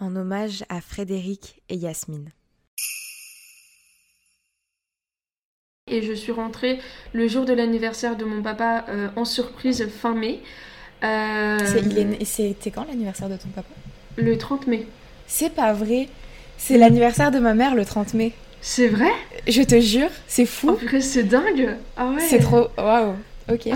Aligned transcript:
En 0.00 0.16
hommage 0.16 0.64
à 0.68 0.80
Frédéric 0.80 1.62
et 1.68 1.76
Yasmine. 1.76 2.30
Et 5.90 6.02
je 6.02 6.12
suis 6.12 6.32
rentrée 6.32 6.78
le 7.12 7.28
jour 7.28 7.44
de 7.44 7.52
l'anniversaire 7.52 8.16
de 8.16 8.24
mon 8.24 8.42
papa 8.42 8.84
euh, 8.88 9.08
en 9.16 9.24
surprise 9.24 9.86
fin 9.88 10.14
mai. 10.14 10.40
Euh, 11.02 11.58
C'était 12.24 12.70
quand 12.70 12.84
l'anniversaire 12.86 13.28
de 13.28 13.36
ton 13.36 13.48
papa? 13.48 13.68
Le 14.16 14.38
30 14.38 14.66
mai. 14.68 14.86
C'est 15.26 15.50
pas 15.50 15.72
vrai. 15.72 16.08
C'est 16.56 16.78
l'anniversaire 16.78 17.30
de 17.30 17.38
ma 17.38 17.54
mère 17.54 17.74
le 17.74 17.84
30 17.84 18.14
mai. 18.14 18.32
C'est 18.60 18.88
vrai? 18.88 19.10
Je 19.48 19.62
te 19.62 19.80
jure, 19.80 20.10
c'est 20.28 20.42
Oh 20.44 20.46
fou. 20.46 20.72
purée, 20.74 21.00
c'est 21.00 21.24
dingue 21.24 21.76
Ah 21.96 22.10
ouais 22.10 22.20
C'est 22.20 22.38
trop. 22.40 22.68
Waouh. 22.78 23.14
Ok. 23.50 23.68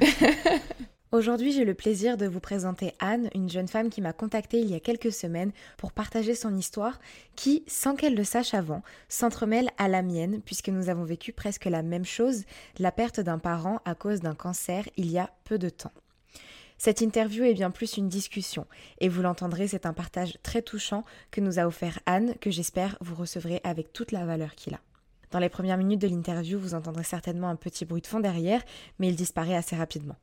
Aujourd'hui, 1.12 1.50
j'ai 1.50 1.64
le 1.64 1.74
plaisir 1.74 2.16
de 2.16 2.26
vous 2.26 2.38
présenter 2.38 2.94
Anne, 3.00 3.30
une 3.34 3.50
jeune 3.50 3.66
femme 3.66 3.90
qui 3.90 4.00
m'a 4.00 4.12
contactée 4.12 4.60
il 4.60 4.70
y 4.70 4.76
a 4.76 4.80
quelques 4.80 5.10
semaines 5.10 5.50
pour 5.76 5.90
partager 5.90 6.36
son 6.36 6.56
histoire, 6.56 7.00
qui, 7.34 7.64
sans 7.66 7.96
qu'elle 7.96 8.14
le 8.14 8.22
sache 8.22 8.54
avant, 8.54 8.84
s'entremêle 9.08 9.70
à 9.76 9.88
la 9.88 10.02
mienne, 10.02 10.40
puisque 10.44 10.68
nous 10.68 10.88
avons 10.88 11.02
vécu 11.02 11.32
presque 11.32 11.64
la 11.64 11.82
même 11.82 12.04
chose, 12.04 12.44
la 12.78 12.92
perte 12.92 13.18
d'un 13.18 13.40
parent 13.40 13.80
à 13.84 13.96
cause 13.96 14.20
d'un 14.20 14.36
cancer 14.36 14.88
il 14.96 15.10
y 15.10 15.18
a 15.18 15.32
peu 15.42 15.58
de 15.58 15.68
temps. 15.68 15.90
Cette 16.78 17.00
interview 17.00 17.42
est 17.42 17.54
bien 17.54 17.72
plus 17.72 17.96
une 17.96 18.08
discussion, 18.08 18.68
et 19.00 19.08
vous 19.08 19.20
l'entendrez, 19.20 19.66
c'est 19.66 19.86
un 19.86 19.92
partage 19.92 20.38
très 20.44 20.62
touchant 20.62 21.02
que 21.32 21.40
nous 21.40 21.58
a 21.58 21.66
offert 21.66 21.98
Anne, 22.06 22.36
que 22.40 22.52
j'espère 22.52 22.96
vous 23.00 23.16
recevrez 23.16 23.60
avec 23.64 23.92
toute 23.92 24.12
la 24.12 24.24
valeur 24.24 24.54
qu'il 24.54 24.74
a. 24.74 24.80
Dans 25.32 25.40
les 25.40 25.48
premières 25.48 25.76
minutes 25.76 26.02
de 26.02 26.06
l'interview, 26.06 26.56
vous 26.56 26.74
entendrez 26.74 27.02
certainement 27.02 27.48
un 27.48 27.56
petit 27.56 27.84
bruit 27.84 28.00
de 28.00 28.06
fond 28.06 28.20
derrière, 28.20 28.62
mais 29.00 29.08
il 29.08 29.16
disparaît 29.16 29.56
assez 29.56 29.74
rapidement. 29.74 30.16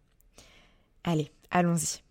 Allez, 1.10 1.32
allons-y. 1.52 2.04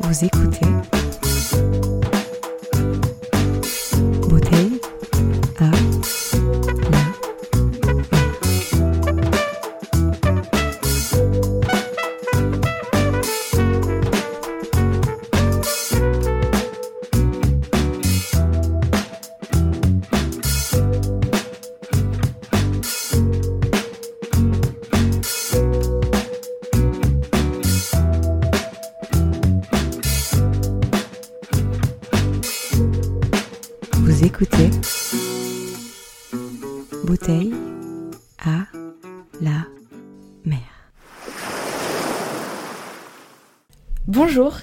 Vous 0.00 0.24
écoutez 0.24 0.95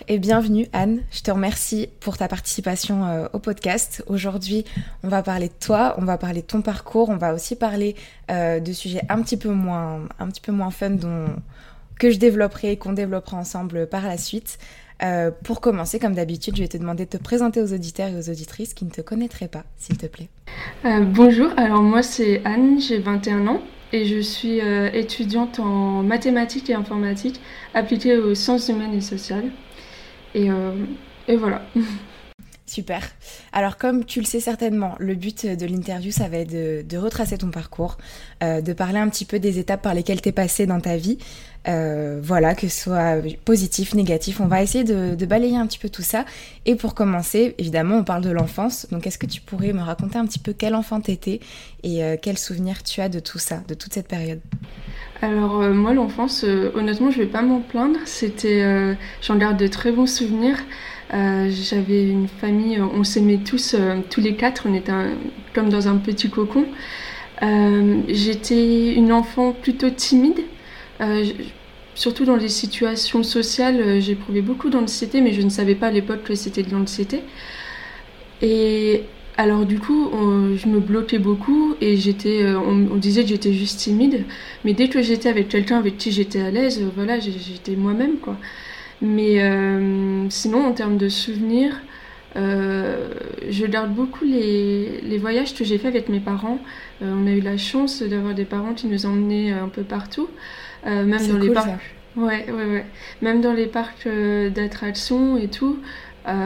et 0.07 0.17
bienvenue 0.17 0.67
Anne, 0.73 1.01
je 1.11 1.21
te 1.21 1.31
remercie 1.31 1.87
pour 1.99 2.17
ta 2.17 2.27
participation 2.27 3.05
euh, 3.05 3.27
au 3.33 3.39
podcast. 3.39 4.03
Aujourd'hui 4.07 4.65
on 5.03 5.07
va 5.07 5.23
parler 5.23 5.47
de 5.47 5.53
toi, 5.59 5.95
on 5.97 6.05
va 6.05 6.17
parler 6.17 6.41
de 6.41 6.47
ton 6.47 6.61
parcours, 6.61 7.09
on 7.09 7.17
va 7.17 7.33
aussi 7.33 7.55
parler 7.55 7.95
euh, 8.31 8.59
de 8.59 8.73
sujets 8.73 9.01
un 9.09 9.21
petit 9.21 9.37
peu 9.37 9.49
moins, 9.49 10.01
un 10.19 10.27
petit 10.27 10.41
peu 10.41 10.51
moins 10.51 10.71
fun 10.71 10.91
dont, 10.91 11.27
que 11.99 12.11
je 12.11 12.17
développerai 12.17 12.71
et 12.71 12.77
qu'on 12.77 12.93
développera 12.93 13.37
ensemble 13.37 13.87
par 13.87 14.03
la 14.03 14.17
suite. 14.17 14.57
Euh, 15.03 15.31
pour 15.43 15.59
commencer, 15.59 15.99
comme 15.99 16.13
d'habitude, 16.13 16.55
je 16.55 16.61
vais 16.61 16.67
te 16.67 16.77
demander 16.77 17.05
de 17.05 17.09
te 17.09 17.17
présenter 17.17 17.61
aux 17.61 17.73
auditeurs 17.73 18.09
et 18.09 18.17
aux 18.17 18.29
auditrices 18.29 18.73
qui 18.73 18.85
ne 18.85 18.91
te 18.91 19.01
connaîtraient 19.01 19.47
pas, 19.47 19.63
s'il 19.77 19.97
te 19.97 20.05
plaît. 20.05 20.29
Bonjour, 20.83 21.51
alors 21.57 21.81
moi 21.81 22.03
c'est 22.03 22.41
Anne, 22.45 22.79
j'ai 22.79 22.99
21 22.99 23.47
ans 23.47 23.61
et 23.91 24.05
je 24.05 24.19
suis 24.19 24.59
étudiante 24.93 25.59
en 25.59 26.03
mathématiques 26.03 26.69
et 26.69 26.73
informatique 26.73 27.39
appliquée 27.73 28.17
aux 28.17 28.35
sciences 28.35 28.69
humaines 28.69 28.93
et 28.93 29.01
sociales. 29.01 29.51
Et, 30.33 30.49
euh, 30.51 30.85
et 31.27 31.37
voilà. 31.37 31.71
Super. 32.73 33.03
Alors 33.51 33.77
comme 33.77 34.03
tu 34.03 34.19
le 34.19 34.25
sais 34.25 34.39
certainement, 34.39 34.95
le 34.97 35.13
but 35.13 35.45
de 35.45 35.65
l'interview, 35.67 36.11
ça 36.11 36.27
va 36.27 36.37
être 36.37 36.51
de, 36.51 36.97
retracer 36.97 37.37
ton 37.37 37.51
parcours, 37.51 37.99
euh, 38.41 38.61
de 38.61 38.73
parler 38.73 38.97
un 38.97 39.09
petit 39.09 39.25
peu 39.25 39.37
des 39.37 39.59
étapes 39.59 39.83
par 39.83 39.93
lesquelles 39.93 40.21
tu 40.21 40.29
es 40.29 40.31
passé 40.31 40.65
dans 40.65 40.79
ta 40.79 40.97
vie. 40.97 41.19
Euh, 41.67 42.19
voilà, 42.21 42.55
que 42.55 42.67
ce 42.67 42.83
soit 42.83 43.17
positif, 43.45 43.93
négatif, 43.93 44.41
on 44.41 44.47
va 44.47 44.63
essayer 44.63 44.83
de, 44.83 45.25
balayer 45.25 45.55
un 45.55 45.67
petit 45.67 45.77
peu 45.77 45.89
tout 45.89 46.01
ça. 46.01 46.25
Et 46.65 46.75
pour 46.75 46.95
commencer, 46.95 47.53
évidemment, 47.59 47.97
on 47.97 48.03
parle 48.03 48.23
de 48.23 48.31
l'enfance. 48.31 48.87
Donc 48.91 49.05
est-ce 49.05 49.19
que 49.19 49.27
tu 49.27 49.39
pourrais 49.39 49.71
me 49.71 49.81
raconter 49.81 50.17
un 50.17 50.25
petit 50.25 50.39
peu 50.39 50.53
quel 50.53 50.73
enfant 50.73 50.99
t'étais 50.99 51.41
et 51.83 52.03
euh, 52.03 52.17
quels 52.19 52.39
souvenirs 52.39 52.81
tu 52.81 53.01
as 53.01 53.09
de 53.09 53.19
tout 53.19 53.39
ça, 53.39 53.61
de 53.67 53.75
toute 53.75 53.93
cette 53.93 54.07
période? 54.07 54.41
Alors 55.21 55.61
euh, 55.61 55.73
moi 55.73 55.93
l'enfance, 55.93 56.43
honnêtement 56.43 57.11
je 57.11 57.19
vais 57.19 57.27
pas 57.27 57.43
m'en 57.43 57.61
plaindre, 57.61 57.99
c'était, 58.05 58.97
j'en 59.21 59.37
garde 59.37 59.57
de 59.57 59.67
très 59.67 59.91
bons 59.91 60.07
souvenirs. 60.07 60.57
Euh, 61.13 61.49
J'avais 61.51 62.03
une 62.09 62.27
famille, 62.27 62.77
euh, 62.77 62.85
on 62.93 63.03
s'aimait 63.03 63.37
tous, 63.37 63.75
euh, 63.75 63.99
tous 64.09 64.21
les 64.21 64.35
quatre, 64.35 64.67
on 64.67 64.73
était 64.73 64.91
comme 65.53 65.69
dans 65.69 65.87
un 65.87 65.97
petit 65.97 66.29
cocon. 66.29 66.65
J'étais 68.07 68.93
une 68.93 69.11
enfant 69.11 69.51
plutôt 69.51 69.89
timide, 69.89 70.39
surtout 71.93 72.23
dans 72.23 72.37
les 72.37 72.47
situations 72.47 73.21
sociales. 73.21 73.99
J'éprouvais 73.99 74.41
beaucoup 74.41 74.69
d'anxiété, 74.69 75.19
mais 75.19 75.33
je 75.33 75.41
ne 75.41 75.49
savais 75.49 75.75
pas 75.75 75.87
à 75.87 75.91
l'époque 75.91 76.23
que 76.23 76.35
c'était 76.35 76.63
de 76.63 76.71
l'anxiété. 76.71 77.19
Et 78.41 79.03
alors 79.35 79.65
du 79.65 79.77
coup, 79.77 80.09
je 80.55 80.67
me 80.69 80.79
bloquais 80.79 81.19
beaucoup 81.19 81.75
et 81.81 81.97
j'étais, 81.97 82.45
on, 82.55 82.87
on 82.93 82.95
disait 82.95 83.23
que 83.23 83.29
j'étais 83.29 83.51
juste 83.51 83.79
timide, 83.81 84.23
mais 84.63 84.73
dès 84.73 84.87
que 84.87 85.01
j'étais 85.01 85.27
avec 85.27 85.49
quelqu'un 85.49 85.79
avec 85.79 85.97
qui 85.97 86.11
j'étais 86.11 86.39
à 86.39 86.49
l'aise, 86.49 86.81
voilà, 86.95 87.19
j'étais 87.19 87.75
moi-même 87.75 88.19
quoi. 88.21 88.37
Mais 89.03 89.43
euh, 89.43 90.29
sinon, 90.29 90.65
en 90.65 90.71
termes 90.71 90.97
de 90.97 91.09
souvenirs, 91.09 91.81
euh, 92.37 93.13
je 93.49 93.65
garde 93.65 93.93
beaucoup 93.93 94.23
les, 94.23 95.01
les 95.01 95.17
voyages 95.17 95.53
que 95.53 95.65
j'ai 95.65 95.77
faits 95.77 95.93
avec 95.93 96.07
mes 96.07 96.21
parents. 96.21 96.57
Euh, 97.01 97.13
on 97.13 97.27
a 97.27 97.31
eu 97.31 97.41
la 97.41 97.57
chance 97.57 98.01
d'avoir 98.01 98.33
des 98.33 98.45
parents 98.45 98.73
qui 98.73 98.87
nous 98.87 99.05
emmenaient 99.05 99.51
un 99.51 99.67
peu 99.67 99.83
partout, 99.83 100.29
même 100.85 101.27
dans 101.27 101.37
les 101.37 101.49
parcs. 101.49 101.67
ça. 101.67 101.77
Ouais, 102.15 102.45
ouais, 102.49 102.65
ouais. 102.65 102.85
Même 103.21 103.41
dans 103.41 103.53
les 103.53 103.67
parcs 103.67 104.07
d'attractions 104.07 105.37
et 105.37 105.49
tout. 105.49 105.79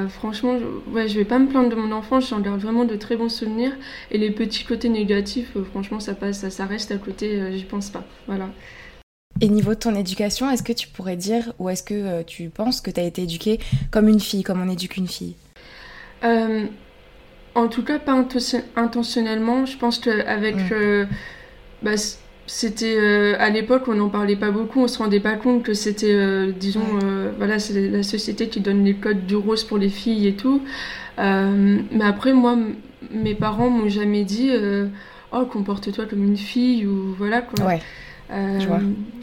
Franchement, 0.09 0.57
je, 0.57 0.92
ouais, 0.92 1.07
je 1.07 1.15
vais 1.19 1.25
pas 1.25 1.38
me 1.38 1.48
plaindre 1.48 1.69
de 1.69 1.75
mon 1.75 1.92
enfance, 1.92 2.30
j'en 2.30 2.39
garde 2.39 2.59
vraiment 2.59 2.86
de 2.86 2.95
très 2.95 3.15
bons 3.15 3.30
souvenirs. 3.30 3.74
Et 4.09 4.18
les 4.18 4.31
petits 4.31 4.65
côtés 4.65 4.89
négatifs, 4.89 5.56
franchement, 5.71 6.00
ça 6.00 6.15
passe, 6.15 6.39
ça, 6.39 6.50
ça 6.50 6.65
reste 6.65 6.92
à 6.92 6.98
côté, 6.98 7.39
j'y 7.54 7.65
pense 7.65 7.92
pas. 7.92 8.04
Voilà. 8.25 8.50
Et 9.42 9.50
niveau 9.50 9.74
de 9.74 9.80
ton 9.80 9.95
éducation, 9.95 10.50
est-ce 10.50 10.63
que 10.63 10.74
tu 10.74 10.88
pourrais 10.88 11.16
dire 11.16 11.54
ou 11.60 11.69
est-ce 11.69 11.84
que 11.84 11.94
euh, 11.94 12.24
tu 12.24 12.50
penses 12.50 12.81
que 12.81 12.92
tu 12.92 13.00
as 13.00 13.04
été 13.04 13.24
éduquée 13.24 13.60
comme 13.92 14.07
une 14.07 14.19
fille, 14.19 14.44
comme 14.44 14.62
on 14.62 14.69
éduque 14.69 14.98
une 14.98 15.07
fille? 15.07 15.36
En 17.56 17.68
tout 17.69 17.84
cas, 17.84 17.98
pas 17.98 18.13
intentionnellement. 18.75 19.66
Je 19.66 19.78
pense 19.78 20.00
qu'avec. 20.00 20.56
Mm. 20.56 21.07
Bah, 21.84 21.92
c'était 22.50 23.36
à 23.38 23.50
l'époque 23.50 23.84
on 23.88 23.95
n'en 23.95 24.07
parlait 24.07 24.38
pas 24.38 24.51
beaucoup 24.51 24.80
on 24.80 24.88
se 24.88 24.98
rendait 25.00 25.19
pas 25.19 25.34
compte 25.34 25.63
que 25.63 25.74
c'était 25.74 26.54
disons 26.54 26.98
voilà 27.38 27.60
c'est 27.60 27.90
la 27.90 28.04
société 28.04 28.48
qui 28.48 28.62
donne 28.62 28.86
les 28.86 28.94
codes 28.94 29.28
du 29.28 29.36
rose 29.36 29.66
pour 29.66 29.78
les 29.78 29.90
filles 29.90 30.28
et 30.28 30.36
tout 30.36 30.63
mais 31.18 32.06
après 32.06 32.31
moi 32.31 32.57
mes 33.12 33.36
parents 33.36 33.69
m'ont 33.69 33.90
jamais 33.90 34.24
dit 34.24 34.50
oh 35.31 35.45
comporte-toi 35.45 36.06
comme 36.06 36.24
une 36.24 36.38
fille 36.38 36.86
ou 36.86 37.13
voilà 37.18 37.42
quoi. 37.42 37.66
Ouais. 37.66 37.81
Euh, 38.31 38.59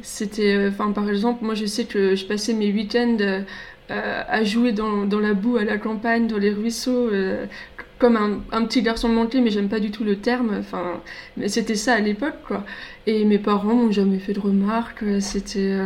c'était, 0.03 0.55
euh, 0.55 0.71
enfin 0.71 0.93
par 0.93 1.09
exemple, 1.11 1.45
moi 1.45 1.55
je 1.55 1.67
sais 1.67 1.85
que 1.85 2.15
je 2.15 2.25
passais 2.25 2.55
mes 2.55 2.73
week-ends 2.73 3.19
euh, 3.21 3.43
à 4.27 4.45
jouer 4.45 4.73
dans, 4.73 5.05
dans, 5.05 5.21
la 5.21 5.35
boue, 5.35 5.57
à 5.57 5.65
la 5.65 5.77
campagne, 5.77 6.27
dans 6.27 6.39
les 6.39 6.51
ruisseaux, 6.51 7.11
comme 7.99 8.17
un, 8.51 8.65
petit 8.65 8.83
garçon 8.83 9.09
manqué, 9.09 9.41
mais 9.41 9.51
j'aime 9.51 9.69
pas 9.69 9.81
du 9.81 9.91
tout 9.91 10.05
le 10.05 10.17
terme. 10.17 10.57
Enfin, 10.59 11.01
mais 11.37 11.49
c'était 11.49 11.75
ça 11.75 11.95
à 11.95 12.01
l'époque, 12.01 12.37
quoi. 12.47 12.65
Et 13.07 13.25
mes 13.25 13.39
parents 13.39 13.75
m'ont 13.75 13.93
jamais 13.93 14.19
fait 14.19 14.33
de 14.33 14.41
remarques. 14.41 15.05
C'était 15.21 15.77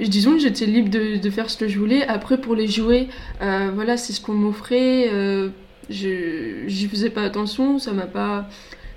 disons 0.00 0.32
que 0.34 0.40
j'étais 0.40 0.66
libre 0.66 0.90
de, 0.90 1.30
faire 1.30 1.48
ce 1.48 1.56
que 1.56 1.68
je 1.68 1.78
voulais. 1.78 2.06
Après, 2.06 2.38
pour 2.38 2.54
les 2.54 2.66
jouets, 2.66 3.08
voilà, 3.40 3.96
c'est 3.96 4.12
ce 4.12 4.20
qu'on 4.20 4.34
m'offrait. 4.34 5.08
Euh, 5.12 5.48
J'y 5.88 6.88
faisais 6.88 7.10
pas 7.10 7.22
attention, 7.22 7.78
ça 7.78 7.92
m'a 7.92 8.06
pas 8.06 8.48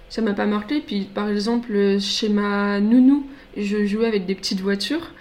ça 0.10 0.22
m'a 0.22 0.34
pas 0.34 0.46
marqué. 0.46 0.82
Puis 0.82 1.10
par 1.14 1.30
exemple, 1.30 2.00
chez 2.00 2.30
ma 2.30 2.80
nounou, 2.80 3.26
je 3.56 3.86
jouais 3.86 4.08
avec 4.08 4.26
des 4.26 4.36
petites 4.36 4.62
voitures 4.62 5.12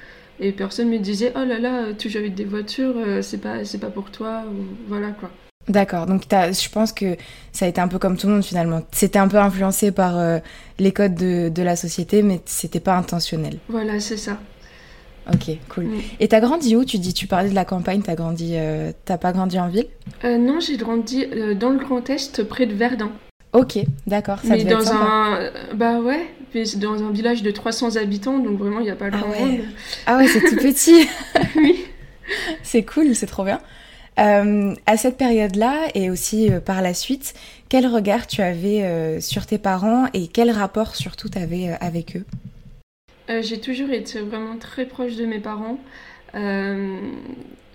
et 0.40 0.52
personne 0.52 0.88
me 0.88 0.98
disait 0.98 1.32
oh 1.36 1.44
là 1.44 1.58
là, 1.58 1.92
tu 1.96 2.08
joues 2.08 2.18
avec 2.18 2.34
des 2.34 2.44
voitures, 2.44 2.94
euh, 2.96 3.22
c'est 3.22 3.38
pas 3.38 3.64
c'est 3.64 3.78
pas 3.78 3.90
pour 3.90 4.10
toi 4.10 4.44
voilà 4.86 5.10
quoi. 5.10 5.30
D'accord, 5.68 6.06
donc 6.06 6.22
je 6.30 6.68
pense 6.70 6.92
que 6.92 7.16
ça 7.52 7.66
a 7.66 7.68
été 7.68 7.78
un 7.78 7.88
peu 7.88 7.98
comme 7.98 8.16
tout 8.16 8.26
le 8.26 8.34
monde 8.34 8.44
finalement. 8.44 8.80
C'était 8.90 9.18
un 9.18 9.28
peu 9.28 9.36
influencé 9.36 9.92
par 9.92 10.16
euh, 10.16 10.38
les 10.78 10.92
codes 10.92 11.14
de, 11.14 11.50
de, 11.50 11.62
la 11.62 11.76
société, 11.76 12.22
mais 12.22 12.40
c'était 12.46 12.80
pas 12.80 12.96
intentionnel. 12.96 13.58
Voilà, 13.68 14.00
c'est 14.00 14.16
ça. 14.16 14.38
Ok, 15.30 15.58
cool. 15.68 15.88
Et 16.20 16.28
t'as 16.28 16.40
grandi 16.40 16.74
où? 16.74 16.86
Tu 16.86 16.96
dis, 16.96 17.12
tu 17.12 17.26
parlais 17.26 17.50
de 17.50 17.54
la 17.54 17.66
campagne, 17.66 18.00
t'as 18.00 18.14
grandi, 18.14 18.54
euh, 18.54 18.92
t'as 19.04 19.18
pas 19.18 19.32
grandi 19.32 19.60
en 19.60 19.68
ville? 19.68 19.88
Non, 20.24 20.58
j'ai 20.58 20.78
grandi 20.78 21.26
dans 21.60 21.68
le 21.68 21.78
Grand 21.78 22.08
Est, 22.08 22.44
près 22.44 22.64
de 22.64 22.72
Verdun. 22.72 23.12
Ok, 23.52 23.78
d'accord. 24.06 24.40
Ça 24.40 24.56
mais 24.56 24.64
dans 24.64 24.92
un, 24.92 25.50
bah 25.74 26.00
ouais, 26.00 26.26
dans 26.76 27.02
un 27.02 27.10
village 27.10 27.42
de 27.42 27.50
300 27.50 27.96
habitants, 27.96 28.38
donc 28.38 28.58
vraiment 28.58 28.80
il 28.80 28.84
n'y 28.84 28.90
a 28.90 28.96
pas 28.96 29.10
grand 29.10 29.32
ah 29.34 29.40
monde. 29.40 29.60
Ah 30.06 30.16
ouais, 30.18 30.28
c'est 30.28 30.40
tout 30.40 30.56
petit. 30.56 31.08
oui. 31.56 31.84
C'est 32.62 32.84
cool, 32.84 33.14
c'est 33.14 33.26
trop 33.26 33.44
bien. 33.44 33.60
Euh, 34.18 34.74
à 34.86 34.96
cette 34.96 35.16
période-là 35.16 35.88
et 35.94 36.10
aussi 36.10 36.50
euh, 36.50 36.60
par 36.60 36.82
la 36.82 36.92
suite, 36.92 37.34
quel 37.68 37.86
regard 37.86 38.26
tu 38.26 38.42
avais 38.42 38.82
euh, 38.82 39.20
sur 39.20 39.46
tes 39.46 39.58
parents 39.58 40.06
et 40.12 40.26
quel 40.26 40.50
rapport 40.50 40.96
surtout 40.96 41.28
tu 41.28 41.38
avais 41.38 41.70
avec 41.80 42.16
eux? 42.16 42.24
J'ai 43.42 43.60
toujours 43.60 43.90
été 43.90 44.20
vraiment 44.20 44.56
très 44.56 44.86
proche 44.86 45.16
de 45.16 45.26
mes 45.26 45.38
parents 45.38 45.78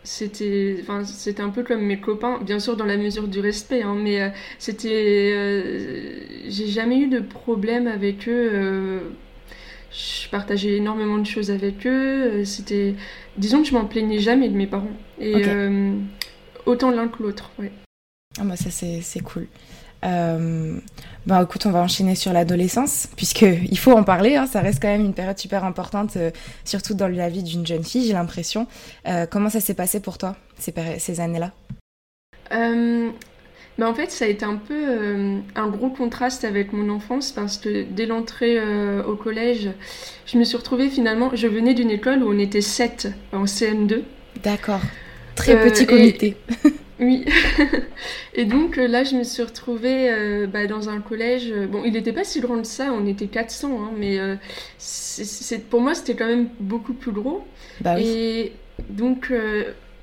c'était 0.04 0.78
enfin 0.82 1.04
c'était 1.06 1.42
un 1.42 1.50
peu 1.50 1.64
comme 1.64 1.82
mes 1.82 2.00
copains 2.00 2.40
bien 2.42 2.60
sûr 2.60 2.76
dans 2.76 2.86
la 2.86 2.98
mesure 2.98 3.28
du 3.28 3.40
respect 3.40 3.84
hein, 3.84 3.96
mais 3.98 4.22
euh, 4.22 4.30
c'était 4.60 5.32
euh, 5.34 6.20
j'ai 6.48 6.68
jamais 6.68 7.00
eu 7.00 7.08
de 7.08 7.20
problème 7.20 7.88
avec 7.88 8.28
eux 8.28 8.50
euh, 8.54 9.00
je 9.92 10.28
partageais 10.30 10.74
énormément 10.78 11.18
de 11.18 11.26
choses 11.26 11.52
avec 11.52 11.88
eux 11.88 12.44
c'était 12.44 12.96
disons 13.38 13.62
que 13.62 13.68
je 13.68 13.74
m'en 13.74 13.86
plaignais 13.86 14.20
jamais 14.20 14.50
de 14.50 14.56
mes 14.56 14.68
parents 14.68 14.92
et 15.20 15.44
autant 16.66 16.92
l'un 16.92 17.08
que 17.08 17.24
l'autre 17.24 17.52
ouais. 17.60 17.72
Ah 18.40 18.44
bah 18.44 18.56
ça 18.56 18.70
c'est 18.72 19.20
cool 19.22 19.48
euh, 20.04 20.78
bah 21.26 21.42
écoute, 21.44 21.66
on 21.66 21.72
va 21.72 21.80
enchaîner 21.80 22.16
sur 22.16 22.34
l'adolescence, 22.34 23.08
puisqu'il 23.16 23.78
faut 23.78 23.94
en 23.94 24.04
parler, 24.04 24.36
hein, 24.36 24.46
ça 24.46 24.62
reste 24.62 24.82
quand 24.82 24.90
même 24.90 25.06
une 25.06 25.14
période 25.14 25.38
super 25.38 25.64
importante, 25.64 26.18
euh, 26.18 26.32
surtout 26.66 26.94
dans 26.94 27.08
la 27.08 27.30
vie 27.30 27.44
d'une 27.44 27.66
jeune 27.66 27.84
fille, 27.84 28.06
j'ai 28.06 28.14
l'impression. 28.14 28.68
Euh, 29.08 29.26
comment 29.30 29.50
ça 29.50 29.60
s'est 29.60 29.74
passé 29.74 30.00
pour 30.00 30.18
toi, 30.18 30.36
ces, 30.58 30.74
ces 31.00 31.20
années-là? 31.20 31.52
Bah 33.80 33.90
en 33.90 33.96
fait, 33.96 34.12
ça 34.12 34.26
a 34.26 34.28
été 34.28 34.46
un 34.46 34.58
peu 34.58 35.42
un 35.56 35.68
gros 35.68 35.90
contraste 35.90 36.44
avec 36.44 36.74
mon 36.74 36.94
enfance, 36.94 37.32
parce 37.32 37.58
que 37.58 37.82
dès 37.82 38.06
l'entrée 38.06 38.60
au 39.02 39.16
collège, 39.16 39.72
je 40.28 40.38
me 40.38 40.44
suis 40.44 40.58
retrouvée 40.58 40.90
finalement, 40.90 41.32
je 41.34 41.48
venais 41.48 41.74
d'une 41.74 41.90
école 41.90 42.22
où 42.22 42.32
on 42.32 42.38
était 42.38 42.62
7 42.62 43.08
en 43.32 43.46
CM2. 43.46 44.04
D'accord. 44.44 44.82
Très 45.36 45.60
petit 45.60 45.88
comité. 45.88 46.38
Oui. 47.00 47.26
et 48.34 48.46
donc 48.46 48.78
euh, 48.78 48.88
là, 48.88 49.04
je 49.04 49.16
me 49.16 49.24
suis 49.24 49.44
retrouvée 49.44 50.12
euh, 50.12 50.48
bah, 50.48 50.68
dans 50.68 50.90
un 50.90 51.00
collège. 51.02 51.52
Euh, 51.52 51.68
bon, 51.68 51.84
il 51.84 51.94
n'était 51.94 52.14
pas 52.14 52.24
si 52.24 52.40
grand 52.40 52.62
que 52.62 52.68
ça, 52.68 52.92
on 52.94 53.06
était 53.06 53.28
400, 53.28 53.70
hein, 53.70 53.92
mais 53.98 54.20
c'est, 54.78 55.70
pour 55.70 55.82
moi, 55.82 55.96
c'était 55.96 56.16
quand 56.16 56.28
même 56.28 56.50
beaucoup 56.60 56.94
plus 56.94 57.12
gros. 57.12 57.46
Bah 57.82 57.96
oui. 57.98 58.04
Et 58.06 58.54
donc, 58.90 59.32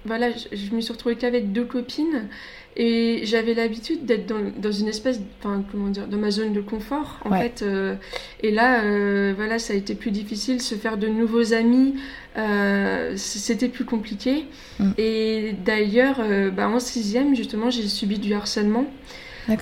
voilà, 0.05 0.31
je, 0.31 0.57
je, 0.57 0.75
me 0.75 0.81
suis 0.81 0.93
retrouvée 0.93 1.17
qu'avec 1.17 1.53
deux 1.53 1.65
copines. 1.65 2.29
Et 2.77 3.23
j'avais 3.25 3.55
l'habitude 3.55 4.07
d'être 4.07 4.27
dans, 4.27 4.41
dans, 4.57 4.71
une 4.71 4.87
espèce, 4.87 5.21
enfin 5.41 5.65
comment 5.71 5.89
dire, 5.89 6.07
dans 6.07 6.19
ma 6.19 6.31
zone 6.31 6.53
de 6.53 6.61
confort 6.61 7.19
en 7.25 7.37
fait. 7.37 7.63
Euh, 7.63 7.97
et 8.43 8.53
là, 8.53 8.85
euh, 8.85 9.35
voilà, 9.37 9.59
ça 9.59 9.73
a 9.73 9.77
été 9.77 9.97
plus 9.97 10.13
difficile, 10.13 10.63
se 10.63 10.77
faire 10.77 10.97
de 10.97 11.09
nouveaux 11.09 11.53
amis, 11.53 11.95
euh, 12.39 13.15
c'était 13.17 13.69
plus 13.69 13.85
compliqué. 13.85 14.45
Mm. 14.79 14.91
Et 14.99 15.55
d'ailleurs, 15.65 16.23
bah, 16.53 16.69
en 16.69 16.79
sixième, 16.79 17.35
justement, 17.35 17.71
j'ai 17.71 17.89
subi 17.89 18.19
du 18.19 18.33
harcèlement. 18.35 18.87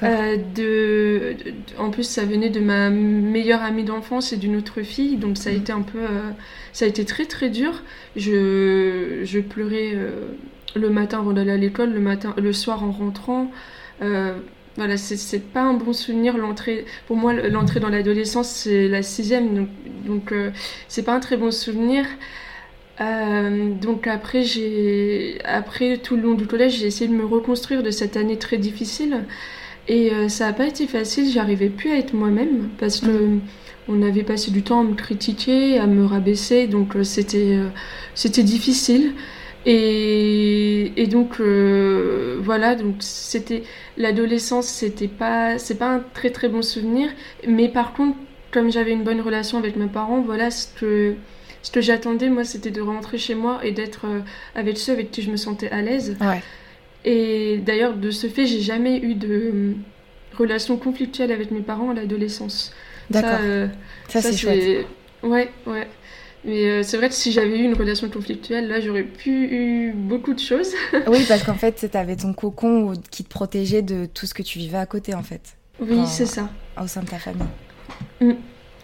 Euh, 0.02 0.36
de, 0.54 1.34
de, 1.42 1.54
en 1.78 1.90
plus, 1.90 2.04
ça 2.04 2.26
venait 2.26 2.50
de 2.50 2.60
ma 2.60 2.90
meilleure 2.90 3.62
amie 3.62 3.84
d'enfance 3.84 4.34
et 4.34 4.36
d'une 4.36 4.56
autre 4.56 4.82
fille, 4.82 5.16
donc 5.16 5.38
ça 5.38 5.48
a 5.48 5.52
mm. 5.54 5.56
été 5.56 5.72
un 5.72 5.80
peu, 5.80 6.00
ça 6.74 6.84
a 6.84 6.88
été 6.88 7.06
très 7.06 7.24
très 7.24 7.48
dur. 7.48 7.82
Je, 8.16 9.20
je 9.24 9.40
pleurais 9.40 9.96
le 10.74 10.90
matin 10.90 11.18
avant 11.18 11.32
d'aller 11.32 11.52
à 11.52 11.56
l'école, 11.56 11.92
le 11.92 12.00
matin, 12.00 12.34
le 12.36 12.52
soir 12.52 12.84
en 12.84 12.90
rentrant. 12.90 13.50
Euh, 14.02 14.38
voilà, 14.76 14.96
c'est 14.96 15.42
pas 15.42 15.62
un 15.62 15.74
bon 15.74 15.92
souvenir. 15.92 16.36
L'entrée, 16.36 16.84
pour 17.06 17.16
moi, 17.16 17.32
l'entrée 17.32 17.80
dans 17.80 17.88
l'adolescence, 17.88 18.48
c'est 18.48 18.86
la 18.88 19.02
sixième, 19.02 19.54
donc, 19.54 19.68
donc 20.06 20.32
euh, 20.32 20.50
c'est 20.86 21.02
pas 21.02 21.14
un 21.14 21.20
très 21.20 21.36
bon 21.36 21.50
souvenir. 21.50 22.04
Euh, 23.00 23.74
donc 23.74 24.06
après, 24.06 24.42
j'ai, 24.42 25.38
après 25.44 25.98
tout 25.98 26.16
le 26.16 26.22
long 26.22 26.34
du 26.34 26.46
collège, 26.46 26.78
j'ai 26.78 26.86
essayé 26.86 27.08
de 27.08 27.14
me 27.14 27.24
reconstruire 27.24 27.82
de 27.82 27.90
cette 27.90 28.16
année 28.16 28.38
très 28.38 28.58
difficile, 28.58 29.24
et 29.88 30.10
ça 30.28 30.46
n'a 30.46 30.52
pas 30.52 30.66
été 30.66 30.86
facile. 30.86 31.30
J'arrivais 31.30 31.70
plus 31.70 31.90
à 31.90 31.96
être 31.96 32.12
moi-même 32.12 32.68
parce 32.78 33.00
que 33.00 33.06
mm. 33.10 33.40
on 33.88 34.02
avait 34.02 34.22
passé 34.22 34.50
du 34.50 34.62
temps 34.62 34.80
à 34.80 34.84
me 34.84 34.94
critiquer, 34.94 35.78
à 35.78 35.86
me 35.86 36.04
rabaisser, 36.04 36.66
donc 36.66 36.94
c'était, 37.02 37.58
c'était 38.14 38.42
difficile. 38.42 39.14
Et, 39.70 41.06
donc 41.10 41.40
euh, 41.40 42.38
voilà, 42.40 42.74
donc 42.74 42.96
c'était 43.00 43.64
l'adolescence, 43.98 44.66
c'était 44.66 45.08
pas, 45.08 45.58
c'est 45.58 45.76
pas 45.76 45.88
un 45.88 46.00
très 46.14 46.30
très 46.30 46.48
bon 46.48 46.62
souvenir. 46.62 47.10
Mais 47.46 47.68
par 47.68 47.92
contre, 47.92 48.16
comme 48.50 48.72
j'avais 48.72 48.92
une 48.92 49.04
bonne 49.04 49.20
relation 49.20 49.58
avec 49.58 49.76
mes 49.76 49.86
parents, 49.86 50.22
voilà 50.22 50.50
ce 50.50 50.68
que 50.80 51.14
ce 51.62 51.70
que 51.70 51.82
j'attendais 51.82 52.30
moi, 52.30 52.44
c'était 52.44 52.70
de 52.70 52.80
rentrer 52.80 53.18
chez 53.18 53.34
moi 53.34 53.60
et 53.62 53.72
d'être 53.72 54.06
euh, 54.06 54.20
avec 54.54 54.78
ceux 54.78 54.92
avec 54.92 55.10
qui 55.10 55.20
je 55.20 55.30
me 55.30 55.36
sentais 55.36 55.70
à 55.70 55.82
l'aise. 55.82 56.16
Et 57.04 57.58
d'ailleurs, 57.58 57.94
de 57.94 58.10
ce 58.10 58.26
fait, 58.26 58.46
j'ai 58.46 58.60
jamais 58.60 58.96
eu 58.98 59.14
de 59.14 59.28
euh, 59.28 59.74
relation 60.38 60.78
conflictuelle 60.78 61.30
avec 61.30 61.50
mes 61.50 61.60
parents 61.60 61.90
à 61.90 61.94
l'adolescence. 61.94 62.72
D'accord. 63.10 63.40
Ça, 64.08 64.22
ça 64.22 64.30
c'est 64.30 64.36
chouette. 64.36 64.86
Ouais, 65.22 65.50
ouais. 65.66 65.88
Mais 66.44 66.66
euh, 66.66 66.82
c'est 66.82 66.96
vrai 66.96 67.08
que 67.08 67.14
si 67.14 67.32
j'avais 67.32 67.58
eu 67.58 67.64
une 67.64 67.74
relation 67.74 68.08
conflictuelle, 68.08 68.68
là, 68.68 68.80
j'aurais 68.80 69.02
pu 69.02 69.30
eu 69.30 69.92
beaucoup 69.92 70.34
de 70.34 70.38
choses. 70.38 70.72
oui, 71.08 71.24
parce 71.28 71.42
qu'en 71.42 71.54
fait, 71.54 71.88
tu 71.90 71.96
avais 71.96 72.16
ton 72.16 72.32
cocon 72.32 72.92
qui 73.10 73.24
te 73.24 73.28
protégeait 73.28 73.82
de 73.82 74.06
tout 74.06 74.26
ce 74.26 74.34
que 74.34 74.42
tu 74.42 74.58
vivais 74.58 74.78
à 74.78 74.86
côté, 74.86 75.14
en 75.14 75.22
fait. 75.22 75.56
Oui, 75.80 76.06
c'est 76.06 76.26
ça. 76.26 76.48
Au 76.80 76.86
sein 76.86 77.02
de 77.02 77.08
ta 77.08 77.18
famille. 77.18 77.42
Mm. 78.20 78.32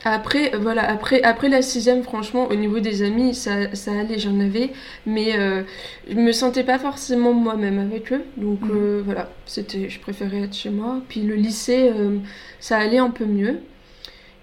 Après, 0.06 0.52
voilà, 0.60 0.86
après, 0.90 1.22
après 1.22 1.48
la 1.48 1.62
sixième, 1.62 2.02
franchement, 2.02 2.48
au 2.48 2.54
niveau 2.54 2.78
des 2.78 3.02
amis, 3.02 3.34
ça, 3.34 3.74
ça 3.74 3.92
allait, 3.92 4.18
j'en 4.18 4.38
avais, 4.38 4.70
mais 5.06 5.38
euh, 5.38 5.62
je 6.10 6.14
me 6.14 6.30
sentais 6.32 6.62
pas 6.62 6.78
forcément 6.78 7.32
moi-même 7.32 7.78
avec 7.78 8.12
eux, 8.12 8.22
donc 8.36 8.60
mm. 8.60 8.70
euh, 8.70 9.02
voilà, 9.02 9.30
c'était, 9.46 9.88
je 9.88 9.98
préférais 10.00 10.42
être 10.42 10.54
chez 10.54 10.68
moi. 10.68 11.00
Puis 11.08 11.22
le 11.22 11.34
lycée, 11.34 11.90
euh, 11.94 12.18
ça 12.60 12.76
allait 12.76 12.98
un 12.98 13.10
peu 13.10 13.24
mieux. 13.24 13.60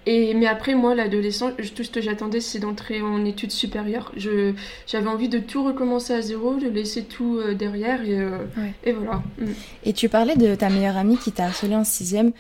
Et, 0.08 0.34
mais 0.34 0.48
après, 0.48 0.74
moi, 0.74 0.96
l'adolescence, 0.96 1.54
tout 1.76 1.84
ce 1.84 1.92
que 1.92 2.02
j'attendais, 2.02 2.40
c'est 2.40 2.58
d'entrer 2.58 3.02
en 3.02 3.24
études 3.24 3.52
supérieures. 3.52 4.12
Je, 4.18 4.54
j'avais 4.88 5.08
envie 5.08 5.30
de 5.30 5.38
tout 5.38 5.64
recommencer 5.64 6.14
à 6.14 6.22
zéro, 6.22 6.56
de 6.56 6.68
laisser 6.68 7.04
tout 7.04 7.38
euh, 7.38 7.54
derrière, 7.54 8.02
et, 8.02 8.20
euh, 8.20 8.40
et 8.84 8.94
voilà. 8.94 9.22
Mm. 9.38 9.46
Et 9.84 9.94
tu 9.94 10.10
parlais 10.10 10.36
de 10.36 10.56
ta 10.56 10.70
meilleure 10.70 10.98
amie 10.98 11.18
qui 11.18 11.32
t'a 11.32 11.46
harcelé 11.46 11.76
en 11.76 11.84
sixième. 11.84 12.32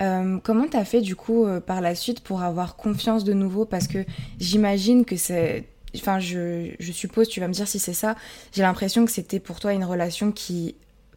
Euh, 0.00 0.38
comment 0.42 0.66
t'as 0.66 0.84
fait, 0.84 1.02
du 1.02 1.14
coup, 1.14 1.46
par 1.66 1.82
la 1.82 1.94
suite 1.94 2.20
pour 2.20 2.42
avoir 2.42 2.76
confiance 2.76 3.22
de 3.22 3.34
nouveau? 3.34 3.66
Parce 3.66 3.86
que 3.86 3.98
j'imagine 4.38 5.04
que 5.04 5.16
c'est... 5.16 5.64
Enfin, 5.94 6.20
je, 6.20 6.70
je 6.78 6.92
suppose, 6.92 7.28
tu 7.28 7.40
vas 7.40 7.48
me 7.48 7.52
dire 7.52 7.68
si 7.68 7.78
c'est 7.78 7.92
ça. 7.92 8.14
J'ai 8.52 8.62
l'impression 8.62 9.04
que 9.04 9.10
c'était 9.10 9.40
pour 9.40 9.60
toi 9.60 9.74
une 9.74 9.84
relation 9.84 10.32
qui 10.32 10.76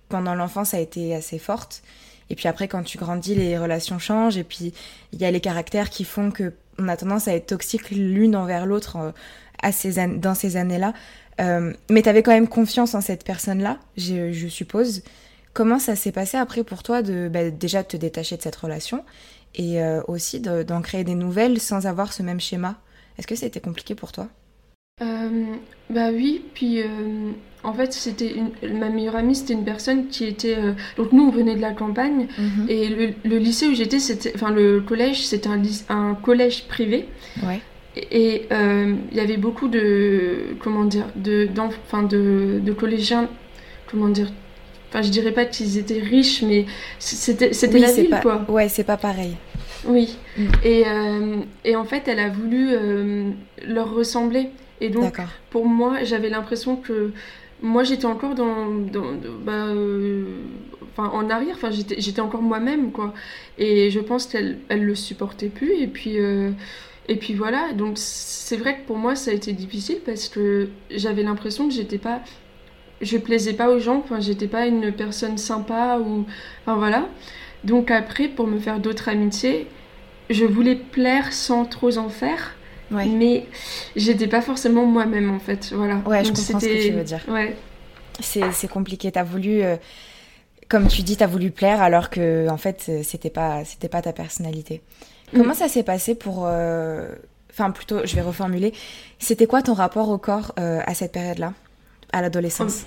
pendant 0.09 0.35
l'enfance 0.35 0.73
a 0.73 0.79
été 0.79 1.15
assez 1.15 1.39
forte. 1.39 1.81
Et 2.29 2.35
puis 2.35 2.47
après, 2.47 2.67
quand 2.67 2.83
tu 2.83 2.97
grandis, 2.97 3.35
les 3.35 3.57
relations 3.57 3.99
changent. 3.99 4.37
Et 4.37 4.43
puis, 4.43 4.73
il 5.11 5.21
y 5.21 5.25
a 5.25 5.31
les 5.31 5.41
caractères 5.41 5.89
qui 5.89 6.03
font 6.03 6.31
que 6.31 6.53
on 6.79 6.87
a 6.87 6.97
tendance 6.97 7.27
à 7.27 7.35
être 7.35 7.47
toxique 7.47 7.91
l'une 7.91 8.35
envers 8.35 8.65
l'autre 8.65 8.97
euh, 8.97 9.11
à 9.61 9.71
ces 9.71 10.07
dans 10.07 10.33
ces 10.33 10.57
années-là. 10.57 10.93
Euh, 11.41 11.73
mais 11.89 12.01
tu 12.01 12.09
avais 12.09 12.23
quand 12.23 12.31
même 12.31 12.47
confiance 12.47 12.95
en 12.95 13.01
cette 13.01 13.23
personne-là, 13.23 13.79
je, 13.97 14.47
suppose. 14.47 15.03
Comment 15.53 15.79
ça 15.79 15.95
s'est 15.95 16.11
passé 16.11 16.37
après 16.37 16.63
pour 16.63 16.83
toi 16.83 17.01
de 17.01 17.29
bah, 17.31 17.49
déjà 17.49 17.83
te 17.83 17.97
détacher 17.97 18.37
de 18.37 18.41
cette 18.41 18.55
relation 18.55 19.03
et 19.55 19.81
euh, 19.81 20.01
aussi 20.07 20.39
d'en 20.39 20.81
créer 20.81 21.03
des 21.03 21.15
nouvelles 21.15 21.59
sans 21.59 21.85
avoir 21.85 22.13
ce 22.13 22.23
même 22.23 22.39
schéma? 22.39 22.75
Est-ce 23.17 23.27
que 23.27 23.35
c'était 23.35 23.59
compliqué 23.59 23.93
pour 23.93 24.11
toi? 24.11 24.27
Bah 25.89 26.09
oui, 26.11 26.43
puis 26.53 26.81
en 27.63 27.73
fait, 27.73 27.93
c'était 27.93 28.35
ma 28.61 28.89
meilleure 28.89 29.15
amie, 29.15 29.35
c'était 29.35 29.53
une 29.53 29.63
personne 29.63 30.07
qui 30.07 30.25
était. 30.25 30.57
Euh, 30.57 30.73
donc 30.97 31.13
nous, 31.13 31.23
on 31.23 31.31
venait 31.31 31.55
de 31.55 31.61
la 31.61 31.71
campagne 31.71 32.27
mhm. 32.37 32.65
et 32.67 33.13
le, 33.23 33.37
lycée 33.37 33.67
où 33.67 33.73
j'étais, 33.73 33.97
enfin 34.35 34.51
le 34.51 34.81
collège, 34.81 35.25
c'était 35.25 35.49
un, 35.49 35.61
un 35.89 36.15
collège 36.15 36.65
privé. 36.67 37.07
Ouais. 37.41 37.61
Et 37.95 38.47
euh, 38.51 38.95
il 39.11 39.17
y 39.17 39.21
avait 39.21 39.37
beaucoup 39.37 39.67
de 39.69 40.55
comment 40.59 40.83
dire, 40.83 41.05
de, 41.15 41.47
enfin 41.85 42.03
de, 42.03 42.59
de 42.61 42.73
collégiens, 42.73 43.29
comment 43.89 44.09
dire. 44.09 44.31
Enfin, 44.89 45.01
je 45.01 45.09
dirais 45.09 45.31
pas 45.31 45.45
qu'ils 45.45 45.77
étaient 45.77 46.01
riches, 46.01 46.43
mais 46.43 46.65
c'était, 46.99 47.53
c'était 47.53 47.79
la 47.79 47.91
ville, 47.91 48.15
quoi. 48.21 48.45
Ouais, 48.47 48.67
c'est 48.69 48.83
pas 48.83 48.97
pareil. 48.97 49.35
Oui. 49.85 50.17
Mm. 50.37 50.41
Et, 50.63 50.83
euh, 50.85 51.35
et 51.65 51.75
en 51.75 51.85
fait, 51.85 52.07
elle 52.07 52.19
a 52.19 52.29
voulu 52.29 52.75
leur 53.65 53.91
ressembler. 53.91 54.49
Et 54.81 54.89
donc, 54.89 55.17
pour 55.49 55.67
moi, 55.67 56.03
j'avais 56.03 56.29
l'impression 56.29 56.75
que 56.75 57.11
moi 57.63 57.83
j'étais 57.83 58.05
encore 58.05 58.35
dans, 58.35 58.67
bah, 59.45 59.53
euh, 59.53 60.25
enfin, 60.91 61.09
en 61.09 61.29
arrière 61.29 61.55
enfin 61.55 61.71
j'étais 61.71 62.21
encore 62.21 62.41
moi-même 62.41 62.91
quoi. 62.91 63.13
Et 63.57 63.89
je 63.89 63.99
pense 63.99 64.27
qu'elle 64.27 64.59
elle 64.69 64.83
le 64.83 64.95
supportait 64.95 65.47
plus. 65.47 65.73
Et 65.81 65.87
puis 65.87 66.19
euh, 66.19 66.51
et 67.07 67.15
puis 67.15 67.33
voilà. 67.33 67.71
Donc 67.73 67.93
c'est 67.95 68.57
vrai 68.57 68.77
que 68.79 68.85
pour 68.85 68.97
moi 68.97 69.15
ça 69.15 69.31
a 69.31 69.33
été 69.33 69.53
difficile 69.53 69.99
parce 70.05 70.27
que 70.27 70.69
j'avais 70.91 71.23
l'impression 71.23 71.67
que 71.67 71.73
j'étais 71.73 71.97
pas 71.97 72.21
je 73.01 73.17
plaisais 73.17 73.53
pas 73.53 73.69
aux 73.69 73.79
gens 73.79 73.97
enfin 73.97 74.19
j'étais 74.19 74.47
pas 74.47 74.65
une 74.67 74.91
personne 74.91 75.37
sympa 75.37 75.99
ou 75.99 76.25
enfin 76.65 76.75
voilà. 76.75 77.07
Donc 77.63 77.91
après 77.91 78.27
pour 78.27 78.47
me 78.47 78.59
faire 78.59 78.79
d'autres 78.79 79.07
amitiés 79.09 79.67
je 80.29 80.45
voulais 80.45 80.75
plaire 80.75 81.31
sans 81.31 81.65
trop 81.65 81.97
en 81.97 82.09
faire 82.09 82.55
mais 82.93 83.45
j'étais 83.95 84.27
pas 84.27 84.41
forcément 84.41 84.85
moi-même 84.85 85.33
en 85.33 85.39
fait. 85.39 85.71
Voilà. 85.73 86.01
Ouais, 86.05 86.23
je 86.23 86.29
comprends 86.29 86.59
ce 86.59 86.65
que 86.65 86.87
tu 86.87 86.91
veux 86.91 87.03
dire. 87.03 87.21
Ouais. 87.27 87.55
C'est 88.19 88.67
compliqué. 88.69 89.11
T'as 89.11 89.23
voulu, 89.23 89.63
euh, 89.63 89.75
comme 90.69 90.87
tu 90.87 91.01
dis, 91.01 91.17
t'as 91.17 91.27
voulu 91.27 91.51
plaire 91.51 91.81
alors 91.81 92.09
que 92.09 92.47
en 92.49 92.57
fait 92.57 92.91
c'était 93.03 93.29
pas 93.29 93.65
c'était 93.65 93.89
pas 93.89 94.01
ta 94.01 94.13
personnalité. 94.13 94.81
Mm. 95.33 95.37
Comment 95.37 95.53
ça 95.53 95.67
s'est 95.67 95.83
passé 95.83 96.15
pour, 96.15 96.45
euh, 96.45 97.07
enfin 97.51 97.71
plutôt, 97.71 98.05
je 98.05 98.15
vais 98.15 98.21
reformuler. 98.21 98.73
C'était 99.19 99.47
quoi 99.47 99.61
ton 99.61 99.73
rapport 99.73 100.09
au 100.09 100.17
corps 100.17 100.53
euh, 100.59 100.81
à 100.85 100.93
cette 100.93 101.11
période-là, 101.11 101.53
à 102.11 102.21
l'adolescence? 102.21 102.85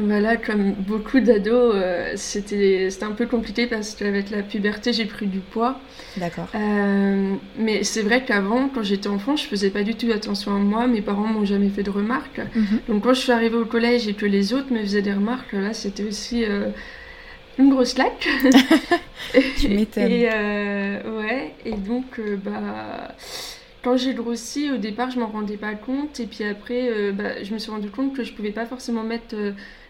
Bah 0.00 0.20
là, 0.20 0.36
comme 0.36 0.72
beaucoup 0.72 1.20
d'ados, 1.20 1.72
euh, 1.74 2.12
c'était 2.16 2.88
un 3.02 3.12
peu 3.12 3.26
compliqué 3.26 3.66
parce 3.66 3.94
qu'avec 3.94 4.30
la 4.30 4.42
puberté, 4.42 4.92
j'ai 4.92 5.06
pris 5.06 5.26
du 5.26 5.38
poids. 5.38 5.80
D'accord. 6.16 6.48
Euh, 6.54 7.34
mais 7.58 7.84
c'est 7.84 8.02
vrai 8.02 8.24
qu'avant, 8.24 8.68
quand 8.68 8.82
j'étais 8.82 9.08
enfant, 9.08 9.36
je 9.36 9.44
faisais 9.44 9.70
pas 9.70 9.82
du 9.82 9.94
tout 9.94 10.10
attention 10.12 10.54
à 10.54 10.58
moi. 10.58 10.86
Mes 10.86 11.02
parents 11.02 11.26
m'ont 11.26 11.44
jamais 11.44 11.68
fait 11.68 11.82
de 11.82 11.90
remarques. 11.90 12.40
Mhm. 12.54 12.80
Donc 12.88 13.04
quand 13.04 13.14
je 13.14 13.20
suis 13.20 13.32
arrivée 13.32 13.56
au 13.56 13.64
collège 13.64 14.08
et 14.08 14.14
que 14.14 14.26
les 14.26 14.52
autres 14.52 14.72
me 14.72 14.80
faisaient 14.80 15.02
des 15.02 15.12
remarques, 15.14 15.52
là, 15.52 15.72
c'était 15.72 16.04
aussi 16.04 16.44
euh, 16.44 16.68
une 17.58 17.70
grosse 17.70 17.94
claque. 17.94 18.28
tu 19.58 19.68
m'étonnes. 19.68 20.10
Et 20.10 20.28
ouais, 20.28 21.54
et 21.64 21.72
donc, 21.72 22.20
bah 22.44 23.14
quand 23.86 23.96
j'ai 23.96 24.14
grossi, 24.14 24.68
au 24.72 24.78
départ, 24.78 25.12
je 25.12 25.20
m'en 25.20 25.28
rendais 25.28 25.56
pas 25.56 25.76
compte. 25.76 26.18
Et 26.18 26.26
puis 26.26 26.42
après, 26.42 27.12
bah, 27.12 27.44
je 27.44 27.54
me 27.54 27.58
suis 27.60 27.70
rendu 27.70 27.88
compte 27.88 28.16
que 28.16 28.24
je 28.24 28.32
pouvais 28.32 28.50
pas 28.50 28.66
forcément 28.66 29.04
mettre 29.04 29.36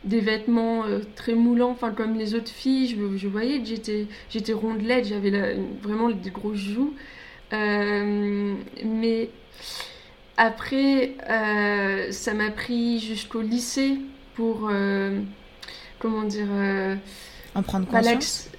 des 0.05 0.21
vêtements 0.21 0.85
euh, 0.85 1.01
très 1.15 1.35
moulants, 1.35 1.71
enfin 1.71 1.91
comme 1.91 2.17
les 2.17 2.35
autres 2.35 2.51
filles. 2.51 2.89
Je, 2.89 3.17
je 3.17 3.29
voyais 3.29 3.61
que 3.61 3.67
j'étais, 3.67 4.07
j'étais 4.31 4.53
rondelette, 4.53 5.07
j'avais 5.07 5.57
vraiment 5.83 6.11
des 6.11 6.31
gros 6.31 6.55
joues. 6.55 6.95
Euh, 7.53 8.55
mais 8.85 9.31
après, 10.37 11.15
euh, 11.31 12.11
ça 12.13 12.35
m'a 12.35 12.51
pris 12.51 13.01
jusqu'au 13.01 13.41
lycée 13.41 13.99
pour, 14.35 14.71
comment 15.99 16.25
dire, 16.25 16.49
en 17.55 17.63
prendre 17.63 17.87
conscience. 17.87 18.51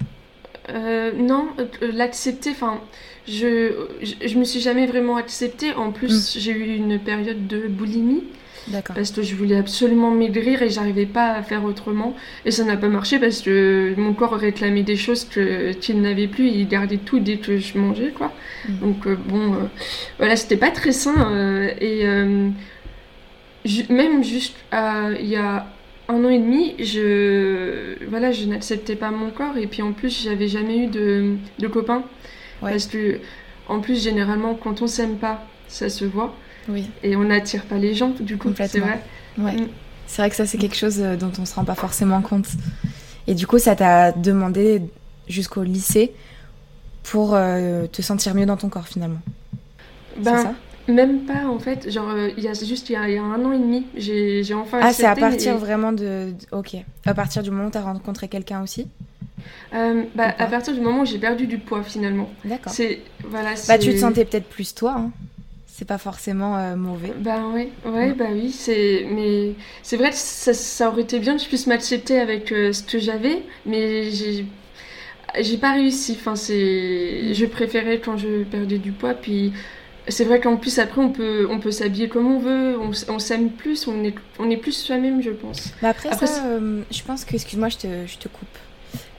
Non, 1.16 1.48
l'accepter. 1.80 2.50
Enfin, 2.50 2.80
je, 3.26 3.86
je, 4.02 4.14
je, 4.26 4.38
me 4.38 4.44
suis 4.44 4.60
jamais 4.60 4.86
vraiment 4.86 5.16
acceptée. 5.16 5.72
En 5.74 5.92
plus, 5.92 6.36
mm. 6.36 6.40
j'ai 6.40 6.52
eu 6.52 6.76
une 6.76 6.98
période 6.98 7.46
de 7.46 7.68
boulimie. 7.68 8.24
Parce 8.94 9.10
que 9.10 9.22
je 9.22 9.34
voulais 9.34 9.56
absolument 9.56 10.10
maigrir 10.10 10.62
et 10.62 10.70
j'arrivais 10.70 11.06
pas 11.06 11.32
à 11.32 11.42
faire 11.42 11.64
autrement. 11.64 12.14
Et 12.44 12.50
ça 12.50 12.64
n'a 12.64 12.76
pas 12.76 12.88
marché 12.88 13.18
parce 13.18 13.40
que 13.40 13.94
mon 13.96 14.12
corps 14.12 14.34
réclamait 14.34 14.82
des 14.82 14.96
choses 14.96 15.26
qu'il 15.80 16.00
n'avait 16.00 16.28
plus. 16.28 16.48
Il 16.48 16.68
gardait 16.68 16.98
tout 16.98 17.20
dès 17.20 17.36
que 17.38 17.58
je 17.58 17.78
mangeais, 17.78 18.12
quoi. 18.16 18.32
Mm. 18.68 18.78
Donc, 18.78 19.06
euh, 19.06 19.16
bon, 19.16 19.54
euh, 19.54 19.66
voilà, 20.18 20.36
c'était 20.36 20.56
pas 20.56 20.70
très 20.70 20.92
sain. 20.92 21.32
Euh, 21.32 21.70
et 21.80 22.04
même 23.90 24.24
juste 24.24 24.56
il 24.72 25.26
y 25.26 25.36
a 25.36 25.66
un 26.08 26.24
an 26.24 26.28
et 26.28 26.38
demi, 26.38 26.74
je, 26.78 28.04
voilà, 28.08 28.32
je 28.32 28.46
n'acceptais 28.46 28.96
pas 28.96 29.10
mon 29.10 29.30
corps. 29.30 29.56
Et 29.56 29.66
puis 29.66 29.82
en 29.82 29.92
plus, 29.92 30.22
j'avais 30.22 30.48
jamais 30.48 30.78
eu 30.78 30.86
de, 30.86 31.36
de 31.58 31.66
copains. 31.68 32.02
Parce 32.60 32.86
que, 32.86 33.20
en 33.68 33.80
plus, 33.80 34.02
généralement, 34.02 34.54
quand 34.54 34.82
on 34.82 34.86
s'aime 34.86 35.16
pas, 35.16 35.44
ça 35.68 35.88
se 35.88 36.04
voit. 36.04 36.34
Oui. 36.68 36.90
Et 37.02 37.16
on 37.16 37.24
n'attire 37.24 37.64
pas 37.64 37.76
les 37.76 37.94
gens, 37.94 38.10
du 38.20 38.36
coup, 38.36 38.52
c'est 38.56 38.80
vrai. 38.80 39.02
Ouais. 39.38 39.52
Mm. 39.52 39.68
C'est 40.06 40.22
vrai 40.22 40.30
que 40.30 40.36
ça, 40.36 40.46
c'est 40.46 40.58
quelque 40.58 40.76
chose 40.76 41.00
euh, 41.00 41.16
dont 41.16 41.30
on 41.38 41.44
se 41.44 41.54
rend 41.54 41.64
pas 41.64 41.74
forcément 41.74 42.22
compte. 42.22 42.48
Et 43.26 43.34
du 43.34 43.46
coup, 43.46 43.58
ça 43.58 43.76
t'a 43.76 44.10
demandé 44.10 44.82
jusqu'au 45.28 45.62
lycée 45.62 46.12
pour 47.04 47.34
euh, 47.34 47.86
te 47.86 48.00
sentir 48.00 48.34
mieux 48.34 48.46
dans 48.46 48.56
ton 48.56 48.70
corps, 48.70 48.88
finalement. 48.88 49.20
Ben, 50.16 50.42
ça? 50.42 50.54
Même 50.92 51.20
pas, 51.20 51.46
en 51.46 51.58
fait. 51.58 51.90
Genre, 51.90 52.08
euh, 52.08 52.30
il 52.36 52.44
y 52.44 52.48
a 52.48 52.54
juste 52.54 52.88
il 52.90 52.92
y 52.92 52.96
a, 52.96 53.02
un 53.02 53.44
an 53.44 53.52
et 53.52 53.58
demi, 53.58 53.86
j'ai 53.96 54.42
enfin 54.54 54.80
Ah, 54.82 54.92
c'est 54.92 55.06
à 55.06 55.14
partir 55.14 55.56
vraiment 55.56 55.92
de... 55.92 56.32
Ok. 56.52 56.76
À 57.06 57.14
partir 57.14 57.42
du 57.42 57.50
moment 57.50 57.68
où 57.68 57.70
tu 57.70 57.78
as 57.78 57.82
rencontré 57.82 58.28
quelqu'un 58.28 58.62
aussi 58.62 58.86
bah, 59.70 60.34
à 60.38 60.46
partir 60.46 60.74
du 60.74 60.80
moment 60.80 61.02
où 61.02 61.06
j'ai 61.06 61.18
perdu 61.18 61.46
du 61.46 61.58
poids 61.58 61.82
finalement. 61.82 62.30
D'accord. 62.44 62.72
C'est 62.72 63.00
voilà. 63.22 63.50
Bah 63.68 63.78
tu 63.78 63.90
te 63.90 63.98
sentais 63.98 64.24
peut-être 64.24 64.48
plus 64.48 64.74
toi. 64.74 64.96
Hein 64.98 65.10
c'est 65.78 65.84
pas 65.84 65.98
forcément 65.98 66.56
euh, 66.56 66.74
mauvais. 66.74 67.12
Bah 67.20 67.40
oui, 67.54 67.68
ouais, 67.86 68.12
bah 68.12 68.24
oui, 68.32 68.50
c'est 68.50 69.06
mais 69.12 69.52
c'est 69.84 69.96
vrai 69.96 70.10
que 70.10 70.16
ça, 70.16 70.52
ça, 70.52 70.88
aurait 70.88 71.02
été 71.02 71.20
bien 71.20 71.36
que 71.36 71.42
je 71.42 71.46
puisse 71.46 71.68
m'accepter 71.68 72.18
avec 72.18 72.50
euh, 72.50 72.72
ce 72.72 72.82
que 72.82 72.98
j'avais, 72.98 73.44
mais 73.64 74.10
j'ai 74.10 74.44
j'ai 75.38 75.56
pas 75.56 75.74
réussi. 75.74 76.16
Enfin, 76.18 76.34
c'est 76.34 77.32
je 77.32 77.46
préférais 77.46 78.00
quand 78.00 78.16
je 78.16 78.42
perdais 78.42 78.78
du 78.78 78.90
poids 78.90 79.14
puis 79.14 79.52
c'est 80.08 80.24
vrai 80.24 80.40
qu'en 80.40 80.56
plus 80.56 80.78
après 80.78 81.00
on 81.00 81.10
peut 81.10 81.46
on 81.50 81.60
peut 81.60 81.70
s'habiller 81.70 82.08
comme 82.08 82.26
on 82.26 82.38
veut, 82.38 82.78
on, 82.78 82.90
on 83.12 83.18
s'aime 83.18 83.50
plus, 83.50 83.86
on 83.86 84.04
est 84.04 84.14
on 84.38 84.50
est 84.50 84.56
plus 84.56 84.72
soi-même, 84.72 85.22
je 85.22 85.30
pense. 85.30 85.72
Bah 85.82 85.90
après, 85.90 86.12
ça, 86.12 86.46
euh, 86.46 86.82
je 86.90 87.02
pense 87.02 87.24
que 87.24 87.34
excuse-moi, 87.34 87.68
je 87.68 87.76
te, 87.76 88.06
je 88.06 88.18
te 88.18 88.28
coupe. 88.28 88.48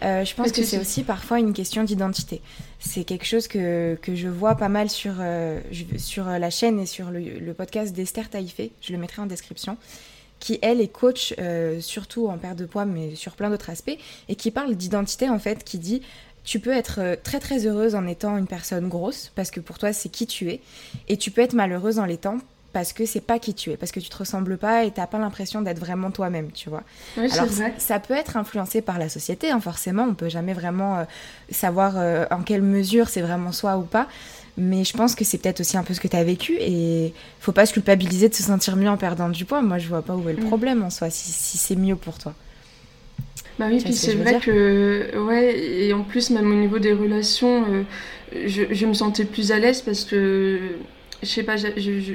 Euh, 0.04 0.24
je 0.24 0.34
pense 0.34 0.52
que 0.52 0.64
c'est 0.64 0.80
aussi 0.80 1.04
parfois 1.04 1.40
une 1.40 1.54
question 1.54 1.84
d'identité. 1.84 2.42
C'est 2.80 3.04
quelque 3.04 3.26
chose 3.26 3.48
que, 3.48 3.98
que, 4.02 4.16
je 4.16 4.28
vois 4.28 4.56
pas 4.56 4.70
mal 4.70 4.90
sur, 4.90 5.16
euh, 5.20 5.60
sur 5.98 6.26
la 6.26 6.50
chaîne 6.50 6.80
et 6.80 6.86
sur 6.86 7.12
le, 7.12 7.54
podcast 7.54 7.94
d'Esther 7.94 8.30
Taïfé, 8.30 8.72
je 8.82 8.94
le 8.94 8.98
mettrai 8.98 9.22
en 9.22 9.26
description, 9.26 9.78
qui 10.40 10.58
elle 10.62 10.80
est 10.80 10.88
coach 10.88 11.34
euh, 11.40 11.82
surtout 11.82 12.28
en 12.28 12.38
perte 12.38 12.58
de 12.58 12.66
poids 12.66 12.86
mais 12.86 13.16
sur 13.16 13.34
plein 13.34 13.50
d'autres 13.50 13.70
aspects 13.70 13.98
et 14.30 14.36
qui 14.36 14.52
parle 14.52 14.76
d'identité 14.76 15.30
en 15.30 15.40
fait, 15.40 15.66
qui 15.66 15.78
dit 15.78 16.02
tu 16.50 16.60
peux 16.60 16.72
être 16.72 17.16
très 17.22 17.40
très 17.40 17.68
heureuse 17.68 17.94
en 17.94 18.08
étant 18.08 18.36
une 18.36 18.48
personne 18.48 18.88
grosse 18.88 19.32
parce 19.36 19.52
que 19.52 19.60
pour 19.60 19.78
toi 19.78 19.94
c'est 19.94 20.10
qui 20.10 20.26
tu 20.26 20.50
es 20.50 20.62
et 21.08 21.16
tu 21.16 21.30
peux 21.30 21.42
être 21.42 21.54
malheureuse 21.54 22.00
en 22.00 22.06
l'étant 22.06 22.40
parce 22.74 22.92
que 22.92 23.06
c'est 23.06 23.22
pas 23.22 23.38
qui 23.38 23.54
tu 23.54 23.72
es, 23.72 23.78
parce 23.78 23.92
que 23.92 24.00
tu 24.00 24.10
te 24.10 24.18
ressembles 24.18 24.58
pas 24.58 24.84
et 24.84 24.90
t'as 24.92 25.06
pas 25.06 25.20
l'impression 25.20 25.62
d'être 25.62 25.78
vraiment 25.80 26.10
toi-même, 26.10 26.52
tu 26.52 26.70
vois. 26.70 26.84
Alors 27.18 27.48
ça 27.78 28.00
peut 28.00 28.16
être 28.16 28.36
influencé 28.36 28.82
par 28.82 28.98
la 28.98 29.10
société, 29.10 29.52
hein, 29.52 29.60
forcément, 29.60 30.04
on 30.04 30.16
peut 30.16 30.30
jamais 30.30 30.54
vraiment 30.54 30.98
euh, 30.98 31.04
savoir 31.52 31.94
euh, 31.98 32.26
en 32.32 32.42
quelle 32.42 32.64
mesure 32.64 33.10
c'est 33.10 33.22
vraiment 33.22 33.52
soi 33.52 33.78
ou 33.78 33.84
pas, 33.84 34.08
mais 34.58 34.84
je 34.84 34.96
pense 34.98 35.14
que 35.14 35.24
c'est 35.24 35.38
peut-être 35.38 35.60
aussi 35.60 35.78
un 35.78 35.84
peu 35.84 35.94
ce 35.94 36.00
que 36.00 36.08
tu 36.08 36.18
as 36.18 36.24
vécu 36.24 36.58
et 36.60 37.14
faut 37.40 37.52
pas 37.52 37.68
se 37.68 37.74
culpabiliser 37.74 38.28
de 38.28 38.34
se 38.34 38.44
sentir 38.44 38.76
mieux 38.76 38.90
en 38.90 38.98
perdant 38.98 39.30
du 39.30 39.46
poids. 39.46 39.62
Moi, 39.62 39.78
je 39.78 39.88
vois 39.88 40.02
pas 40.02 40.16
où 40.16 40.28
est 40.30 40.34
le 40.34 40.44
mm. 40.44 40.48
problème 40.48 40.84
en 40.84 40.90
soi, 40.90 41.10
si, 41.10 41.58
c'est 41.58 41.76
mieux 41.76 41.96
pour 41.96 42.18
toi. 42.18 42.34
Bah 43.60 43.66
oui, 43.70 43.82
puis 43.84 43.94
c'est 43.94 44.16
vrai 44.16 44.40
que, 44.40 45.18
ouais, 45.20 45.60
et 45.60 45.94
en 45.94 46.04
plus, 46.04 46.30
même 46.30 46.50
au 46.50 46.56
niveau 46.56 46.80
des 46.80 46.94
relations, 46.94 47.66
euh, 47.70 47.84
je, 48.48 48.86
me 48.86 48.94
sentais 48.94 49.26
plus 49.26 49.52
à 49.52 49.60
l'aise 49.60 49.82
parce 49.82 50.06
que, 50.06 50.60
je 51.22 51.28
sais 51.28 51.44
pas, 51.44 51.58
je 51.58 52.14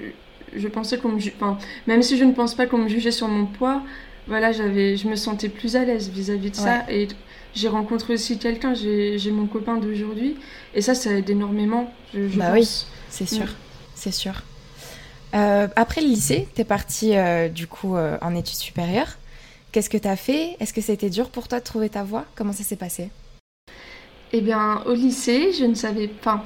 je 0.56 0.68
pensais 0.68 0.98
qu'on 0.98 1.08
me 1.08 1.18
enfin, 1.18 1.58
même 1.88 2.00
si 2.00 2.16
je 2.16 2.24
ne 2.24 2.32
pense 2.32 2.54
pas 2.54 2.66
qu'on 2.66 2.78
me 2.78 2.88
jugeait 2.88 3.10
sur 3.10 3.28
mon 3.28 3.44
poids, 3.44 3.82
voilà, 4.26 4.52
j'avais, 4.52 4.96
je 4.96 5.06
me 5.08 5.16
sentais 5.16 5.48
plus 5.48 5.76
à 5.76 5.84
l'aise 5.84 6.08
vis-à-vis 6.08 6.52
de 6.52 6.56
ça. 6.56 6.84
Et 6.88 7.08
j'ai 7.54 7.68
rencontré 7.68 8.14
aussi 8.14 8.38
quelqu'un, 8.38 8.72
j'ai, 8.72 9.30
mon 9.30 9.46
copain 9.46 9.76
d'aujourd'hui. 9.76 10.36
Et 10.74 10.80
ça, 10.80 10.94
ça 10.94 11.10
aide 11.10 11.28
énormément, 11.28 11.92
je, 12.14 12.38
bah 12.38 12.52
oui, 12.54 12.86
c'est 13.10 13.28
sûr, 13.28 13.44
mm. 13.44 13.56
c'est 13.94 14.14
sûr. 14.14 14.44
Euh, 15.34 15.66
après 15.76 16.00
le 16.00 16.06
lycée, 16.06 16.48
tu 16.54 16.62
es 16.62 16.64
partie 16.64 17.16
euh, 17.16 17.48
du 17.48 17.66
coup 17.66 17.96
en 17.96 18.34
études 18.34 18.56
supérieures. 18.56 19.18
Qu'est-ce 19.74 19.90
que 19.90 19.98
tu 19.98 20.06
as 20.06 20.14
fait? 20.14 20.56
Est-ce 20.60 20.72
que 20.72 20.80
c'était 20.80 21.10
dur 21.10 21.30
pour 21.30 21.48
toi 21.48 21.58
de 21.58 21.64
trouver 21.64 21.88
ta 21.88 22.04
voie? 22.04 22.26
Comment 22.36 22.52
ça 22.52 22.62
s'est 22.62 22.76
passé? 22.76 23.10
Eh 24.32 24.40
bien, 24.40 24.80
au 24.86 24.94
lycée, 24.94 25.50
je 25.52 25.64
ne 25.64 25.74
savais 25.74 26.06
pas. 26.06 26.44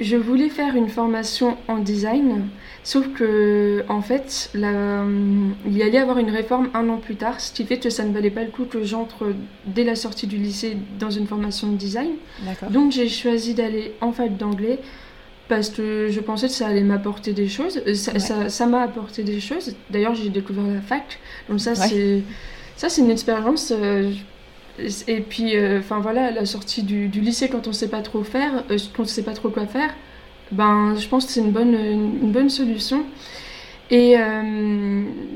Je 0.00 0.16
voulais 0.16 0.48
faire 0.48 0.74
une 0.74 0.88
formation 0.88 1.58
en 1.68 1.76
design, 1.76 2.48
sauf 2.82 3.06
que, 3.12 3.84
en 3.90 4.00
fait, 4.00 4.50
il 4.54 5.76
y 5.76 5.82
allait 5.82 5.98
avoir 5.98 6.16
une 6.16 6.30
réforme 6.30 6.70
un 6.72 6.88
an 6.88 6.96
plus 6.96 7.16
tard, 7.16 7.38
ce 7.38 7.52
qui 7.52 7.66
fait 7.66 7.78
que 7.78 7.90
ça 7.90 8.02
ne 8.02 8.14
valait 8.14 8.30
pas 8.30 8.44
le 8.44 8.50
coup 8.50 8.64
que 8.64 8.82
j'entre 8.82 9.34
dès 9.66 9.84
la 9.84 9.94
sortie 9.94 10.26
du 10.26 10.38
lycée 10.38 10.78
dans 10.98 11.10
une 11.10 11.26
formation 11.26 11.70
de 11.70 11.76
design. 11.76 12.12
Donc, 12.70 12.92
j'ai 12.92 13.10
choisi 13.10 13.52
d'aller 13.52 13.92
en 14.00 14.12
fac 14.12 14.38
d'anglais 14.38 14.78
parce 15.48 15.68
que 15.68 16.08
je 16.10 16.20
pensais 16.20 16.46
que 16.46 16.54
ça 16.54 16.68
allait 16.68 16.82
m'apporter 16.82 17.34
des 17.34 17.46
choses. 17.46 17.82
Ça 17.92 18.66
m'a 18.66 18.80
apporté 18.80 19.22
des 19.22 19.40
choses. 19.40 19.76
D'ailleurs, 19.90 20.14
j'ai 20.14 20.30
découvert 20.30 20.64
la 20.64 20.80
fac, 20.80 21.18
donc 21.50 21.60
ça, 21.60 21.74
c'est 21.74 22.22
ça, 22.76 22.88
c'est 22.88 23.02
une 23.02 23.10
expérience. 23.10 23.72
Euh, 23.76 24.12
et 25.06 25.20
puis, 25.20 25.56
euh, 25.56 25.78
enfin 25.78 26.00
voilà, 26.00 26.30
la 26.30 26.46
sortie 26.46 26.82
du, 26.82 27.08
lycée 27.08 27.48
quand 27.48 27.68
on 27.68 27.72
sait 27.72 27.88
pas 27.88 28.02
trop 28.02 28.24
faire, 28.24 28.64
euh, 28.70 28.78
quand 28.96 29.04
on 29.04 29.06
sait 29.06 29.22
pas 29.22 29.34
trop 29.34 29.50
quoi 29.50 29.66
faire, 29.66 29.94
ben, 30.50 30.94
je 30.98 31.08
pense 31.08 31.26
que 31.26 31.32
c'est 31.32 31.40
une 31.40 31.52
bonne, 31.52 32.50
solution. 32.50 33.04
Et 33.90 34.16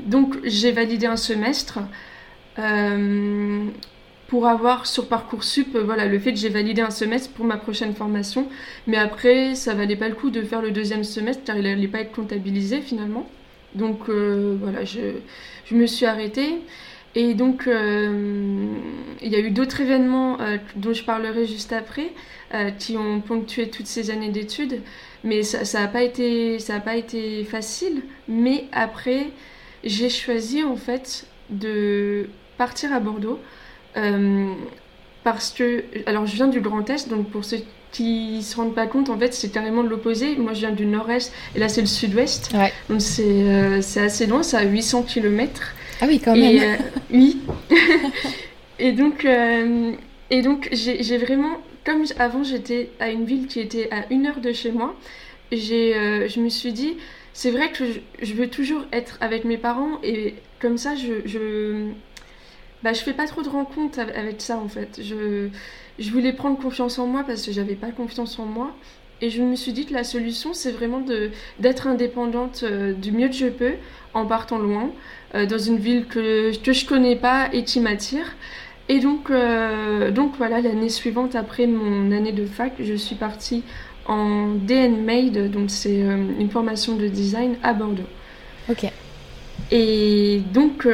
donc, 0.07 0.35
j'ai 0.43 0.71
validé 0.71 1.05
un 1.05 1.15
semestre 1.15 1.79
pour 4.27 4.47
avoir 4.47 4.85
sur 4.85 5.07
Parcoursup 5.07 5.77
voilà, 5.77 6.05
le 6.05 6.19
fait 6.19 6.33
que 6.33 6.39
j'ai 6.39 6.49
validé 6.49 6.81
un 6.81 6.89
semestre 6.89 7.31
pour 7.31 7.45
ma 7.45 7.57
prochaine 7.57 7.93
formation. 7.93 8.47
Mais 8.87 8.97
après, 8.97 9.55
ça 9.55 9.73
valait 9.75 9.95
pas 9.95 10.09
le 10.09 10.15
coup 10.15 10.29
de 10.29 10.41
faire 10.41 10.61
le 10.61 10.71
deuxième 10.71 11.03
semestre 11.03 11.43
car 11.45 11.57
il 11.57 11.63
n'allait 11.63 11.87
pas 11.87 12.01
être 12.01 12.11
comptabilisé 12.11 12.81
finalement. 12.81 13.29
Donc 13.75 14.09
voilà, 14.09 14.83
je, 14.83 14.99
je, 15.65 15.75
me 15.75 15.85
suis 15.85 16.05
arrêtée. 16.05 16.61
Et 17.15 17.33
donc, 17.33 17.67
euh, 17.67 18.67
il 19.21 19.31
y 19.31 19.35
a 19.35 19.39
eu 19.39 19.51
d'autres 19.51 19.81
événements 19.81 20.39
euh, 20.41 20.57
dont 20.75 20.93
je 20.93 21.03
parlerai 21.03 21.47
juste 21.47 21.73
après, 21.73 22.11
euh, 22.53 22.71
qui 22.71 22.97
ont 22.97 23.19
ponctué 23.21 23.69
toutes 23.69 23.87
ces 23.87 24.11
années 24.11 24.29
d'études. 24.29 24.81
Mais 25.23 25.43
ça 25.43 25.81
n'a 25.81 25.87
pas, 25.87 26.03
été, 26.03 26.59
ça 26.59 26.79
pas 26.79 26.95
été 26.95 27.43
facile. 27.43 28.03
Mais 28.27 28.65
après, 28.71 29.27
j'ai 29.83 30.09
choisi 30.09 30.63
en 30.63 30.75
fait 30.75 31.25
de 31.49 32.29
partir 32.57 32.93
à 32.93 32.99
Bordeaux. 32.99 33.39
parce 35.23 35.51
que, 35.51 35.83
alors 36.05 36.25
je 36.25 36.35
viens 36.35 36.47
du 36.47 36.61
Grand 36.61 36.89
Est, 36.89 37.09
donc 37.09 37.29
pour 37.29 37.43
ceux 37.43 37.57
qui 37.91 38.37
ne 38.37 38.41
se 38.41 38.55
rendent 38.55 38.75
pas 38.75 38.87
compte, 38.87 39.09
en 39.09 39.17
fait, 39.17 39.33
c'est 39.33 39.49
carrément 39.49 39.81
l'opposé. 39.81 40.37
Moi, 40.37 40.53
je 40.53 40.59
viens 40.59 40.71
du 40.71 40.85
Nord-Est 40.85 41.33
et 41.55 41.59
là, 41.59 41.67
c'est 41.67 41.81
le 41.81 41.87
Sud-Ouest. 41.87 42.55
Donc, 42.89 43.01
c'est 43.01 43.99
assez 43.99 44.27
loin, 44.27 44.43
c'est 44.43 44.57
à 44.57 44.63
800 44.63 45.03
km. 45.03 45.73
Ah 46.01 46.05
oui, 46.07 46.19
quand 46.19 46.35
même. 46.35 46.57
Euh, 46.57 46.75
oui. 47.11 47.41
et 48.79 48.91
donc, 48.93 49.25
euh, 49.25 49.93
et 50.29 50.41
donc 50.41 50.69
j'ai 50.71 51.17
vraiment, 51.17 51.57
comme 51.85 52.03
avant 52.17 52.43
j'étais 52.43 52.91
à 52.99 53.09
une 53.09 53.25
ville 53.25 53.47
qui 53.47 53.59
était 53.59 53.89
à 53.91 54.05
une 54.11 54.25
heure 54.25 54.39
de 54.39 54.53
chez 54.53 54.71
moi, 54.71 54.95
j'ai, 55.51 55.95
euh, 55.95 56.27
je 56.27 56.39
me 56.39 56.49
suis 56.49 56.71
dit, 56.71 56.97
c'est 57.33 57.51
vrai 57.51 57.71
que 57.71 57.83
je, 58.21 58.33
veux 58.33 58.47
toujours 58.47 58.85
être 58.91 59.17
avec 59.21 59.43
mes 59.43 59.57
parents 59.57 59.99
et 60.03 60.35
comme 60.59 60.77
ça, 60.77 60.95
je, 60.95 61.27
je, 61.27 61.89
bah, 62.83 62.93
je 62.93 63.01
fais 63.01 63.13
pas 63.13 63.25
trop 63.25 63.41
de 63.41 63.49
rencontres 63.49 63.99
avec 63.99 64.41
ça 64.41 64.57
en 64.57 64.69
fait. 64.69 65.01
Je, 65.03 65.49
je 65.97 66.11
voulais 66.11 66.33
prendre 66.33 66.57
confiance 66.57 66.97
en 66.97 67.07
moi 67.07 67.23
parce 67.25 67.45
que 67.45 67.51
j'avais 67.51 67.75
pas 67.75 67.91
confiance 67.91 68.39
en 68.39 68.45
moi. 68.45 68.73
Et 69.21 69.29
je 69.29 69.41
me 69.41 69.55
suis 69.55 69.73
dit 69.73 69.85
que 69.85 69.93
la 69.93 70.03
solution, 70.03 70.53
c'est 70.53 70.71
vraiment 70.71 71.03
d'être 71.59 71.87
indépendante 71.87 72.63
du 72.63 73.11
mieux 73.11 73.27
que 73.27 73.33
je 73.33 73.47
peux 73.47 73.73
en 74.13 74.25
partant 74.25 74.57
loin. 74.57 74.91
Euh, 75.35 75.45
dans 75.45 75.59
une 75.59 75.77
ville 75.77 76.05
que, 76.07 76.57
que 76.57 76.73
je 76.73 76.85
connais 76.85 77.15
pas 77.15 77.49
et 77.53 77.63
qui 77.63 77.79
m'attire. 77.79 78.35
Et 78.87 78.99
donc, 78.99 79.29
euh, 79.29 80.09
donc 80.09 80.33
voilà, 80.37 80.59
l'année 80.59 80.89
suivante, 80.89 81.35
après 81.35 81.67
mon 81.67 82.11
année 82.11 82.31
de 82.31 82.47
fac, 82.47 82.73
je 82.79 82.95
suis 82.95 83.15
partie 83.15 83.63
en 84.07 84.55
DN 84.55 85.03
Made, 85.03 85.51
donc 85.51 85.69
c'est 85.69 86.01
euh, 86.01 86.17
une 86.39 86.49
formation 86.49 86.95
de 86.95 87.07
design 87.07 87.57
à 87.61 87.73
Bordeaux. 87.73 88.09
Ok. 88.67 88.91
Et 89.71 90.41
donc, 90.51 90.87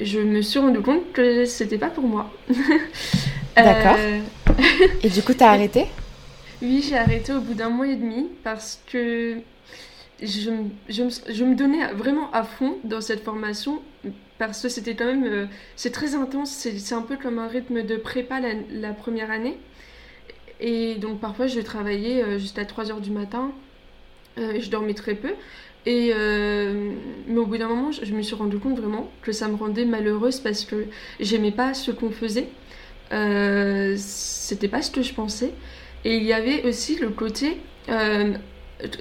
je 0.00 0.18
me 0.18 0.42
suis 0.42 0.58
rendu 0.58 0.80
compte 0.80 1.12
que 1.12 1.44
c'était 1.44 1.78
pas 1.78 1.90
pour 1.90 2.02
moi. 2.02 2.32
D'accord. 3.56 3.96
et 5.04 5.08
du 5.08 5.22
coup, 5.22 5.34
tu 5.34 5.44
as 5.44 5.50
arrêté? 5.50 5.86
Oui, 6.62 6.84
j'ai 6.86 6.96
arrêté 6.96 7.32
au 7.32 7.40
bout 7.40 7.54
d'un 7.54 7.70
mois 7.70 7.86
et 7.86 7.96
demi 7.96 8.28
parce 8.44 8.82
que 8.86 9.38
je, 10.22 10.50
me 10.50 11.54
donnais 11.54 11.86
vraiment 11.94 12.30
à 12.32 12.42
fond 12.44 12.76
dans 12.84 13.00
cette 13.00 13.24
formation 13.24 13.80
parce 14.38 14.60
que 14.60 14.68
c'était 14.68 14.94
quand 14.94 15.06
même 15.06 15.24
euh, 15.24 15.46
c'est 15.76 15.90
très 15.90 16.14
intense 16.14 16.50
c'est 16.50 16.94
un 16.94 17.00
peu 17.00 17.16
comme 17.16 17.38
un 17.38 17.48
rythme 17.48 17.82
de 17.82 17.96
prépa 17.96 18.40
la, 18.70 18.92
première 18.92 19.30
année. 19.30 19.56
Et 20.60 20.96
donc 20.96 21.20
parfois 21.20 21.46
je 21.46 21.60
travaillais 21.60 22.22
euh, 22.22 22.38
jusqu'à 22.38 22.66
3 22.66 22.90
heures 22.90 23.00
du 23.00 23.10
matin 23.10 23.52
euh, 24.38 24.60
je 24.60 24.68
dormais 24.68 24.94
très 24.94 25.14
peu. 25.14 25.32
Et 25.86 26.12
mais 27.26 27.38
au 27.38 27.46
bout 27.46 27.56
d'un 27.56 27.68
moment 27.68 27.90
je, 27.90 28.12
me 28.12 28.20
suis 28.20 28.34
rendu 28.34 28.58
compte 28.58 28.78
vraiment 28.78 29.10
que 29.22 29.32
ça 29.32 29.48
me 29.48 29.54
rendait 29.56 29.86
malheureuse 29.86 30.40
parce 30.40 30.66
que 30.66 30.84
j'aimais 31.20 31.52
pas 31.52 31.72
ce 31.72 31.90
qu'on 31.90 32.10
faisait. 32.10 32.48
C'était 33.96 34.68
pas 34.68 34.82
ce 34.82 34.90
que 34.90 35.00
je 35.00 35.14
pensais 35.14 35.54
et 36.04 36.16
il 36.16 36.24
y 36.24 36.32
avait 36.32 36.64
aussi 36.64 36.96
le 36.96 37.10
côté 37.10 37.58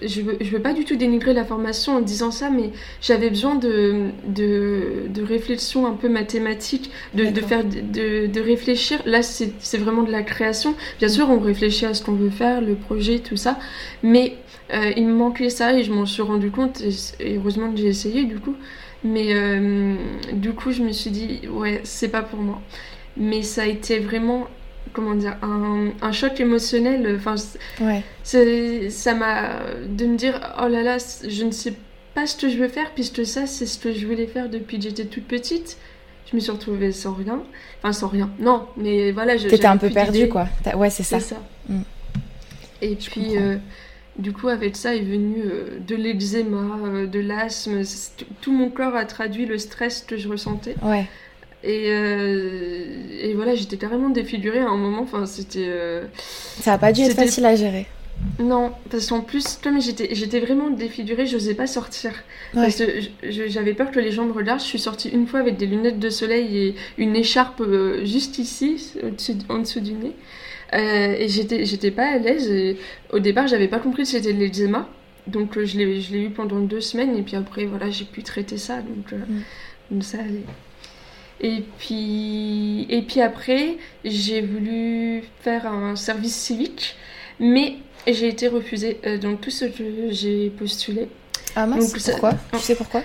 je 0.04 0.22
veux, 0.22 0.38
veux 0.42 0.62
pas 0.62 0.74
du 0.74 0.86
tout 0.86 0.96
dénigrer 0.96 1.34
la 1.34 1.46
formation 1.46 1.98
en 1.98 2.02
disant 2.02 2.32
ça, 2.32 2.50
mais 2.50 2.72
j'avais 3.02 3.30
besoin 3.30 3.56
de, 3.56 4.10
de, 4.28 5.08
de, 5.10 5.24
réflexion 5.24 5.88
un 5.88 5.94
peu 5.94 6.10
mathématique, 6.10 6.92
de, 7.14 7.26
de 7.26 7.42
faire, 7.42 7.64
de, 7.64 8.28
de, 8.28 8.42
réfléchir. 8.42 9.02
Là, 9.06 9.22
c'est 9.22 9.78
vraiment 9.78 10.04
de 10.04 10.12
la 10.12 10.24
création. 10.24 10.76
Bien 11.00 11.10
sûr, 11.10 11.30
on 11.30 11.40
réfléchit 11.40 11.86
à 11.86 11.94
ce 11.94 12.04
qu'on 12.04 12.14
veut 12.14 12.30
faire, 12.30 12.62
le 12.62 12.76
projet, 12.76 13.20
tout 13.20 13.38
ça, 13.38 13.58
mais 14.04 14.36
euh, 14.74 14.92
il 14.96 15.08
me 15.08 15.14
manquait 15.14 15.50
ça 15.50 15.74
et 15.74 15.84
je 15.84 15.92
m'en 15.92 16.06
suis 16.06 16.22
rendu 16.22 16.52
compte. 16.52 16.82
Et, 16.82 17.38
heureusement 17.38 17.72
que 17.72 17.78
j'ai 17.78 17.88
essayé 17.88 18.24
du 18.24 18.40
coup. 18.40 18.56
Mais 19.04 19.34
euh, 19.34 19.96
du 20.34 20.52
coup, 20.52 20.72
je 20.72 20.84
me 20.84 20.92
suis 20.92 21.12
dit, 21.12 21.42
ouais, 21.50 21.80
c'est 21.84 22.10
pas 22.10 22.22
pour 22.22 22.40
moi. 22.40 22.62
Mais 23.16 23.44
ça 23.44 23.64
a 23.64 23.66
été 23.66 24.00
vraiment 24.00 24.48
comment 24.93 25.15
dire 25.15 25.38
un, 25.41 26.12
choc 26.12 26.39
émotionnel 26.39 27.17
enfin 27.17 27.36
ouais. 27.82 28.04
ça 28.23 29.13
m'a 29.13 29.60
de 29.88 30.06
me 30.06 30.15
dire 30.15 30.39
oh 30.62 30.67
là 30.67 30.82
là 30.82 30.97
je 31.28 31.43
ne 31.43 31.52
sais 31.52 31.73
pas 32.13 32.28
ce 32.28 32.36
que 32.36 32.49
je 32.49 32.58
veux 32.58 32.67
faire 32.67 32.91
puisque 32.93 33.25
ça 33.25 33.47
c'est 33.47 33.65
ce 33.65 33.78
que 33.80 33.93
je 33.93 34.06
voulais 34.06 34.28
faire 34.28 34.49
depuis 34.49 34.78
que 34.78 34.84
j'étais 34.84 35.06
toute 35.06 35.25
petite. 35.25 35.78
Je 36.30 36.36
me 36.36 36.41
suis 36.41 36.52
retrouvée 36.52 36.91
sans 36.91 37.13
rien. 37.13 37.41
Enfin 37.80 37.93
sans 37.93 38.08
rien. 38.08 38.30
Non 38.39 38.67
mais 38.78 39.12
voilà 39.12 39.38
je 39.38 39.47
t'étais 39.47 39.65
un 39.65 39.78
peu 39.78 39.89
perdue 39.89 40.30
quoi. 40.30 40.47
Ouais 40.75 40.89
c'est 40.89 41.04
ça, 41.04 41.19
ça. 41.19 41.38
Mm. 41.67 41.82
et 42.82 42.95
puis 42.95 43.38
euh, 43.38 43.58
du 44.17 44.34
coup 44.34 44.47
avec 44.47 44.75
ça 44.75 44.95
est 44.95 45.02
venu 45.02 45.41
euh, 45.43 45.80
de 45.80 45.95
l'eczéma 45.95 46.78
euh, 46.86 47.08
de 47.08 47.19
l'asthme. 47.19 47.82
Tout 48.41 48.52
mon 48.52 48.69
corps 48.69 48.95
a 48.95 49.06
traduit 49.06 49.45
le 49.45 49.58
stress 49.58 50.02
que 50.02 50.17
je 50.17 50.28
ressentais. 50.28 50.75
Ouais 50.82 51.08
et, 51.63 51.86
euh, 51.88 52.86
et 53.22 53.34
voilà, 53.34 53.54
j'étais 53.56 53.78
carrément 53.78 54.10
défigurée 54.10 54.60
à 54.60 54.69
un 54.69 54.78
moment. 54.78 55.02
Enfin, 55.02 55.26
c'était. 55.26 55.67
Euh, 55.67 56.06
ça 56.62 56.72
n'a 56.72 56.78
pas 56.78 56.93
dû 56.93 57.02
être 57.02 57.15
facile 57.15 57.45
à 57.45 57.56
gérer. 57.56 57.86
Non, 58.38 58.74
parce 58.89 59.08
qu'en 59.08 59.22
plus, 59.22 59.58
comme 59.62 59.82
j'étais, 59.82 60.13
j'étais 60.13 60.39
vraiment 60.41 60.69
défigurée, 60.69 61.26
je 61.26 61.36
n'osais 61.36 61.54
pas 61.54 61.67
sortir. 61.67 62.12
Parce 62.54 62.76
que 62.76 62.84
j'avais 63.24 63.74
peur 63.74 63.91
que 63.91 64.00
les 64.00 64.12
gens 64.12 64.26
me 64.26 64.32
regardent. 64.32 64.60
Je 64.60 64.65
suis 64.65 64.80
sortie 64.80 65.10
une 65.10 65.28
fois 65.28 65.39
avec 65.39 65.58
des 65.58 65.65
lunettes 65.65 66.00
de 66.00 66.10
soleil 66.10 66.58
et 66.58 66.76
une 66.98 67.15
écharpe 67.15 67.62
euh, 67.62 68.06
juste 68.06 68.38
ici, 68.38 68.93
en 69.50 69.60
dessous 69.60 69.80
du 69.80 69.93
nez. 69.93 70.15
et 70.74 71.28
j'étais, 71.28 71.65
j'étais 71.65 71.91
pas 71.91 72.08
à 72.08 72.17
l'aise. 72.17 72.78
Au 73.12 73.19
départ, 73.19 73.48
j'avais 73.48 73.69
pas 73.69 73.80
compris 73.80 74.04
que 74.04 74.10
c'était 74.10 74.34
de 74.34 74.39
l'eczéma. 74.39 74.89
Donc 75.28 75.60
je 75.62 75.78
l'ai, 75.78 76.02
je 76.02 76.12
l'ai 76.13 76.24
eu 76.24 76.30
pendant 76.30 76.60
deux 76.60 76.82
semaines. 76.82 77.17
Et 77.17 77.22
puis 77.22 77.36
après, 77.36 77.65
voilà, 77.65 77.89
j'ai 77.89 78.06
pu 78.06 78.24
traiter 78.24 78.58
ça. 78.58 78.78
Donc, 78.78 79.12
mm. 79.12 79.41
donc 79.91 80.04
ça 80.04 80.19
allait. 80.19 80.43
Et 81.41 81.63
puis, 81.78 82.86
et 82.89 83.02
puis 83.02 83.21
après, 83.21 83.78
j'ai 84.04 84.41
voulu 84.41 85.23
faire 85.41 85.65
un 85.67 85.95
service 85.95 86.36
civique, 86.36 86.95
mais 87.39 87.78
j'ai 88.08 88.28
été 88.28 88.47
refusée. 88.47 88.99
Euh, 89.06 89.17
dans 89.17 89.36
tout 89.36 89.52
ce 89.52 89.65
que 89.65 90.12
j'ai 90.12 90.49
postulé. 90.49 91.08
Ah 91.56 91.65
mince, 91.65 91.93
pourquoi? 91.93 92.34
Tu 92.54 92.60
sais 92.60 92.75
pourquoi? 92.75 93.04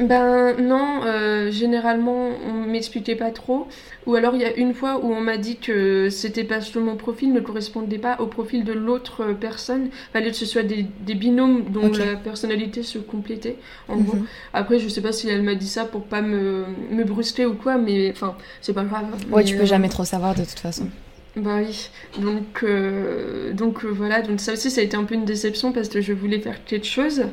Ben 0.00 0.56
non, 0.58 1.00
euh, 1.04 1.50
généralement 1.50 2.30
on 2.46 2.52
m'expliquait 2.66 3.16
pas 3.16 3.30
trop. 3.30 3.66
Ou 4.06 4.14
alors 4.14 4.34
il 4.34 4.40
y 4.40 4.44
a 4.44 4.56
une 4.56 4.74
fois 4.74 5.00
où 5.02 5.12
on 5.12 5.20
m'a 5.20 5.36
dit 5.36 5.56
que 5.56 6.08
c'était 6.10 6.44
parce 6.44 6.70
que 6.70 6.78
mon 6.78 6.96
profil 6.96 7.32
ne 7.32 7.40
correspondait 7.40 7.98
pas 7.98 8.16
au 8.20 8.26
profil 8.26 8.64
de 8.64 8.72
l'autre 8.72 9.34
personne. 9.38 9.88
Fallait 10.12 10.30
que 10.30 10.36
ce 10.36 10.46
soit 10.46 10.62
des, 10.62 10.86
binômes 11.14 11.64
dont 11.70 11.90
la 11.92 12.16
personnalité 12.16 12.82
se 12.82 12.98
complétait. 12.98 13.56
En 13.88 13.96
gros. 13.96 14.16
Mhm. 14.16 14.26
Après 14.52 14.78
je 14.78 14.88
sais 14.88 15.02
pas 15.02 15.12
si 15.12 15.28
elle 15.28 15.42
m'a 15.42 15.54
dit 15.54 15.68
ça 15.68 15.84
pour 15.84 16.04
pas 16.04 16.22
me, 16.22 16.64
me 16.90 17.04
brusquer 17.04 17.46
ou 17.46 17.54
quoi, 17.54 17.76
mais 17.76 18.10
enfin 18.10 18.36
c'est 18.60 18.72
pas 18.72 18.84
grave. 18.84 19.06
Ouais, 19.30 19.44
tu 19.44 19.56
peux 19.56 19.66
jamais 19.66 19.88
trop 19.88 20.04
savoir 20.04 20.34
de 20.34 20.44
toute 20.44 20.60
façon. 20.60 20.88
Bah 21.36 21.58
oui, 21.60 21.90
donc, 22.18 22.64
euh, 22.64 23.52
donc 23.52 23.84
voilà, 23.84 24.22
donc 24.22 24.40
ça 24.40 24.54
aussi 24.54 24.70
ça 24.70 24.80
a 24.80 24.84
été 24.84 24.96
un 24.96 25.04
peu 25.04 25.14
une 25.14 25.24
déception 25.24 25.72
parce 25.72 25.88
que 25.88 26.00
je 26.00 26.12
voulais 26.12 26.40
faire 26.40 26.64
quelque 26.64 26.86
chose. 26.86 27.24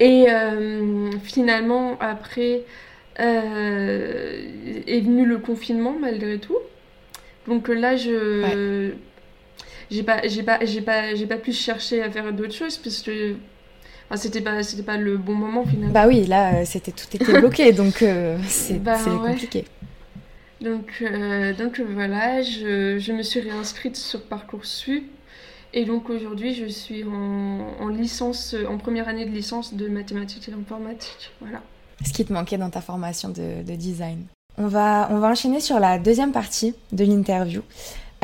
Et 0.00 0.26
euh, 0.28 1.10
finalement, 1.22 1.96
après, 2.00 2.62
euh, 3.20 4.42
est 4.86 5.00
venu 5.00 5.26
le 5.26 5.38
confinement 5.38 5.96
malgré 5.98 6.38
tout. 6.38 6.58
Donc 7.46 7.68
là, 7.68 7.96
je. 7.96 8.92
J'ai 9.90 10.02
pas, 10.02 10.20
j'ai 10.26 10.42
pas, 10.42 10.58
j'ai 10.66 10.82
pas, 10.82 11.14
j'ai 11.14 11.24
pas 11.24 11.38
pu 11.38 11.50
chercher 11.50 12.02
à 12.02 12.10
faire 12.10 12.30
d'autres 12.34 12.52
choses 12.52 12.76
parce 12.76 13.00
que 13.00 13.36
c'était 14.16 14.42
pas, 14.42 14.62
c'était 14.62 14.82
pas 14.82 14.98
le 14.98 15.16
bon 15.16 15.34
moment 15.34 15.64
finalement. 15.64 15.94
Bah 15.94 16.06
oui, 16.06 16.26
là, 16.26 16.62
c'était 16.66 16.92
tout 16.92 17.06
était 17.14 17.40
bloqué, 17.40 17.72
donc 17.72 18.04
c'est 18.46 18.82
bah, 18.82 18.98
compliqué. 19.02 19.64
Donc, 20.60 21.02
donc 21.56 21.80
voilà, 21.80 22.42
je, 22.42 22.98
je, 22.98 23.12
me 23.12 23.22
suis 23.22 23.40
réinscrite 23.40 23.96
sur 23.96 24.20
Parcoursup 24.24 25.04
et 25.72 25.84
donc 25.84 26.10
aujourd'hui, 26.10 26.54
je 26.54 26.66
suis 26.66 27.04
en, 27.04 27.88
licence, 27.88 28.54
en 28.68 28.78
première 28.78 29.08
année 29.08 29.26
de 29.26 29.30
licence 29.30 29.74
de 29.74 29.88
mathématiques 29.88 30.48
et 30.48 30.52
informatique. 30.52 31.30
Voilà. 31.40 31.60
Ce 32.04 32.12
qui 32.12 32.24
te 32.24 32.32
manquait 32.32 32.58
dans 32.58 32.70
ta 32.70 32.80
formation 32.80 33.28
de, 33.28 33.62
design. 33.74 34.24
On 34.56 34.66
va, 34.66 35.08
on 35.10 35.18
va 35.18 35.28
enchaîner 35.28 35.60
sur 35.60 35.78
la 35.78 35.98
deuxième 35.98 36.32
partie 36.32 36.74
de 36.92 37.04
l'interview, 37.04 37.62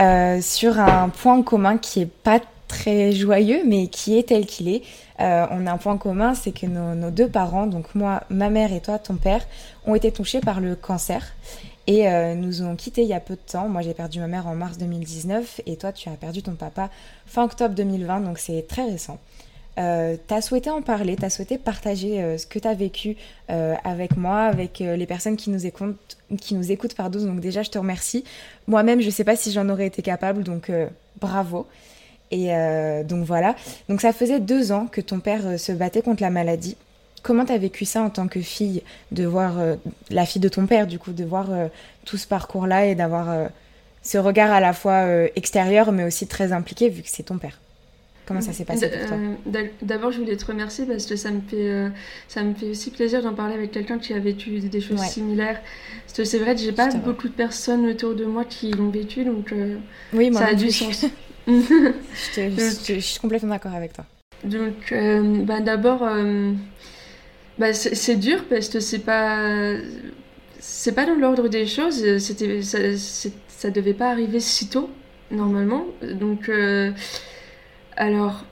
euh, 0.00 0.40
sur 0.40 0.78
un 0.80 1.08
point 1.08 1.42
commun 1.42 1.78
qui 1.78 2.00
est 2.00 2.10
pas 2.10 2.40
très 2.66 3.12
joyeux, 3.12 3.62
mais 3.66 3.86
qui 3.88 4.18
est 4.18 4.28
tel 4.28 4.46
qu'il 4.46 4.68
est. 4.68 4.82
Euh, 5.20 5.46
on 5.50 5.66
a 5.66 5.72
un 5.72 5.76
point 5.76 5.96
commun, 5.96 6.34
c'est 6.34 6.52
que 6.52 6.66
nos, 6.66 7.10
deux 7.10 7.28
parents, 7.28 7.66
donc 7.66 7.94
moi, 7.94 8.22
ma 8.30 8.50
mère 8.50 8.72
et 8.72 8.80
toi, 8.80 8.98
ton 8.98 9.14
père, 9.14 9.46
ont 9.86 9.94
été 9.94 10.10
touchés 10.10 10.40
par 10.40 10.60
le 10.60 10.74
cancer 10.74 11.34
et 11.86 12.08
euh, 12.08 12.34
nous 12.34 12.62
ont 12.62 12.76
quittés 12.76 13.02
il 13.02 13.08
y 13.08 13.14
a 13.14 13.20
peu 13.20 13.34
de 13.34 13.40
temps. 13.40 13.68
Moi, 13.68 13.82
j'ai 13.82 13.94
perdu 13.94 14.18
ma 14.20 14.26
mère 14.26 14.46
en 14.46 14.54
mars 14.54 14.78
2019 14.78 15.60
et 15.66 15.76
toi, 15.76 15.92
tu 15.92 16.08
as 16.08 16.12
perdu 16.12 16.42
ton 16.42 16.54
papa 16.54 16.90
fin 17.26 17.44
octobre 17.44 17.74
2020, 17.74 18.20
donc 18.20 18.38
c'est 18.38 18.66
très 18.66 18.84
récent. 18.84 19.18
Euh, 19.76 20.16
tu 20.28 20.32
as 20.32 20.40
souhaité 20.40 20.70
en 20.70 20.82
parler, 20.82 21.16
tu 21.16 21.24
as 21.24 21.30
souhaité 21.30 21.58
partager 21.58 22.22
euh, 22.22 22.38
ce 22.38 22.46
que 22.46 22.58
tu 22.58 22.68
as 22.68 22.74
vécu 22.74 23.16
avec 23.48 24.16
moi, 24.16 24.42
avec 24.42 24.78
les 24.78 25.06
personnes 25.06 25.36
qui 25.36 25.50
nous 25.50 25.66
écoutent, 25.66 26.16
qui 26.40 26.54
nous 26.54 26.72
écoutent 26.72 26.94
pardon. 26.94 27.24
donc 27.24 27.40
déjà 27.40 27.62
je 27.62 27.70
te 27.70 27.78
remercie. 27.78 28.24
Moi-même 28.66 29.00
je 29.02 29.10
sais 29.10 29.24
pas 29.24 29.36
si 29.36 29.52
j'en 29.52 29.68
aurais 29.68 29.86
été 29.86 30.00
capable, 30.00 30.42
donc 30.42 30.72
bravo. 31.20 31.66
Et 32.30 32.48
donc 33.04 33.24
voilà, 33.24 33.54
donc 33.90 34.00
ça 34.00 34.12
faisait 34.14 34.40
deux 34.40 34.72
ans 34.72 34.86
que 34.90 35.02
ton 35.02 35.20
père 35.20 35.60
se 35.60 35.72
battait 35.72 36.00
contre 36.00 36.22
la 36.22 36.30
maladie. 36.30 36.76
Comment 37.24 37.46
tu 37.46 37.52
as 37.52 37.58
vécu 37.58 37.86
ça 37.86 38.02
en 38.02 38.10
tant 38.10 38.28
que 38.28 38.42
fille, 38.42 38.82
de 39.10 39.24
voir 39.24 39.58
euh, 39.58 39.76
la 40.10 40.26
fille 40.26 40.42
de 40.42 40.48
ton 40.50 40.66
père, 40.66 40.86
du 40.86 40.98
coup, 40.98 41.12
de 41.12 41.24
voir 41.24 41.50
euh, 41.50 41.68
tout 42.04 42.18
ce 42.18 42.26
parcours-là 42.26 42.84
et 42.84 42.94
d'avoir 42.94 43.30
euh, 43.30 43.46
ce 44.02 44.18
regard 44.18 44.52
à 44.52 44.60
la 44.60 44.74
fois 44.74 45.06
extérieur, 45.34 45.90
mais 45.90 46.04
aussi 46.04 46.26
très 46.26 46.52
impliqué, 46.52 46.90
vu 46.90 47.00
que 47.00 47.08
c'est 47.08 47.22
ton 47.22 47.38
père? 47.38 47.58
Comment 48.26 48.42
ça 48.42 48.52
s'est 48.52 48.66
passé 48.66 48.90
pour 48.90 49.08
toi? 49.08 49.16
D'abord, 49.80 50.12
je 50.12 50.20
voulais 50.20 50.36
te 50.36 50.44
remercier 50.44 50.84
parce 50.84 51.06
que 51.06 51.16
ça 51.16 51.30
me 51.30 51.40
fait, 51.40 51.90
ça 52.28 52.42
me 52.42 52.52
fait 52.52 52.68
aussi 52.68 52.90
plaisir 52.90 53.22
d'en 53.22 53.32
parler 53.32 53.54
avec 53.54 53.70
quelqu'un 53.70 53.98
qui 53.98 54.12
a 54.12 54.18
vécu 54.18 54.60
des 54.60 54.80
choses 54.82 55.00
similaires. 55.00 55.62
Parce 56.04 56.18
que 56.18 56.24
c'est 56.24 56.38
vrai 56.38 56.54
que 56.54 56.60
j'ai 56.60 56.72
pas 56.72 56.88
beaucoup 56.88 57.28
de 57.28 57.34
personnes 57.34 57.86
autour 57.86 58.14
de 58.14 58.26
moi 58.26 58.44
qui 58.44 58.70
l'ont 58.70 58.90
vécu, 58.90 59.24
donc 59.24 59.54
oui, 60.12 60.30
moi 60.30 60.42
ça 60.42 60.48
a 60.48 60.54
du 60.54 60.70
sens. 60.70 61.06
je, 61.46 62.98
suis 63.00 63.18
complètement 63.18 63.50
d'accord 63.50 63.74
avec 63.74 63.94
toi. 63.94 64.04
Donc, 64.44 64.94
bah, 65.46 65.60
d'abord, 65.60 66.06
bah, 67.58 67.72
c'est 67.72 68.16
dur 68.16 68.44
parce 68.48 68.68
que 68.68 68.80
c'est 68.80 69.00
pas 69.00 69.76
c'est 70.58 70.94
pas 70.94 71.06
dans 71.06 71.14
l'ordre 71.14 71.48
des 71.48 71.66
choses. 71.66 72.18
C'était 72.18 72.62
ça, 72.62 72.78
ça 73.48 73.70
devait 73.70 73.94
pas 73.94 74.10
arriver 74.10 74.40
si 74.40 74.68
tôt 74.68 74.90
normalement. 75.30 75.86
Donc 76.02 76.48
euh, 76.48 76.90
alors 77.96 78.44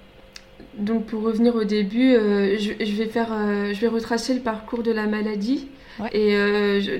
donc 0.76 1.06
pour 1.06 1.22
revenir 1.22 1.54
au 1.54 1.64
début, 1.64 2.14
euh, 2.14 2.56
je, 2.58 2.84
je, 2.84 2.92
vais 2.94 3.06
faire 3.06 3.28
euh, 3.32 3.74
je 3.74 3.80
vais 3.80 3.88
retracer 3.88 4.34
le 4.34 4.40
parcours 4.40 4.82
de 4.82 4.92
la 4.92 5.06
maladie 5.06 5.68
et 6.12 6.34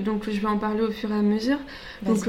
donc 0.01 0.29
je 0.29 0.39
vais 0.39 0.47
en 0.47 0.59
parler 0.59 0.81
au 0.81 0.91
fur 0.91 1.11
et 1.11 1.15
à 1.15 1.21
mesure. 1.21 1.57
Donc 2.03 2.27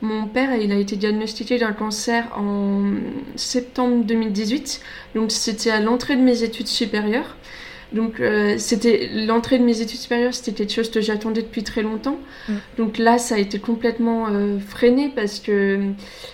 mon 0.00 0.26
père, 0.26 0.54
il 0.56 0.72
a 0.72 0.76
été 0.76 0.96
diagnostiqué 0.96 1.58
d'un 1.58 1.72
cancer 1.72 2.26
en 2.36 2.94
septembre 3.36 4.04
2018. 4.04 4.80
Donc 5.14 5.30
c'était 5.30 5.70
à 5.70 5.80
l'entrée 5.80 6.16
de 6.16 6.22
mes 6.22 6.42
études 6.42 6.68
supérieures. 6.68 7.36
Donc 7.94 8.18
euh, 8.18 8.56
c'était 8.58 9.08
l'entrée 9.14 9.58
de 9.58 9.64
mes 9.64 9.80
études 9.80 10.00
supérieures, 10.00 10.34
c'était 10.34 10.52
quelque 10.52 10.72
chose 10.72 10.90
que 10.90 11.00
j'attendais 11.00 11.42
depuis 11.42 11.62
très 11.62 11.82
longtemps. 11.82 12.18
Mm. 12.48 12.54
Donc 12.76 12.98
là, 12.98 13.18
ça 13.18 13.36
a 13.36 13.38
été 13.38 13.60
complètement 13.60 14.26
euh, 14.28 14.58
freiné 14.58 15.12
parce 15.14 15.38
que 15.38 15.78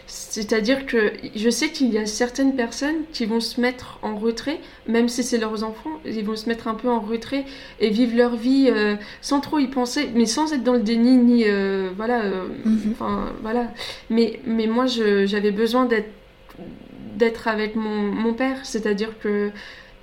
c'est-à-dire 0.07 0.87
que 0.87 1.12
je 1.37 1.51
sais 1.51 1.68
qu'il 1.68 1.92
y 1.92 1.99
a 1.99 2.07
certaines 2.07 2.57
personnes 2.57 3.05
qui 3.12 3.27
vont 3.27 3.40
se 3.40 3.61
mettre 3.61 3.99
en 4.03 4.16
retrait, 4.16 4.59
même 4.88 5.09
si 5.09 5.23
c'est 5.23 5.38
leurs 5.38 5.62
enfants, 5.62 6.01
ils 6.07 6.25
vont 6.25 6.37
se 6.37 6.49
mettre 6.49 6.66
un 6.66 6.75
peu 6.75 6.88
en 6.88 7.01
retrait 7.01 7.44
et 7.79 7.90
vivre 7.90 8.16
leur 8.16 8.37
vie 8.37 8.68
euh, 8.70 8.96
sans 9.20 9.40
trop 9.40 9.59
y 9.59 9.66
penser, 9.66 10.09
mais 10.14 10.27
sans 10.27 10.53
être 10.55 10.64
dans 10.64 10.75
le 10.75 10.81
déni 10.81 11.18
ni 11.18 11.44
voilà, 11.94 12.23
mm-hmm. 12.25 12.92
enfin 12.92 13.33
voilà. 13.42 13.70
Mais 14.09 14.40
mais 14.46 14.66
moi, 14.66 14.87
j'avais 14.87 15.51
besoin 15.51 15.85
d'être 15.85 16.09
d'être 17.16 17.49
avec 17.49 17.77
mon, 17.77 18.01
mon 18.01 18.33
père, 18.33 18.64
c'est-à-dire 18.64 19.11
que 19.23 19.51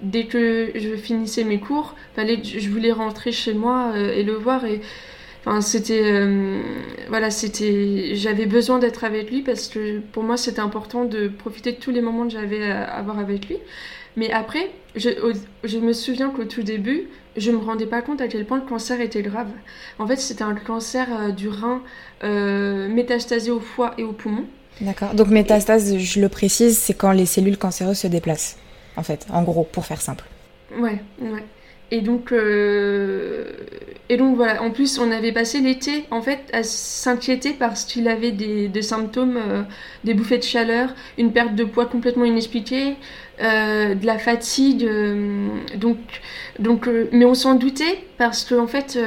dès 0.02 0.26
que 0.26 0.72
je 0.76 0.96
finissais 0.96 1.44
mes 1.44 1.60
cours, 1.60 1.96
je 2.18 2.70
voulais 2.70 2.92
rentrer 2.92 3.32
chez 3.32 3.54
moi 3.54 3.92
euh, 3.96 4.14
et 4.14 4.24
le 4.24 4.34
voir 4.34 4.64
enfin 5.46 5.62
c'était 5.62 6.02
euh, 6.04 6.62
voilà 7.10 7.30
c'était 7.32 8.16
j'avais 8.16 8.46
besoin 8.46 8.80
d'être 8.80 9.04
avec 9.04 9.32
lui 9.32 9.42
parce 9.42 9.68
que 9.68 10.00
pour 10.00 10.24
moi 10.24 10.38
c'était 10.38 10.60
important 10.60 11.06
de 11.06 11.28
profiter 11.28 11.72
de 11.72 11.78
tous 11.78 11.92
les 11.92 12.02
moments 12.02 12.26
que 12.26 12.34
j'avais 12.34 12.70
à 12.70 12.84
avoir 12.84 13.20
avec 13.20 13.48
lui. 13.48 13.58
Mais 14.16 14.32
après, 14.32 14.72
je, 14.96 15.78
me 15.78 15.94
souviens 15.94 16.32
qu'au 16.32 16.46
tout 16.46 16.64
début, 16.64 17.04
je 17.36 17.52
me 17.52 17.58
rendais 17.58 17.86
pas 17.86 18.02
compte 18.02 18.20
à 18.20 18.28
quel 18.28 18.46
point 18.46 18.58
le 18.58 18.66
cancer 18.68 19.00
était 19.00 19.22
grave. 19.22 19.50
En 20.00 20.08
fait, 20.08 20.16
c'était 20.16 20.44
un 20.44 20.56
cancer 20.56 21.08
euh, 21.12 21.30
du 21.30 21.50
rein 21.50 21.84
métastasé 22.24 23.52
au 23.52 23.60
foie 23.60 23.94
et 24.00 24.04
au 24.04 24.14
poumon. 24.14 24.46
D'accord. 24.82 25.14
Donc 25.14 25.28
métastase, 25.28 26.00
je 26.00 26.20
le 26.20 26.30
précise, 26.30 26.80
c'est 26.80 26.96
quand 26.96 27.12
les 27.12 27.28
cellules 27.28 27.60
cancéreuses 27.60 28.00
se 28.00 28.08
déplacent 28.08 28.58
en 28.98 29.04
fait, 29.04 29.26
en 29.32 29.44
gros, 29.44 29.64
pour 29.64 29.86
faire 29.86 30.02
simple. 30.02 30.26
Ouais, 30.78 31.00
ouais. 31.22 31.44
Et 31.90 32.02
donc, 32.02 32.34
euh, 32.34 33.46
et 34.10 34.18
donc 34.18 34.36
voilà, 34.36 34.62
en 34.62 34.72
plus 34.72 35.00
on 35.00 35.10
avait 35.10 35.32
passé 35.32 35.62
l'été 35.62 36.04
en 36.12 36.22
fait 36.22 36.42
à 36.52 36.62
s'inquiéter 36.64 37.54
parce 37.54 37.86
qu'il 37.86 38.10
avait 38.10 38.34
des, 38.34 38.82
symptômes, 38.82 39.38
euh, 39.38 39.64
des 40.04 40.14
bouffées 40.14 40.38
de 40.38 40.44
chaleur, 40.44 40.94
une 41.18 41.32
perte 41.32 41.56
de 41.56 41.64
poids 41.64 41.86
complètement 41.86 42.26
inexpliquée, 42.26 42.98
euh, 43.42 43.96
de 43.96 44.06
la 44.06 44.18
fatigue. 44.18 44.86
donc, 45.78 45.98
donc, 46.60 46.90
mais 47.14 47.24
on 47.24 47.36
s'en 47.36 47.56
doutait 47.56 48.04
parce 48.18 48.44
que 48.44 48.56
en 48.56 48.68
fait 48.68 49.00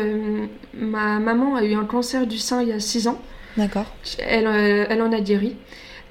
ma 0.72 1.18
maman 1.18 1.56
a 1.56 1.64
eu 1.64 1.74
un 1.74 1.84
cancer 1.84 2.26
du 2.26 2.38
sein 2.38 2.62
il 2.62 2.68
y 2.68 2.72
a 2.72 2.80
6 2.80 3.08
ans. 3.08 3.20
D'accord. 3.58 3.92
Elle, 4.20 4.46
elle 4.46 5.02
en 5.02 5.12
a 5.12 5.20
guéri. 5.20 5.54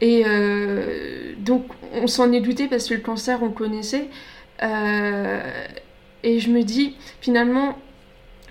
Et 0.02 0.24
euh, 0.26 1.34
donc, 1.38 1.66
on 1.94 2.08
s'en 2.08 2.32
est 2.32 2.42
douté 2.42 2.68
parce 2.68 2.88
que 2.88 2.94
le 2.94 3.02
cancer, 3.02 3.44
on 3.44 3.50
connaissait. 3.50 4.08
Euh, 4.64 5.42
et 6.24 6.40
je 6.40 6.50
me 6.50 6.64
dis, 6.64 6.96
finalement, 7.22 7.78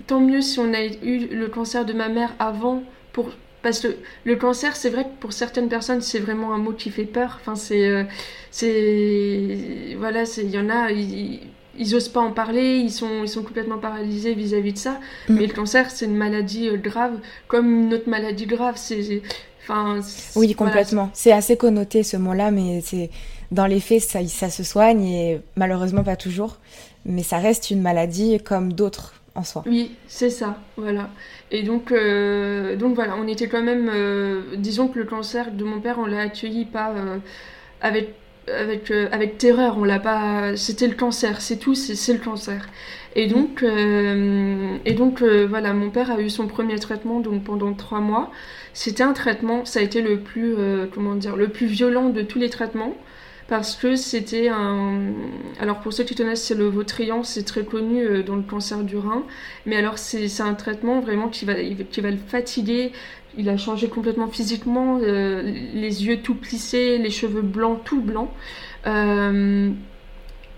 tant 0.07 0.19
mieux 0.19 0.41
si 0.41 0.59
on 0.59 0.73
a 0.73 0.85
eu 0.85 1.27
le 1.31 1.47
cancer 1.47 1.85
de 1.85 1.93
ma 1.93 2.09
mère 2.09 2.33
avant, 2.39 2.83
pour, 3.13 3.31
parce 3.61 3.79
que 3.79 3.95
le 4.23 4.35
cancer, 4.35 4.75
c'est 4.75 4.89
vrai 4.89 5.03
que 5.03 5.19
pour 5.19 5.33
certaines 5.33 5.69
personnes, 5.69 6.01
c'est 6.01 6.19
vraiment 6.19 6.53
un 6.53 6.57
mot 6.57 6.71
qui 6.71 6.89
fait 6.89 7.05
peur. 7.05 7.37
Enfin, 7.41 7.55
c'est. 7.55 7.87
Euh, 7.87 8.03
c'est 8.51 9.95
voilà, 9.97 10.23
il 10.37 10.49
y 10.49 10.59
en 10.59 10.69
a. 10.69 10.91
Ils, 10.91 11.41
ils 11.77 11.95
osent 11.95 12.09
pas 12.09 12.19
en 12.19 12.31
parler, 12.31 12.77
ils 12.77 12.91
sont, 12.91 13.23
ils 13.23 13.29
sont 13.29 13.41
complètement 13.41 13.77
paralysés 13.77 14.33
vis-à-vis 14.33 14.73
de 14.73 14.77
ça. 14.77 14.99
Mm. 15.29 15.33
Mais 15.35 15.47
le 15.47 15.53
cancer, 15.53 15.89
c'est 15.91 16.05
une 16.05 16.17
maladie 16.17 16.69
grave, 16.77 17.19
comme 17.47 17.83
une 17.83 17.93
autre 17.93 18.09
maladie 18.09 18.47
grave. 18.47 18.75
C'est, 18.75 19.21
oui, 20.35 20.53
complètement. 20.55 21.09
c'est 21.13 21.31
assez 21.31 21.57
connoté 21.57 22.03
ce 22.03 22.17
mot-là, 22.17 22.51
mais 22.51 22.81
c'est 22.81 23.09
dans 23.51 23.65
les 23.65 23.79
faits, 23.79 24.01
ça, 24.01 24.25
ça 24.27 24.49
se 24.49 24.63
soigne 24.63 25.03
et 25.05 25.41
malheureusement 25.55 26.03
pas 26.03 26.15
toujours. 26.15 26.57
Mais 27.05 27.23
ça 27.23 27.37
reste 27.37 27.71
une 27.71 27.81
maladie 27.81 28.39
comme 28.43 28.73
d'autres 28.73 29.13
en 29.35 29.43
soi. 29.43 29.63
Oui, 29.65 29.95
c'est 30.07 30.29
ça, 30.29 30.57
voilà. 30.77 31.09
Et 31.51 31.63
donc, 31.63 31.91
euh, 31.91 32.75
donc 32.75 32.95
voilà, 32.95 33.15
on 33.17 33.27
était 33.27 33.47
quand 33.47 33.63
même, 33.63 33.89
euh, 33.91 34.41
disons 34.57 34.87
que 34.87 34.99
le 34.99 35.05
cancer 35.05 35.51
de 35.51 35.63
mon 35.63 35.79
père, 35.79 35.97
on 35.99 36.05
l'a 36.05 36.21
accueilli 36.21 36.65
pas 36.65 36.91
euh, 36.91 37.17
avec 37.81 38.15
avec, 38.47 38.89
avec 38.89 39.37
terreur. 39.37 39.77
On 39.77 39.83
l'a 39.83 39.99
pas. 39.99 40.57
C'était 40.57 40.87
le 40.87 40.95
cancer, 40.95 41.39
c'est 41.39 41.57
tout, 41.57 41.75
c'est 41.75 42.13
le 42.13 42.19
cancer. 42.19 42.67
Et 43.15 43.27
donc, 43.27 43.63
et 43.63 44.93
donc 44.93 45.21
voilà, 45.21 45.73
mon 45.73 45.91
père 45.91 46.09
a 46.09 46.19
eu 46.19 46.31
son 46.31 46.47
premier 46.47 46.79
traitement 46.79 47.19
donc 47.19 47.43
pendant 47.43 47.73
trois 47.73 47.99
mois. 47.99 48.31
C'était 48.81 49.03
un 49.03 49.11
traitement, 49.11 49.65
ça 49.65 49.81
a 49.81 49.83
été 49.83 50.01
le 50.01 50.19
plus, 50.21 50.55
comment 50.93 51.15
dire, 51.15 51.35
le 51.35 51.49
plus 51.49 51.65
violent 51.65 52.07
de 52.07 52.21
tous 52.21 52.39
les 52.39 52.49
traitements 52.49 52.95
parce 53.49 53.75
que 53.75 53.95
c'était 53.95 54.47
un... 54.47 55.11
Alors 55.59 55.79
pour 55.79 55.91
ceux 55.91 56.03
qui 56.03 56.15
connaissent, 56.15 56.43
c'est 56.43 56.55
le 56.55 56.67
Votrian, 56.67 57.23
c'est 57.23 57.43
très 57.43 57.65
connu 57.65 58.03
euh, 58.05 58.23
dans 58.23 58.35
le 58.35 58.43
cancer 58.43 58.83
du 58.83 58.95
rein, 58.95 59.23
mais 59.65 59.75
alors 59.75 59.97
c'est 59.97 60.41
un 60.41 60.53
traitement 60.53 61.01
vraiment 61.01 61.29
qui 61.29 61.45
va, 61.45 61.55
qui 61.55 61.99
va 61.99 62.11
le 62.11 62.17
fatiguer, 62.17 62.91
il 63.37 63.49
a 63.49 63.57
changé 63.57 63.89
complètement 63.89 64.27
physiquement, 64.27 64.99
euh, 65.01 65.41
les 65.41 66.05
yeux 66.05 66.21
tout 66.21 66.35
plissés, 66.35 66.99
les 66.99 67.09
cheveux 67.09 67.41
blancs, 67.41 67.83
tout 67.83 68.01
blanc. 68.01 68.31
Euh, 68.85 69.71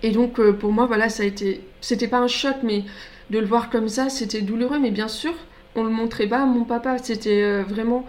et 0.02 0.10
donc 0.10 0.40
pour 0.52 0.72
moi, 0.72 0.86
voilà, 0.86 1.08
ça 1.08 1.22
a 1.22 1.26
été... 1.26 1.62
C'était 1.80 2.08
pas 2.08 2.18
un 2.18 2.28
choc, 2.28 2.56
mais 2.62 2.84
de 3.30 3.38
le 3.38 3.46
voir 3.46 3.70
comme 3.70 3.88
ça, 3.88 4.10
c'était 4.10 4.42
douloureux, 4.42 4.78
mais 4.78 4.90
bien 4.90 5.08
sûr, 5.08 5.32
on 5.74 5.84
le 5.84 5.90
montrait 5.90 6.26
pas 6.26 6.42
à 6.42 6.46
mon 6.46 6.64
papa, 6.64 6.98
c'était 6.98 7.62
vraiment 7.62 8.06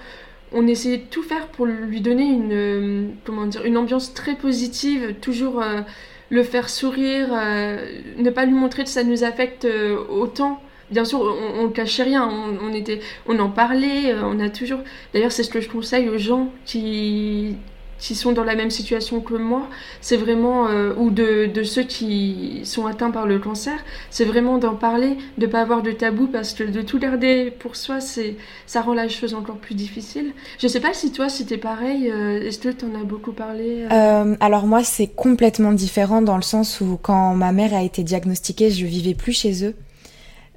on 0.54 0.68
essayait 0.68 0.98
de 0.98 1.06
tout 1.10 1.24
faire 1.24 1.48
pour 1.48 1.66
lui 1.66 2.02
donner 2.02 2.26
une, 2.26 2.54
euh, 2.54 3.08
comment 3.26 3.46
dire, 3.48 3.66
une 3.66 3.78
ambiance 3.78 4.14
très 4.14 4.36
positive, 4.36 5.16
toujours 5.20 5.62
euh, 5.62 5.82
le 6.30 6.44
faire 6.44 6.70
sourire, 6.70 7.30
euh, 7.32 7.86
ne 8.18 8.30
pas 8.30 8.46
lui 8.46 8.54
montrer 8.54 8.84
que 8.84 8.90
ça 8.90 9.04
nous 9.04 9.24
affecte 9.24 9.68
autant. 10.10 10.62
Bien 10.92 11.06
sûr, 11.06 11.22
on, 11.22 11.64
ne 11.64 11.70
cachait 11.70 12.04
rien, 12.04 12.30
on, 12.30 12.72
était, 12.72 13.00
on 13.26 13.40
en 13.40 13.50
parlait, 13.50 14.14
on 14.22 14.40
a 14.40 14.50
toujours. 14.50 14.82
D'ailleurs, 15.14 15.32
c'est 15.32 15.44
ce 15.44 15.50
que 15.50 15.60
je 15.60 15.70
conseille 15.70 16.10
aux 16.10 16.20
gens 16.20 16.52
qui, 16.66 17.56
qui 18.04 18.16
sont 18.16 18.34
dans 18.34 18.44
la 18.44 18.56
même 18.56 18.70
situation 18.70 19.22
que 19.22 19.36
moi, 19.36 19.70
c'est 20.02 20.18
vraiment, 20.18 20.68
euh, 20.68 20.94
ou 20.98 21.10
de, 21.10 21.46
de, 21.46 21.64
ceux 21.64 21.84
qui 21.84 22.60
sont 22.66 22.86
atteints 22.86 23.12
par 23.12 23.26
le 23.26 23.40
cancer, 23.40 23.80
c'est 24.10 24.26
vraiment 24.26 24.58
d'en 24.58 24.76
parler, 24.76 25.18
de 25.38 25.48
pas 25.48 25.62
avoir 25.62 25.82
de 25.82 25.92
tabou, 25.92 26.28
parce 26.28 26.52
que 26.52 26.66
de 26.66 26.82
tout 26.82 27.00
garder 27.00 27.50
pour 27.50 27.78
soi, 27.78 28.02
c'est, 28.02 28.36
ça 28.68 28.82
rend 28.82 28.94
la 28.94 29.08
chose 29.08 29.34
encore 29.34 29.56
plus 29.56 29.74
difficile. 29.74 30.34
Je 30.60 30.68
sais 30.68 30.82
pas 30.82 30.94
si 30.94 31.14
toi, 31.14 31.30
c'était 31.30 31.58
pareil, 31.58 32.12
euh, 32.12 32.46
est-ce 32.46 32.60
que 32.60 32.68
tu 32.68 32.84
en 32.84 32.94
as 33.00 33.06
beaucoup 33.06 33.32
parlé 33.32 33.88
euh? 33.90 34.36
Alors 34.42 34.68
moi, 34.68 34.84
c'est 34.84 35.08
complètement 35.08 35.72
différent 35.72 36.22
dans 36.22 36.36
le 36.36 36.42
sens 36.42 36.82
où 36.82 37.00
quand 37.02 37.36
ma 37.36 37.54
mère 37.54 37.74
a 37.74 37.84
été 37.84 38.04
diagnostiquée, 38.04 38.70
je 38.70 38.86
vivais 38.86 39.14
plus 39.14 39.32
chez 39.32 39.66
eux. 39.66 39.76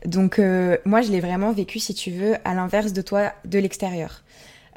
Donc 0.04 0.40
moi, 0.84 1.00
je 1.00 1.10
l'ai 1.10 1.20
vraiment 1.20 1.52
vécu, 1.52 1.78
si 1.78 1.94
tu 1.94 2.10
veux, 2.10 2.34
à 2.44 2.54
l'inverse 2.54 2.92
de 2.92 3.02
toi, 3.02 3.32
de 3.44 3.58
l'extérieur. 3.58 4.22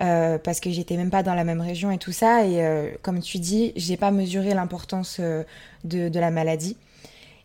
Euh, 0.02 0.38
parce 0.38 0.62
que 0.62 0.70
j'étais 0.70 0.96
même 0.96 1.10
pas 1.10 1.24
dans 1.24 1.34
la 1.34 1.44
même 1.44 1.60
région 1.60 1.92
et 1.92 1.98
tout 1.98 2.14
ça. 2.14 2.46
Et 2.46 2.64
euh, 2.64 2.90
comme 3.02 3.20
tu 3.20 3.38
dis, 3.38 3.74
j'ai 3.76 3.98
pas 3.98 4.12
mesuré 4.12 4.54
l'importance 4.54 5.18
euh, 5.20 5.44
de, 5.84 6.20
la 6.20 6.32
maladie. 6.32 6.78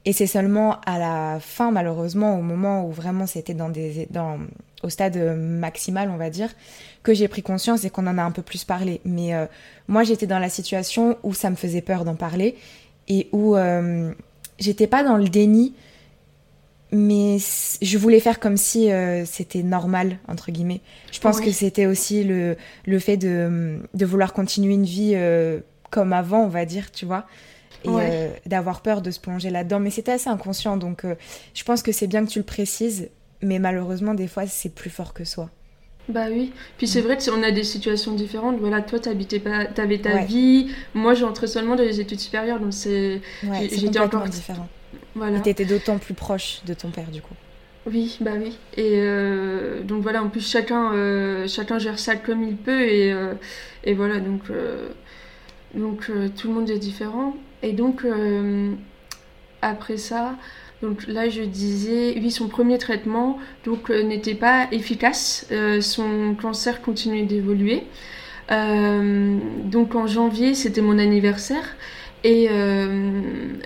Et 0.05 0.13
c'est 0.13 0.29
seulement 0.29 0.81
à 0.87 0.99
la 0.99 1.41
fin, 1.41 1.73
malheureusement, 1.73 2.39
au 2.39 2.43
moment 2.43 2.87
où 2.87 2.93
vraiment 2.93 3.27
c'était 3.27 3.55
dans 3.55 3.71
des, 3.71 4.07
au 4.83 4.91
stade 4.91 5.17
maximal, 5.17 6.11
on 6.11 6.17
va 6.17 6.31
dire, 6.31 6.51
que 7.03 7.15
j'ai 7.15 7.27
pris 7.27 7.43
conscience 7.43 7.85
et 7.85 7.91
qu'on 7.91 8.07
en 8.07 8.19
a 8.19 8.23
un 8.23 8.31
peu 8.31 8.43
plus 8.43 8.65
parlé. 8.65 9.01
Mais 9.07 9.33
moi, 9.89 10.05
j'étais 10.05 10.27
dans 10.27 10.39
la 10.39 10.51
situation 10.51 11.17
où 11.23 11.33
ça 11.33 11.49
me 11.49 11.57
faisait 11.57 11.81
peur 11.81 12.05
d'en 12.05 12.17
parler 12.17 12.55
et 13.09 13.31
où 13.33 13.57
j'étais 14.59 14.87
pas 14.87 15.03
dans 15.03 15.17
le 15.17 15.29
déni 15.29 15.73
mais 16.95 17.39
je 17.83 17.99
voulais 17.99 18.21
faire 18.21 18.41
comme 18.41 18.57
si 18.57 18.91
euh, 18.91 19.25
c'était 19.25 19.63
normal, 19.63 20.19
entre 20.29 20.51
guillemets. 20.51 20.81
Je 21.13 21.21
pense 21.21 21.41
que 21.41 21.51
c'était 21.51 21.87
aussi 21.87 22.25
le, 22.25 22.57
le 22.87 22.99
fait 22.99 23.17
de, 23.17 23.81
de, 23.95 24.07
vouloir 24.07 24.33
continuer 24.33 24.75
une 24.75 24.85
vie 24.85 25.13
euh, 25.15 25.61
comme 25.91 26.13
avant, 26.13 26.45
on 26.45 26.49
va 26.49 26.65
dire, 26.65 26.93
tu 26.93 27.05
vois, 27.05 27.27
et 27.85 27.89
euh, 27.89 28.31
d'avoir 28.47 28.81
peur 28.81 29.03
de 29.03 29.11
se 29.11 29.21
plonger 29.21 29.51
là-dedans. 29.51 29.81
Mais 29.81 29.91
c'était 29.91 30.13
assez 30.13 30.31
inconscient, 30.31 30.77
donc 30.77 31.05
je 31.55 31.65
pense 31.65 31.83
que 31.83 31.93
c'est 31.93 32.07
bien 32.07 32.25
que 32.25 32.31
tu 32.31 32.39
le 32.39 32.45
précises, 32.45 33.11
mais 33.43 33.59
malheureusement, 33.59 34.15
des 34.15 34.29
fois, 34.29 34.47
c'est 34.47 34.75
plus 34.75 34.91
fort 34.91 35.15
que 35.15 35.25
soi. 35.25 35.51
Bah 36.09 36.27
oui, 36.31 36.53
puis 36.77 36.87
c'est 36.87 37.01
mm. 37.01 37.05
vrai 37.05 37.19
qu'on 37.19 37.43
a 37.43 37.51
des 37.51 37.65
situations 37.65 38.13
différentes. 38.13 38.59
Voilà, 38.61 38.83
toi, 38.83 39.01
t'habitais 39.01 39.41
pas, 39.41 39.65
t'avais 39.65 39.99
ta 39.99 40.19
vie. 40.19 40.71
Moi, 40.93 41.15
j'entrais 41.15 41.47
seulement 41.47 41.77
dans 41.77 41.83
les 41.83 41.99
études 41.99 42.21
supérieures, 42.21 42.61
donc 42.61 42.75
c'est, 42.75 43.21
j'étais 43.71 43.99
encore 43.99 44.29
différent. 44.29 44.69
Voilà. 45.15 45.39
Et 45.39 45.43
t'étais 45.43 45.65
d'autant 45.65 45.99
plus 45.99 46.15
proche 46.15 46.61
de 46.67 46.75
ton 46.75 46.91
père, 46.91 47.11
du 47.11 47.21
coup. 47.21 47.35
Oui, 47.87 48.17
bah 48.21 48.33
oui. 48.39 48.57
Et 48.77 48.95
euh, 48.97 49.83
donc 49.83 50.03
voilà, 50.03 50.23
en 50.23 50.29
plus 50.29 50.49
chacun, 50.49 50.95
euh, 50.95 51.47
chacun 51.47 51.79
gère 51.79 51.99
ça 51.99 52.17
comme 52.17 52.43
il 52.43 52.57
peut 52.57 52.83
et, 52.83 53.13
euh, 53.13 53.35
et 53.85 53.93
voilà, 53.93 54.21
donc, 54.21 54.45
donc 55.75 56.11
tout 56.37 56.49
le 56.49 56.55
monde 56.55 56.71
est 56.71 56.79
différent. 56.79 57.37
Et 57.63 57.73
donc 57.73 58.07
après 59.61 59.99
ça, 59.99 60.37
donc 60.83 61.07
là 61.07 61.29
je 61.29 61.43
disais, 61.43 62.15
oui, 62.17 62.31
son 62.31 62.49
premier 62.49 62.79
traitement 62.79 63.39
donc 63.65 63.91
n'était 63.91 64.35
pas 64.35 64.67
efficace, 64.73 65.47
son 65.81 66.37
cancer 66.41 66.81
continuait 66.81 67.25
d'évoluer. 67.25 67.83
donc 68.49 69.95
en 69.95 70.07
janvier, 70.07 70.55
c'était 70.55 70.83
mon 70.83 70.99
anniversaire 70.99 71.77
et 72.25 72.49
euh, 72.51 73.21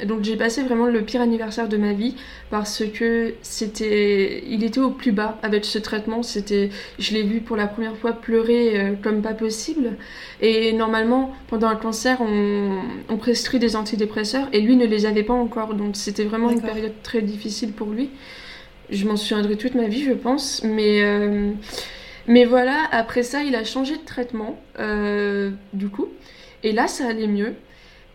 donc 0.05 0.25
j'ai 0.25 0.37
passé 0.37 0.65
vraiment 0.65 0.87
le 0.87 1.03
pire 1.03 1.21
anniversaire 1.21 1.69
de 1.69 1.77
ma 1.77 1.93
vie 1.93 2.17
parce 2.51 2.83
que 2.93 3.35
c'était, 3.41 4.43
il 4.49 4.65
était 4.65 4.81
au 4.81 4.91
plus 4.91 5.13
bas 5.13 5.39
avec 5.45 5.65
ce 5.65 5.79
traitement. 5.79 6.25
C'était, 6.25 6.71
je 6.99 7.15
l'ai 7.15 7.23
vu 7.23 7.41
pour 7.41 7.57
la 7.57 7.69
première 7.69 7.97
fois 7.97 8.13
pleurer 8.13 8.81
euh, 8.81 8.95
comme 9.01 9.23
pas 9.23 9.33
possible. 9.33 9.97
Et 10.41 10.73
normalement, 10.73 11.33
pendant 11.47 11.69
un 11.69 11.77
cancer, 11.77 12.21
on, 12.21 12.81
on, 13.09 13.17
prescrit 13.17 13.61
des 13.61 13.77
antidépresseurs 13.77 14.49
et 14.53 14.61
lui 14.61 14.75
ne 14.75 14.87
les 14.87 15.07
avait 15.07 15.23
pas 15.23 15.35
encore. 15.35 15.75
Donc 15.75 15.95
c'était 15.95 16.25
vraiment 16.25 16.51
une 16.51 16.61
période 16.61 16.95
très 17.05 17.23
difficile 17.23 17.71
pour 17.73 17.91
lui. 17.91 18.11
Je 18.91 19.07
m'en 19.07 19.17
souviendrai 19.17 19.55
toute 19.57 19.77
ma 19.77 19.87
vie, 19.87 20.03
je 20.03 20.13
pense. 20.13 20.65
Mais 20.65 21.05
euh, 21.05 21.53
mais 22.27 22.45
voilà, 22.45 22.89
après 22.91 23.23
ça, 23.23 23.45
il 23.45 23.55
a 23.55 23.63
changé 23.63 23.97
de 23.97 24.05
traitement, 24.05 24.59
du 25.73 25.89
coup. 25.89 26.09
Et 26.65 26.73
là, 26.73 26.89
ça 26.89 27.07
allait 27.07 27.29
mieux. 27.29 27.55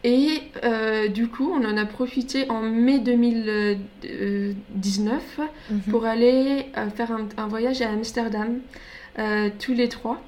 Et 0.03 0.41
euh, 0.65 1.07
du 1.07 1.27
coup, 1.27 1.53
on 1.53 1.63
en 1.63 1.77
a 1.77 1.85
profité 1.85 2.49
en 2.49 2.61
mai 2.61 2.97
2019 2.99 5.39
mhm. 5.69 5.79
pour 5.89 6.03
aller 6.05 6.65
euh, 6.77 6.89
faire 6.89 7.17
un, 7.37 7.47
voyage 7.47 7.81
à 7.81 7.89
Amsterdam, 7.89 8.59
euh, 9.17 9.49
tous 9.59 9.73
les 9.73 9.87
trois. 9.87 10.21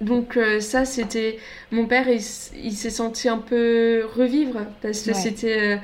Donc 0.00 0.38
ça, 0.58 0.84
c'était... 0.84 1.38
Mon 1.70 1.86
père, 1.86 2.08
il, 2.08 2.22
s'est 2.22 2.90
senti 2.90 3.28
un 3.28 3.38
peu 3.38 4.02
revivre 4.16 4.58
parce 4.80 5.02
que 5.02 5.14
c'était... 5.14 5.78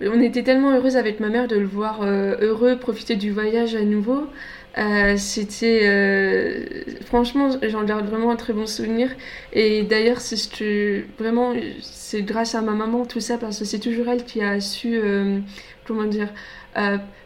on 0.00 0.20
était 0.20 0.44
tellement 0.44 0.70
heureuse 0.70 0.96
avec 0.96 1.18
ma 1.18 1.30
mère 1.30 1.48
de 1.48 1.56
le 1.56 1.66
voir 1.66 2.04
heureux, 2.04 2.76
profiter 2.76 3.16
du 3.16 3.32
voyage 3.32 3.74
à 3.74 3.82
nouveau. 3.82 4.28
Euh, 4.78 5.16
c'était 5.16 5.80
euh, 5.84 6.66
franchement, 7.06 7.48
j'en 7.62 7.84
garde 7.84 8.06
vraiment 8.06 8.30
un 8.30 8.36
très 8.36 8.52
bon 8.52 8.66
souvenir. 8.66 9.10
Et 9.52 9.82
d'ailleurs, 9.84 10.20
c'est 10.20 10.36
ce 10.36 10.48
que 10.48 11.04
vraiment, 11.18 11.54
c'est 11.80 12.22
grâce 12.22 12.54
à 12.54 12.60
ma 12.60 12.72
maman 12.72 13.06
tout 13.06 13.20
ça 13.20 13.38
parce 13.38 13.58
que 13.58 13.64
c'est 13.64 13.78
toujours 13.78 14.08
elle 14.08 14.24
qui 14.24 14.42
a 14.42 14.60
su, 14.60 14.96
euh, 14.96 15.40
comment 15.86 16.04
dire, 16.04 16.28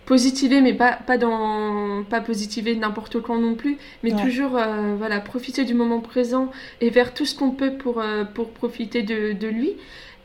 positiver, 0.06 0.60
mais 0.60 0.74
pas 0.74 0.92
pas 0.92 1.18
dans 1.18 2.04
pas 2.08 2.20
positiver 2.20 2.76
n'importe 2.76 3.20
quand 3.20 3.38
non 3.38 3.54
plus, 3.54 3.78
mais 4.04 4.12
toujours 4.12 4.58
voilà 4.98 5.20
profiter 5.20 5.64
du 5.64 5.74
moment 5.74 6.00
présent 6.00 6.50
et 6.80 6.90
faire 6.90 7.14
tout 7.14 7.26
ce 7.26 7.34
qu'on 7.34 7.50
peut 7.50 7.72
pour 7.76 8.02
pour 8.34 8.50
profiter 8.50 9.02
de, 9.02 9.32
de 9.32 9.48
lui. 9.48 9.72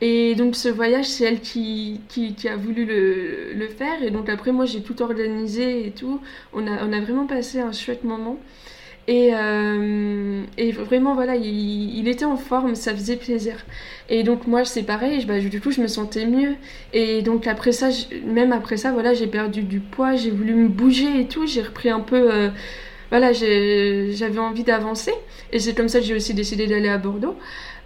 Et 0.00 0.34
donc 0.34 0.56
ce 0.56 0.68
voyage, 0.68 1.06
c'est 1.06 1.24
elle 1.24 1.40
qui, 1.40 2.00
a 2.48 2.56
voulu 2.56 2.84
le, 2.84 3.68
faire. 3.68 4.02
Et 4.02 4.10
donc 4.10 4.28
après, 4.28 4.52
moi, 4.52 4.66
j'ai 4.66 4.82
tout 4.82 5.00
organisé 5.02 5.86
et 5.86 5.90
tout. 5.90 6.20
On 6.52 6.66
a, 6.66 7.00
vraiment 7.00 7.26
passé 7.26 7.60
un 7.60 7.72
chouette 7.72 8.04
moment. 8.04 8.38
Et, 9.08 9.30
euh, 9.34 10.42
vraiment, 10.84 11.14
voilà, 11.14 11.36
il, 11.36 11.96
il, 11.96 12.08
était 12.08 12.24
en 12.24 12.36
forme, 12.36 12.74
ça 12.74 12.94
faisait 12.94 13.16
plaisir. 13.16 13.64
Et 14.08 14.22
donc 14.24 14.46
moi, 14.46 14.64
c'est 14.64 14.82
pareil, 14.82 15.24
bah, 15.24 15.38
du 15.38 15.60
coup, 15.60 15.70
je 15.70 15.80
me 15.80 15.86
sentais 15.86 16.26
mieux. 16.26 16.56
Et 16.92 17.22
donc 17.22 17.46
après 17.46 17.72
ça, 17.72 17.88
même 18.26 18.52
après 18.52 18.76
ça, 18.76 18.92
voilà, 18.92 19.14
j'ai 19.14 19.28
perdu 19.28 19.62
du 19.62 19.80
poids, 19.80 20.16
j'ai 20.16 20.30
voulu 20.30 20.54
me 20.54 20.68
bouger 20.68 21.20
et 21.20 21.26
tout. 21.26 21.46
J'ai 21.46 21.62
repris 21.62 21.88
un 21.88 22.00
peu... 22.00 22.32
Euh, 22.32 22.50
voilà, 23.10 23.32
j'avais 23.32 24.38
envie 24.38 24.64
d'avancer. 24.64 25.12
Et 25.52 25.60
c'est 25.60 25.74
comme 25.74 25.88
ça 25.88 26.00
que 26.00 26.04
j'ai 26.04 26.14
aussi 26.14 26.34
décidé 26.34 26.66
d'aller 26.66 26.88
à 26.88 26.98
Bordeaux. 26.98 27.36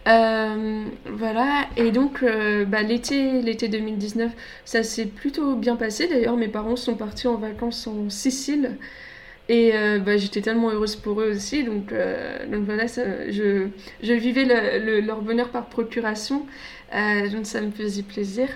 Euh, 0.09 0.85
voilà, 1.07 1.67
et 1.77 1.91
donc 1.93 2.23
euh, 2.23 2.65
bah, 2.65 2.83
l'été, 2.83 3.43
l'été 3.43 3.69
2019, 3.69 4.33
ça 4.65 4.83
s'est 4.83 5.07
plutôt 5.07 5.55
bien 5.57 5.77
passé. 5.77 6.09
D'ailleurs, 6.09 6.37
mes 6.37 6.49
parents 6.49 6.77
sont 6.77 6.95
partis 6.95 7.27
en 7.29 7.37
vacances 7.37 7.87
en 7.87 8.09
Sicile. 8.11 8.79
Et 9.49 9.73
euh, 9.75 9.99
bah, 9.99 10.17
j'étais 10.17 10.43
tellement 10.43 10.71
heureuse 10.71 10.97
pour 10.97 11.21
eux 11.21 11.33
aussi. 11.33 11.65
Donc, 11.65 11.93
voilà, 11.93 12.87
je, 12.87 13.69
je, 14.03 14.13
vivais 14.13 14.45
leur 15.03 15.23
bonheur 15.23 15.51
par 15.51 15.67
procuration. 15.67 16.47
donc 17.33 17.47
ça 17.47 17.61
me 17.61 17.71
faisait 17.71 18.03
plaisir. 18.03 18.49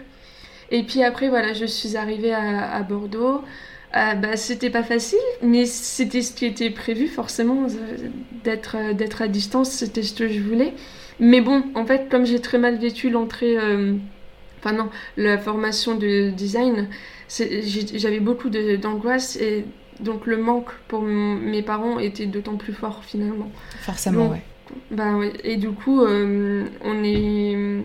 Et 0.71 0.83
puis 0.83 1.03
après, 1.03 1.29
voilà, 1.29 1.53
je 1.53 1.67
suis 1.67 1.97
arrivée 1.97 2.33
à 2.33 2.83
Bordeaux. 2.83 3.43
Euh, 3.97 4.15
bah, 4.15 4.37
c'était 4.37 4.71
pas 4.71 4.83
facile, 4.83 5.19
mais 5.43 5.67
c'était 5.67 6.23
ce 6.23 6.33
qui 6.33 6.47
était 6.47 6.71
prévu 6.71 7.09
forcément, 7.09 7.67
d'être 8.45 8.93
d'être 8.95 9.23
à 9.23 9.29
distance, 9.29 9.71
c'était 9.71 10.03
ce 10.03 10.15
que 10.15 10.29
je 10.29 10.41
voulais. 10.41 10.75
Mais 11.21 11.41
bon, 11.41 11.63
en 11.75 11.87
fait, 11.87 12.09
comme 12.11 12.27
j'ai 12.27 12.41
très 12.41 12.59
mal 12.59 12.77
vécu 12.77 13.09
l'entrée, 13.09 13.57
enfin 14.59 14.73
non, 14.73 14.91
la 15.17 15.39
formation 15.39 15.95
de 15.95 16.31
design, 16.31 16.89
j'avais 17.29 18.21
beaucoup 18.21 18.51
d'angoisse 18.51 19.37
et 19.37 19.65
donc 20.01 20.27
le 20.27 20.39
manque 20.39 20.73
pour 20.89 21.03
mes 21.03 21.63
parents 21.63 22.01
était 22.01 22.27
d'autant 22.27 22.57
plus 22.57 22.73
fort 22.73 23.05
finalement. 23.05 23.51
Forcément, 23.81 24.29
ouais. 24.29 24.43
Bah. 24.91 25.19
Et 25.43 25.57
du 25.57 25.71
coup, 25.71 26.03
euh, 26.03 26.65
on 26.83 27.05
est. 27.05 27.83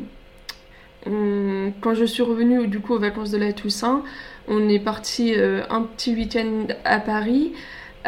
Quand 1.82 1.94
je 1.94 2.06
suis 2.06 2.24
revenue 2.24 2.68
du 2.68 2.80
coup 2.80 2.94
aux 2.94 3.00
vacances 3.00 3.32
de 3.32 3.38
la 3.38 3.54
Toussaint, 3.54 4.04
on 4.48 4.68
est 4.70 4.80
parti 4.80 5.34
euh, 5.36 5.64
un 5.70 5.84
petit 5.84 6.14
week-end 6.16 6.68
à 6.84 7.00
Paris. 7.00 7.54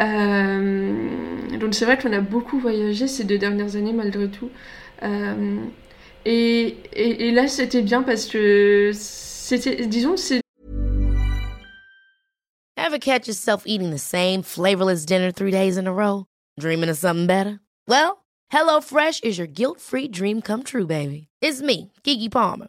Euh, 0.00 1.56
donc 1.58 1.74
c'est 1.74 1.84
vrai 1.84 1.98
qu'on 1.98 2.12
a 2.12 2.20
beaucoup 2.20 2.58
voyagé 2.58 3.06
ces 3.06 3.24
deux 3.24 3.38
dernières 3.38 3.76
années 3.76 3.92
malgré 3.92 4.28
tout. 4.28 4.50
Et, 6.24 6.76
et, 6.92 7.28
et, 7.28 7.32
là 7.32 7.48
c'était 7.48 7.82
bien 7.82 8.02
parce 8.02 8.26
que 8.26 8.90
c'était, 8.94 9.86
disons, 9.86 10.16
c'est 10.16 10.40
Ever 12.76 12.98
catch 12.98 13.26
yourself 13.26 13.62
eating 13.66 13.90
the 13.90 13.98
same 13.98 14.42
flavorless 14.42 15.04
dinner 15.06 15.32
three 15.32 15.50
days 15.50 15.76
in 15.78 15.86
a 15.86 15.92
row? 15.92 16.26
Dreaming 16.60 16.90
of 16.90 16.96
something 16.96 17.26
better? 17.26 17.60
Well, 17.88 18.24
HelloFresh 18.52 19.24
is 19.24 19.38
your 19.38 19.46
guilt-free 19.46 20.08
dream 20.08 20.42
come 20.42 20.62
true, 20.62 20.86
baby. 20.86 21.28
It's 21.40 21.62
me, 21.62 21.92
Kiki 22.02 22.28
Palmer. 22.28 22.68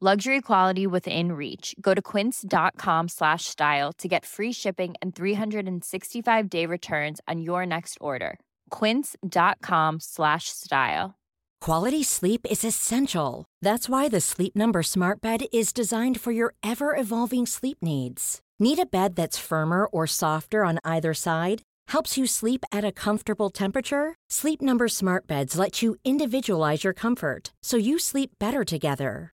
Luxury 0.00 0.40
quality 0.40 0.86
within 0.86 1.32
reach. 1.32 1.74
Go 1.80 1.92
to 1.92 2.00
quince.com 2.00 3.08
slash 3.08 3.46
style 3.46 3.92
to 3.94 4.06
get 4.06 4.24
free 4.24 4.52
shipping 4.52 4.94
and 5.02 5.12
365 5.12 6.48
day 6.48 6.66
returns 6.66 7.20
on 7.26 7.40
your 7.40 7.66
next 7.66 7.98
order. 8.00 8.38
Quince.com 8.70 9.98
slash 9.98 10.50
style. 10.50 11.16
Quality 11.60 12.04
sleep 12.04 12.46
is 12.48 12.64
essential. 12.64 13.44
That's 13.60 13.88
why 13.88 14.08
the 14.08 14.20
Sleep 14.20 14.54
Number 14.54 14.84
Smart 14.84 15.20
Bed 15.20 15.46
is 15.52 15.72
designed 15.72 16.20
for 16.20 16.30
your 16.30 16.54
ever 16.62 16.94
evolving 16.96 17.44
sleep 17.44 17.78
needs. 17.82 18.40
Need 18.60 18.78
a 18.78 18.86
bed 18.86 19.16
that's 19.16 19.36
firmer 19.36 19.86
or 19.86 20.06
softer 20.06 20.64
on 20.64 20.78
either 20.84 21.12
side? 21.12 21.62
Helps 21.88 22.16
you 22.16 22.24
sleep 22.24 22.64
at 22.70 22.84
a 22.84 22.92
comfortable 22.92 23.50
temperature? 23.50 24.14
Sleep 24.30 24.62
Number 24.62 24.86
Smart 24.86 25.26
Beds 25.26 25.58
let 25.58 25.82
you 25.82 25.96
individualize 26.04 26.84
your 26.84 26.92
comfort 26.94 27.52
so 27.64 27.76
you 27.76 27.98
sleep 27.98 28.30
better 28.38 28.62
together. 28.62 29.32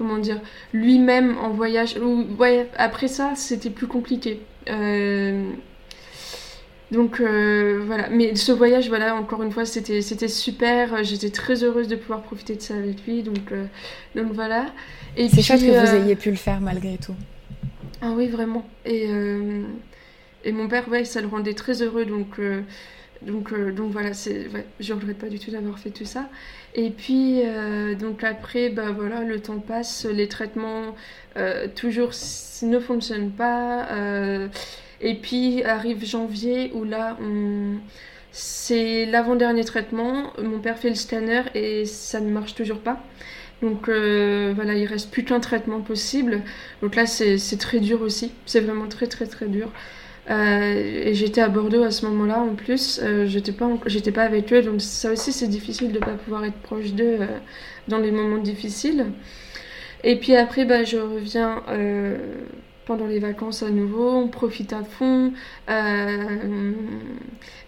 comment 0.00 0.16
dire, 0.16 0.40
lui-même 0.72 1.36
en 1.36 1.50
voyage. 1.50 1.94
ouais, 2.38 2.66
après 2.78 3.06
ça, 3.06 3.32
c'était 3.36 3.68
plus 3.68 3.86
compliqué. 3.86 4.40
Euh, 4.70 5.50
donc 6.90 7.20
euh, 7.20 7.82
voilà, 7.86 8.08
mais 8.08 8.34
ce 8.34 8.50
voyage, 8.50 8.88
voilà, 8.88 9.14
encore 9.14 9.42
une 9.42 9.52
fois, 9.52 9.66
c'était 9.66 10.00
c'était 10.00 10.26
super. 10.26 11.04
J'étais 11.04 11.28
très 11.28 11.62
heureuse 11.64 11.86
de 11.86 11.96
pouvoir 11.96 12.22
profiter 12.22 12.56
de 12.56 12.62
ça 12.62 12.74
avec 12.76 13.06
lui, 13.06 13.22
donc 13.22 13.52
euh, 13.52 13.66
donc 14.16 14.32
voilà. 14.32 14.72
Et 15.18 15.28
c'est 15.28 15.42
chouette 15.42 15.60
que 15.60 15.66
vous 15.66 16.02
ayez 16.02 16.16
pu 16.16 16.30
le 16.30 16.36
faire 16.36 16.62
malgré 16.62 16.96
tout. 16.96 17.14
Ah 18.00 18.12
oui, 18.16 18.28
vraiment. 18.28 18.66
Et 18.86 19.06
et 20.44 20.52
mon 20.52 20.66
père, 20.66 20.88
ouais, 20.88 21.04
ça 21.04 21.20
le 21.20 21.28
rendait 21.28 21.52
très 21.52 21.82
heureux, 21.82 22.06
donc 22.06 22.40
donc, 23.22 23.52
euh, 23.52 23.70
donc 23.70 23.92
voilà, 23.92 24.14
c'est, 24.14 24.48
ouais, 24.48 24.64
je 24.80 24.92
regrette 24.94 25.18
pas 25.18 25.28
du 25.28 25.38
tout 25.38 25.50
d'avoir 25.50 25.78
fait 25.78 25.90
tout 25.90 26.04
ça. 26.04 26.28
Et 26.74 26.90
puis, 26.90 27.42
euh, 27.44 27.94
donc 27.94 28.24
après, 28.24 28.70
bah 28.70 28.92
voilà, 28.92 29.22
le 29.22 29.40
temps 29.40 29.58
passe, 29.58 30.06
les 30.06 30.28
traitements 30.28 30.94
euh, 31.36 31.66
toujours 31.74 32.12
ne 32.62 32.78
fonctionnent 32.78 33.32
pas. 33.32 33.88
et 35.02 35.14
puis 35.14 35.62
arrive 35.64 36.04
janvier 36.04 36.70
où 36.74 36.84
là, 36.84 37.16
c'est 38.32 39.06
l'avant-dernier 39.06 39.64
traitement. 39.64 40.32
Mon 40.42 40.60
père 40.60 40.78
fait 40.78 40.90
le 40.90 40.94
scanner 40.94 41.42
et 41.54 41.84
ça 41.86 42.20
ne 42.20 42.30
marche 42.30 42.54
toujours 42.54 42.80
pas. 42.80 43.02
Donc 43.62 43.88
voilà, 43.88 44.74
il 44.74 44.86
reste 44.86 45.10
plus 45.10 45.24
qu'un 45.24 45.40
traitement 45.40 45.80
possible. 45.80 46.42
Donc 46.82 46.96
là, 46.96 47.06
c'est, 47.06 47.38
c'est 47.38 47.58
très 47.58 47.80
dur 47.80 48.02
aussi. 48.02 48.32
C'est 48.46 48.60
vraiment 48.60 48.88
très 48.88 49.06
très 49.06 49.26
très 49.26 49.46
dur. 49.46 49.70
Euh, 50.30 51.10
j'étais 51.12 51.40
à 51.40 51.48
Bordeaux 51.48 51.82
à 51.82 51.90
ce 51.90 52.06
moment-là 52.06 52.38
en 52.38 52.54
plus. 52.54 53.00
Euh, 53.02 53.26
j'étais 53.26 53.52
pas, 53.52 53.68
j'étais 53.86 54.12
pas 54.12 54.22
avec 54.22 54.52
eux, 54.52 54.62
donc 54.62 54.80
ça 54.80 55.10
aussi 55.12 55.32
c'est 55.32 55.48
difficile 55.48 55.92
de 55.92 55.98
pas 55.98 56.12
pouvoir 56.12 56.44
être 56.44 56.58
proche 56.62 56.92
d'eux 56.92 57.18
euh, 57.20 57.26
dans 57.88 57.98
les 57.98 58.12
moments 58.12 58.38
difficiles. 58.38 59.06
Et 60.04 60.16
puis 60.18 60.36
après, 60.36 60.64
bah, 60.64 60.84
je 60.84 60.98
reviens 60.98 61.62
pendant 62.90 63.06
les 63.06 63.20
vacances 63.20 63.62
à 63.62 63.70
nouveau, 63.70 64.08
on 64.08 64.26
profite 64.26 64.72
à 64.72 64.82
fond. 64.82 65.32
Euh, 65.68 66.72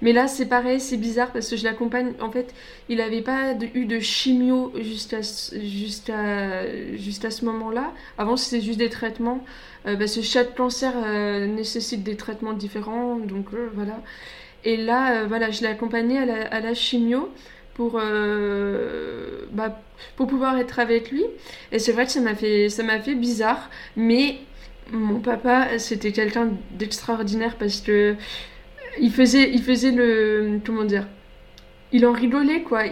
mais 0.01 0.13
là, 0.13 0.27
c'est 0.27 0.47
pareil, 0.47 0.81
c'est 0.81 0.97
bizarre 0.97 1.31
parce 1.31 1.49
que 1.49 1.57
je 1.57 1.63
l'accompagne. 1.63 2.15
En 2.21 2.29
fait, 2.29 2.53
il 2.89 2.97
n'avait 2.97 3.23
pas 3.23 3.55
eu 3.75 3.85
de 3.85 4.01
chimio 4.01 4.73
jusqu'à 4.81 5.21
juste 5.63 6.11
à, 6.11 7.31
ce 7.31 7.45
moment-là. 7.45 7.93
Avant, 8.19 8.37
c'était 8.37 8.61
juste 8.61 8.81
des 8.81 8.91
traitements. 8.91 9.45
Euh, 9.87 9.97
parce 9.97 10.17
que 10.17 10.23
chaque 10.23 10.57
cancer 10.57 10.93
euh, 10.97 11.47
nécessite 11.47 12.03
des 12.03 12.17
traitements 12.17 12.53
différents. 12.53 13.15
Donc 13.15 13.47
voilà. 13.77 14.03
Et 14.65 14.77
là, 14.77 15.25
voilà, 15.27 15.53
je 15.53 15.61
l'ai 15.61 15.69
accompagné 15.69 16.19
à 16.19 16.27
la, 16.27 16.49
à 16.49 16.59
la 16.59 16.75
chimio 16.75 17.31
pour, 17.75 17.93
bah, 17.93 19.81
pour 20.17 20.27
pouvoir 20.27 20.59
être 20.59 20.81
avec 20.81 21.13
lui. 21.13 21.23
Et 21.71 21.79
c'est 21.79 21.93
vrai 21.93 22.07
que 22.07 22.11
ça 22.11 22.21
m'a 22.21 22.35
fait, 22.35 22.69
ça 22.69 22.83
m'a 22.83 22.99
fait 22.99 23.15
bizarre. 23.15 23.71
Mais 23.95 24.41
mon 24.93 25.21
papa, 25.21 25.79
c'était 25.79 26.13
quelqu'un 26.13 26.51
d'extraordinaire 26.73 27.57
parce 27.59 27.81
que 27.81 28.17
il 29.01 29.13
faisait, 29.13 29.51
il 29.53 29.63
faisait 29.63 29.93
le. 29.93 30.61
Comment 30.65 30.85
dire 30.85 31.07
il 31.93 32.07
en 32.07 32.13
rigolait 32.13 32.63
quoi. 32.63 32.85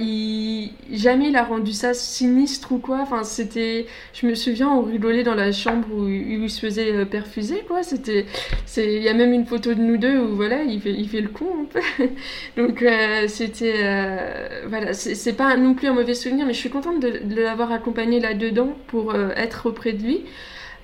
Jamais 0.92 1.28
il 1.28 1.36
a 1.36 1.44
rendu 1.44 1.72
ça 1.72 1.94
sinistre 1.94 2.72
ou 2.72 2.78
quoi. 2.78 2.98
Enfin 3.00 3.24
c'était, 3.24 3.86
je 4.12 4.26
me 4.26 4.34
souviens 4.34 4.68
on 4.68 4.82
rigolait 4.82 5.22
dans 5.22 5.34
la 5.34 5.52
chambre 5.52 5.88
où, 5.92 6.06
il 6.08 6.50
se 6.50 6.60
faisait 6.60 6.92
euh, 6.92 7.04
perfuser 7.04 7.62
quoi. 7.66 7.82
C'était, 7.82 8.26
c'est, 8.66 8.94
il 8.94 9.02
y 9.02 9.08
a 9.08 9.14
même 9.14 9.32
une 9.32 9.46
photo 9.46 9.74
de 9.74 9.80
nous 9.80 9.96
deux 9.96 10.18
où 10.18 10.36
voilà 10.36 10.62
il 10.62 10.80
fait, 10.80 10.92
il 10.92 11.08
fait 11.08 11.22
le 11.22 11.28
con. 11.28 11.66
Donc 12.56 12.82
euh, 12.82 13.26
c'était, 13.26 13.76
euh, 13.78 14.66
voilà 14.68 14.92
c'est 14.92 15.32
pas 15.36 15.56
non 15.56 15.74
plus 15.74 15.88
un 15.88 15.94
mauvais 15.94 16.14
souvenir, 16.14 16.46
mais 16.46 16.52
je 16.52 16.58
suis 16.58 16.70
contente 16.70 17.00
de, 17.00 17.40
l'avoir 17.40 17.72
accompagné 17.72 18.20
là 18.20 18.34
dedans 18.34 18.76
pour 18.88 19.14
être 19.14 19.66
auprès 19.66 19.92
de 19.92 20.02
lui. 20.02 20.24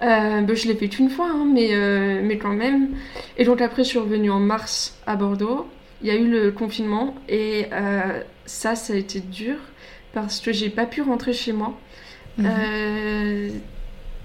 Ben, 0.01 0.47
je 0.55 0.68
l'ai 0.68 0.74
fait 0.74 0.99
une 0.99 1.11
fois, 1.11 1.28
hein, 1.30 1.47
mais, 1.53 1.70
mais 2.22 2.38
quand 2.38 2.53
même. 2.53 2.90
Et 3.36 3.44
donc 3.44 3.61
après, 3.61 3.82
je 3.84 3.88
suis 3.88 3.99
revenue 3.99 4.30
en 4.30 4.40
mars 4.40 4.99
à 5.07 5.16
Bordeaux 5.16 5.66
il 6.03 6.09
y 6.09 6.11
a 6.11 6.14
eu 6.14 6.28
le 6.28 6.51
confinement 6.51 7.14
et 7.28 7.66
euh, 7.72 8.20
ça, 8.44 8.74
ça 8.74 8.92
a 8.92 8.97
été 8.97 9.20
dur 9.20 9.57
parce 10.12 10.40
que 10.40 10.53
j'ai 10.53 10.70
pas 10.70 10.86
pu 10.86 11.03
rentrer 11.03 11.32
chez 11.32 11.53
moi. 11.53 11.78
Mhm. 12.38 12.47
Euh, 12.47 13.49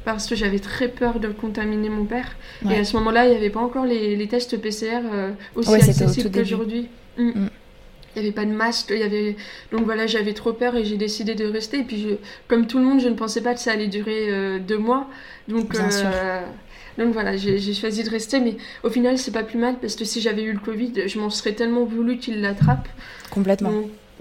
parce 0.03 0.27
que 0.27 0.35
j'avais 0.35 0.59
très 0.59 0.87
peur 0.87 1.19
de 1.19 1.27
contaminer 1.27 1.87
mon 1.87 2.05
père. 2.05 2.35
Et 2.67 2.75
à 2.75 2.83
ce 2.83 2.97
moment-là, 2.97 3.27
il 3.27 3.31
n'y 3.31 3.37
avait 3.37 3.51
pas 3.51 3.59
encore 3.59 3.85
les, 3.85 4.27
tests 4.27 4.59
PCR 4.59 5.01
euh, 5.05 5.31
aussi 5.55 5.75
accessibles 5.75 6.31
qu'aujourd'hui. 6.31 6.89
Il 8.15 8.21
n'y 8.21 8.27
avait 8.27 8.35
pas 8.35 8.45
de 8.45 8.51
masque, 8.51 8.87
il 8.91 8.99
y 8.99 9.03
avait... 9.03 9.35
donc 9.71 9.85
voilà, 9.85 10.05
j'avais 10.07 10.33
trop 10.33 10.53
peur 10.53 10.75
et 10.75 10.83
j'ai 10.83 10.97
décidé 10.97 11.35
de 11.35 11.45
rester. 11.45 11.79
Et 11.79 11.83
puis, 11.83 12.17
comme 12.47 12.67
tout 12.67 12.77
le 12.77 12.83
monde, 12.83 12.99
je 12.99 13.07
ne 13.07 13.15
pensais 13.15 13.41
pas 13.41 13.53
que 13.53 13.59
ça 13.59 13.71
allait 13.71 13.87
durer 13.87 14.59
deux 14.59 14.77
mois. 14.77 15.07
Donc, 15.47 15.71
Bien 15.71 15.89
sûr. 15.89 16.07
Donc 16.97 17.13
voilà, 17.13 17.37
j'ai 17.37 17.73
choisi 17.73 18.03
de 18.03 18.09
rester, 18.09 18.39
mais 18.39 18.57
au 18.83 18.89
final, 18.89 19.17
c'est 19.17 19.31
pas 19.31 19.43
plus 19.43 19.57
mal 19.57 19.77
parce 19.79 19.95
que 19.95 20.05
si 20.05 20.21
j'avais 20.21 20.43
eu 20.43 20.53
le 20.53 20.59
Covid, 20.59 21.07
je 21.07 21.19
m'en 21.19 21.29
serais 21.29 21.53
tellement 21.53 21.85
voulu 21.85 22.17
qu'il 22.17 22.41
l'attrape. 22.41 22.87
Complètement. 23.29 23.71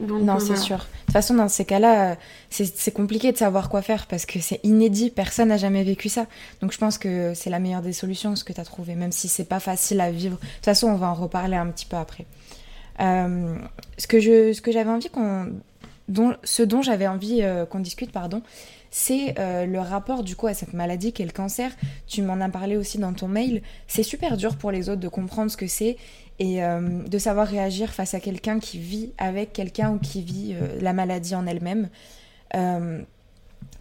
non, 0.00 0.36
euh, 0.36 0.38
c'est 0.38 0.56
sûr. 0.56 0.78
De 0.78 0.82
toute 1.06 1.12
façon, 1.12 1.34
dans 1.34 1.48
ces 1.48 1.64
cas-là, 1.64 2.16
c'est 2.48 2.94
compliqué 2.94 3.32
de 3.32 3.36
savoir 3.36 3.68
quoi 3.68 3.82
faire 3.82 4.06
parce 4.06 4.24
que 4.24 4.38
c'est 4.40 4.60
inédit, 4.62 5.10
personne 5.10 5.48
n'a 5.48 5.56
jamais 5.56 5.82
vécu 5.82 6.08
ça. 6.08 6.26
Donc 6.62 6.72
je 6.72 6.78
pense 6.78 6.96
que 6.98 7.32
c'est 7.34 7.50
la 7.50 7.58
meilleure 7.58 7.82
des 7.82 7.92
solutions, 7.92 8.36
ce 8.36 8.44
que 8.44 8.52
tu 8.52 8.60
as 8.60 8.64
trouvé, 8.64 8.94
même 8.94 9.12
si 9.12 9.28
c'est 9.28 9.44
pas 9.44 9.60
facile 9.60 10.00
à 10.00 10.10
vivre. 10.10 10.36
De 10.36 10.46
toute 10.56 10.64
façon, 10.64 10.88
on 10.88 10.96
va 10.96 11.08
en 11.08 11.14
reparler 11.14 11.56
un 11.56 11.66
petit 11.66 11.86
peu 11.86 11.96
après. 11.96 12.26
Euh, 13.00 13.56
ce 13.98 14.06
que 14.06 14.20
j'avais 14.72 14.90
envie 14.90 15.10
qu'on. 15.10 15.52
Dont, 16.08 16.34
ce 16.42 16.64
dont 16.64 16.82
j'avais 16.82 17.06
envie 17.06 17.40
euh, 17.42 17.66
qu'on 17.66 17.78
discute, 17.78 18.10
pardon, 18.10 18.42
c'est 18.90 19.38
euh, 19.38 19.64
le 19.64 19.78
rapport 19.78 20.24
du 20.24 20.34
coup 20.34 20.48
à 20.48 20.54
cette 20.54 20.72
maladie 20.72 21.12
qui 21.12 21.22
est 21.22 21.26
le 21.26 21.30
cancer. 21.30 21.70
Tu 22.08 22.22
m'en 22.22 22.40
as 22.40 22.48
parlé 22.48 22.76
aussi 22.76 22.98
dans 22.98 23.12
ton 23.12 23.28
mail. 23.28 23.62
C'est 23.86 24.02
super 24.02 24.36
dur 24.36 24.56
pour 24.56 24.72
les 24.72 24.88
autres 24.88 25.00
de 25.00 25.08
comprendre 25.08 25.52
ce 25.52 25.56
que 25.56 25.68
c'est 25.68 25.96
et 26.40 26.62
de 26.62 27.18
savoir 27.18 27.46
réagir 27.46 27.90
face 27.92 28.14
à 28.14 28.20
quelqu'un 28.20 28.60
qui 28.60 28.78
vit 28.78 29.12
avec 29.18 29.52
quelqu'un 29.52 29.90
ou 29.90 29.98
qui 29.98 30.22
vit 30.22 30.56
la 30.80 30.94
maladie 30.94 31.34
en 31.34 31.46
elle-même. 31.46 31.90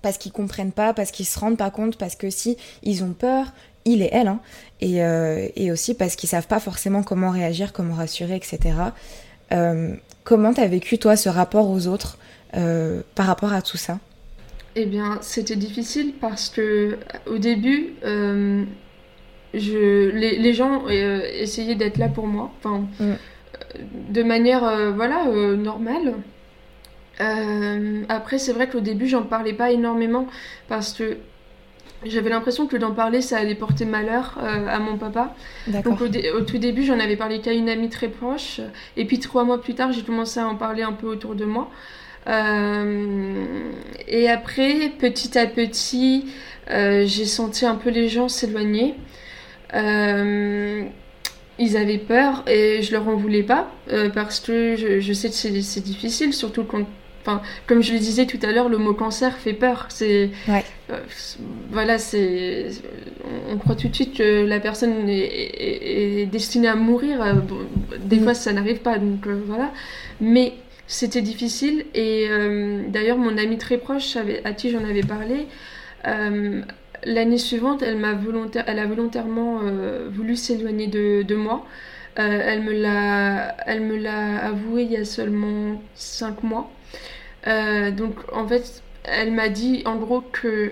parce 0.02 0.18
qu'ils 0.18 0.34
comprennent 0.34 0.74
pas, 0.74 0.94
parce 0.94 1.12
qu'ils 1.12 1.26
se 1.26 1.40
rendent 1.40 1.58
pas 1.58 1.72
compte, 1.72 1.98
parce 1.98 2.16
que 2.18 2.30
si 2.30 2.58
ils 2.84 3.02
ont 3.04 3.14
peur, 3.14 3.54
il 3.94 4.02
et 4.02 4.10
elle, 4.12 4.28
hein, 4.28 4.40
et, 4.82 5.00
et, 5.56 5.72
aussi 5.72 5.94
parce 5.94 6.16
qu'ils 6.16 6.30
savent 6.30 6.48
pas 6.48 6.60
forcément 6.60 7.04
comment 7.04 7.30
réagir, 7.32 7.74
comment 7.74 7.96
rassurer, 7.96 8.36
etc. 8.36 8.76
comment 10.24 10.54
t'as 10.54 10.68
vécu 10.68 10.98
toi 10.98 11.16
ce 11.16 11.30
rapport 11.30 11.70
aux 11.70 11.88
autres 11.88 12.18
par 12.52 13.26
rapport 13.26 13.54
à 13.54 13.62
tout 13.62 13.78
ça? 13.78 14.00
Eh 14.76 14.86
bien, 14.86 15.18
c'était 15.22 15.56
difficile 15.56 16.14
parce 16.22 16.50
que 16.50 16.98
au 17.26 17.38
début, 17.38 17.96
euh, 18.06 18.64
je, 19.54 20.10
les, 20.10 20.54
gens 20.54 20.86
euh, 20.88 21.22
essayaient 21.34 21.76
d'être 21.76 21.98
là 21.98 22.08
pour 22.08 22.28
moi, 22.28 22.52
enfin, 22.60 22.88
mm. 23.00 23.04
euh, 23.04 23.16
de 24.10 24.24
manière 24.24 24.94
voilà 24.94 25.26
normale. 25.58 26.14
après, 28.10 28.38
c'est 28.38 28.54
vrai 28.54 28.70
qu'au 28.70 28.80
début, 28.80 29.08
j'en 29.08 29.24
parlais 29.24 29.54
pas 29.54 29.72
énormément 29.72 30.28
parce 30.68 30.94
que 30.94 31.18
j'avais 32.06 32.30
l'impression 32.30 32.68
que 32.68 32.78
d'en 32.78 32.94
parler, 32.94 33.22
ça 33.22 33.38
allait 33.38 33.56
porter 33.56 33.86
malheur 33.86 34.38
à 34.42 34.80
mon 34.80 34.98
papa. 34.98 35.36
Donc 35.68 36.02
au, 36.02 36.06
au, 36.06 36.42
tout 36.42 36.58
début, 36.58 36.84
j'en 36.84 37.00
avais 37.00 37.18
parlé 37.18 37.40
qu'à 37.40 37.54
une 37.54 37.70
amie 37.70 37.90
très 37.90 38.08
proche. 38.08 38.62
Et 38.96 39.06
puis 39.06 39.20
trois 39.20 39.44
mois 39.44 39.62
plus 39.62 39.76
tard, 39.76 39.92
j'ai 39.92 40.04
commencé 40.04 40.40
à 40.40 40.48
en 40.48 40.56
parler 40.56 40.84
un 40.84 40.94
peu 40.94 41.08
autour 41.08 41.36
de 41.36 41.46
moi. 41.46 41.70
Euh, 42.28 43.46
et 44.08 44.30
après, 44.30 44.92
petit 45.00 45.38
à 45.38 45.48
petit, 45.48 46.26
euh, 46.70 47.06
j'ai 47.06 47.26
senti 47.26 47.66
un 47.66 47.76
peu 47.76 47.90
les 47.90 48.08
gens 48.10 48.28
s'éloigner. 48.28 48.96
Euh, 49.74 50.84
ils 51.58 51.78
avaient 51.78 51.98
peur 51.98 52.44
et 52.48 52.82
je 52.82 52.92
leur 52.94 53.08
en 53.08 53.16
voulais 53.16 53.44
pas 53.44 53.70
parce 54.14 54.40
que 54.40 54.76
je, 54.78 55.14
sais 55.14 55.28
que 55.28 55.36
c'est 55.36 55.82
difficile, 55.82 56.34
surtout 56.34 56.64
quand 56.64 56.86
Enfin, 57.22 57.42
comme 57.68 57.82
je 57.82 57.94
le 57.94 58.00
disais 58.00 58.26
tout 58.26 58.40
à 58.44 58.52
l'heure, 58.52 58.70
le 58.70 58.78
mot 58.78 58.94
cancer 58.94 59.38
fait 59.38 59.54
peur. 59.54 59.88
C'est 59.90 60.32
voilà, 61.72 61.98
c'est 61.98 62.68
on, 63.52 63.58
croit 63.58 63.76
tout 63.76 63.88
de 63.88 63.96
suite 63.96 64.18
que 64.18 64.46
la 64.46 64.60
personne 64.60 65.08
est, 65.08 66.26
destinée 66.32 66.68
à 66.68 66.76
mourir. 66.76 67.20
des 68.00 68.18
mm. 68.18 68.24
fois, 68.24 68.34
ça 68.34 68.54
n'arrive 68.54 68.80
pas, 68.80 68.98
donc 68.98 69.28
voilà. 69.28 69.72
Mais 70.22 70.54
c'était 70.90 71.22
difficile 71.22 71.86
et 71.94 72.28
euh, 72.32 72.82
d'ailleurs 72.88 73.20
mon 73.20 73.38
amie 73.38 73.60
très 73.60 73.78
proche 73.78 74.18
à 74.44 74.54
qui 74.54 74.72
j'en 74.72 74.84
avais 74.84 75.04
parlé 75.04 75.46
euh, 76.08 76.64
l'année 77.04 77.38
suivante 77.38 77.84
elle 77.84 77.98
m'a 77.98 78.14
volontaire 78.14 78.64
elle 78.66 78.80
a 78.80 78.88
volontairement 78.88 79.60
euh, 79.64 80.10
voulu 80.12 80.36
s'éloigner 80.36 80.88
de, 80.88 81.22
de, 81.22 81.36
moi 81.36 81.64
elle 82.16 82.64
me 82.64 82.74
l'a 82.74 83.56
elle 83.68 83.82
me 83.82 83.98
l'a 83.98 84.44
avoué 84.44 84.82
il 84.82 84.92
y 84.92 84.98
a 84.98 85.06
seulement 85.06 85.80
cinq 85.94 86.42
mois 86.42 86.72
donc 87.46 88.16
en 88.34 88.48
fait 88.48 88.84
elle 89.04 89.32
m'a 89.32 89.50
dit 89.50 89.82
en 89.86 89.96
gros 89.96 90.22
que 90.22 90.72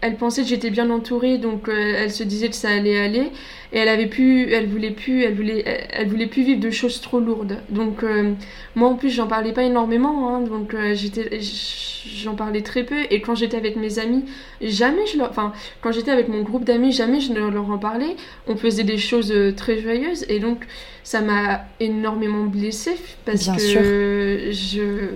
elle 0.00 0.16
pensait 0.16 0.42
que 0.42 0.48
j'étais 0.48 0.70
bien 0.70 0.90
entourée, 0.90 1.38
donc 1.38 1.68
euh, 1.68 1.94
elle 1.98 2.12
se 2.12 2.22
disait 2.22 2.48
que 2.48 2.54
ça 2.54 2.68
allait 2.68 2.98
aller, 2.98 3.32
et 3.72 3.78
elle 3.78 3.88
avait 3.88 4.06
pu, 4.06 4.52
elle 4.52 4.68
voulait 4.68 4.92
plus, 4.92 5.24
elle 5.24 5.34
voulait, 5.34 5.64
elle, 5.90 6.08
voulait 6.08 6.28
plus 6.28 6.44
vivre 6.44 6.60
de 6.60 6.70
choses 6.70 7.00
trop 7.00 7.18
lourdes. 7.18 7.58
Donc 7.68 8.04
euh, 8.04 8.32
moi 8.76 8.90
en 8.90 8.94
plus 8.94 9.10
j'en 9.10 9.26
parlais 9.26 9.52
pas 9.52 9.64
énormément, 9.64 10.36
hein, 10.36 10.40
donc 10.42 10.72
euh, 10.72 10.94
j'étais, 10.94 11.40
j'en 11.40 12.36
parlais 12.36 12.62
très 12.62 12.84
peu, 12.84 13.06
et 13.10 13.20
quand 13.20 13.34
j'étais 13.34 13.56
avec 13.56 13.74
mes 13.74 13.98
amis, 13.98 14.24
jamais 14.62 15.04
je 15.12 15.18
leur, 15.18 15.30
enfin 15.30 15.52
quand 15.80 15.90
j'étais 15.90 16.12
avec 16.12 16.28
mon 16.28 16.42
groupe 16.42 16.62
d'amis, 16.64 16.92
jamais 16.92 17.18
je 17.18 17.32
ne 17.32 17.50
leur 17.50 17.68
en 17.68 17.78
parlais. 17.78 18.14
On 18.46 18.54
faisait 18.56 18.84
des 18.84 18.98
choses 18.98 19.34
très 19.56 19.80
joyeuses, 19.80 20.24
et 20.28 20.38
donc 20.38 20.64
ça 21.02 21.22
m'a 21.22 21.64
énormément 21.80 22.44
blessée 22.44 22.96
parce 23.24 23.48
que 23.48 24.50
je 24.52 25.08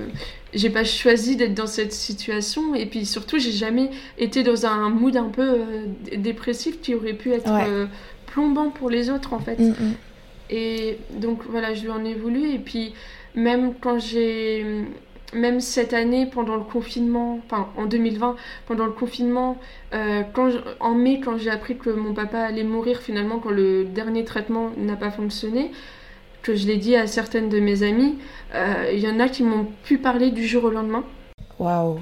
j'ai 0.54 0.70
pas 0.70 0.84
choisi 0.84 1.36
d'être 1.36 1.54
dans 1.54 1.66
cette 1.66 1.92
situation 1.92 2.74
et 2.74 2.86
puis 2.86 3.06
surtout 3.06 3.38
j'ai 3.38 3.52
jamais 3.52 3.90
été 4.18 4.42
dans 4.42 4.66
un 4.66 4.90
mood 4.90 5.16
un 5.16 5.28
peu 5.28 5.42
euh, 5.42 5.86
dépressif 6.16 6.80
qui 6.80 6.94
aurait 6.94 7.14
pu 7.14 7.32
être 7.32 7.50
euh, 7.50 7.86
plombant 8.26 8.70
pour 8.70 8.90
les 8.90 9.10
autres 9.10 9.32
en 9.32 9.38
fait. 9.38 9.58
Mm, 9.58 9.70
mm. 9.70 9.94
et 10.50 10.98
donc 11.16 11.42
voilà 11.48 11.74
je 11.74 11.82
lui 11.82 11.90
en 11.90 12.04
ai 12.04 12.14
voulu 12.14 12.50
et 12.50 12.58
puis 12.58 12.92
même 13.34 13.74
quand 13.80 13.98
j'ai 13.98 14.84
même 15.32 15.60
cette 15.60 15.94
année 15.94 16.26
pendant 16.26 16.56
le 16.56 16.64
confinement 16.64 17.40
enfin 17.46 17.68
en 17.78 17.86
2020 17.86 18.36
pendant 18.66 18.84
le 18.84 18.92
confinement 18.92 19.58
euh, 19.94 20.22
quand 20.34 20.50
en 20.80 20.94
mai 20.94 21.20
quand 21.24 21.38
j'ai 21.38 21.50
appris 21.50 21.78
que 21.78 21.88
mon 21.88 22.12
papa 22.12 22.38
allait 22.38 22.64
mourir 22.64 23.00
finalement 23.00 23.38
quand 23.38 23.50
le 23.50 23.84
dernier 23.84 24.24
traitement 24.24 24.70
n'a 24.76 24.96
pas 24.96 25.10
fonctionné 25.10 25.70
que 26.42 26.54
je 26.54 26.66
l'ai 26.66 26.76
dit 26.76 26.96
à 26.96 27.06
certaines 27.06 27.48
de 27.48 27.60
mes 27.60 27.82
amies, 27.82 28.16
euh, 28.54 28.90
il 28.92 29.00
y 29.00 29.08
en 29.08 29.20
a 29.20 29.28
qui 29.28 29.42
m'ont 29.42 29.66
pu 29.84 29.98
parler 29.98 30.30
du 30.30 30.46
jour 30.46 30.64
au 30.64 30.70
lendemain. 30.70 31.04
Waouh. 31.58 32.00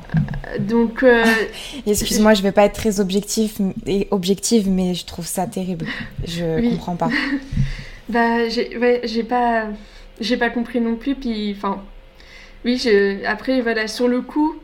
Donc. 0.58 1.02
Euh, 1.02 1.24
Excuse-moi, 1.86 2.34
je 2.34 2.42
vais 2.42 2.52
pas 2.52 2.64
être 2.64 2.74
très 2.74 3.00
objectif 3.00 3.60
et 3.86 4.08
objective, 4.10 4.68
mais 4.68 4.94
je 4.94 5.04
trouve 5.04 5.26
ça 5.26 5.46
terrible. 5.46 5.86
Je 6.24 6.44
ne 6.44 6.70
comprends 6.70 6.96
pas. 6.96 7.10
bah, 8.08 8.48
j'ai 8.48 8.76
ouais, 8.78 9.02
pas, 9.28 9.66
j'ai 10.20 10.36
pas 10.36 10.50
compris 10.50 10.80
non 10.80 10.96
plus. 10.96 11.14
Puis, 11.14 11.54
enfin, 11.56 11.82
oui, 12.64 12.78
je, 12.78 13.24
après, 13.26 13.60
voilà, 13.60 13.86
sur 13.86 14.08
le 14.08 14.22
coup, 14.22 14.56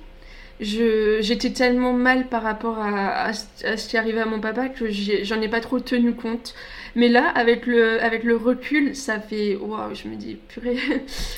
j'étais 0.60 1.50
tellement 1.50 1.92
mal 1.92 2.28
par 2.28 2.42
rapport 2.42 2.78
à, 2.78 3.32
ce 3.32 3.88
qui 3.88 3.96
arrivait 3.96 4.20
à 4.20 4.26
mon 4.26 4.40
papa 4.40 4.68
que 4.68 4.90
j'en 4.90 5.40
ai, 5.40 5.48
pas 5.48 5.60
trop 5.60 5.80
tenu 5.80 6.14
compte. 6.14 6.54
Mais 6.96 7.10
là, 7.10 7.28
avec 7.28 7.66
le, 7.66 8.02
avec 8.02 8.24
le 8.24 8.36
recul, 8.36 8.96
ça 8.96 9.20
fait 9.20 9.54
waouh, 9.54 9.94
je 9.94 10.08
me 10.08 10.16
dis 10.16 10.36
purée. 10.48 10.78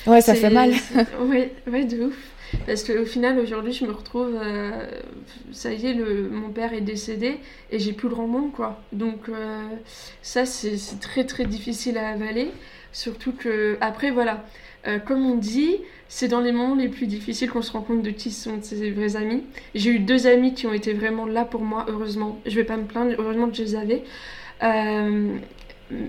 Ouais, 0.07 0.21
ça 0.21 0.33
fait 0.33 0.49
mal. 0.49 0.71
ouais, 1.21 1.51
ouais, 1.69 1.83
de 1.83 2.05
ouf. 2.05 2.15
Parce 2.65 2.83
qu'au 2.83 3.05
final, 3.05 3.37
aujourd'hui, 3.37 3.73
je 3.73 3.85
me 3.85 3.91
retrouve. 3.91 4.39
Euh, 4.41 4.71
ça 5.51 5.73
y 5.73 5.85
est, 5.85 5.93
le, 5.93 6.29
mon 6.29 6.49
père 6.49 6.73
est 6.73 6.81
décédé 6.81 7.39
et 7.71 7.77
j'ai 7.77 7.91
plus 7.91 8.07
grand 8.07 8.25
monde, 8.25 8.53
quoi. 8.53 8.81
Donc, 8.93 9.27
euh, 9.27 9.61
ça, 10.21 10.45
c'est 10.45 10.77
très 11.01 11.25
très 11.25 11.43
difficile 11.43 11.97
à 11.97 12.09
avaler. 12.09 12.51
Surtout 12.93 13.33
que, 13.33 13.77
après, 13.81 14.11
voilà. 14.11 14.45
Euh, 14.87 14.97
comme 14.97 15.25
on 15.25 15.35
dit, 15.35 15.75
c'est 16.07 16.29
dans 16.29 16.39
les 16.39 16.53
moments 16.53 16.75
les 16.75 16.87
plus 16.87 17.05
difficiles 17.05 17.49
qu'on 17.49 17.61
se 17.61 17.73
rend 17.73 17.81
compte 17.81 18.01
de 18.01 18.11
qui 18.11 18.31
sont 18.31 18.61
ses 18.61 18.91
vrais 18.91 19.17
amis. 19.17 19.43
J'ai 19.75 19.91
eu 19.91 19.99
deux 19.99 20.25
amis 20.25 20.53
qui 20.53 20.67
ont 20.67 20.73
été 20.73 20.93
vraiment 20.93 21.25
là 21.25 21.43
pour 21.43 21.61
moi, 21.61 21.85
heureusement. 21.89 22.39
Je 22.45 22.55
vais 22.55 22.63
pas 22.63 22.77
me 22.77 22.85
plaindre, 22.85 23.13
heureusement 23.19 23.49
que 23.49 23.57
je 23.57 23.63
les 23.63 23.75
avais. 23.75 24.03
Euh, 24.63 25.37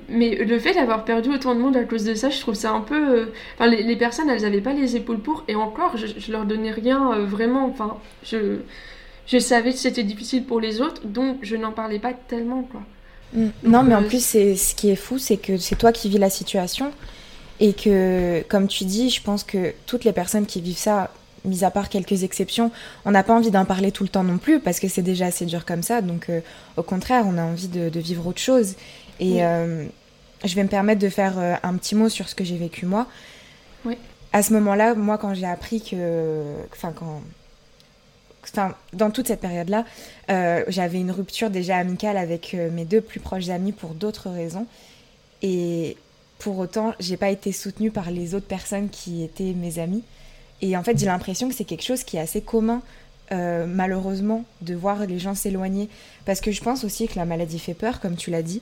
mais 0.09 0.37
le 0.37 0.59
fait 0.59 0.75
d'avoir 0.75 1.05
perdu 1.05 1.31
autant 1.31 1.55
de 1.55 1.61
monde 1.61 1.77
à 1.77 1.85
cause 1.85 2.05
de 2.05 2.15
ça, 2.15 2.29
je 2.29 2.39
trouve 2.41 2.55
ça 2.55 2.73
un 2.73 2.81
peu. 2.81 3.21
Euh, 3.21 3.27
enfin, 3.55 3.69
les, 3.69 3.97
personnes, 3.97 4.29
elles 4.29 4.43
n'avaient 4.43 4.61
pas 4.61 4.75
les 4.75 4.97
épaules 4.97 5.21
pour, 5.21 5.45
et 5.49 5.55
encore, 5.55 5.97
je, 5.97 6.07
je 6.07 6.33
leur 6.33 6.45
donnais 6.45 6.71
rien 6.71 7.13
euh, 7.13 7.25
vraiment. 7.25 7.67
Enfin, 7.67 7.97
je, 8.23 8.59
je 9.27 9.39
savais 9.39 9.73
que 9.73 9.79
c'était 9.79 10.03
difficile 10.03 10.45
pour 10.45 10.61
les 10.61 10.81
autres, 10.81 11.07
donc 11.07 11.39
je 11.43 11.57
n'en 11.57 11.73
parlais 11.73 11.99
pas 11.99 12.13
tellement, 12.13 12.63
quoi. 12.63 12.83
Mm. 13.33 13.47
non, 13.65 13.83
mais 13.83 13.95
en 13.95 14.03
plus, 14.03 14.23
c'est 14.23 14.57
ce 14.57 14.75
qui 14.75 14.91
est 14.91 14.97
fou, 14.97 15.19
c'est 15.19 15.37
que 15.37 15.57
c'est 15.57 15.77
toi 15.77 15.93
qui 15.93 16.09
vis 16.09 16.19
la 16.19 16.31
situation, 16.31 16.93
et 17.59 17.73
que, 17.73 18.43
comme 18.49 18.69
tu 18.69 18.85
dis, 18.85 19.09
je 19.09 19.23
pense 19.23 19.45
que 19.45 19.73
toutes 19.87 20.05
les 20.05 20.13
personnes 20.13 20.47
qui 20.47 20.61
vivent 20.61 20.77
ça, 20.77 21.11
mis 21.45 21.65
à 21.65 21.71
part 21.71 21.89
quelques 21.89 22.23
exceptions, 22.23 22.71
on 23.05 23.11
n'a 23.11 23.23
pas 23.23 23.35
envie 23.35 23.51
d'en 23.51 23.65
parler 23.65 23.93
tout 23.93 24.03
le 24.03 24.09
temps 24.09 24.25
non 24.25 24.39
plus, 24.39 24.61
parce 24.61 24.81
que 24.81 24.89
c'est 24.89 25.03
déjà 25.03 25.27
assez 25.27 25.47
dur 25.47 25.65
comme 25.65 25.83
ça. 25.83 26.03
Donc, 26.03 26.31
au 26.77 26.83
contraire, 26.83 27.25
on 27.27 27.39
a 27.39 27.43
envie 27.43 27.69
de, 27.69 27.89
de 27.89 28.01
vivre 28.01 28.27
autre 28.27 28.41
chose. 28.41 28.75
Et 29.21 29.45
euh, 29.45 29.85
je 30.45 30.55
vais 30.55 30.63
me 30.63 30.69
permettre 30.69 31.01
de 31.01 31.09
faire 31.09 31.39
euh, 31.39 31.55
un 31.63 31.77
petit 31.77 31.95
mot 31.95 32.09
sur 32.09 32.29
ce 32.29 32.35
que 32.35 32.43
j'ai 32.43 32.57
vécu 32.57 32.87
moi. 32.87 33.07
Oui. 33.85 33.97
À 34.33 34.43
ce 34.43 34.53
moment-là, 34.55 34.95
moi, 34.95 35.19
quand 35.19 35.35
j'ai 35.35 35.47
appris 35.47 35.83
que. 35.83 36.43
Enfin, 36.73 36.93
quand. 36.93 37.21
Enfin, 38.43 38.75
dans 38.95 39.11
toute 39.11 39.29
cette 39.29 39.41
période-là, 39.41 39.85
euh, 40.31 40.65
j'avais 40.69 40.99
une 40.99 41.11
rupture 41.11 41.51
déjà 41.51 41.77
amicale 41.77 42.17
avec 42.17 42.55
mes 42.55 42.87
deux 42.87 43.03
plus 43.03 43.21
proches 43.21 43.51
amis 43.51 43.73
pour 43.73 43.91
d'autres 43.91 44.31
raisons. 44.31 44.67
Et 45.43 45.99
pour 46.39 46.59
autant, 46.59 46.95
j'ai 46.99 47.19
pas 47.19 47.29
été 47.29 47.53
soutenue 47.53 47.91
par 47.91 48.11
les 48.11 48.35
autres 48.35 48.47
personnes 48.47 48.89
qui 48.89 49.23
étaient 49.23 49.53
mes 49.53 49.79
amis. 49.79 50.03
Et 50.63 50.77
en 50.77 50.83
fait, 50.83 50.99
j'ai 50.99 51.07
l'impression 51.07 51.49
que 51.49 51.55
c'est 51.55 51.65
quelque 51.65 51.85
chose 51.85 52.05
qui 52.05 52.17
est 52.17 52.21
assez 52.21 52.41
commun, 52.41 52.83
malheureusement, 53.31 54.45
de 54.61 54.75
voir 54.75 55.07
les 55.07 55.19
gens 55.19 55.35
s'éloigner. 55.35 55.89
Parce 56.27 56.41
que 56.41 56.51
je 56.51 56.61
pense 56.61 56.85
aussi 56.85 57.09
que 57.09 57.17
la 57.17 57.25
maladie 57.25 57.59
fait 57.59 57.75
peur, 57.75 58.01
comme 58.01 58.17
tu 58.17 58.31
l'as 58.31 58.43
dit. 58.43 58.61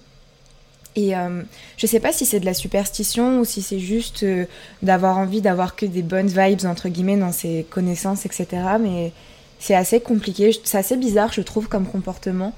Et 0.99 1.17
euh, 1.17 1.43
je 1.77 1.87
sais 1.87 2.01
pas 2.01 2.13
si 2.13 2.27
c'est 2.27 2.41
de 2.41 2.45
la 2.45 2.55
superstition 2.55 3.39
ou 3.39 3.45
si 3.45 3.63
c'est 3.63 3.79
juste 3.79 4.25
euh, 4.25 4.47
d'avoir 4.83 5.19
envie 5.19 5.41
d'avoir 5.41 5.77
que 5.77 5.87
des 5.87 6.03
bonnes 6.03 6.27
vibes, 6.27 6.67
entre 6.67 6.89
guillemets, 6.89 7.17
dans 7.17 7.31
ses 7.31 7.65
connaissances, 7.71 8.27
etc. 8.27 8.47
Mais 8.81 9.13
c'est 9.61 9.77
assez 9.77 10.01
compliqué, 10.01 10.51
c'est 10.65 10.79
assez 10.79 10.97
bizarre, 10.97 11.33
je 11.33 11.43
trouve, 11.43 11.69
comme 11.69 11.87
comportement. 11.87 12.53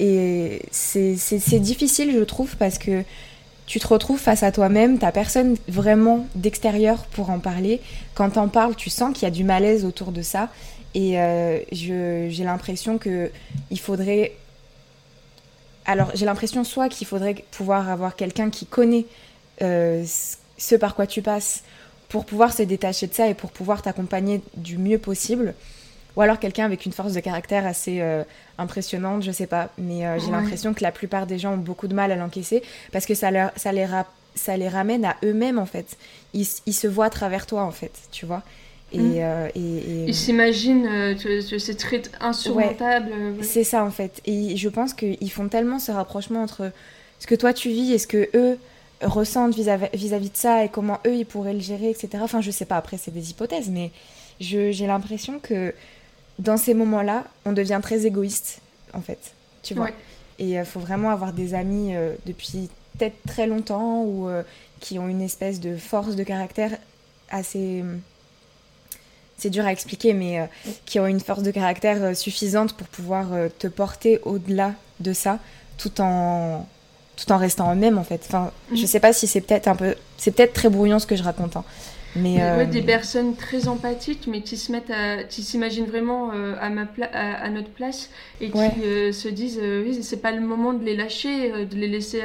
Et 0.00 0.62
c'est 0.70 1.58
difficile, 1.60 2.12
je 2.14 2.22
trouve, 2.22 2.56
parce 2.56 2.78
que 2.78 3.02
tu 3.68 3.78
te 3.78 3.86
retrouves 3.86 4.18
face 4.18 4.42
à 4.42 4.50
toi-même, 4.50 4.98
t'as 4.98 5.12
personne 5.12 5.54
vraiment 5.68 6.26
d'extérieur 6.34 7.04
pour 7.04 7.28
en 7.28 7.38
parler. 7.38 7.82
Quand 8.14 8.30
t'en 8.30 8.48
parles, 8.48 8.74
tu 8.74 8.88
sens 8.88 9.12
qu'il 9.12 9.24
y 9.24 9.26
a 9.26 9.30
du 9.30 9.44
malaise 9.44 9.84
autour 9.84 10.10
de 10.10 10.22
ça. 10.22 10.48
Et 10.94 11.20
euh, 11.20 11.60
j'ai 11.70 12.44
l'impression 12.44 12.96
que 12.96 13.30
il 13.70 13.78
faudrait 13.78 14.32
alors 15.84 16.10
j'ai 16.14 16.24
l'impression 16.24 16.64
soit 16.64 16.88
qu'il 16.88 17.06
faudrait 17.06 17.44
pouvoir 17.50 17.90
avoir 17.90 18.16
quelqu'un 18.16 18.48
qui 18.48 18.64
connaît 18.64 19.04
euh, 19.60 20.02
ce 20.56 20.74
par 20.74 20.94
quoi 20.94 21.06
tu 21.06 21.20
passes 21.20 21.62
pour 22.08 22.24
pouvoir 22.24 22.54
se 22.54 22.62
détacher 22.62 23.06
de 23.06 23.12
ça 23.12 23.28
et 23.28 23.34
pour 23.34 23.50
pouvoir 23.50 23.82
t'accompagner 23.82 24.40
du 24.56 24.78
mieux 24.78 24.98
possible. 24.98 25.52
Ou 26.16 26.22
alors 26.22 26.38
quelqu'un 26.38 26.64
avec 26.64 26.84
une 26.84 26.92
force 26.92 27.12
de 27.12 27.20
caractère 27.20 27.66
assez 27.66 28.00
euh, 28.00 28.24
impressionnante, 28.58 29.22
je 29.22 29.30
sais 29.30 29.46
pas. 29.46 29.70
Mais 29.78 30.06
euh, 30.06 30.18
j'ai 30.18 30.30
l'impression 30.30 30.74
que 30.74 30.82
la 30.82 30.92
plupart 30.92 31.26
des 31.26 31.38
gens 31.38 31.54
ont 31.54 31.58
beaucoup 31.58 31.86
de 31.86 31.94
mal 31.94 32.10
à 32.10 32.16
l'encaisser 32.16 32.62
parce 32.92 33.06
que 33.06 33.14
ça, 33.14 33.30
leur, 33.30 33.50
ça, 33.56 33.72
les, 33.72 33.86
ça 34.34 34.56
les 34.56 34.68
ramène 34.68 35.04
à 35.04 35.16
eux-mêmes 35.24 35.58
en 35.58 35.66
fait. 35.66 35.96
Ils, 36.34 36.46
ils, 36.66 36.72
se 36.72 36.86
voient 36.86 37.06
à 37.06 37.10
travers 37.10 37.46
toi 37.46 37.62
en 37.62 37.70
fait, 37.70 37.92
tu 38.10 38.26
vois. 38.26 38.42
Et, 38.92 38.98
mm. 38.98 39.14
euh, 39.18 39.48
et, 39.54 40.04
Ils 40.08 40.14
s'imaginent 40.14 40.86
euh, 40.86 41.14
que 41.14 41.58
c'est 41.58 41.74
très 41.74 42.02
insurmontable. 42.20 43.10
Euh, 43.12 43.34
c'est 43.42 43.64
ça 43.64 43.84
en 43.84 43.90
fait. 43.90 44.20
Et 44.24 44.56
je 44.56 44.68
pense 44.68 44.94
qu'ils 44.94 45.30
font 45.30 45.48
tellement 45.48 45.78
ce 45.78 45.92
rapprochement 45.92 46.42
entre 46.42 46.72
ce 47.18 47.26
que 47.26 47.34
toi 47.34 47.52
tu 47.52 47.68
vis 47.68 47.92
et 47.92 47.98
ce 47.98 48.06
que 48.06 48.28
eux 48.34 48.58
ressentent 49.02 49.54
vis-à-vis 49.54 50.30
de 50.30 50.36
ça 50.36 50.64
et 50.64 50.68
comment 50.68 50.98
eux 51.06 51.14
ils 51.14 51.26
pourraient 51.26 51.52
le 51.52 51.60
gérer, 51.60 51.90
etc. 51.90 52.08
Enfin, 52.22 52.40
je 52.40 52.50
sais 52.50 52.64
pas, 52.64 52.76
après 52.76 52.96
c'est 52.96 53.12
des 53.12 53.30
hypothèses, 53.30 53.68
mais 53.68 53.92
j'ai 54.40 54.86
l'impression 54.86 55.38
que 55.38 55.74
dans 56.38 56.56
ces 56.56 56.74
moments-là, 56.74 57.24
on 57.44 57.52
devient 57.52 57.80
très 57.82 58.06
égoïste 58.06 58.60
en 58.92 59.00
fait. 59.00 59.32
Tu 59.62 59.74
vois. 59.74 59.90
Et 60.38 60.52
il 60.52 60.64
faut 60.64 60.80
vraiment 60.80 61.10
avoir 61.10 61.32
des 61.32 61.54
amis 61.54 61.94
depuis 62.24 62.70
peut-être 62.96 63.16
très 63.26 63.46
longtemps 63.46 64.02
ou 64.04 64.28
qui 64.78 64.98
ont 64.98 65.08
une 65.08 65.20
espèce 65.20 65.58
de 65.58 65.76
force 65.76 66.14
de 66.14 66.22
caractère 66.22 66.70
assez 67.30 67.82
c'est 69.38 69.50
dur 69.50 69.64
à 69.64 69.72
expliquer, 69.72 70.12
mais 70.12 70.40
euh, 70.40 70.46
qui 70.84 70.98
ont 71.00 71.06
une 71.06 71.20
force 71.20 71.42
de 71.42 71.52
caractère 71.52 72.02
euh, 72.02 72.14
suffisante 72.14 72.74
pour 72.74 72.88
pouvoir 72.88 73.32
euh, 73.32 73.48
te 73.56 73.68
porter 73.68 74.20
au-delà 74.24 74.72
de 75.00 75.12
ça, 75.12 75.38
tout 75.78 76.00
en 76.00 76.66
tout 77.16 77.32
en 77.32 77.36
restant 77.36 77.72
eux-mêmes 77.72 77.98
en 77.98 78.04
fait. 78.04 78.20
Enfin, 78.26 78.52
je 78.72 78.82
mm. 78.82 78.86
sais 78.86 79.00
pas 79.00 79.12
si 79.12 79.26
c'est 79.26 79.40
peut-être 79.40 79.68
un 79.68 79.76
peu, 79.76 79.94
c'est 80.18 80.32
peut-être 80.32 80.52
très 80.52 80.68
brouillon 80.68 80.98
ce 80.98 81.06
que 81.06 81.16
je 81.16 81.22
raconte. 81.22 81.56
Hein. 81.56 81.64
Mais 82.16 82.66
des 82.66 82.82
personnes 82.82 83.36
très 83.36 83.68
empathiques, 83.68 84.26
mais 84.26 84.40
qui 84.40 84.56
se 84.56 84.72
mettent 84.72 84.90
à, 84.90 85.22
qui 85.24 85.42
s'imaginent 85.42 85.86
vraiment 85.86 86.30
à 86.30 86.68
ma 86.70 86.86
à, 87.12 87.48
notre 87.50 87.68
place 87.68 88.10
et 88.40 88.50
qui 88.50 88.58
se 89.12 89.28
disent, 89.28 89.60
oui, 89.62 90.02
c'est 90.02 90.22
pas 90.22 90.32
le 90.32 90.40
moment 90.40 90.72
de 90.72 90.84
les 90.84 90.96
lâcher, 90.96 91.66
de 91.66 91.76
les 91.76 91.88
laisser. 91.88 92.22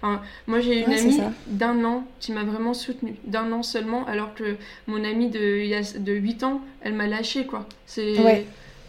Enfin, 0.00 0.20
moi, 0.46 0.60
j'ai 0.60 0.80
une 0.84 0.92
amie 0.92 1.20
d'un 1.46 1.84
an 1.84 2.04
qui 2.18 2.32
m'a 2.32 2.44
vraiment 2.44 2.74
soutenue, 2.74 3.14
d'un 3.24 3.52
an 3.52 3.62
seulement, 3.62 4.06
alors 4.06 4.34
que 4.34 4.56
mon 4.86 5.04
amie 5.04 5.28
de, 5.28 5.64
y 5.64 5.74
a, 5.74 5.82
de 5.98 6.12
8 6.12 6.44
ans, 6.44 6.60
elle 6.82 6.94
m'a 6.94 7.06
lâché 7.06 7.46
quoi. 7.46 7.66
C'est 7.86 8.14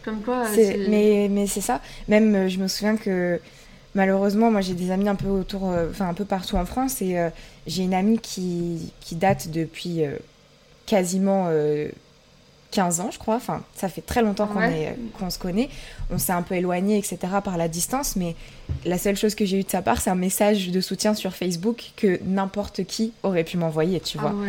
comme 0.03 0.21
quoi. 0.21 0.45
Mais, 0.87 1.27
mais 1.29 1.47
c'est 1.47 1.61
ça. 1.61 1.81
Même, 2.07 2.47
je 2.47 2.57
me 2.57 2.67
souviens 2.67 2.97
que 2.97 3.39
malheureusement, 3.95 4.51
moi 4.51 4.61
j'ai 4.61 4.73
des 4.73 4.91
amis 4.91 5.09
un 5.09 5.15
peu 5.15 5.27
autour, 5.27 5.69
euh, 5.69 5.89
enfin 5.89 6.07
un 6.07 6.13
peu 6.13 6.25
partout 6.25 6.55
en 6.55 6.65
France 6.65 7.01
et 7.01 7.17
euh, 7.17 7.29
j'ai 7.67 7.83
une 7.83 7.93
amie 7.93 8.19
qui, 8.19 8.91
qui 9.01 9.15
date 9.15 9.49
depuis 9.49 10.03
euh, 10.03 10.15
quasiment 10.85 11.49
15 12.71 12.99
ans, 13.01 13.09
je 13.11 13.19
crois. 13.19 13.35
Enfin, 13.35 13.63
ça 13.75 13.89
fait 13.89 14.01
très 14.01 14.21
longtemps 14.21 14.47
qu'on 14.47 14.61
qu'on 15.17 15.29
se 15.29 15.37
connaît. 15.37 15.69
On 16.09 16.17
s'est 16.17 16.33
un 16.33 16.41
peu 16.41 16.55
éloigné, 16.55 16.97
etc. 16.97 17.17
par 17.43 17.57
la 17.57 17.67
distance, 17.67 18.15
mais 18.15 18.35
la 18.85 18.97
seule 18.97 19.15
chose 19.15 19.35
que 19.35 19.45
j'ai 19.45 19.59
eue 19.59 19.63
de 19.63 19.69
sa 19.69 19.81
part, 19.81 20.01
c'est 20.01 20.09
un 20.09 20.15
message 20.15 20.69
de 20.69 20.81
soutien 20.81 21.13
sur 21.13 21.33
Facebook 21.33 21.91
que 21.95 22.19
n'importe 22.25 22.83
qui 22.85 23.13
aurait 23.23 23.43
pu 23.43 23.57
m'envoyer, 23.57 23.99
tu 23.99 24.17
vois. 24.17 24.33
Ah 24.35 24.47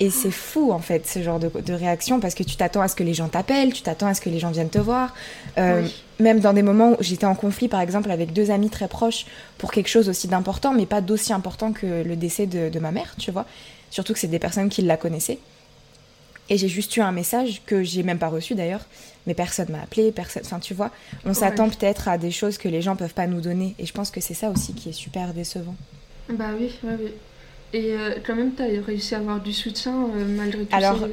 et 0.00 0.10
c'est 0.10 0.30
fou, 0.30 0.72
en 0.72 0.78
fait, 0.78 1.06
ce 1.06 1.22
genre 1.22 1.38
de, 1.38 1.72
réaction, 1.72 2.20
parce 2.20 2.34
que 2.34 2.42
tu 2.42 2.56
t'attends 2.56 2.80
à 2.80 2.88
ce 2.88 2.96
que 2.96 3.02
les 3.02 3.14
gens 3.14 3.28
t'appellent, 3.28 3.72
tu 3.72 3.82
t'attends 3.82 4.06
à 4.06 4.14
ce 4.14 4.20
que 4.20 4.30
les 4.30 4.38
gens 4.38 4.50
viennent 4.50 4.68
te 4.68 4.78
voir. 4.78 5.14
Euh, 5.58 5.86
même 6.18 6.40
dans 6.40 6.52
des 6.52 6.62
moments 6.62 6.92
où 6.92 6.96
j'étais 7.00 7.26
en 7.26 7.34
conflit, 7.34 7.68
par 7.68 7.80
exemple, 7.80 8.10
avec 8.10 8.32
deux 8.32 8.50
amis 8.50 8.70
très 8.70 8.88
proches 8.88 9.26
pour 9.58 9.70
quelque 9.70 9.88
chose 9.88 10.08
aussi 10.08 10.28
d'important, 10.28 10.72
mais 10.72 10.86
pas 10.86 11.00
d'aussi 11.00 11.32
important 11.32 11.72
que 11.72 12.02
le 12.02 12.16
décès 12.16 12.46
de, 12.46 12.78
ma 12.78 12.90
mère, 12.90 13.14
tu 13.18 13.30
vois. 13.30 13.46
Surtout 13.90 14.12
que 14.12 14.18
c'est 14.18 14.28
des 14.28 14.38
personnes 14.38 14.68
qui 14.68 14.82
la 14.82 14.96
connaissaient. 14.96 15.38
Et 16.48 16.58
j'ai 16.58 16.68
juste 16.68 16.96
eu 16.96 17.00
un 17.00 17.12
message 17.12 17.62
que 17.66 17.82
j'ai 17.82 18.02
même 18.02 18.18
pas 18.18 18.28
reçu 18.28 18.54
d'ailleurs, 18.54 18.84
mais 19.26 19.34
personne 19.34 19.70
m'a 19.70 19.82
appelé, 19.82 20.10
personne. 20.10 20.42
Enfin, 20.44 20.58
tu 20.58 20.74
vois, 20.74 20.90
on 21.24 21.34
s'attend 21.34 21.68
peut-être 21.68 22.08
à 22.08 22.18
des 22.18 22.30
choses 22.30 22.58
que 22.58 22.68
les 22.68 22.82
gens 22.82 22.96
peuvent 22.96 23.14
pas 23.14 23.26
nous 23.26 23.40
donner, 23.40 23.74
et 23.78 23.86
je 23.86 23.92
pense 23.92 24.10
que 24.10 24.20
c'est 24.20 24.34
ça 24.34 24.50
aussi 24.50 24.74
qui 24.74 24.88
est 24.88 24.92
super 24.92 25.32
décevant. 25.32 25.76
Bah 26.28 26.50
oui, 26.58 26.72
oui, 26.82 26.92
oui. 26.98 27.12
Et 27.72 27.92
euh, 27.92 28.14
quand 28.24 28.34
même, 28.34 28.54
tu 28.54 28.62
as 28.62 28.82
réussi 28.82 29.14
à 29.14 29.18
avoir 29.18 29.40
du 29.40 29.52
soutien 29.52 29.92
euh, 29.92 30.24
malgré 30.26 30.64
tout 30.64 30.76
Alors, 30.76 31.08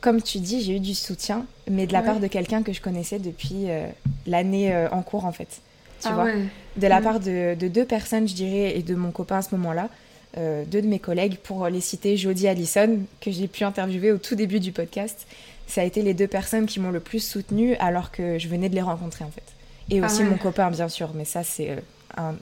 comme 0.00 0.22
tu 0.22 0.38
dis, 0.38 0.62
j'ai 0.62 0.76
eu 0.76 0.80
du 0.80 0.94
soutien, 0.94 1.44
mais 1.68 1.86
de 1.86 1.92
la 1.92 2.02
part 2.02 2.20
de 2.20 2.26
quelqu'un 2.26 2.62
que 2.62 2.72
je 2.72 2.80
connaissais 2.80 3.18
depuis 3.18 3.68
euh, 3.70 3.86
l'année 4.26 4.74
en 4.92 5.02
cours, 5.02 5.24
en 5.24 5.32
fait. 5.32 5.60
Tu 6.00 6.08
ah 6.10 6.14
vois 6.14 6.30
De 6.76 6.86
la 6.86 7.00
part 7.00 7.20
de, 7.20 7.54
deux 7.54 7.84
personnes, 7.84 8.28
je 8.28 8.34
dirais, 8.34 8.76
et 8.76 8.82
de 8.82 8.94
mon 8.94 9.10
copain 9.10 9.38
à 9.38 9.42
ce 9.42 9.54
moment-là. 9.56 9.88
deux 10.36 10.82
de 10.82 10.86
mes 10.86 10.98
collègues, 10.98 11.38
pour 11.38 11.66
les 11.68 11.80
citer, 11.80 12.16
Jodie 12.16 12.48
Allison, 12.48 12.98
que 13.20 13.30
j'ai 13.30 13.48
pu 13.48 13.64
interviewer 13.64 14.12
au 14.12 14.18
tout 14.18 14.34
début 14.34 14.60
du 14.60 14.72
podcast. 14.72 15.26
Ça 15.66 15.80
a 15.80 15.84
été 15.84 16.02
les 16.02 16.12
deux 16.12 16.26
personnes 16.26 16.66
qui 16.66 16.78
m'ont 16.80 16.90
le 16.90 17.00
plus 17.00 17.20
soutenue 17.20 17.74
alors 17.76 18.10
que 18.10 18.38
je 18.38 18.48
venais 18.48 18.68
de 18.68 18.74
les 18.74 18.82
rencontrer, 18.82 19.24
en 19.24 19.30
fait. 19.30 19.42
Et 19.90 20.02
ah 20.02 20.06
aussi 20.06 20.22
mon 20.22 20.36
copain, 20.36 20.70
bien 20.70 20.88
sûr, 20.88 21.12
mais 21.14 21.24
ça, 21.24 21.42
c'est 21.42 21.78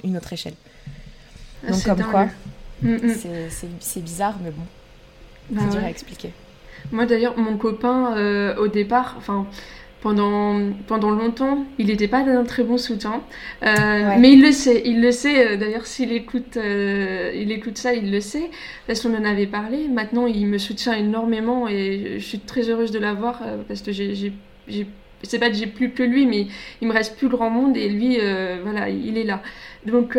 une 0.03 0.17
autre 0.17 0.33
échelle. 0.33 0.55
Ah, 1.65 1.71
Donc, 1.71 1.85
comme 1.85 2.03
quoi, 2.03 2.27
Mm, 2.83 2.95
mm. 2.95 3.49
C'est 3.81 4.03
bizarre, 4.05 4.37
mais 4.43 4.51
bon, 4.51 4.63
bah 5.51 5.63
c'est 5.65 5.77
dur 5.77 5.85
à 5.85 5.91
expliquer. 5.91 6.33
Moi 6.91 7.07
d'ailleurs, 7.07 7.39
mon 7.39 7.57
copain, 7.57 8.17
euh, 8.17 8.57
au 8.57 8.67
départ, 8.67 9.15
enfin, 9.17 9.47
pendant, 10.01 10.59
pendant 10.89 11.11
longtemps, 11.11 11.65
il 11.79 11.87
n'était 11.87 12.09
pas 12.09 12.25
d'un 12.25 12.45
très 12.45 12.65
bon 12.65 12.77
soutien. 12.77 13.23
Euh, 13.63 14.17
mais 14.19 14.33
il 14.33 14.43
le 14.43 14.51
sait, 14.51 14.83
il 14.85 15.01
le 15.01 15.13
sait. 15.13 15.53
Euh, 15.53 15.57
d'ailleurs, 15.57 15.87
s'il 15.87 16.13
écoute, 16.13 16.57
il 16.57 17.53
écoute 17.53 17.79
ça, 17.79 17.95
il 17.95 18.11
le 18.11 18.21
sait. 18.21 18.51
Parce 18.87 19.01
qu'on 19.01 19.15
en 19.15 19.25
avait 19.25 19.47
parlé. 19.47 19.87
Maintenant, 19.89 20.27
il 20.27 20.47
me 20.47 20.59
soutient 20.59 20.95
énormément 20.95 21.69
et 21.69 22.17
je 22.19 22.25
suis 22.25 22.41
très 22.41 22.69
heureuse 22.69 22.91
de 22.91 22.99
l'avoir 22.99 23.43
parce 23.69 23.83
que 23.83 23.93
j'ai 23.93 24.33
c'est 25.25 25.39
pas 25.39 25.51
que 25.51 25.55
j'ai 25.55 25.69
plus 25.69 25.93
que 25.93 26.03
lui, 26.03 26.27
mais 26.27 26.49
il 26.81 26.89
me 26.89 26.93
reste 26.93 27.17
plus 27.17 27.29
grand 27.29 27.49
monde 27.49 27.77
et 27.77 27.89
lui, 27.89 28.19
voilà, 28.65 28.89
il 28.89 29.17
est 29.17 29.25
là. 29.25 29.41
Donc, 29.87 30.19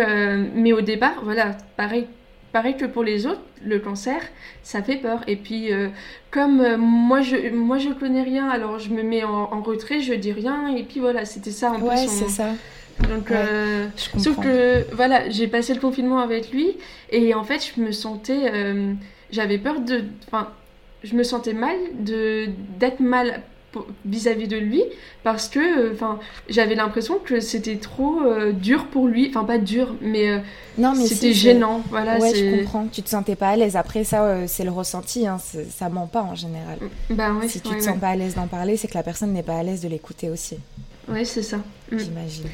mais 0.55 0.72
au 0.72 0.80
départ, 0.80 1.22
voilà, 1.24 1.57
pareil, 1.76 2.07
pareil 2.54 2.78
que 2.78 2.86
pour 2.86 3.04
les 3.04 3.26
autres, 3.26 3.41
le 3.66 3.80
cancer, 3.80 4.22
ça 4.62 4.82
fait 4.82 4.97
peur. 4.97 5.22
Et 5.28 5.36
puis, 5.36 5.74
euh, 5.74 5.89
comme 6.32 6.62
euh, 6.62 6.78
moi, 6.78 7.22
je 7.22 7.49
moi 7.49 7.80
je 7.80 7.89
connais 7.89 8.22
rien, 8.22 8.47
alors 8.47 8.80
je 8.80 8.91
me 8.91 9.01
mets 9.04 9.24
en, 9.24 9.62
retrait, 9.62 9.99
je 9.99 10.14
dis 10.14 10.32
rien. 10.32 10.74
Et 10.78 10.84
puis 10.84 11.01
voilà, 11.01 11.26
c'était 11.26 11.51
ça 11.51 11.72
un 11.72 11.82
ouais, 11.82 12.08
c'est 12.08 12.30
ça. 12.30 12.51
Donc, 13.10 13.32
euh, 13.32 13.88
sauf 14.18 14.39
que 14.39 14.86
voilà, 14.93 15.28
j'ai 15.30 15.47
passé 15.47 15.74
le 15.74 15.82
confinement 15.82 16.20
avec 16.20 16.51
lui 16.51 16.78
et 17.10 17.34
en 17.34 17.43
fait, 17.43 17.74
je 17.76 17.82
me 17.82 17.91
sentais, 17.91 18.51
j'avais 19.32 19.58
peur 19.58 19.82
de, 19.82 20.04
enfin, 20.28 20.49
je 21.04 21.16
me 21.16 21.24
sentais 21.24 21.54
mal 21.54 21.76
de 21.99 22.49
d'être 22.80 22.99
mal 22.99 23.41
vis-à-vis 24.06 24.48
de 24.48 24.58
lui 24.58 24.84
parce 25.24 25.48
que 25.48 25.94
enfin 25.94 26.20
j'avais 26.50 26.76
l'impression 26.76 27.20
que 27.20 27.40
c'était 27.40 27.78
trop 27.78 28.22
euh, 28.22 28.52
dur 28.52 28.88
pour 28.88 29.08
lui. 29.08 29.28
Enfin 29.30 29.44
pas 29.44 29.58
dur 29.58 29.96
mais, 30.02 30.30
euh, 30.30 30.40
non, 30.78 30.94
mais 30.96 31.06
c'était 31.06 31.34
gênant 31.34 31.82
voilà 31.90 32.20
ouais 32.20 32.34
je 32.34 32.58
comprends 32.58 32.88
tu 32.92 33.02
te 33.02 33.10
sentais 33.10 33.36
pas 33.36 33.50
à 33.50 33.56
l'aise. 33.56 33.76
Après 33.76 34.04
ça 34.04 34.24
euh, 34.24 34.46
c'est 34.48 34.64
le 34.64 34.72
ressenti 34.72 35.28
hein, 35.28 35.38
ça 35.70 35.90
ment 35.90 36.08
pas 36.08 36.22
en 36.22 36.36
général. 36.36 36.80
Bah, 37.10 37.34
ouais, 37.34 37.48
si 37.48 37.62
tu 37.62 37.76
te 37.76 37.82
sens 37.82 37.98
pas 37.98 38.10
à 38.10 38.16
l'aise 38.16 38.36
d'en 38.36 38.48
parler 38.48 38.78
c'est 38.78 38.88
que 38.88 38.96
la 38.96 39.04
personne 39.04 39.34
n'est 39.34 39.44
pas 39.44 39.58
à 39.58 39.64
l'aise 39.64 39.82
de 39.82 39.88
l'écouter 39.88 40.30
aussi. 40.30 40.58
Ouais 41.08 41.26
c'est 41.26 41.44
ça. 41.44 41.58
Mm. 41.92 41.98
j'imagine. 41.98 42.50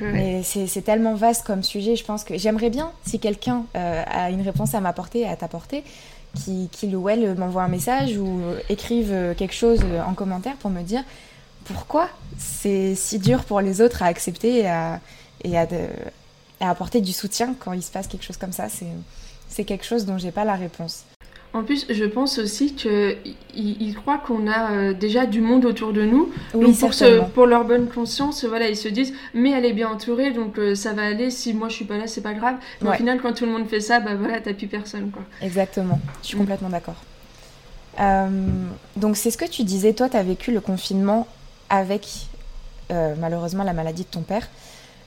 Mais 0.00 0.42
c'est 0.44 0.82
tellement 0.82 1.14
vaste 1.14 1.44
comme 1.44 1.64
sujet, 1.64 1.96
je 1.96 2.04
pense 2.04 2.22
que 2.22 2.38
j'aimerais 2.38 2.70
bien, 2.70 2.92
si 3.04 3.18
quelqu'un 3.18 3.64
a 3.74 4.30
une 4.30 4.42
réponse 4.42 4.72
à 4.72 4.80
m'apporter, 4.80 5.26
à 5.26 5.34
t'apporter, 5.34 5.82
qui, 6.34 6.68
qui 6.72 6.94
ou 6.94 7.08
elle 7.08 7.36
m'envoie 7.36 7.62
un 7.62 7.68
message 7.68 8.16
ou 8.16 8.40
écrivent 8.68 9.34
quelque 9.36 9.54
chose 9.54 9.80
en 10.06 10.14
commentaire 10.14 10.56
pour 10.56 10.70
me 10.70 10.82
dire 10.82 11.02
pourquoi 11.64 12.08
c'est 12.38 12.94
si 12.94 13.18
dur 13.18 13.44
pour 13.44 13.60
les 13.60 13.80
autres 13.80 14.02
à 14.02 14.06
accepter 14.06 14.60
et 14.60 14.68
à, 14.68 15.00
et 15.42 15.56
à, 15.56 15.66
apporter 16.60 17.00
du 17.00 17.12
soutien 17.12 17.54
quand 17.58 17.72
il 17.72 17.82
se 17.82 17.90
passe 17.90 18.06
quelque 18.06 18.24
chose 18.24 18.36
comme 18.36 18.52
ça. 18.52 18.66
C'est 19.48 19.64
quelque 19.64 19.84
chose 19.84 20.04
dont 20.04 20.18
j'ai 20.18 20.32
pas 20.32 20.44
la 20.44 20.54
réponse. 20.54 21.04
En 21.54 21.62
plus, 21.62 21.86
je 21.88 22.04
pense 22.04 22.38
aussi 22.38 22.74
qu'ils 22.74 23.16
il 23.54 23.94
croient 23.94 24.18
qu'on 24.18 24.48
a 24.48 24.72
euh, 24.72 24.92
déjà 24.92 25.24
du 25.24 25.40
monde 25.40 25.64
autour 25.64 25.92
de 25.92 26.02
nous. 26.02 26.32
Oui, 26.52 26.66
donc 26.66 26.78
pour, 26.80 27.28
pour, 27.28 27.46
leur 27.46 27.64
bonne 27.64 27.88
conscience, 27.88 28.44
voilà, 28.44 28.68
ils 28.68 28.76
se 28.76 28.88
disent, 28.88 29.14
mais 29.34 29.52
elle 29.52 29.64
est 29.64 29.72
bien 29.72 29.88
entourée, 29.88 30.32
donc 30.32 30.58
euh, 30.58 30.74
ça 30.74 30.94
va 30.94 31.02
aller. 31.02 31.30
Si 31.30 31.54
moi 31.54 31.68
je 31.68 31.76
suis 31.76 31.84
pas 31.84 31.96
là, 31.96 32.08
c'est 32.08 32.22
pas 32.22 32.34
grave. 32.34 32.56
Mais 32.82 32.90
au 32.90 32.92
final, 32.94 33.20
quand 33.22 33.32
tout 33.32 33.46
le 33.46 33.52
monde 33.52 33.68
fait 33.68 33.78
ça, 33.78 34.00
bah 34.00 34.16
voilà, 34.16 34.40
t'as 34.40 34.52
plus 34.52 34.66
personne, 34.66 35.12
quoi. 35.12 35.22
Exactement. 35.40 36.00
Je 36.22 36.26
suis 36.26 36.36
mm. 36.36 36.40
complètement 36.40 36.70
d'accord. 36.70 37.00
Euh, 38.00 38.28
donc 38.96 39.16
c'est 39.16 39.30
ce 39.30 39.38
que 39.38 39.48
tu 39.48 39.62
disais. 39.62 39.92
Toi, 39.92 40.08
tu 40.08 40.16
as 40.16 40.24
vécu 40.24 40.50
le 40.50 40.60
confinement 40.60 41.28
avec 41.70 42.08
malheureusement 43.20 43.62
la 43.62 43.72
maladie 43.72 44.02
de 44.02 44.08
ton 44.08 44.22
père. 44.22 44.48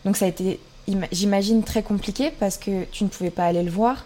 Donc 0.05 0.15
ça 0.15 0.25
a 0.25 0.27
été, 0.29 0.59
j'imagine, 1.11 1.63
très 1.63 1.83
compliqué 1.83 2.31
parce 2.39 2.57
que 2.57 2.85
tu 2.85 3.03
ne 3.03 3.09
pouvais 3.09 3.31
pas 3.31 3.45
aller 3.45 3.63
le 3.63 3.71
voir. 3.71 4.05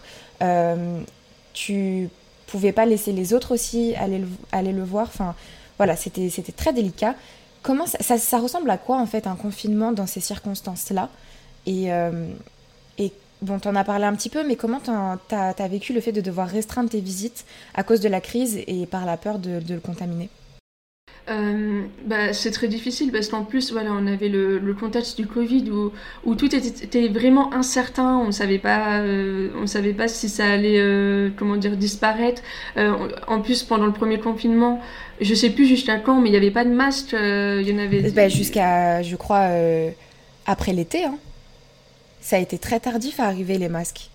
tu 1.52 2.08
pouvais 2.52 2.72
pas 2.72 2.86
laisser 2.86 3.12
les 3.12 3.32
autres 3.32 3.54
aussi 3.54 3.94
aller 3.96 4.18
le, 4.18 4.28
aller 4.52 4.72
le 4.72 4.82
voir. 4.82 5.06
Enfin, 5.08 5.34
voilà, 5.78 5.96
c'était 5.96 6.30
très 6.54 6.72
délicat. 6.72 7.14
Comment 7.62 7.86
ça, 7.86 8.18
ça, 8.18 8.38
ressemble 8.38 8.70
à 8.70 8.76
quoi 8.76 8.98
en 8.98 9.06
fait 9.06 9.26
un 9.26 9.36
confinement 9.36 9.92
dans 9.92 10.06
ces 10.06 10.20
circonstances-là? 10.20 11.08
Et, 11.66 11.92
euh, 11.92 12.28
et 12.98 13.12
bon, 13.40 13.58
en 13.64 13.76
as 13.76 13.84
parlé 13.84 14.04
un 14.04 14.14
petit 14.14 14.28
peu, 14.28 14.46
mais 14.46 14.56
comment 14.56 14.80
tu 14.80 14.90
as, 14.90 15.68
vécu 15.68 15.92
le 15.92 16.00
fait 16.00 16.12
de 16.12 16.20
devoir 16.20 16.48
restreindre 16.48 16.90
tes 16.90 17.00
visites 17.00 17.44
à 17.74 17.84
cause 17.84 18.00
de 18.00 18.08
la 18.08 18.20
crise 18.20 18.60
et 18.66 18.86
par 18.86 19.06
la 19.06 19.16
peur 19.16 19.38
de 19.38 19.60
le 19.68 19.80
contaminer? 19.80 20.28
Euh, 21.30 21.82
bah, 22.04 22.32
c'est 22.32 22.50
très 22.50 22.66
difficile 22.66 23.12
parce 23.12 23.28
qu'en 23.28 23.44
plus, 23.44 23.72
voilà, 23.72 23.90
on 23.92 24.06
avait 24.08 24.28
le, 24.28 24.58
le 24.58 24.74
contexte 24.74 25.16
du 25.20 25.26
Covid 25.26 25.70
où, 25.70 25.92
où 26.24 26.34
tout 26.34 26.52
était, 26.54 27.08
vraiment 27.08 27.54
incertain. 27.54 28.18
On 28.18 28.32
savait 28.32 28.58
pas, 28.58 28.98
euh, 28.98 29.50
on 29.60 29.66
savait 29.66 29.92
pas 29.92 30.08
si 30.08 30.28
ça 30.28 30.46
allait, 30.46 30.78
euh, 30.78 31.30
comment 31.36 31.56
dire, 31.56 31.76
disparaître. 31.76 32.42
en 32.76 33.40
plus, 33.40 33.62
pendant 33.62 33.86
le 33.86 33.92
premier 33.92 34.18
confinement, 34.18 34.80
je 35.20 35.34
sais 35.34 35.50
plus 35.50 35.66
jusqu'à 35.66 35.98
quand, 35.98 36.20
mais 36.20 36.28
il 36.28 36.32
n'y 36.32 36.38
avait 36.38 36.50
pas 36.50 36.64
de 36.64 36.70
masque. 36.70 37.12
Il 37.12 37.68
y 37.68 37.72
en 37.72 37.78
avait. 37.78 38.10
Bah, 38.10 38.28
jusqu'à, 38.28 39.02
je 39.02 39.14
crois, 39.14 39.48
après 40.46 40.72
l'été. 40.72 41.04
Hein. 41.04 41.18
Ça 42.20 42.36
a 42.36 42.38
été 42.40 42.58
très 42.58 42.80
tardif 42.80 43.20
à 43.20 43.24
arriver 43.24 43.58
les 43.58 43.68
masques. 43.68 44.10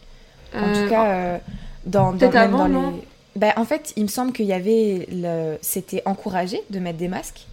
En 0.54 0.74
tout 0.74 0.90
cas, 0.90 1.40
dans, 1.86 2.12
dans, 2.12 2.32
avant, 2.32 2.68
dans 2.68 2.92
les 2.92 2.98
ben, 3.38 3.54
en 3.56 3.66
fait, 3.66 3.94
il 3.96 4.04
me 4.04 4.08
semble 4.08 4.34
qu'il 4.34 4.48
y 4.48 4.54
avait. 4.54 5.08
Le... 5.12 5.58
C'était 5.62 6.02
encouragé 6.06 6.60
de 6.72 6.80
mettre 6.80 6.98
des 6.98 7.08
masques. 7.08 7.46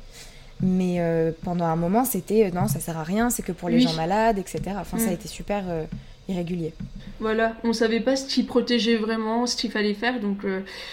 Mais 0.63 0.97
euh, 0.99 1.31
pendant 1.43 1.67
un 1.67 1.77
moment, 1.77 2.05
c'était 2.05 2.47
euh, 2.47 2.51
non, 2.51 2.69
ça 2.69 2.81
sert 2.81 2.97
à 2.97 3.03
rien, 3.03 3.29
c'est 3.29 3.43
que 3.43 3.53
pour 3.53 3.69
les 3.69 3.81
gens 3.81 3.93
malades, 3.93 4.39
etc. 4.39 4.61
Enfin, 4.81 4.99
ça 4.99 5.09
a 5.09 5.11
mm. 5.11 5.15
été 5.15 5.29
super 5.29 5.65
euh, 5.69 5.85
irrégulier. 6.29 6.73
Voilà, 7.21 7.55
on 7.65 7.75
savait 7.75 8.01
pas 8.01 8.17
ce 8.17 8.27
qui 8.27 8.45
protégeait 8.45 8.97
vraiment, 8.97 9.47
ce 9.47 9.57
qu'il 9.57 9.71
fallait 9.71 9.95
faire, 9.95 10.21
donc 10.21 10.39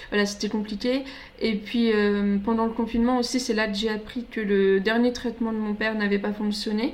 voilà, 0.09 0.25
c'était 0.25 0.49
compliqué. 0.49 1.03
Et 1.39 1.55
puis 1.55 1.91
pendant 2.45 2.65
le 2.65 2.71
confinement 2.71 3.17
aussi, 3.17 3.39
c'est 3.39 3.53
là 3.53 3.67
que 3.67 3.73
j'ai 3.73 3.89
appris 3.89 4.25
que 4.29 4.39
le 4.39 4.79
dernier 4.79 5.13
traitement 5.13 5.51
de 5.51 5.57
mon 5.57 5.73
père 5.73 5.95
n'avait 5.95 6.19
pas 6.19 6.31
fonctionné. 6.31 6.93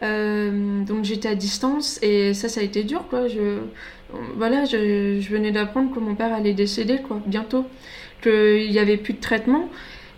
donc 0.00 1.04
j'étais 1.04 1.28
à 1.28 1.34
distance 1.34 1.98
et 2.02 2.34
ça, 2.34 2.48
ça 2.48 2.60
a 2.60 2.62
été 2.64 2.82
dur, 2.84 3.06
quoi. 3.08 3.28
Je, 3.28 3.60
voilà, 4.36 4.64
je, 4.64 5.18
venais 5.28 5.52
d'apprendre 5.52 5.94
que 5.94 6.00
mon 6.00 6.14
père 6.14 6.32
allait 6.32 6.52
décéder, 6.52 6.98
quoi, 6.98 7.20
bientôt, 7.26 7.66
qu'il 8.22 8.70
n'y 8.70 8.78
avait 8.78 8.96
plus 8.96 9.14
de 9.14 9.20
traitement. 9.20 9.68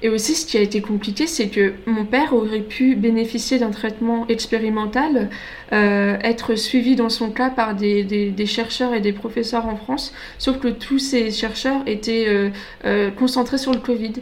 Et 0.03 0.11
aussi, 0.11 0.35
ce 0.35 0.45
qui 0.45 0.59
a 0.59 0.61
été 0.61 0.83
compliqué, 0.83 1.27
c'est 1.27 1.49
que 1.49 1.73
mon 1.87 2.05
père 2.05 2.35
aurait 2.35 2.61
pu 2.61 2.97
bénéficier 2.97 3.59
d'un 3.59 3.71
traitement 3.71 4.27
expérimental, 4.29 5.31
euh, 5.73 6.19
être 6.23 6.55
suivi 6.55 6.97
dans 6.97 7.09
son 7.09 7.31
cas 7.31 7.49
par 7.49 7.75
des, 7.75 8.35
chercheurs 8.47 8.93
et 8.93 9.01
des 9.01 9.13
professeurs 9.13 9.67
en 9.67 9.77
France, 9.77 10.13
sauf 10.39 10.59
que 10.59 10.69
tous 10.69 10.99
ces 10.99 11.31
chercheurs 11.31 11.83
étaient 11.87 12.27
euh, 12.29 12.51
euh, 12.85 13.11
concentrés 13.11 13.59
sur 13.59 13.73
le 13.73 13.81
Covid. 13.81 14.13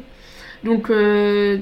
Donc, 0.64 0.88
euh, 0.88 1.58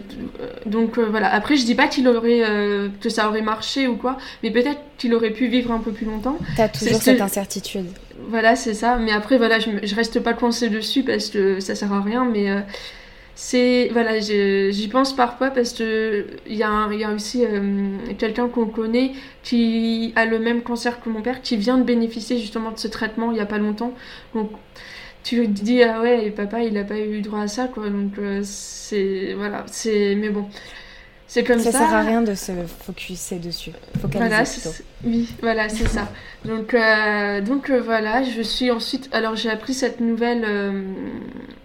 donc 0.64 0.96
euh, 0.96 1.06
voilà. 1.10 1.32
Après, 1.34 1.56
je 1.56 1.64
dis 1.64 1.74
pas 1.74 1.88
qu'il 1.88 2.06
aurait, 2.08 2.42
euh, 2.48 2.88
que 3.00 3.08
ça 3.08 3.28
aurait 3.28 3.42
marché 3.42 3.88
ou 3.88 3.96
quoi, 3.96 4.16
mais 4.42 4.50
peut-être 4.50 4.80
qu'il 4.96 5.12
aurait 5.14 5.30
pu 5.30 5.48
vivre 5.48 5.72
un 5.72 5.80
peu 5.80 5.90
plus 5.90 6.06
longtemps. 6.06 6.38
T'as 6.56 6.68
toujours 6.68 7.02
cette 7.02 7.20
incertitude. 7.20 7.86
Voilà, 8.28 8.54
c'est 8.54 8.74
ça. 8.74 8.96
Mais 8.96 9.10
après, 9.10 9.38
voilà, 9.38 9.58
je, 9.58 9.70
je 9.82 9.94
reste 9.96 10.20
pas 10.20 10.34
coincée 10.34 10.68
dessus 10.68 11.02
parce 11.02 11.30
que 11.30 11.58
ça 11.58 11.74
sert 11.74 11.92
à 11.92 12.00
rien. 12.00 12.24
Mais 12.24 12.48
c'est 13.34 13.88
voilà, 13.92 14.20
j'y 14.20 14.88
pense 14.88 15.16
parfois 15.16 15.50
parce 15.50 15.72
que 15.72 16.26
il 16.46 16.54
y, 16.54 16.62
a 16.62 16.88
y 16.92 17.04
a 17.04 17.10
aussi 17.10 17.44
quelqu'un 18.18 18.46
qu'on 18.48 18.66
connaît 18.66 19.12
qui 19.42 20.12
a 20.14 20.26
le 20.26 20.38
même 20.38 20.62
cancer 20.62 21.00
que 21.00 21.08
mon 21.08 21.22
père, 21.22 21.42
qui 21.42 21.56
vient 21.56 21.78
de 21.78 21.82
bénéficier 21.82 22.38
justement 22.38 22.70
de 22.70 22.78
ce 22.78 22.86
traitement 22.86 23.32
il 23.32 23.38
y 23.38 23.40
a 23.40 23.46
pas 23.46 23.58
longtemps. 23.58 23.94
Donc 24.34 24.50
tu 25.22 25.46
te 25.46 25.62
dis 25.62 25.82
ah 25.82 26.00
ouais 26.00 26.30
papa 26.30 26.62
il 26.62 26.74
n'a 26.74 26.84
pas 26.84 26.98
eu 26.98 27.20
droit 27.20 27.42
à 27.42 27.48
ça 27.48 27.68
quoi. 27.68 27.88
Donc 27.88 28.18
euh, 28.18 28.40
c'est 28.42 29.34
voilà 29.36 29.64
c'est 29.66 30.14
mais 30.14 30.30
bon. 30.30 30.46
C'est 31.28 31.44
comme 31.44 31.60
ça 31.60 31.72
ça. 31.72 31.78
sert 31.78 31.94
à 31.94 32.02
rien 32.02 32.20
de 32.20 32.34
se 32.34 32.52
focuser 32.84 33.38
dessus. 33.38 33.72
Voilà 34.12 34.42
oui 35.04 35.28
voilà 35.40 35.68
c'est 35.68 35.88
ça. 35.88 36.08
Donc 36.44 36.74
euh, 36.74 37.40
donc 37.40 37.70
euh, 37.70 37.80
voilà 37.80 38.22
je 38.22 38.42
suis 38.42 38.70
ensuite 38.70 39.08
alors 39.12 39.34
j'ai 39.34 39.48
appris 39.48 39.72
cette 39.72 40.00
nouvelle 40.00 40.44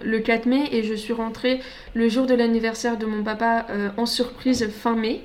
le 0.04 0.20
4 0.20 0.46
mai 0.46 0.70
et 0.72 0.84
je 0.84 0.94
suis 0.94 1.14
rentrée 1.14 1.60
le 1.96 2.08
jour 2.08 2.28
de 2.28 2.34
l'anniversaire 2.34 2.98
de 2.98 3.06
mon 3.06 3.24
papa 3.24 3.66
en 3.98 4.06
surprise 4.06 4.70
fin 4.70 4.96
mai. 4.96 5.22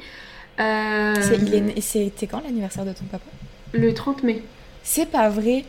C'était 1.80 2.26
quand 2.26 2.42
l'anniversaire 2.42 2.84
de 2.84 2.92
ton 2.92 3.04
papa? 3.04 3.24
Le 3.72 3.94
30 3.94 4.22
mai. 4.22 4.42
C'est 4.82 5.06
pas 5.06 5.28
vrai. 5.28 5.64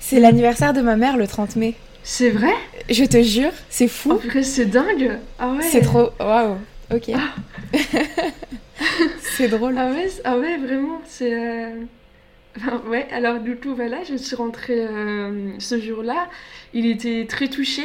C'est 0.00 0.20
l'anniversaire 0.20 0.72
de 0.72 0.80
ma 0.80 0.96
mère 0.96 1.16
le 1.16 1.26
30 1.26 1.56
mai 1.56 1.74
c'est 2.02 2.30
vrai? 2.30 2.54
Je 2.88 3.04
te 3.04 3.22
jure, 3.22 3.52
c'est 3.68 3.88
fou. 3.88 4.12
En 4.12 4.16
vrai, 4.16 4.42
c'est 4.42 4.66
dingue. 4.66 5.18
Ah 5.38 5.52
ouais. 5.52 5.62
C'est 5.62 5.82
trop. 5.82 6.10
Waouh. 6.20 6.56
Ok. 6.94 7.10
Ah. 7.14 7.34
c'est 9.20 9.48
drôle. 9.48 9.74
Ah 9.76 9.90
ouais, 9.90 10.08
ah 10.24 10.38
ouais 10.38 10.56
vraiment. 10.56 11.00
C'est. 11.04 11.34
Euh, 11.34 11.84
ouais, 12.86 13.06
alors 13.12 13.40
du 13.40 13.56
coup, 13.56 13.74
voilà, 13.74 14.02
je 14.04 14.16
suis 14.16 14.36
rentrée 14.36 14.86
euh, 14.86 15.58
ce 15.58 15.80
jour-là. 15.80 16.28
Il 16.72 16.86
était 16.86 17.26
très 17.28 17.48
touché. 17.48 17.84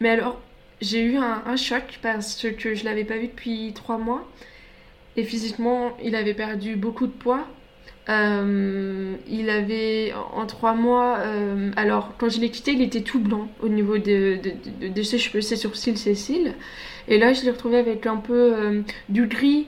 Mais 0.00 0.10
alors, 0.10 0.40
j'ai 0.80 1.00
eu 1.00 1.16
un, 1.16 1.42
un, 1.46 1.56
choc 1.56 1.98
parce 2.02 2.46
que 2.58 2.74
je 2.74 2.84
l'avais 2.84 3.04
pas 3.04 3.16
vu 3.16 3.28
depuis 3.28 3.72
trois 3.74 3.98
mois. 3.98 4.28
Et 5.16 5.24
physiquement, 5.24 5.96
il 6.02 6.16
avait 6.16 6.34
perdu 6.34 6.76
beaucoup 6.76 7.06
de 7.06 7.12
poids. 7.12 7.46
Euh, 8.10 9.16
il 9.28 9.48
avait 9.48 10.12
en 10.34 10.44
trois 10.46 10.74
mois, 10.74 11.18
euh, 11.20 11.70
alors 11.76 12.12
quand 12.18 12.28
je 12.28 12.38
l'ai 12.38 12.50
quitté, 12.50 12.72
il 12.72 12.82
était 12.82 13.00
tout 13.00 13.18
blanc 13.18 13.48
au 13.62 13.68
niveau 13.68 13.96
de, 13.96 14.38
ses 15.02 15.18
cheveux, 15.18 15.40
ses 15.40 15.56
sourcils, 15.56 15.96
ses 15.96 16.14
cils. 16.14 16.54
Et 17.08 17.18
là, 17.18 17.32
je 17.32 17.44
l'ai 17.44 17.50
retrouvé 17.50 17.78
avec 17.78 18.06
un 18.06 18.16
peu 18.16 18.54
euh, 18.54 18.82
du 19.08 19.26
gris. 19.26 19.66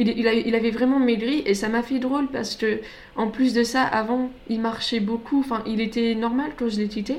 Il, 0.00 0.16
il, 0.16 0.54
avait 0.54 0.70
vraiment 0.70 1.00
maigri 1.00 1.42
et 1.44 1.54
ça 1.54 1.68
m'a 1.68 1.82
fait 1.82 1.98
drôle 1.98 2.28
parce 2.28 2.54
que, 2.54 2.80
en 3.16 3.28
plus 3.28 3.52
de 3.52 3.64
ça, 3.64 3.82
avant, 3.82 4.30
il 4.48 4.60
marchait 4.60 5.00
beaucoup. 5.00 5.40
Enfin, 5.40 5.62
il 5.66 5.80
était 5.80 6.14
normal 6.14 6.52
quand 6.56 6.68
je 6.68 6.78
l'ai 6.78 6.86
quitté. 6.86 7.16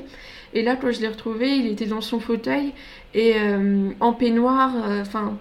Et 0.54 0.62
là, 0.62 0.76
quand 0.76 0.90
je 0.90 1.00
l'ai 1.00 1.08
retrouvé, 1.08 1.56
il 1.56 1.66
était 1.66 1.84
dans 1.84 2.00
son 2.00 2.20
fauteuil 2.20 2.72
et 3.12 3.34
en 4.00 4.12
peignoir. 4.14 4.72
Enfin 5.02 5.36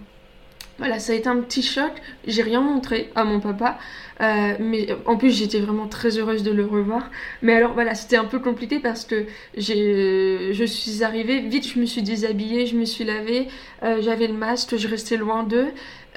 Voilà, 0.79 0.97
ça 0.99 1.11
a 1.11 1.15
été 1.15 1.27
un 1.27 1.41
petit 1.41 1.61
choc. 1.61 1.91
J'ai 2.25 2.41
rien 2.41 2.61
montré 2.61 3.11
à 3.15 3.25
mon 3.25 3.39
papa. 3.39 3.77
Euh, 4.21 4.53
mais 4.59 4.87
en 5.05 5.17
plus, 5.17 5.37
j'étais 5.37 5.59
vraiment 5.59 5.87
très 5.87 6.17
heureuse 6.17 6.43
de 6.43 6.51
le 6.51 6.65
revoir. 6.65 7.09
Mais 7.41 7.53
alors 7.53 7.73
voilà, 7.73 7.95
c'était 7.95 8.17
un 8.17 8.25
peu 8.25 8.39
compliqué 8.39 8.79
parce 8.79 9.05
que 9.05 9.25
j'ai, 9.55 10.53
je 10.53 10.63
suis 10.65 11.03
arrivée, 11.03 11.39
vite 11.41 11.67
je 11.67 11.79
me 11.79 11.85
suis 11.85 12.01
déshabillée, 12.01 12.65
je 12.65 12.75
me 12.75 12.85
suis 12.85 13.05
lavée, 13.05 13.47
euh, 13.83 14.01
j'avais 14.01 14.27
le 14.27 14.33
masque, 14.33 14.75
je 14.77 14.87
restais 14.87 15.17
loin 15.17 15.43
d'eux. 15.43 15.67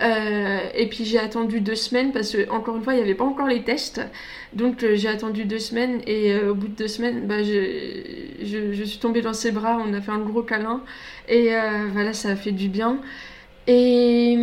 Euh, 0.01 0.59
et 0.75 0.89
puis 0.89 1.05
j'ai 1.05 1.19
attendu 1.19 1.61
deux 1.61 1.75
semaines 1.75 2.13
parce 2.13 2.33
que, 2.33 2.49
encore 2.51 2.77
une 2.77 2.83
fois, 2.83 2.95
il 2.95 2.97
n'y 2.97 3.03
avait 3.03 3.15
pas 3.15 3.25
encore 3.25 3.47
les 3.47 3.63
tests. 3.63 4.01
Donc 4.53 4.85
j'ai 4.95 5.09
attendu 5.09 5.45
deux 5.45 5.59
semaines 5.59 6.01
et 6.07 6.39
au 6.41 6.55
bout 6.55 6.69
de 6.69 6.75
deux 6.75 6.89
semaines, 6.89 7.27
bah, 7.27 7.43
je, 7.43 8.03
je, 8.43 8.73
je, 8.73 8.85
suis 8.85 8.99
tombée 8.99 9.23
dans 9.23 9.33
ses 9.33 9.51
bras, 9.53 9.81
on 9.85 9.93
a 9.95 10.01
fait 10.01 10.11
un 10.11 10.19
gros 10.19 10.43
câlin. 10.43 10.83
Et 11.29 11.51
voilà, 11.93 12.13
ça 12.13 12.31
a 12.31 12.37
fait 12.37 12.53
du 12.53 12.69
bien. 12.69 13.01
Et, 13.67 14.37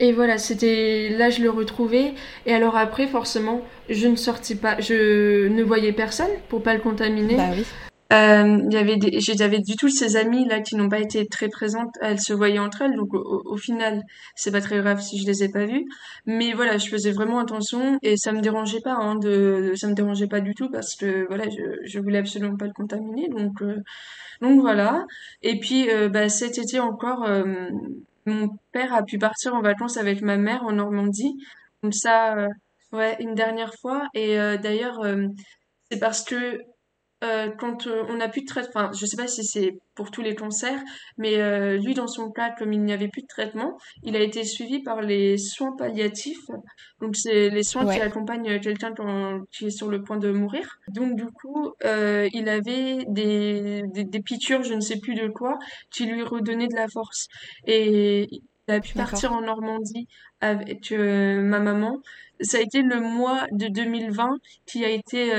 et 0.00 0.12
voilà, 0.12 0.38
c'était 0.38 1.10
là 1.10 1.30
je 1.30 1.42
le 1.42 1.50
retrouvais. 1.50 2.14
Et 2.46 2.54
alors 2.54 2.76
après, 2.76 3.06
forcément, 3.06 3.62
je 3.88 4.08
ne 4.08 4.16
sortais 4.16 4.54
pas, 4.54 4.80
je 4.80 5.48
ne 5.48 5.62
voyais 5.62 5.92
personne 5.92 6.30
pour 6.48 6.62
pas 6.62 6.74
le 6.74 6.80
contaminer. 6.80 7.36
Bah 7.36 7.50
oui. 7.54 7.64
Euh, 8.12 8.58
il 8.68 8.72
y 8.72 8.76
avait 8.76 8.96
des, 8.96 9.20
j'avais 9.20 9.60
du 9.60 9.74
tout 9.76 9.88
ces 9.88 10.16
amies 10.16 10.46
là 10.46 10.60
qui 10.60 10.76
n'ont 10.76 10.90
pas 10.90 10.98
été 10.98 11.26
très 11.26 11.48
présentes. 11.48 11.94
Elles 12.02 12.20
se 12.20 12.34
voyaient 12.34 12.58
entre 12.58 12.82
elles, 12.82 12.94
donc 12.94 13.14
au, 13.14 13.56
final, 13.56 14.02
c'est 14.34 14.50
pas 14.50 14.60
très 14.60 14.78
grave 14.80 15.00
si 15.00 15.18
je 15.18 15.26
les 15.26 15.44
ai 15.44 15.48
pas 15.48 15.64
vues. 15.64 15.86
Mais 16.26 16.52
voilà, 16.52 16.76
je 16.76 16.88
faisais 16.88 17.12
vraiment 17.12 17.38
attention 17.38 17.98
et 18.02 18.18
ça 18.18 18.32
me 18.32 18.40
dérangeait 18.40 18.82
pas, 18.82 18.94
hein, 18.94 19.16
de, 19.16 19.72
ça 19.76 19.88
me 19.88 19.94
dérangeait 19.94 20.26
pas 20.26 20.40
du 20.40 20.54
tout 20.54 20.68
parce 20.70 20.94
que 20.94 21.26
voilà, 21.28 21.44
je, 21.44 21.62
je 21.86 22.00
voulais 22.00 22.18
absolument 22.18 22.56
pas 22.56 22.66
le 22.66 22.74
contaminer. 22.74 23.28
Donc, 23.28 23.62
euh, 23.62 23.76
donc 24.42 24.60
voilà. 24.60 25.06
Et 25.42 25.58
puis, 25.58 25.88
euh, 25.90 26.10
bah, 26.10 26.28
cet 26.28 26.58
été 26.58 26.80
encore. 26.80 27.26
Mon 28.26 28.48
père 28.72 28.94
a 28.94 29.02
pu 29.02 29.18
partir 29.18 29.54
en 29.54 29.62
vacances 29.62 29.96
avec 29.96 30.22
ma 30.22 30.36
mère 30.36 30.62
en 30.64 30.72
Normandie. 30.72 31.34
Comme 31.80 31.92
ça, 31.92 32.36
euh, 32.36 32.48
ouais, 32.92 33.16
une 33.20 33.34
dernière 33.34 33.74
fois. 33.80 34.08
Et 34.14 34.38
euh, 34.38 34.56
d'ailleurs, 34.56 35.00
euh, 35.00 35.26
c'est 35.90 35.98
parce 35.98 36.24
que 36.24 36.60
euh, 37.22 37.50
quand 37.56 37.86
euh, 37.86 38.04
on 38.08 38.16
n'a 38.16 38.28
plus 38.28 38.42
de 38.42 38.46
traitement, 38.46 38.82
enfin, 38.82 38.90
je 38.98 39.06
sais 39.06 39.16
pas 39.16 39.28
si 39.28 39.44
c'est 39.44 39.78
pour 39.94 40.10
tous 40.10 40.22
les 40.22 40.34
cancers, 40.34 40.80
mais 41.18 41.36
euh, 41.36 41.78
lui, 41.78 41.94
dans 41.94 42.08
son 42.08 42.30
cas, 42.30 42.50
comme 42.50 42.72
il 42.72 42.82
n'y 42.82 42.92
avait 42.92 43.08
plus 43.08 43.22
de 43.22 43.28
traitement, 43.28 43.78
il 44.02 44.16
a 44.16 44.20
été 44.20 44.42
suivi 44.44 44.82
par 44.82 45.02
les 45.02 45.38
soins 45.38 45.76
palliatifs. 45.76 46.46
Donc, 47.00 47.14
c'est 47.14 47.50
les 47.50 47.62
soins 47.62 47.86
qui 47.86 48.00
accompagnent 48.00 48.58
quelqu'un 48.58 48.92
qui 49.52 49.66
est 49.66 49.70
sur 49.70 49.88
le 49.88 50.02
point 50.02 50.16
de 50.16 50.32
mourir. 50.32 50.78
Donc, 50.88 51.14
du 51.14 51.26
coup, 51.26 51.72
il 51.84 52.48
avait 52.48 53.04
des, 53.06 53.82
des, 53.92 54.04
des 54.04 54.20
piqûres, 54.20 54.64
je 54.64 54.74
ne 54.74 54.80
sais 54.80 54.98
plus 54.98 55.14
de 55.14 55.28
quoi, 55.28 55.58
qui 55.90 56.06
lui 56.06 56.22
redonnaient 56.22 56.68
de 56.68 56.76
la 56.76 56.88
force. 56.88 57.28
Et 57.66 58.28
il 58.68 58.74
a 58.74 58.80
pu 58.80 58.94
partir 58.94 59.32
en 59.32 59.42
Normandie 59.42 60.08
avec 60.40 60.90
ma 60.90 61.60
maman. 61.60 61.98
Ça 62.40 62.58
a 62.58 62.60
été 62.60 62.82
le 62.82 63.00
mois 63.00 63.46
de 63.52 63.68
2020 63.68 64.38
qui 64.66 64.84
a 64.84 64.88
été 64.88 65.30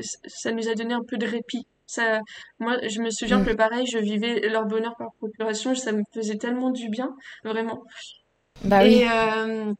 ça 0.00 0.52
nous 0.52 0.68
a 0.68 0.74
donné 0.74 0.94
un 0.94 1.02
peu 1.06 1.16
de 1.16 1.26
répit. 1.26 1.66
Ça, 1.86 2.20
moi, 2.58 2.78
je 2.86 3.00
me 3.00 3.10
souviens 3.10 3.40
mm. 3.40 3.46
que 3.46 3.52
pareil, 3.52 3.86
je 3.86 3.98
vivais 3.98 4.48
leur 4.48 4.64
bonheur 4.66 4.94
par 4.96 5.08
procuration, 5.18 5.74
ça 5.74 5.92
me 5.92 6.02
faisait 6.14 6.38
tellement 6.38 6.70
du 6.70 6.88
bien, 6.88 7.14
vraiment. 7.44 7.82
Bah 8.64 8.84
et 8.84 9.06
euh, 9.08 9.72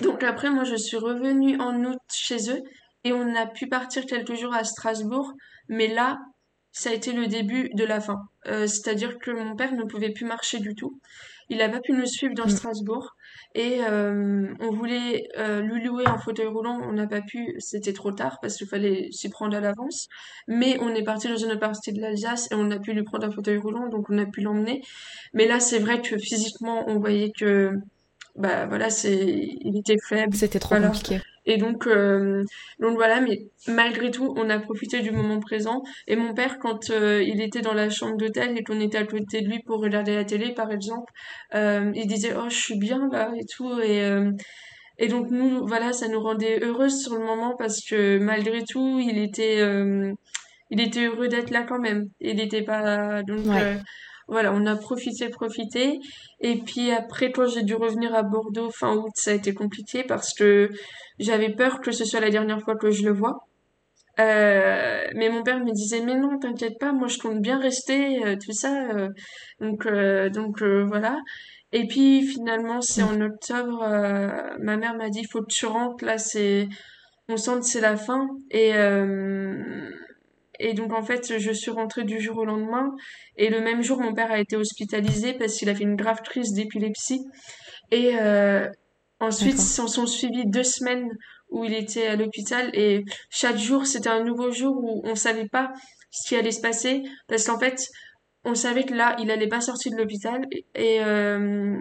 donc 0.00 0.22
après, 0.22 0.50
moi, 0.50 0.64
je 0.64 0.76
suis 0.76 0.96
revenue 0.96 1.60
en 1.60 1.84
août 1.84 1.98
chez 2.12 2.50
eux 2.50 2.62
et 3.04 3.12
on 3.12 3.34
a 3.34 3.46
pu 3.46 3.68
partir 3.68 4.06
quelques 4.06 4.34
jours 4.34 4.54
à 4.54 4.64
Strasbourg, 4.64 5.32
mais 5.68 5.88
là, 5.88 6.18
ça 6.72 6.90
a 6.90 6.92
été 6.92 7.12
le 7.12 7.26
début 7.26 7.68
de 7.74 7.84
la 7.84 8.00
fin. 8.00 8.18
Euh, 8.46 8.66
c'est-à-dire 8.66 9.18
que 9.18 9.30
mon 9.30 9.54
père 9.54 9.72
ne 9.72 9.84
pouvait 9.84 10.10
plus 10.10 10.26
marcher 10.26 10.58
du 10.58 10.74
tout. 10.74 10.98
Il 11.48 11.58
n'a 11.58 11.68
pas 11.68 11.80
pu 11.80 11.92
nous 11.92 12.06
suivre 12.06 12.34
dans 12.34 12.46
mm. 12.46 12.50
Strasbourg. 12.50 13.14
Et 13.54 13.80
euh, 13.88 14.52
on 14.58 14.70
voulait 14.70 15.28
euh, 15.38 15.60
lui 15.60 15.84
louer 15.84 16.04
un 16.06 16.18
fauteuil 16.18 16.46
roulant, 16.46 16.80
on 16.82 16.92
n'a 16.92 17.06
pas 17.06 17.20
pu, 17.20 17.54
c'était 17.58 17.92
trop 17.92 18.10
tard 18.10 18.38
parce 18.42 18.56
qu'il 18.56 18.66
fallait 18.66 19.08
s'y 19.12 19.28
prendre 19.28 19.56
à 19.56 19.60
l'avance. 19.60 20.08
Mais 20.48 20.76
on 20.80 20.92
est 20.94 21.04
parti 21.04 21.28
dans 21.28 21.36
une 21.36 21.56
partie 21.58 21.92
de 21.92 22.00
l'Alsace 22.00 22.50
et 22.50 22.54
on 22.56 22.70
a 22.72 22.80
pu 22.80 22.92
lui 22.92 23.04
prendre 23.04 23.26
un 23.26 23.30
fauteuil 23.30 23.58
roulant, 23.58 23.88
donc 23.88 24.10
on 24.10 24.18
a 24.18 24.26
pu 24.26 24.40
l'emmener. 24.40 24.82
Mais 25.34 25.46
là, 25.46 25.60
c'est 25.60 25.78
vrai 25.78 26.02
que 26.02 26.18
physiquement, 26.18 26.84
on 26.88 26.98
voyait 26.98 27.30
que, 27.30 27.70
bah 28.34 28.66
voilà, 28.66 28.90
c'est, 28.90 29.24
il 29.24 29.78
était 29.78 29.98
faible. 29.98 30.34
C'était 30.34 30.58
trop 30.58 30.74
compliqué. 30.74 31.20
Et 31.46 31.58
donc, 31.58 31.86
euh, 31.86 32.42
donc 32.80 32.94
voilà, 32.96 33.20
mais 33.20 33.46
malgré 33.68 34.10
tout, 34.10 34.34
on 34.36 34.48
a 34.48 34.58
profité 34.58 35.00
du 35.00 35.10
moment 35.10 35.40
présent. 35.40 35.82
Et 36.06 36.16
mon 36.16 36.34
père, 36.34 36.58
quand 36.58 36.90
euh, 36.90 37.22
il 37.22 37.40
était 37.40 37.60
dans 37.60 37.74
la 37.74 37.90
chambre 37.90 38.16
d'hôtel 38.16 38.56
et 38.56 38.62
qu'on 38.62 38.80
était 38.80 38.98
à 38.98 39.04
côté 39.04 39.42
de 39.42 39.48
lui 39.48 39.60
pour 39.60 39.80
regarder 39.80 40.14
la 40.14 40.24
télé, 40.24 40.54
par 40.54 40.72
exemple, 40.72 41.12
euh, 41.54 41.90
il 41.94 42.06
disait 42.06 42.34
oh 42.36 42.48
je 42.48 42.56
suis 42.56 42.78
bien 42.78 43.08
là 43.12 43.32
et 43.38 43.44
tout. 43.44 43.78
Et 43.80 44.02
euh, 44.02 44.30
et 44.98 45.08
donc 45.08 45.30
nous, 45.30 45.66
voilà, 45.66 45.92
ça 45.92 46.08
nous 46.08 46.20
rendait 46.20 46.60
heureuses 46.62 47.02
sur 47.02 47.14
le 47.14 47.24
moment 47.24 47.56
parce 47.58 47.84
que 47.84 48.18
malgré 48.18 48.64
tout, 48.64 49.00
il 49.00 49.18
était 49.18 49.60
il 50.70 50.80
était 50.80 51.06
heureux 51.06 51.28
d'être 51.28 51.50
là 51.50 51.64
quand 51.64 51.80
même. 51.80 52.08
Il 52.20 52.36
n'était 52.36 52.62
pas 52.62 53.22
donc 53.22 53.44
voilà, 54.28 54.52
on 54.52 54.66
a 54.66 54.76
profité, 54.76 55.28
profité. 55.28 56.00
Et 56.40 56.56
puis 56.62 56.90
après, 56.90 57.32
quand 57.32 57.46
j'ai 57.46 57.62
dû 57.62 57.74
revenir 57.74 58.14
à 58.14 58.22
Bordeaux 58.22 58.70
fin 58.70 58.94
août, 58.96 59.12
ça 59.14 59.32
a 59.32 59.34
été 59.34 59.54
compliqué 59.54 60.04
parce 60.04 60.34
que 60.34 60.70
j'avais 61.18 61.50
peur 61.50 61.80
que 61.80 61.92
ce 61.92 62.04
soit 62.04 62.20
la 62.20 62.30
dernière 62.30 62.60
fois 62.62 62.76
que 62.76 62.90
je 62.90 63.04
le 63.04 63.12
vois. 63.12 63.46
Euh, 64.20 65.04
mais 65.16 65.28
mon 65.28 65.42
père 65.42 65.58
me 65.58 65.72
disait 65.72 66.00
mais 66.00 66.14
non 66.14 66.38
t'inquiète 66.38 66.78
pas 66.78 66.92
moi 66.92 67.08
je 67.08 67.18
compte 67.18 67.40
bien 67.40 67.58
rester 67.58 68.24
euh, 68.24 68.36
tout 68.36 68.52
ça 68.52 68.90
euh. 68.92 69.08
donc 69.60 69.88
donc 70.32 70.62
voilà 70.62 71.18
et 71.72 71.88
puis 71.88 72.22
finalement 72.22 72.80
c'est 72.80 73.02
en 73.02 73.20
octobre 73.20 73.80
ma 74.60 74.76
mère 74.76 74.94
m'a 74.94 75.08
dit 75.08 75.24
faut 75.24 75.40
que 75.40 75.52
tu 75.52 75.66
rentres 75.66 76.04
là 76.04 76.18
c'est 76.18 76.68
on 77.28 77.36
sent 77.36 77.58
que 77.58 77.66
c'est 77.66 77.80
la 77.80 77.96
fin 77.96 78.28
et 78.52 78.70
et 80.64 80.74
donc 80.74 80.92
en 80.92 81.02
fait 81.02 81.38
je 81.38 81.52
suis 81.52 81.70
rentrée 81.70 82.04
du 82.04 82.20
jour 82.20 82.38
au 82.38 82.44
lendemain. 82.44 82.90
Et 83.36 83.50
le 83.50 83.60
même 83.60 83.82
jour 83.82 84.00
mon 84.00 84.14
père 84.14 84.32
a 84.32 84.40
été 84.40 84.56
hospitalisé 84.56 85.34
parce 85.34 85.54
qu'il 85.54 85.68
a 85.68 85.74
fait 85.74 85.84
une 85.84 85.96
grave 85.96 86.22
crise 86.22 86.52
d'épilepsie. 86.52 87.24
Et 87.90 88.16
Ensuite, 89.20 89.58
s'en 89.58 89.86
sont 89.86 90.06
suivis 90.06 90.44
deux 90.46 90.64
semaines 90.64 91.08
où 91.48 91.64
il 91.64 91.72
était 91.72 92.06
à 92.06 92.16
l'hôpital. 92.16 92.70
Et 92.74 93.04
chaque 93.30 93.56
jour, 93.56 93.86
c'était 93.86 94.08
un 94.08 94.24
nouveau 94.24 94.50
jour 94.50 94.76
où 94.76 95.02
on 95.04 95.14
savait 95.14 95.48
pas 95.48 95.72
ce 96.10 96.28
qui 96.28 96.36
allait 96.36 96.50
se 96.50 96.60
passer. 96.60 97.02
Parce 97.28 97.46
qu'en 97.46 97.58
fait, 97.58 97.78
on 98.44 98.54
savait 98.54 98.84
que 98.84 98.94
là, 98.94 99.16
il 99.18 99.30
allait 99.30 99.48
pas 99.48 99.60
sortir 99.60 99.92
de 99.92 99.96
l'hôpital. 99.96 100.46
Et, 100.74 101.02
euh, 101.02 101.76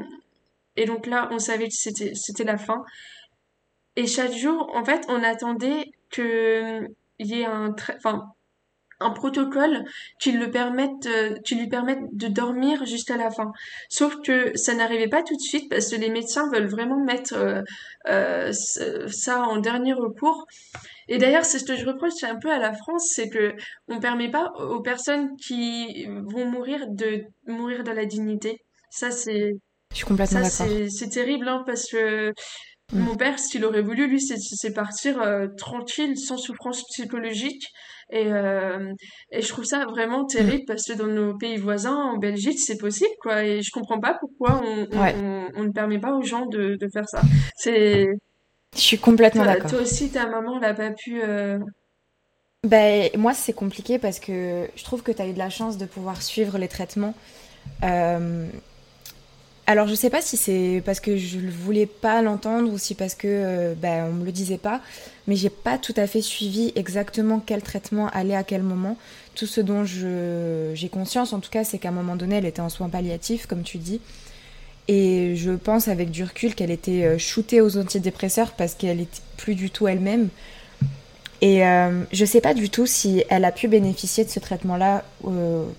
et 0.75 0.85
donc 0.85 1.07
là, 1.07 1.27
on 1.31 1.39
savait 1.39 1.67
que 1.67 1.73
c'était, 1.73 2.43
la 2.43 2.57
fin. 2.57 2.83
Et 3.95 4.07
chaque 4.07 4.33
jour, 4.33 4.71
en 4.73 4.85
fait, 4.85 5.03
on 5.09 5.21
attendait 5.23 5.91
que 6.11 6.87
il 7.19 7.27
y 7.27 7.41
ait 7.41 7.45
un, 7.45 7.75
enfin, 7.97 8.23
un 9.03 9.11
protocole 9.11 9.83
qui 10.19 10.31
le 10.31 10.49
permette, 10.49 11.05
euh, 11.05 11.35
qui 11.45 11.55
lui 11.55 11.67
permette 11.67 11.99
de 12.11 12.27
dormir 12.27 12.85
jusqu'à 12.85 13.17
la 13.17 13.29
fin. 13.29 13.51
Sauf 13.89 14.15
que 14.23 14.55
ça 14.57 14.73
n'arrivait 14.73 15.07
pas 15.07 15.23
tout 15.23 15.35
de 15.35 15.41
suite 15.41 15.69
parce 15.69 15.89
que 15.89 15.95
les 15.95 16.09
médecins 16.09 16.49
veulent 16.51 16.69
vraiment 16.69 17.03
mettre 17.03 17.33
euh, 17.33 17.61
euh, 18.09 18.51
ça 19.07 19.41
en 19.41 19.57
dernier 19.57 19.93
recours. 19.93 20.45
Et 21.09 21.17
d'ailleurs, 21.17 21.45
c'est 21.45 21.59
ce 21.59 21.65
que 21.65 21.75
je 21.75 21.85
reproche 21.85 22.23
un 22.23 22.37
peu 22.37 22.49
à 22.49 22.59
la 22.59 22.73
France, 22.73 23.11
c'est 23.13 23.29
que 23.29 23.53
on 23.89 23.99
permet 23.99 24.31
pas 24.31 24.53
aux 24.57 24.81
personnes 24.81 25.35
qui 25.35 26.05
vont 26.07 26.49
mourir 26.49 26.85
de 26.87 27.23
mourir 27.45 27.83
dans 27.83 27.93
la 27.93 28.05
dignité. 28.05 28.57
Ça, 28.89 29.11
c'est. 29.11 29.51
Je 29.91 29.97
suis 29.97 30.05
complètement 30.05 30.39
d'accord. 30.39 30.67
C'est 30.89 31.09
terrible, 31.09 31.47
hein, 31.47 31.63
parce 31.65 31.89
que 31.89 32.29
mm. 32.29 32.99
mon 32.99 33.15
père, 33.15 33.37
s'il 33.37 33.65
aurait 33.65 33.81
voulu, 33.81 34.07
lui, 34.07 34.21
c'est 34.21 34.73
partir 34.73 35.21
tranquille, 35.57 36.17
sans 36.17 36.37
souffrance 36.37 36.83
psychologique. 36.85 37.67
Et, 38.11 38.31
euh, 38.31 38.93
et 39.31 39.41
je 39.41 39.47
trouve 39.49 39.65
ça 39.65 39.85
vraiment 39.85 40.25
terrible 40.25 40.63
parce 40.67 40.85
que 40.85 40.93
dans 40.93 41.07
nos 41.07 41.37
pays 41.37 41.57
voisins, 41.57 41.95
en 41.95 42.17
Belgique, 42.17 42.59
c'est 42.59 42.77
possible, 42.77 43.13
quoi. 43.21 43.43
Et 43.43 43.61
je 43.61 43.71
comprends 43.71 43.99
pas 43.99 44.17
pourquoi 44.19 44.61
on, 44.63 44.87
on, 44.91 45.47
on, 45.55 45.63
ne 45.63 45.71
permet 45.71 45.99
pas 45.99 46.13
aux 46.13 46.21
gens 46.21 46.45
de, 46.45 46.75
de 46.75 46.89
faire 46.91 47.07
ça. 47.07 47.21
C'est. 47.55 48.07
Je 48.75 48.81
suis 48.81 48.97
complètement 48.97 49.45
d'accord. 49.45 49.69
Toi 49.69 49.81
aussi, 49.81 50.09
ta 50.09 50.27
maman 50.27 50.59
l'a 50.59 50.73
pas 50.73 50.91
pu. 50.91 51.21
Euh... 51.21 51.59
Ben, 52.63 53.09
moi, 53.17 53.33
c'est 53.33 53.53
compliqué 53.53 53.99
parce 53.99 54.19
que 54.19 54.67
je 54.75 54.83
trouve 54.83 55.03
que 55.03 55.11
tu 55.11 55.21
as 55.21 55.27
eu 55.27 55.33
de 55.33 55.39
la 55.39 55.49
chance 55.49 55.77
de 55.77 55.85
pouvoir 55.85 56.21
suivre 56.21 56.57
les 56.57 56.69
traitements. 56.69 57.13
Euh, 57.83 58.47
alors 59.65 59.87
je 59.87 59.95
sais 59.95 60.09
pas 60.09 60.21
si 60.21 60.35
c'est 60.35 60.81
parce 60.85 60.99
que 60.99 61.15
je 61.15 61.37
ne 61.37 61.49
voulais 61.49 61.85
pas 61.85 62.21
l'entendre 62.21 62.71
ou 62.71 62.77
si 62.77 62.95
parce 62.95 63.15
que 63.15 63.27
euh, 63.29 63.73
ben, 63.75 64.09
on 64.09 64.13
me 64.13 64.25
le 64.25 64.33
disait 64.33 64.57
pas, 64.57 64.81
mais 65.25 65.37
j'ai 65.37 65.49
pas 65.49 65.77
tout 65.77 65.93
à 65.95 66.05
fait 66.05 66.21
suivi 66.21 66.73
exactement 66.75 67.41
quel 67.43 67.61
traitement 67.61 68.09
allait 68.09 68.35
à 68.35 68.43
quel 68.43 68.61
moment. 68.61 68.97
Tout 69.35 69.47
ce 69.47 69.61
dont 69.61 69.83
j'ai 69.85 70.89
conscience 70.89 71.31
en 71.31 71.39
tout 71.39 71.49
cas, 71.49 71.63
c'est 71.63 71.77
qu'à 71.77 71.89
un 71.89 71.93
moment 71.93 72.17
donné, 72.17 72.35
elle 72.35 72.45
était 72.45 72.61
en 72.61 72.69
soins 72.69 72.89
palliatifs, 72.89 73.45
comme 73.45 73.63
tu 73.63 73.77
dis. 73.77 74.01
Et 74.89 75.35
je 75.37 75.51
pense 75.51 75.87
avec 75.87 76.11
du 76.11 76.25
recul 76.25 76.55
qu'elle 76.55 76.69
était 76.69 77.05
euh, 77.05 77.17
shootée 77.17 77.61
aux 77.61 77.77
antidépresseurs 77.77 78.51
parce 78.51 78.73
qu'elle 78.73 78.99
était 78.99 79.21
plus 79.37 79.55
du 79.55 79.69
tout 79.69 79.87
elle-même. 79.87 80.27
Et 81.39 81.65
euh, 81.65 82.03
je 82.11 82.25
sais 82.25 82.41
pas 82.41 82.53
du 82.53 82.69
tout 82.69 82.85
si 82.85 83.23
elle 83.29 83.45
a 83.45 83.53
pu 83.53 83.69
bénéficier 83.69 84.25
de 84.25 84.29
ce 84.29 84.41
traitement-là 84.41 85.03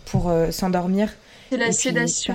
pour 0.07 0.33
s'endormir 0.51 1.11
c'est 1.55 1.93
la 1.93 2.07
sédation. 2.07 2.35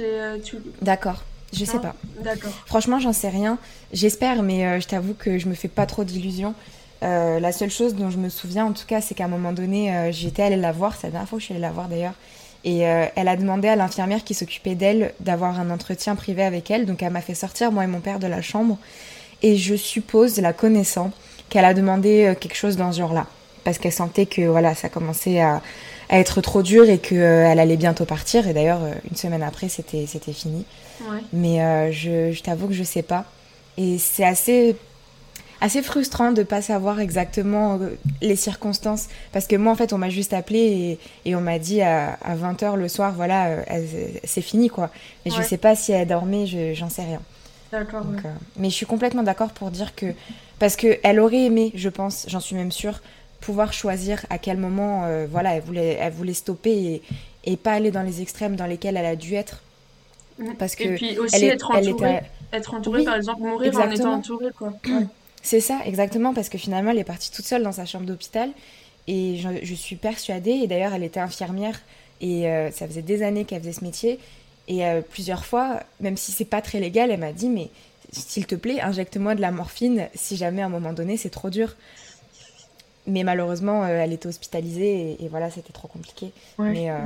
Euh, 0.00 0.38
D'accord. 0.82 1.22
Je 1.52 1.64
sais 1.64 1.78
pas. 1.78 1.94
D'accord. 2.22 2.50
Franchement, 2.66 2.98
j'en 2.98 3.12
sais 3.12 3.28
rien. 3.28 3.58
J'espère, 3.92 4.42
mais 4.42 4.80
je 4.80 4.86
t'avoue 4.86 5.14
que 5.14 5.38
je 5.38 5.48
me 5.48 5.54
fais 5.54 5.68
pas 5.68 5.86
trop 5.86 6.04
d'illusions. 6.04 6.54
la 7.02 7.52
seule 7.52 7.70
chose 7.70 7.94
dont 7.94 8.10
je 8.10 8.18
me 8.18 8.28
souviens, 8.28 8.66
en 8.66 8.72
tout 8.72 8.86
cas, 8.86 9.00
c'est 9.00 9.14
qu'à 9.14 9.24
un 9.24 9.28
moment 9.28 9.52
donné, 9.52 10.10
j'étais 10.12 10.42
allée 10.42 10.56
la 10.56 10.72
voir. 10.72 10.96
C'est 10.96 11.06
la 11.06 11.12
dernière 11.12 11.28
fois 11.28 11.38
que 11.38 11.40
je 11.40 11.46
suis 11.46 11.54
allée 11.54 11.62
la 11.62 11.70
voir 11.70 11.88
d'ailleurs. 11.88 12.14
Et 12.64 12.80
elle 12.80 13.28
a 13.28 13.36
demandé 13.36 13.68
à 13.68 13.76
l'infirmière 13.76 14.24
qui 14.24 14.34
s'occupait 14.34 14.74
d'elle 14.74 15.14
d'avoir 15.20 15.60
un 15.60 15.70
entretien 15.70 16.16
privé 16.16 16.42
avec 16.42 16.70
elle. 16.70 16.84
Donc 16.84 17.02
elle 17.02 17.12
m'a 17.12 17.22
fait 17.22 17.36
sortir, 17.36 17.70
moi 17.70 17.84
et 17.84 17.86
mon 17.86 18.00
père, 18.00 18.18
de 18.18 18.26
la 18.26 18.42
chambre. 18.42 18.76
Et 19.42 19.56
je 19.56 19.76
suppose, 19.76 20.38
la 20.40 20.52
connaissant, 20.52 21.12
qu'elle 21.48 21.64
a 21.64 21.74
demandé 21.74 22.34
quelque 22.40 22.56
chose 22.56 22.76
dans 22.76 22.90
ce 22.90 22.98
genre-là 22.98 23.26
parce 23.66 23.78
qu'elle 23.78 23.92
sentait 23.92 24.26
que 24.26 24.42
voilà, 24.42 24.76
ça 24.76 24.88
commençait 24.88 25.40
à, 25.40 25.60
être 26.10 26.40
trop 26.40 26.62
dur 26.62 26.88
et 26.88 26.98
qu'elle 26.98 27.18
euh, 27.18 27.50
allait 27.50 27.76
bientôt 27.76 28.04
partir. 28.04 28.46
Et 28.46 28.54
d'ailleurs, 28.54 28.82
euh, 28.82 28.92
une 29.10 29.16
semaine 29.16 29.42
après, 29.42 29.68
c'était, 29.68 30.06
fini. 30.32 30.64
Mais 31.32 31.62
euh, 31.62 31.92
je, 31.92 32.32
je 32.32 32.42
t'avoue 32.42 32.68
que 32.68 32.74
je 32.74 32.82
sais 32.82 33.02
pas. 33.02 33.24
Et 33.76 33.98
c'est 33.98 34.24
assez, 34.24 34.76
assez 35.60 35.82
frustrant 35.82 36.32
de 36.32 36.42
pas 36.42 36.62
savoir 36.62 37.00
exactement 37.00 37.78
les 38.22 38.36
circonstances. 38.36 39.08
Parce 39.32 39.46
que 39.46 39.56
moi, 39.56 39.72
en 39.72 39.76
fait, 39.76 39.92
on 39.92 39.98
m'a 39.98 40.10
juste 40.10 40.32
appelé 40.32 40.98
et, 41.24 41.36
on 41.36 41.40
m'a 41.40 41.58
dit 41.58 41.82
à, 41.82 42.18
20h 42.26 42.76
le 42.76 42.88
soir, 42.88 43.12
voilà, 43.14 43.64
c'est 44.24 44.42
fini, 44.42 44.68
quoi. 44.68 44.90
Et 45.24 45.30
je 45.30 45.42
sais 45.42 45.58
pas 45.58 45.74
si 45.74 45.92
elle 45.92 46.08
dormait, 46.08 46.46
je, 46.46 46.72
j'en 46.74 46.88
sais 46.88 47.04
rien. 47.04 47.20
D'accord. 47.72 48.06
mais 48.56 48.70
je 48.70 48.74
suis 48.74 48.86
complètement 48.86 49.24
d'accord 49.24 49.50
pour 49.50 49.70
dire 49.70 49.94
que. 49.94 50.06
Parce 50.58 50.76
qu'elle 50.76 51.20
aurait 51.20 51.44
aimé, 51.44 51.72
je 51.74 51.90
pense, 51.90 52.24
j'en 52.28 52.40
suis 52.40 52.56
même 52.56 52.72
sûre, 52.72 53.02
pouvoir 53.40 53.72
choisir 53.72 54.24
à 54.30 54.38
quel 54.38 54.56
moment 54.56 55.04
euh, 55.04 55.26
voilà, 55.30 55.54
elle, 55.54 55.62
voulait, 55.62 55.98
elle 56.00 56.12
voulait 56.12 56.34
stopper 56.34 56.72
et, 56.72 57.02
et, 57.44 57.56
pas 57.56 57.72
aller 57.72 57.90
dans 57.90 58.02
les 58.02 58.22
extrêmes 58.22 58.56
dans 58.56 58.66
lesquels 58.66 58.96
elle 58.96 59.06
a 59.06 59.16
dû 59.16 59.34
être. 59.34 59.62
Parce 60.58 60.74
que 60.74 60.84
et 60.84 60.94
puis 60.94 61.18
aussi 61.18 61.46
être 61.46 61.70
entourée, 61.70 62.20
être 62.52 62.74
entourée 62.74 63.04
par 63.04 63.16
exemple, 63.16 63.40
mourir 63.40 63.68
exactement. 63.68 63.88
en 63.88 63.94
étant 63.94 64.12
entourée. 64.14 64.50
Quoi. 64.56 64.72
C'est 65.42 65.60
ça, 65.60 65.80
exactement, 65.84 66.34
parce 66.34 66.48
que 66.48 66.58
finalement, 66.58 66.90
elle 66.90 66.98
est 66.98 67.04
partie 67.04 67.30
toute 67.30 67.44
seule 67.44 67.62
dans 67.62 67.72
sa 67.72 67.86
chambre 67.86 68.04
d'hôpital. 68.04 68.50
Et 69.06 69.36
je, 69.36 69.48
je, 69.62 69.74
suis 69.74 69.94
persuadée, 69.94 70.50
et 70.50 70.66
d'ailleurs, 70.66 70.92
elle 70.92 71.04
était 71.04 71.20
infirmière, 71.20 71.80
et 72.20 72.48
euh, 72.48 72.72
ça 72.72 72.88
faisait 72.88 73.02
des 73.02 73.22
années 73.22 73.44
qu'elle 73.44 73.60
faisait 73.60 73.72
ce 73.72 73.84
métier. 73.84 74.18
Et 74.68 74.84
euh, 74.84 75.00
plusieurs 75.00 75.44
fois, 75.44 75.80
même 76.00 76.16
si 76.16 76.32
c'est 76.32 76.44
pas 76.44 76.60
très 76.60 76.80
légal, 76.80 77.10
elle 77.10 77.20
m'a 77.20 77.32
dit 77.32 77.48
Mais 77.48 77.70
s'il 78.10 78.46
te 78.46 78.54
plaît, 78.54 78.80
injecte-moi 78.80 79.34
de 79.34 79.40
la 79.40 79.52
morphine 79.52 80.08
si 80.14 80.36
jamais 80.36 80.62
à 80.62 80.66
un 80.66 80.70
moment 80.70 80.92
donné 80.92 81.16
c'est 81.16 81.30
trop 81.30 81.50
dur. 81.50 81.76
Mais 83.06 83.22
malheureusement, 83.22 83.84
euh, 83.84 83.88
elle 83.88 84.12
était 84.12 84.26
hospitalisée 84.26 85.16
et, 85.20 85.28
voilà, 85.28 85.50
c'était 85.50 85.72
trop 85.72 85.88
compliqué. 85.88 86.32
Mais 86.58 86.90
euh, 86.90 86.98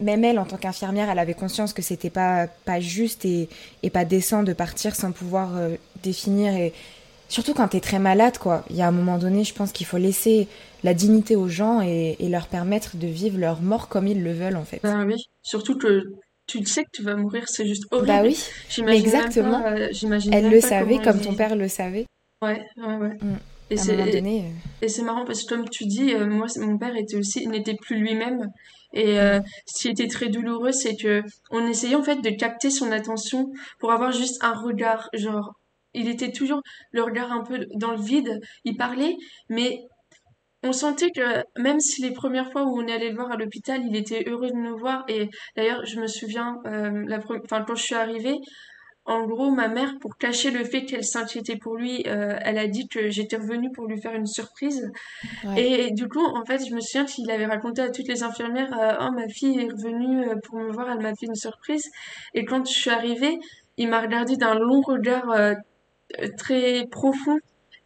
même 0.00 0.24
elle, 0.24 0.38
en 0.38 0.44
tant 0.44 0.56
qu'infirmière, 0.56 1.10
elle 1.10 1.18
avait 1.18 1.34
conscience 1.34 1.72
que 1.72 1.82
c'était 1.82 2.10
pas, 2.10 2.46
pas 2.64 2.80
juste 2.80 3.24
et, 3.24 3.48
et, 3.82 3.90
pas 3.90 4.04
décent 4.04 4.42
de 4.42 4.52
partir 4.52 4.94
sans 4.94 5.12
pouvoir 5.12 5.56
euh, 5.56 5.76
définir. 6.02 6.54
Et 6.54 6.72
surtout 7.28 7.54
quand 7.54 7.68
tu 7.68 7.76
es 7.78 7.80
très 7.80 7.98
malade, 7.98 8.38
quoi. 8.38 8.64
Il 8.70 8.76
y 8.76 8.82
a 8.82 8.88
un 8.88 8.92
moment 8.92 9.18
donné, 9.18 9.42
je 9.42 9.54
pense 9.54 9.72
qu'il 9.72 9.86
faut 9.86 9.98
laisser 9.98 10.48
la 10.84 10.94
dignité 10.94 11.34
aux 11.34 11.48
gens 11.48 11.80
et, 11.82 12.16
et, 12.20 12.28
leur 12.28 12.46
permettre 12.46 12.96
de 12.96 13.06
vivre 13.06 13.38
leur 13.38 13.60
mort 13.60 13.88
comme 13.88 14.06
ils 14.06 14.22
le 14.22 14.32
veulent, 14.32 14.56
en 14.56 14.64
fait. 14.64 14.80
Bah 14.82 15.04
oui, 15.04 15.16
surtout 15.42 15.76
que 15.76 16.04
tu 16.46 16.64
sais 16.64 16.84
que 16.84 16.90
tu 16.92 17.02
vas 17.02 17.16
mourir, 17.16 17.44
c'est 17.48 17.66
juste 17.66 17.84
horrible. 17.90 18.06
Bah 18.06 18.22
oui, 18.22 18.38
exactement. 18.88 19.64
elle 19.66 20.50
le 20.50 20.60
savait 20.60 20.98
comme 21.00 21.20
ton 21.20 21.34
père 21.34 21.56
le 21.56 21.68
savait. 21.68 22.06
Ouais, 22.42 22.62
ouais, 22.76 22.96
ouais. 22.96 23.14
Mm. 23.20 23.38
Et 23.70 23.76
c'est 23.76 23.98
euh. 23.98 24.42
et 24.80 24.88
c'est 24.88 25.02
marrant 25.02 25.24
parce 25.24 25.42
que 25.42 25.54
comme 25.54 25.68
tu 25.68 25.86
dis, 25.86 26.14
euh, 26.14 26.26
moi 26.26 26.46
mon 26.58 26.78
père 26.78 26.94
était 26.96 27.16
aussi 27.16 27.46
n'était 27.48 27.74
plus 27.74 27.96
lui-même. 27.96 28.50
Et 28.92 29.18
euh, 29.18 29.40
ce 29.66 29.82
qui 29.82 29.88
était 29.88 30.06
très 30.06 30.28
douloureux, 30.28 30.72
c'est 30.72 30.96
que 30.96 31.22
on 31.50 31.66
essayait 31.66 31.96
en 31.96 32.02
fait 32.02 32.20
de 32.20 32.30
capter 32.30 32.70
son 32.70 32.92
attention 32.92 33.50
pour 33.80 33.92
avoir 33.92 34.12
juste 34.12 34.42
un 34.42 34.52
regard, 34.52 35.08
genre 35.14 35.52
il 35.94 36.08
était 36.08 36.30
toujours 36.30 36.60
le 36.92 37.02
regard 37.02 37.32
un 37.32 37.42
peu 37.42 37.66
dans 37.74 37.90
le 37.90 38.00
vide, 38.00 38.40
il 38.64 38.76
parlait, 38.76 39.16
mais 39.48 39.80
on 40.62 40.72
sentait 40.72 41.10
que 41.10 41.42
même 41.60 41.80
si 41.80 42.02
les 42.02 42.12
premières 42.12 42.50
fois 42.52 42.64
où 42.64 42.78
on 42.78 42.86
est 42.86 42.92
allé 42.92 43.10
le 43.10 43.16
voir 43.16 43.32
à 43.32 43.36
l'hôpital, 43.36 43.82
il 43.84 43.96
était 43.96 44.24
heureux 44.28 44.48
de 44.48 44.56
nous 44.56 44.78
voir. 44.78 45.04
Et 45.08 45.28
d'ailleurs 45.56 45.84
je 45.84 45.98
me 46.00 46.06
souviens 46.06 46.56
la 46.64 47.18
enfin 47.18 47.64
quand 47.66 47.74
je 47.74 47.82
suis 47.82 47.94
arrivée 47.94 48.38
en 49.06 49.24
gros, 49.24 49.50
ma 49.50 49.68
mère, 49.68 49.94
pour 50.00 50.16
cacher 50.16 50.50
le 50.50 50.64
fait 50.64 50.84
qu'elle 50.84 51.04
s'inquiétait 51.04 51.56
pour 51.56 51.76
lui, 51.76 52.02
euh, 52.06 52.36
elle 52.42 52.58
a 52.58 52.66
dit 52.66 52.88
que 52.88 53.08
j'étais 53.08 53.36
revenue 53.36 53.70
pour 53.70 53.86
lui 53.86 54.00
faire 54.00 54.14
une 54.14 54.26
surprise. 54.26 54.90
Et, 55.56 55.92
du 55.92 56.08
coup, 56.08 56.24
en 56.24 56.44
fait, 56.44 56.66
je 56.66 56.74
me 56.74 56.80
souviens 56.80 57.04
qu'il 57.04 57.30
avait 57.30 57.46
raconté 57.46 57.82
à 57.82 57.90
toutes 57.90 58.08
les 58.08 58.24
infirmières, 58.24 58.76
euh, 58.76 59.06
oh, 59.06 59.12
ma 59.12 59.28
fille 59.28 59.60
est 59.60 59.70
revenue 59.70 60.28
euh, 60.28 60.34
pour 60.42 60.58
me 60.58 60.72
voir, 60.72 60.90
elle 60.90 61.00
m'a 61.00 61.14
fait 61.14 61.26
une 61.26 61.36
surprise. 61.36 61.88
Et 62.34 62.44
quand 62.44 62.66
je 62.66 62.72
suis 62.72 62.90
arrivée, 62.90 63.38
il 63.76 63.88
m'a 63.88 64.00
regardé 64.00 64.36
d'un 64.36 64.54
long 64.54 64.80
regard 64.80 65.54
très 66.38 66.86
profond 66.90 67.38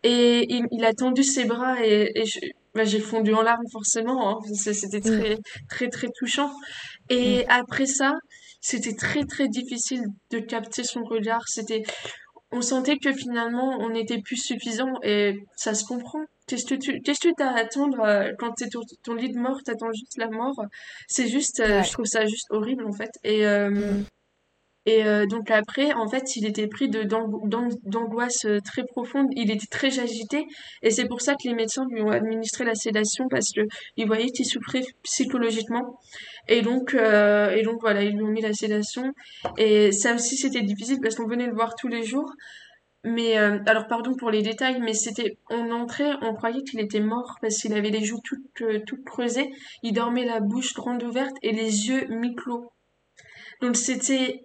et 0.02 0.46
il, 0.70 0.84
a 0.84 0.94
tendu 0.94 1.22
ses 1.22 1.44
bras 1.44 1.84
et, 1.84 2.24
bah, 2.74 2.84
j'ai 2.84 3.00
fondu 3.00 3.34
en 3.34 3.42
larmes 3.42 3.68
forcément. 3.72 4.38
Hein. 4.38 4.54
C'était 4.54 4.98
mm. 4.98 5.02
très, 5.02 5.38
très, 5.68 5.88
très 5.88 6.08
touchant. 6.16 6.50
Et 7.08 7.40
mm. 7.40 7.46
après 7.48 7.86
ça, 7.86 8.14
c'était 8.60 8.94
très 8.94 9.24
très 9.24 9.48
difficile 9.48 10.04
de 10.30 10.38
capter 10.38 10.84
son 10.84 11.02
regard. 11.02 11.42
C'était, 11.46 11.82
on 12.52 12.60
sentait 12.62 12.98
que 12.98 13.12
finalement 13.12 13.78
on 13.80 13.90
n'était 13.90 14.20
plus 14.20 14.36
suffisant 14.36 14.92
et 15.02 15.34
ça 15.56 15.74
se 15.74 15.84
comprend. 15.84 16.20
Qu'est-ce 16.46 16.66
que 16.66 16.74
tu, 16.74 17.00
qu'est-ce 17.02 17.20
que 17.20 17.32
t'as 17.36 17.50
à 17.50 17.60
attendre 17.60 18.00
euh, 18.00 18.32
quand 18.38 18.52
t'es 18.52 18.68
ton, 18.68 18.80
ton 19.04 19.14
lit 19.14 19.30
de 19.30 19.38
mort, 19.38 19.62
t'attends 19.64 19.92
juste 19.92 20.18
la 20.18 20.28
mort? 20.28 20.60
C'est 21.06 21.28
juste, 21.28 21.60
euh, 21.60 21.82
je 21.82 21.92
trouve 21.92 22.06
ça 22.06 22.26
juste 22.26 22.46
horrible 22.50 22.84
en 22.86 22.92
fait. 22.92 23.10
Et 23.24 23.46
euh. 23.46 24.02
Et 24.86 25.04
euh, 25.04 25.26
donc 25.26 25.50
après, 25.50 25.92
en 25.92 26.08
fait, 26.08 26.36
il 26.36 26.46
était 26.46 26.66
pris 26.66 26.88
de 26.88 27.02
d'angoisse 27.02 28.46
très 28.64 28.82
profonde. 28.84 29.28
Il 29.32 29.50
était 29.50 29.66
très 29.66 29.98
agité, 30.00 30.46
et 30.82 30.90
c'est 30.90 31.06
pour 31.06 31.20
ça 31.20 31.34
que 31.34 31.46
les 31.46 31.54
médecins 31.54 31.84
lui 31.90 32.00
ont 32.00 32.10
administré 32.10 32.64
la 32.64 32.74
sédation 32.74 33.28
parce 33.28 33.52
que 33.52 33.60
ils 33.98 34.06
voyaient 34.06 34.30
qu'il 34.30 34.46
souffrait 34.46 34.82
psychologiquement. 35.02 35.98
Et 36.48 36.62
donc, 36.62 36.94
euh, 36.94 37.50
et 37.50 37.62
donc 37.62 37.80
voilà, 37.80 38.02
ils 38.02 38.16
lui 38.16 38.22
ont 38.22 38.28
mis 38.28 38.40
la 38.42 38.52
sédation. 38.52 39.12
Et 39.56 39.92
ça 39.92 40.14
aussi, 40.14 40.36
c'était 40.36 40.62
difficile 40.62 40.98
parce 41.02 41.14
qu'on 41.14 41.26
venait 41.26 41.46
le 41.46 41.54
voir 41.54 41.74
tous 41.74 41.88
les 41.88 42.02
jours. 42.02 42.32
Mais 43.02 43.38
alors 43.38 43.86
pardon 43.86 44.14
pour 44.14 44.30
les 44.30 44.42
détails, 44.42 44.78
mais 44.78 44.92
c'était 44.92 45.38
on 45.48 45.70
entrait, 45.70 46.12
on 46.20 46.34
croyait 46.34 46.62
qu'il 46.62 46.80
était 46.80 47.00
mort 47.00 47.38
parce 47.40 47.56
qu'il 47.56 47.72
avait 47.72 47.88
les 47.88 48.04
joues 48.04 48.20
toutes 48.22 48.84
toutes 48.84 49.04
creusées, 49.06 49.50
il 49.82 49.94
dormait 49.94 50.26
la 50.26 50.40
bouche 50.40 50.74
grande 50.74 51.02
ouverte 51.02 51.34
et 51.40 51.52
les 51.52 51.88
yeux 51.88 52.06
mi-clos. 52.10 52.70
Donc 53.62 53.76
c'était 53.76 54.42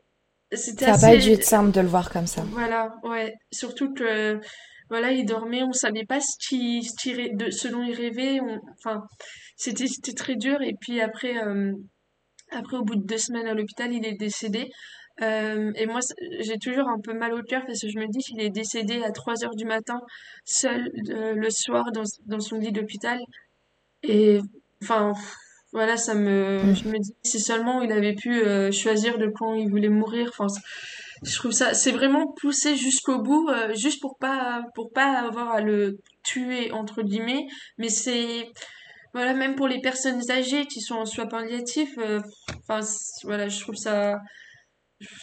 ça 0.53 0.91
n'a 0.91 0.97
pas 0.97 1.17
dû 1.17 1.31
être 1.31 1.43
simple 1.43 1.71
de 1.71 1.81
le 1.81 1.87
voir 1.87 2.09
comme 2.09 2.27
ça. 2.27 2.43
Voilà, 2.51 2.95
ouais. 3.03 3.33
Surtout 3.51 3.93
que, 3.93 4.39
voilà, 4.89 5.11
il 5.11 5.25
dormait, 5.25 5.63
on 5.63 5.73
savait 5.73 6.05
pas 6.05 6.19
ce, 6.19 6.35
qui, 6.47 6.83
ce, 6.83 7.35
de, 7.35 7.49
ce 7.49 7.67
dont 7.67 7.83
il 7.83 7.95
rêvait. 7.95 8.39
enfin, 8.77 9.03
c'était, 9.55 10.13
très 10.13 10.35
dur. 10.35 10.61
Et 10.61 10.73
puis 10.79 11.01
après, 11.01 11.37
euh, 11.43 11.73
après, 12.51 12.77
au 12.77 12.83
bout 12.83 12.95
de 12.95 13.05
deux 13.05 13.17
semaines 13.17 13.47
à 13.47 13.53
l'hôpital, 13.53 13.91
il 13.93 14.05
est 14.05 14.17
décédé. 14.17 14.69
Euh, 15.21 15.71
et 15.75 15.85
moi, 15.85 16.01
j'ai 16.41 16.57
toujours 16.57 16.89
un 16.89 16.99
peu 16.99 17.13
mal 17.13 17.33
au 17.33 17.41
cœur 17.41 17.63
parce 17.65 17.79
que 17.79 17.87
je 17.87 17.97
me 17.97 18.07
dis 18.07 18.19
qu'il 18.19 18.41
est 18.41 18.49
décédé 18.49 19.01
à 19.03 19.11
3 19.11 19.45
heures 19.45 19.55
du 19.55 19.65
matin, 19.65 20.01
seul, 20.43 20.91
euh, 21.09 21.33
le 21.33 21.49
soir, 21.49 21.91
dans, 21.93 22.03
dans 22.25 22.39
son 22.41 22.57
lit 22.57 22.73
d'hôpital. 22.73 23.19
Et, 24.03 24.39
enfin, 24.83 25.13
voilà, 25.71 25.95
ça 25.95 26.15
me, 26.15 26.73
je 26.73 26.87
me 26.89 26.99
dis, 26.99 27.13
si 27.23 27.39
seulement 27.39 27.81
il 27.81 27.91
avait 27.91 28.13
pu 28.13 28.43
choisir 28.71 29.17
de 29.17 29.27
quand 29.27 29.55
il 29.55 29.69
voulait 29.69 29.89
mourir. 29.89 30.29
Enfin, 30.29 30.47
je 31.23 31.35
trouve 31.35 31.53
ça, 31.53 31.73
c'est 31.73 31.91
vraiment 31.91 32.27
poussé 32.41 32.75
jusqu'au 32.75 33.19
bout, 33.19 33.49
juste 33.73 34.01
pour 34.01 34.17
pas, 34.17 34.63
pour 34.75 34.91
pas 34.91 35.19
avoir 35.19 35.51
à 35.51 35.61
le 35.61 35.97
tuer 36.23 36.71
entre 36.71 37.01
guillemets. 37.01 37.47
Mais 37.77 37.89
c'est, 37.89 38.49
voilà, 39.15 39.33
même 39.33 39.55
pour 39.55 39.69
les 39.69 39.79
personnes 39.79 40.29
âgées 40.29 40.65
qui 40.65 40.81
sont 40.81 40.95
en 40.95 41.05
soins 41.05 41.25
palliatifs, 41.25 41.97
euh, 41.99 42.19
enfin, 42.67 42.85
voilà, 43.23 43.47
je 43.47 43.61
trouve 43.61 43.75
ça, 43.75 44.19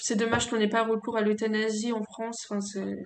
c'est 0.00 0.16
dommage 0.16 0.48
qu'on 0.48 0.56
n'ait 0.56 0.68
pas 0.68 0.82
recours 0.82 1.18
à 1.18 1.20
l'euthanasie 1.20 1.92
en 1.92 2.02
France. 2.02 2.46
Enfin, 2.48 2.60
c'est 2.62 2.96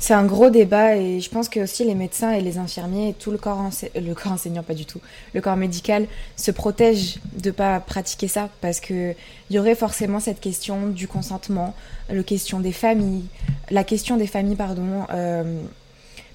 c'est 0.00 0.14
un 0.14 0.24
gros 0.24 0.50
débat 0.50 0.96
et 0.96 1.20
je 1.20 1.30
pense 1.30 1.48
que 1.48 1.60
aussi 1.60 1.84
les 1.84 1.94
médecins 1.94 2.32
et 2.32 2.40
les 2.40 2.58
infirmiers 2.58 3.14
tout 3.18 3.30
le 3.30 3.38
corps, 3.38 3.70
le 3.94 4.14
corps 4.14 4.32
enseignant, 4.32 4.62
pas 4.62 4.74
du 4.74 4.84
tout, 4.84 5.00
le 5.32 5.40
corps 5.40 5.56
médical 5.56 6.06
se 6.36 6.50
protègent 6.50 7.20
de 7.40 7.50
pas 7.50 7.80
pratiquer 7.80 8.28
ça 8.28 8.50
parce 8.60 8.80
que 8.80 9.14
il 9.48 9.56
y 9.56 9.58
aurait 9.58 9.76
forcément 9.76 10.20
cette 10.20 10.40
question 10.40 10.88
du 10.88 11.08
consentement, 11.08 11.74
la 12.10 12.22
question 12.22 12.60
des 12.60 12.72
familles, 12.72 13.26
la 13.70 13.84
question 13.84 14.16
des 14.16 14.26
familles, 14.26 14.56
pardon, 14.56 15.06
euh, 15.12 15.62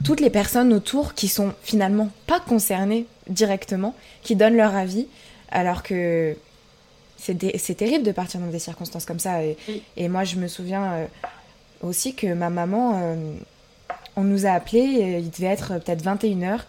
toutes 0.04 0.22
les 0.22 0.30
personnes 0.30 0.74
autour 0.74 1.14
qui 1.14 1.28
sont 1.28 1.54
finalement 1.64 2.10
pas 2.28 2.39
concernées 2.39 3.06
directement, 3.28 3.95
qui 4.24 4.36
donnent 4.36 4.56
leur 4.56 4.76
avis, 4.76 5.08
alors 5.52 5.84
que 5.84 6.36
c'est 7.18 7.76
terrible 7.76 8.04
de 8.04 8.12
partir 8.12 8.39
dans 8.39 8.47
des 8.47 8.60
circonstances 8.60 9.06
comme 9.06 9.20
ça. 9.20 9.39
Et, 9.97 10.08
moi, 10.08 10.24
je 10.24 10.38
me 10.38 10.47
souviens. 10.47 10.93
Euh, 10.93 11.06
aussi 11.82 12.14
que 12.14 12.34
ma 12.34 12.50
maman, 12.50 12.93
euh, 12.95 13.16
on 14.16 14.24
nous 14.24 14.45
a 14.45 14.52
appelés, 14.52 15.00
euh, 15.02 15.20
il 15.20 15.30
devait 15.30 15.47
être 15.47 15.80
peut-être 15.80 16.04
21h. 16.04 16.60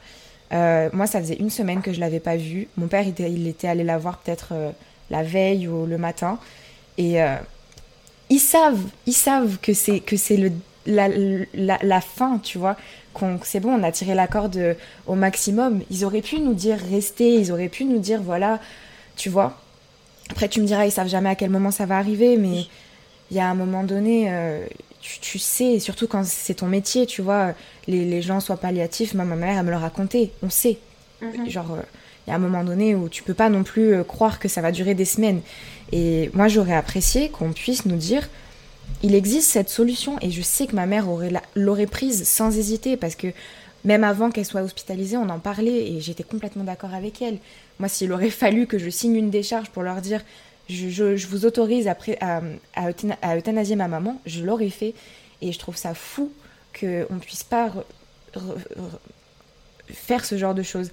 Euh, 0.53 0.91
moi, 0.93 1.07
ça 1.07 1.21
faisait 1.21 1.37
une 1.37 1.51
semaine 1.51 1.83
que 1.83 1.93
je 1.93 2.01
l'avais 2.01 2.21
pas 2.21 2.37
vue. 2.37 2.69
Mon 2.77 2.89
père, 2.89 3.05
il 3.07 3.47
était, 3.47 3.69
allé 3.69 3.85
la 3.85 3.99
voir 3.99 4.19
peut-être 4.19 4.53
la 5.11 5.23
veille 5.23 5.69
ou 5.69 5.87
le 5.87 5.97
matin. 5.97 6.39
Et 6.99 7.19
ils 8.31 8.41
savent, 8.41 8.83
ils 9.07 9.13
savent 9.13 9.59
que 9.63 9.73
c'est 9.73 10.01
que 10.01 10.17
c'est 10.17 10.37
le 10.37 10.51
la, 10.87 11.09
la, 11.55 11.79
la, 11.83 12.01
fin, 12.01 12.39
tu 12.39 12.59
vois. 12.59 12.77
C'est 13.43 13.61
bon, 13.61 13.75
on 13.79 13.83
a 13.83 13.93
tiré 13.93 14.15
la 14.15 14.27
corde 14.27 14.77
au 15.07 15.15
maximum. 15.15 15.83
Ils 15.91 16.05
auraient 16.05 16.23
pu 16.23 16.41
nous 16.41 16.55
dire 16.55 16.79
rester, 16.91 17.35
ils 17.35 17.53
auraient 17.53 17.69
pu 17.69 17.85
nous 17.85 17.99
dire 17.99 18.23
voilà, 18.23 18.61
tu 19.17 19.29
vois. 19.29 19.59
Après, 20.31 20.49
tu 20.49 20.61
me 20.61 20.67
diras, 20.67 20.87
ils 20.87 20.93
savent 20.93 21.09
jamais 21.09 21.29
à 21.29 21.35
quel 21.35 21.51
moment 21.51 21.71
ça 21.71 21.87
va 21.87 21.99
arriver, 21.99 22.37
mais 22.37 22.67
il 23.31 23.37
y 23.37 23.41
a 23.41 23.49
un 23.49 23.55
moment 23.55 23.85
donné, 23.85 24.27
euh, 24.29 24.65
tu, 25.01 25.39
sais, 25.39 25.79
surtout 25.79 26.07
quand 26.07 26.25
c'est 26.25 26.55
ton 26.55 26.67
métier, 26.67 27.07
tu 27.07 27.21
vois, 27.23 27.55
les, 27.87 28.05
les, 28.05 28.23
gens 28.23 28.41
soient 28.41 28.57
palliatifs. 28.57 29.15
Moi, 29.15 29.25
ma 29.25 29.37
mère, 29.37 29.59
elle 29.59 29.67
me 29.67 29.71
le 29.71 29.77
racontait, 29.77 30.31
on 30.43 30.51
sait. 30.51 30.79
Mhm. 31.21 31.49
Genre, 31.49 31.73
euh, 31.73 31.83
il 32.27 32.31
y 32.31 32.33
a 32.33 32.37
un 32.37 32.41
moment 32.41 32.65
donné 32.65 32.95
où 32.95 33.09
tu 33.09 33.23
peux 33.23 33.35
pas 33.35 33.49
non 33.49 33.63
plus 33.63 33.95
euh, 33.95 34.05
croire 34.05 34.39
que 34.39 34.49
ça 34.49 34.61
va 34.61 34.73
durer 34.73 34.95
des 34.95 35.05
semaines. 35.05 35.41
Et 35.93 36.31
moi, 36.35 36.49
j'aurais 36.49 36.75
apprécié 36.75 37.29
qu'on 37.29 37.53
puisse 37.53 37.87
nous 37.87 37.97
dire 37.97 38.29
il 39.03 39.15
existe 39.15 39.51
cette 39.51 39.69
solution 39.69 40.19
et 40.21 40.31
je 40.31 40.43
sais 40.43 40.67
que 40.67 40.77
ma 40.77 40.87
mère 40.87 41.07
l'aurait 41.55 41.87
prise 41.87 42.27
sans 42.27 42.57
hésiter 42.57 42.97
parce 42.97 43.15
que 43.15 43.29
même 43.85 44.05
avant 44.05 44.31
qu'elle 44.31 44.45
soit 44.45 44.63
hospitalisée, 44.63 45.17
on 45.17 45.29
en 45.31 45.39
parlait 45.39 45.91
et 45.91 46.01
j'étais 46.01 46.23
complètement 46.23 46.65
d'accord 46.65 46.95
avec 46.95 47.23
elle. 47.23 47.39
Moi, 47.79 47.89
s'il 47.89 48.13
aurait 48.13 48.31
fallu 48.31 48.67
que 48.67 48.79
je 48.79 48.91
signe 48.91 49.17
une 49.17 49.31
décharge 49.31 49.71
pour 49.71 49.83
leur 49.83 50.03
dire 50.03 50.23
je, 50.69 51.27
vous 51.27 51.47
autorise 51.47 51.89
à, 51.89 53.37
euthanasier 53.37 53.77
ma 53.77 53.89
maman, 53.89 54.21
je 54.27 54.45
l'aurais 54.45 54.71
fait 54.71 54.95
et 55.41 55.53
je 55.53 55.59
trouve 55.59 55.77
ça 55.77 55.95
fou 55.95 56.31
qu'on 56.79 57.15
ne 57.15 57.19
puisse 57.21 57.43
pas 57.43 57.73
faire 59.89 60.25
ce 60.25 60.37
genre 60.37 60.55
de 60.55 60.63
choses. 60.63 60.91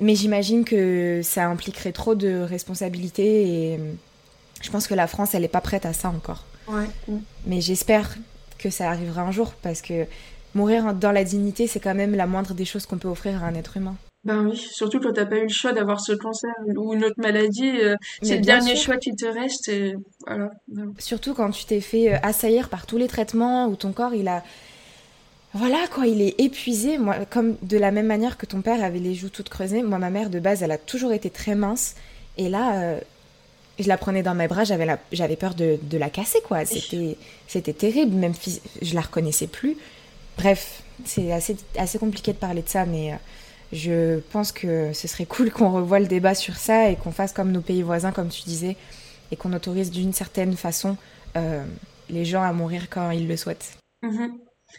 Mais 0.00 0.14
j'imagine 0.14 0.64
que 0.64 1.20
ça 1.22 1.46
impliquerait 1.46 1.92
trop 1.92 2.14
de 2.14 2.40
responsabilités 2.40 3.72
et 3.74 3.80
je 4.62 4.70
pense 4.70 4.86
que 4.86 4.94
la 4.94 5.06
France, 5.06 5.34
elle 5.34 5.42
n'est 5.42 5.48
pas 5.48 5.60
prête 5.60 5.86
à 5.86 5.92
ça 5.92 6.08
encore. 6.08 6.44
Mais 7.46 7.60
j'espère 7.60 8.14
que 8.58 8.70
ça 8.70 8.90
arrivera 8.90 9.22
un 9.22 9.30
jour 9.30 9.54
parce 9.62 9.82
que 9.82 10.06
mourir 10.54 10.94
dans 10.94 11.12
la 11.12 11.24
dignité, 11.24 11.66
c'est 11.66 11.80
quand 11.80 11.94
même 11.94 12.14
la 12.14 12.26
moindre 12.26 12.54
des 12.54 12.64
choses 12.64 12.86
qu'on 12.86 12.98
peut 12.98 13.08
offrir 13.08 13.42
à 13.42 13.46
un 13.46 13.54
être 13.54 13.76
humain. 13.76 13.96
Ben 14.24 14.46
oui, 14.46 14.56
surtout 14.56 15.00
quand 15.00 15.12
t'as 15.12 15.26
pas 15.26 15.36
eu 15.36 15.42
le 15.42 15.48
choix 15.48 15.72
d'avoir 15.72 16.00
ce 16.00 16.12
cancer 16.12 16.50
ou 16.76 16.94
une 16.94 17.04
autre 17.04 17.18
maladie, 17.18 17.78
euh, 17.82 17.94
c'est 18.22 18.36
le 18.36 18.42
dernier 18.42 18.74
choix 18.74 18.96
qui 18.96 19.14
te 19.14 19.26
reste 19.26 19.68
et 19.68 19.96
voilà. 20.26 20.50
Surtout 20.98 21.34
quand 21.34 21.50
tu 21.50 21.66
t'es 21.66 21.82
fait 21.82 22.14
euh, 22.14 22.18
assaillir 22.22 22.70
par 22.70 22.86
tous 22.86 22.96
les 22.96 23.06
traitements 23.06 23.66
où 23.66 23.76
ton 23.76 23.92
corps 23.92 24.14
il 24.14 24.28
a 24.28 24.42
voilà 25.52 25.86
quoi, 25.92 26.06
il 26.06 26.22
est 26.22 26.40
épuisé. 26.40 26.96
Moi, 26.96 27.16
comme 27.30 27.56
de 27.62 27.76
la 27.76 27.90
même 27.90 28.06
manière 28.06 28.38
que 28.38 28.46
ton 28.46 28.62
père 28.62 28.82
avait 28.82 28.98
les 28.98 29.14
joues 29.14 29.28
toutes 29.28 29.50
creusées, 29.50 29.82
moi 29.82 29.98
ma 29.98 30.08
mère 30.08 30.30
de 30.30 30.40
base 30.40 30.62
elle 30.62 30.72
a 30.72 30.78
toujours 30.78 31.12
été 31.12 31.28
très 31.28 31.54
mince 31.54 31.94
et 32.38 32.48
là 32.48 32.82
euh, 32.82 33.00
je 33.78 33.88
la 33.88 33.96
prenais 33.96 34.22
dans 34.22 34.34
mes 34.34 34.48
bras, 34.48 34.64
j'avais, 34.64 34.86
la, 34.86 34.98
j'avais 35.12 35.36
peur 35.36 35.54
de, 35.54 35.78
de, 35.82 35.98
la 35.98 36.10
casser, 36.10 36.40
quoi. 36.46 36.64
C'était, 36.64 37.16
c'était 37.48 37.72
terrible, 37.72 38.14
même 38.14 38.32
je 38.82 38.94
la 38.94 39.00
reconnaissais 39.00 39.46
plus. 39.46 39.76
Bref, 40.38 40.82
c'est 41.04 41.32
assez, 41.32 41.56
assez 41.76 41.98
compliqué 41.98 42.32
de 42.32 42.38
parler 42.38 42.62
de 42.62 42.68
ça, 42.68 42.86
mais 42.86 43.12
euh, 43.12 43.16
je 43.72 44.20
pense 44.30 44.52
que 44.52 44.92
ce 44.92 45.08
serait 45.08 45.26
cool 45.26 45.50
qu'on 45.50 45.70
revoie 45.70 46.00
le 46.00 46.06
débat 46.06 46.34
sur 46.34 46.56
ça 46.56 46.88
et 46.90 46.96
qu'on 46.96 47.12
fasse 47.12 47.32
comme 47.32 47.50
nos 47.50 47.60
pays 47.60 47.82
voisins, 47.82 48.12
comme 48.12 48.28
tu 48.28 48.42
disais, 48.42 48.76
et 49.32 49.36
qu'on 49.36 49.52
autorise 49.52 49.90
d'une 49.90 50.12
certaine 50.12 50.56
façon 50.56 50.96
euh, 51.36 51.64
les 52.08 52.24
gens 52.24 52.42
à 52.42 52.52
mourir 52.52 52.88
quand 52.90 53.10
ils 53.10 53.26
le 53.26 53.36
souhaitent. 53.36 53.76
Mm-hmm. 54.04 54.30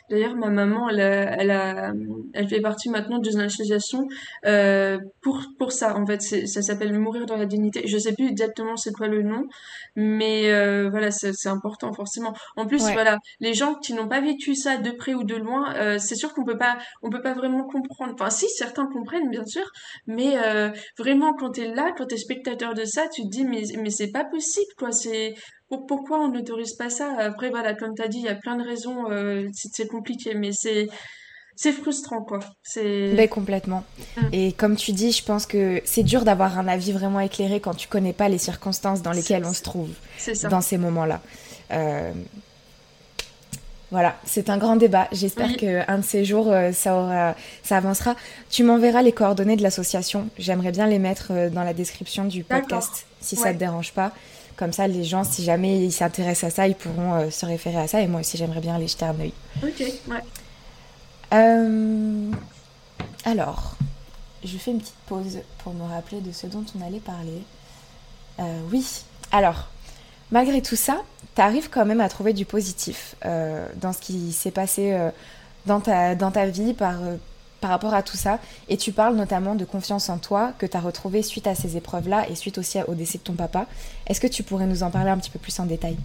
D'ailleurs, 0.09 0.35
ma 0.35 0.49
maman, 0.49 0.89
elle, 0.89 0.99
elle, 0.99 1.51
a, 1.51 1.93
elle 2.33 2.47
fait 2.47 2.61
partie 2.61 2.89
maintenant 2.89 3.19
d'une 3.19 3.39
association 3.41 4.07
euh, 4.45 4.97
pour 5.21 5.41
pour 5.57 5.71
ça. 5.71 5.97
En 5.97 6.05
fait, 6.05 6.21
ça 6.21 6.61
s'appelle 6.61 6.97
Mourir 6.97 7.25
dans 7.25 7.37
la 7.37 7.45
dignité. 7.45 7.87
Je 7.87 7.97
sais 7.97 8.13
plus 8.13 8.27
exactement 8.27 8.77
c'est 8.77 8.91
quoi 8.91 9.07
le 9.07 9.23
nom, 9.23 9.45
mais 9.95 10.51
euh, 10.51 10.89
voilà, 10.89 11.11
c'est 11.11 11.49
important 11.49 11.93
forcément. 11.93 12.33
En 12.55 12.65
plus, 12.65 12.81
voilà, 12.91 13.17
les 13.39 13.53
gens 13.53 13.75
qui 13.75 13.93
n'ont 13.93 14.07
pas 14.07 14.21
vécu 14.21 14.55
ça 14.55 14.77
de 14.77 14.91
près 14.91 15.13
ou 15.13 15.23
de 15.23 15.35
loin, 15.35 15.73
euh, 15.75 15.97
c'est 15.99 16.15
sûr 16.15 16.33
qu'on 16.33 16.45
peut 16.45 16.57
pas, 16.57 16.77
on 17.01 17.09
peut 17.09 17.21
pas 17.21 17.33
vraiment 17.33 17.63
comprendre. 17.63 18.13
Enfin, 18.13 18.29
si 18.29 18.47
certains 18.49 18.87
comprennent 18.87 19.29
bien 19.29 19.45
sûr, 19.45 19.65
mais 20.07 20.37
euh, 20.37 20.69
vraiment 20.97 21.33
quand 21.33 21.51
t'es 21.51 21.67
là, 21.73 21.91
quand 21.97 22.07
t'es 22.07 22.17
spectateur 22.17 22.73
de 22.73 22.85
ça, 22.85 23.07
tu 23.07 23.23
te 23.23 23.29
dis 23.29 23.45
mais 23.45 23.63
mais 23.81 23.89
c'est 23.89 24.11
pas 24.11 24.25
possible 24.25 24.71
quoi. 24.77 24.91
C'est 24.91 25.35
pourquoi 25.79 26.19
on 26.19 26.29
n'autorise 26.29 26.73
pas 26.73 26.89
ça? 26.89 27.15
Après, 27.19 27.49
voilà, 27.49 27.73
comme 27.73 27.95
tu 27.95 28.01
as 28.01 28.07
dit, 28.07 28.19
il 28.19 28.25
y 28.25 28.29
a 28.29 28.35
plein 28.35 28.55
de 28.57 28.63
raisons, 28.63 29.11
euh, 29.11 29.47
c'est 29.53 29.87
compliqué, 29.87 30.33
mais 30.35 30.51
c'est 30.51 30.87
c'est 31.55 31.71
frustrant 31.71 32.21
quoi. 32.21 32.39
C'est 32.63 33.13
ben, 33.15 33.29
complètement. 33.29 33.83
Mm. 34.17 34.21
Et 34.33 34.51
comme 34.51 34.75
tu 34.75 34.91
dis, 34.91 35.11
je 35.11 35.23
pense 35.23 35.45
que 35.45 35.81
c'est 35.85 36.03
dur 36.03 36.23
d'avoir 36.25 36.59
un 36.59 36.67
avis 36.67 36.91
vraiment 36.91 37.21
éclairé 37.21 37.59
quand 37.59 37.73
tu 37.73 37.87
connais 37.87 38.13
pas 38.13 38.27
les 38.27 38.37
circonstances 38.37 39.01
dans 39.01 39.11
lesquelles 39.11 39.45
on 39.45 39.53
se 39.53 39.63
trouve 39.63 39.89
dans 40.49 40.61
ces 40.61 40.77
moments-là. 40.77 41.21
Euh, 41.71 42.11
voilà, 43.91 44.17
c'est 44.25 44.49
un 44.49 44.57
grand 44.57 44.75
débat. 44.75 45.07
J'espère 45.13 45.55
que 45.55 45.89
un 45.89 45.99
de 45.99 46.03
ces 46.03 46.25
jours 46.25 46.51
euh, 46.51 46.73
ça 46.73 46.97
aura 46.97 47.35
ça 47.63 47.77
avancera. 47.77 48.15
Tu 48.49 48.63
m'enverras 48.63 49.01
les 49.01 49.13
coordonnées 49.13 49.55
de 49.55 49.63
l'association. 49.63 50.27
J'aimerais 50.37 50.71
bien 50.71 50.87
les 50.87 50.99
mettre 50.99 51.49
dans 51.51 51.63
la 51.63 51.73
description 51.73 52.25
du 52.25 52.43
podcast 52.43 53.05
si 53.21 53.37
ça 53.37 53.53
te 53.53 53.57
dérange 53.57 53.93
pas. 53.93 54.11
Comme 54.57 54.71
ça, 54.71 54.87
les 54.87 55.03
gens, 55.03 55.23
si 55.23 55.43
jamais 55.43 55.83
ils 55.83 55.91
s'intéressent 55.91 56.51
à 56.51 56.55
ça, 56.55 56.67
ils 56.67 56.75
pourront 56.75 57.13
euh, 57.15 57.29
se 57.29 57.45
référer 57.45 57.77
à 57.77 57.87
ça. 57.87 58.01
Et 58.01 58.07
moi 58.07 58.21
aussi, 58.21 58.37
j'aimerais 58.37 58.61
bien 58.61 58.75
aller 58.75 58.87
jeter 58.87 59.05
un 59.05 59.19
œil. 59.19 59.33
Ok, 59.61 59.79
ouais. 59.79 60.23
Euh, 61.33 62.31
alors, 63.25 63.75
je 64.43 64.57
fais 64.57 64.71
une 64.71 64.79
petite 64.79 64.93
pause 65.07 65.39
pour 65.57 65.73
me 65.73 65.83
rappeler 65.83 66.21
de 66.21 66.31
ce 66.31 66.47
dont 66.47 66.63
on 66.77 66.85
allait 66.85 66.99
parler. 66.99 67.41
Euh, 68.39 68.59
oui, 68.71 69.03
alors, 69.31 69.67
malgré 70.31 70.61
tout 70.61 70.77
ça, 70.77 71.03
tu 71.35 71.41
arrives 71.41 71.69
quand 71.69 71.85
même 71.85 71.99
à 71.99 72.07
trouver 72.07 72.31
du 72.31 72.45
positif 72.45 73.15
dans 73.23 73.91
ce 73.91 73.99
qui 73.99 74.31
s'est 74.31 74.51
passé 74.51 74.97
dans, 75.65 75.81
ta, 75.81 76.15
dans 76.15 76.31
ta 76.31 76.45
vie 76.45 76.73
par 76.73 76.95
par 77.65 77.71
rapport 77.71 77.95
à 77.95 78.03
tout 78.03 78.15
ça. 78.15 78.37
Et 78.69 78.77
tu 78.77 78.91
parles 78.91 79.15
notamment 79.15 79.55
de 79.55 79.65
confiance 79.65 80.09
en 80.09 80.19
toi 80.19 80.53
que 80.59 80.67
tu 80.67 80.77
as 80.77 80.79
retrouvé 80.79 81.23
suite 81.23 81.47
à 81.47 81.55
ces 81.55 81.77
épreuves-là 81.77 82.29
et 82.29 82.35
suite 82.35 82.59
aussi 82.59 82.77
au 82.87 82.93
décès 82.93 83.17
de 83.17 83.23
ton 83.23 83.33
papa. 83.33 83.65
Est-ce 84.05 84.21
que 84.21 84.27
tu 84.27 84.43
pourrais 84.43 84.67
nous 84.67 84.83
en 84.83 84.91
parler 84.91 85.09
un 85.09 85.17
petit 85.17 85.31
peu 85.31 85.39
plus 85.39 85.59
en 85.59 85.65
détail? 85.65 85.97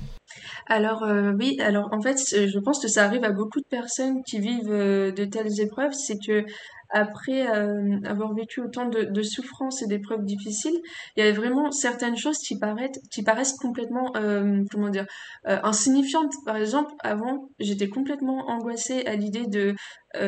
Alors 0.68 1.02
euh, 1.02 1.32
oui, 1.38 1.58
alors 1.61 1.90
en 1.92 2.00
fait, 2.00 2.16
je 2.16 2.58
pense 2.61 2.80
que 2.80 2.88
ça 2.88 3.04
arrive 3.04 3.24
à 3.24 3.32
beaucoup 3.32 3.61
de 3.61 3.68
personnes 3.68 4.22
qui 4.24 4.38
vivent 4.38 4.72
euh, 4.72 5.12
de 5.12 5.26
telles 5.26 5.61
épreuves, 5.61 5.92
c'est 5.92 6.16
que 6.26 6.46
après 6.93 7.49
euh, 7.49 8.01
avoir 8.05 8.34
vécu 8.34 8.61
autant 8.61 8.86
de, 8.88 9.05
de 9.05 9.22
souffrances 9.22 9.82
et 9.82 9.86
d'épreuves 9.86 10.24
difficiles, 10.24 10.78
il 11.16 11.24
y 11.24 11.26
a 11.26 11.32
vraiment 11.32 11.70
certaines 11.70 12.16
choses 12.16 12.38
qui 12.38 12.59
paraissent, 12.59 12.99
qui 13.11 13.22
paraissent 13.22 13.57
complètement, 13.57 14.12
euh, 14.16 14.62
comment 14.70 14.88
dire, 14.88 15.07
euh, 15.49 15.59
insignifiantes. 15.62 16.32
Par 16.45 16.57
exemple, 16.57 16.93
avant, 17.01 17.49
j'étais 17.59 17.88
complètement 17.88 18.49
angoissée 18.49 19.07
à 19.07 19.14
l'idée 19.16 19.47
de 19.47 19.74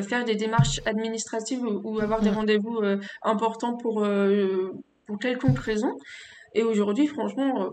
faire 0.03 0.25
des 0.25 0.37
démarches 0.37 0.81
administratives 0.87 1.65
ou, 1.65 1.99
avoir 1.99 2.21
des 2.21 2.31
rendez-vous 2.31 2.81
importants 3.23 3.77
pour 3.77 4.07
pour 5.07 5.19
quelconque 5.19 5.59
raison. 5.59 5.91
Et 6.55 6.63
aujourd'hui, 6.63 7.09
franchement, 7.09 7.71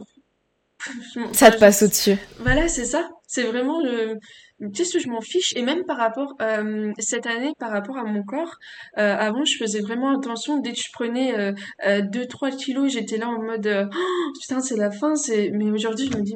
ça 1.34 1.52
te 1.52 1.60
passe 1.60 1.84
au-dessus. 1.84 2.18
Voilà, 2.40 2.68
c'est 2.68 2.86
ça. 2.86 3.10
C'est 3.32 3.44
vraiment 3.44 3.80
le 3.80 4.18
qu'est-ce 4.74 4.94
que 4.94 5.00
je 5.00 5.08
m'en 5.08 5.22
fiche. 5.22 5.56
Et 5.56 5.62
même 5.62 5.86
par 5.86 5.98
rapport 5.98 6.34
euh, 6.42 6.92
cette 6.98 7.28
année 7.28 7.54
par 7.60 7.70
rapport 7.70 7.96
à 7.98 8.04
mon 8.04 8.24
corps 8.24 8.56
euh, 8.98 9.16
avant 9.16 9.46
je 9.46 9.56
faisais 9.56 9.82
vraiment 9.82 10.18
attention. 10.18 10.58
Dès 10.60 10.72
que 10.72 10.80
je 10.80 10.92
prenais 10.92 11.38
euh, 11.86 12.02
2 12.02 12.22
euh, 12.22 12.26
3 12.26 12.50
kilos 12.52 12.92
j'étais 12.92 13.18
là 13.18 13.30
en 13.30 13.40
mode 13.40 13.68
euh, 13.68 13.86
oh, 13.88 14.32
putain 14.42 14.62
c'est 14.62 14.78
la 14.78 14.90
fin 14.90 15.14
c'est 15.14 15.52
mais 15.54 15.70
aujourd'hui 15.70 16.10
je 16.12 16.18
me 16.18 16.24
dis 16.24 16.36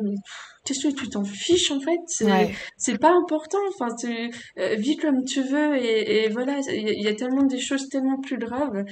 qu'est-ce 0.66 0.88
que 0.88 0.94
tu 0.94 1.10
t'en 1.10 1.24
fiches 1.24 1.72
en 1.72 1.80
fait? 1.80 2.00
C'est 2.08 2.52
c'est 2.78 2.98
pas 2.98 3.12
important 3.12 3.58
enfin 3.70 3.94
tu 3.96 4.32
euh, 4.58 4.76
vis 4.76 4.98
comme 4.98 5.24
tu 5.26 5.42
veux 5.42 5.76
et, 5.78 6.24
et 6.24 6.30
voilà 6.30 6.60
il 6.70 7.02
y, 7.02 7.08
a 7.08 7.14
tellement 7.16 7.44
des 7.44 7.60
choses 7.60 7.90
tellement 7.90 8.20
plus 8.20 8.38
graves 8.38 8.84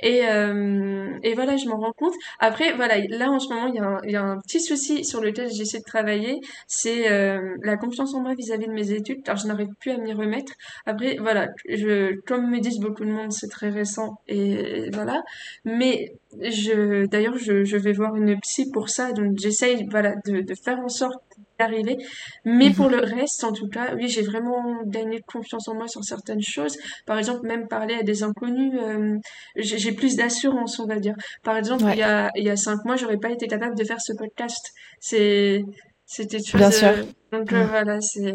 et 0.00 0.26
euh, 0.26 1.08
et 1.22 1.34
voilà 1.34 1.56
je 1.56 1.68
m'en 1.68 1.78
rends 1.78 1.92
compte. 1.92 2.14
Après 2.38 2.72
voilà 2.74 2.96
là 3.10 3.30
en 3.30 3.38
ce 3.38 3.52
moment 3.52 3.66
il 3.66 3.74
y 3.74 3.78
a 3.78 3.84
un, 3.84 3.98
y 4.04 4.16
a 4.16 4.22
un 4.22 4.38
petit 4.38 4.60
souci 4.60 5.04
sur 5.04 5.20
lequel 5.20 5.50
j'essaie 5.50 5.78
de 5.78 5.84
travailler 5.84 6.40
c'est 6.66 7.10
euh, 7.10 7.56
la 7.62 7.76
confiance 7.76 8.14
en 8.14 8.22
moi 8.22 8.34
vis-à-vis 8.34 8.66
de 8.66 8.72
mes 8.72 8.92
études 8.92 9.22
car 9.22 9.36
je 9.36 9.46
n'arrive 9.46 9.72
plus 9.80 9.90
à 9.90 9.98
m'y 9.98 10.12
remettre. 10.12 10.52
Après 10.86 11.16
voilà 11.20 11.48
je 11.68 12.18
comme 12.26 12.50
me 12.50 12.60
disent 12.60 12.80
beaucoup 12.80 13.04
de 13.04 13.10
monde 13.10 13.32
c'est 13.32 13.48
très 13.48 13.68
récent 13.68 14.20
et 14.28 14.90
voilà. 14.92 15.22
Mais 15.64 16.12
je 16.40 17.06
d'ailleurs 17.06 17.36
je, 17.36 17.64
je 17.64 17.76
vais 17.76 17.92
voir 17.92 18.16
une 18.16 18.38
psy 18.40 18.70
pour 18.70 18.88
ça 18.88 19.12
donc 19.12 19.38
j'essaye 19.38 19.86
voilà 19.90 20.14
de, 20.26 20.40
de 20.40 20.54
faire 20.54 20.78
en 20.78 20.88
sorte 20.88 21.17
d'arriver 21.58 21.98
mais 22.44 22.70
pour 22.70 22.86
mhm. 22.86 22.96
le 22.96 22.98
reste 22.98 23.44
en 23.44 23.52
tout 23.52 23.68
cas 23.68 23.94
oui 23.94 24.08
j'ai 24.08 24.22
vraiment 24.22 24.82
gagné 24.86 25.20
confiance 25.20 25.68
en 25.68 25.74
moi 25.74 25.88
sur 25.88 26.04
certaines 26.04 26.42
choses. 26.42 26.76
Par 27.06 27.18
exemple 27.18 27.46
même 27.46 27.68
parler 27.68 27.94
à 27.94 28.02
des 28.02 28.22
inconnus 28.22 28.74
euh, 28.80 29.16
j'ai 29.56 29.92
plus 29.92 30.16
d'assurance 30.16 30.78
on 30.78 30.86
va 30.86 30.98
dire. 30.98 31.14
Par 31.42 31.56
exemple 31.56 31.84
il 31.92 31.98
y 31.98 32.02
a 32.02 32.30
il 32.36 32.44
y 32.44 32.50
a 32.50 32.56
cinq 32.56 32.84
mois 32.84 32.96
j'aurais 32.96 33.18
pas 33.18 33.30
été 33.30 33.46
capable 33.46 33.76
de 33.76 33.84
faire 33.84 34.00
ce 34.00 34.12
podcast. 34.12 34.72
C'est 35.00 35.64
c'était 36.06 36.38
Bien 36.54 36.70
sûr. 36.70 36.88
Euh, 36.88 37.02
donc 37.32 37.52
euh, 37.52 37.64
voilà 37.66 38.00
c'est 38.00 38.34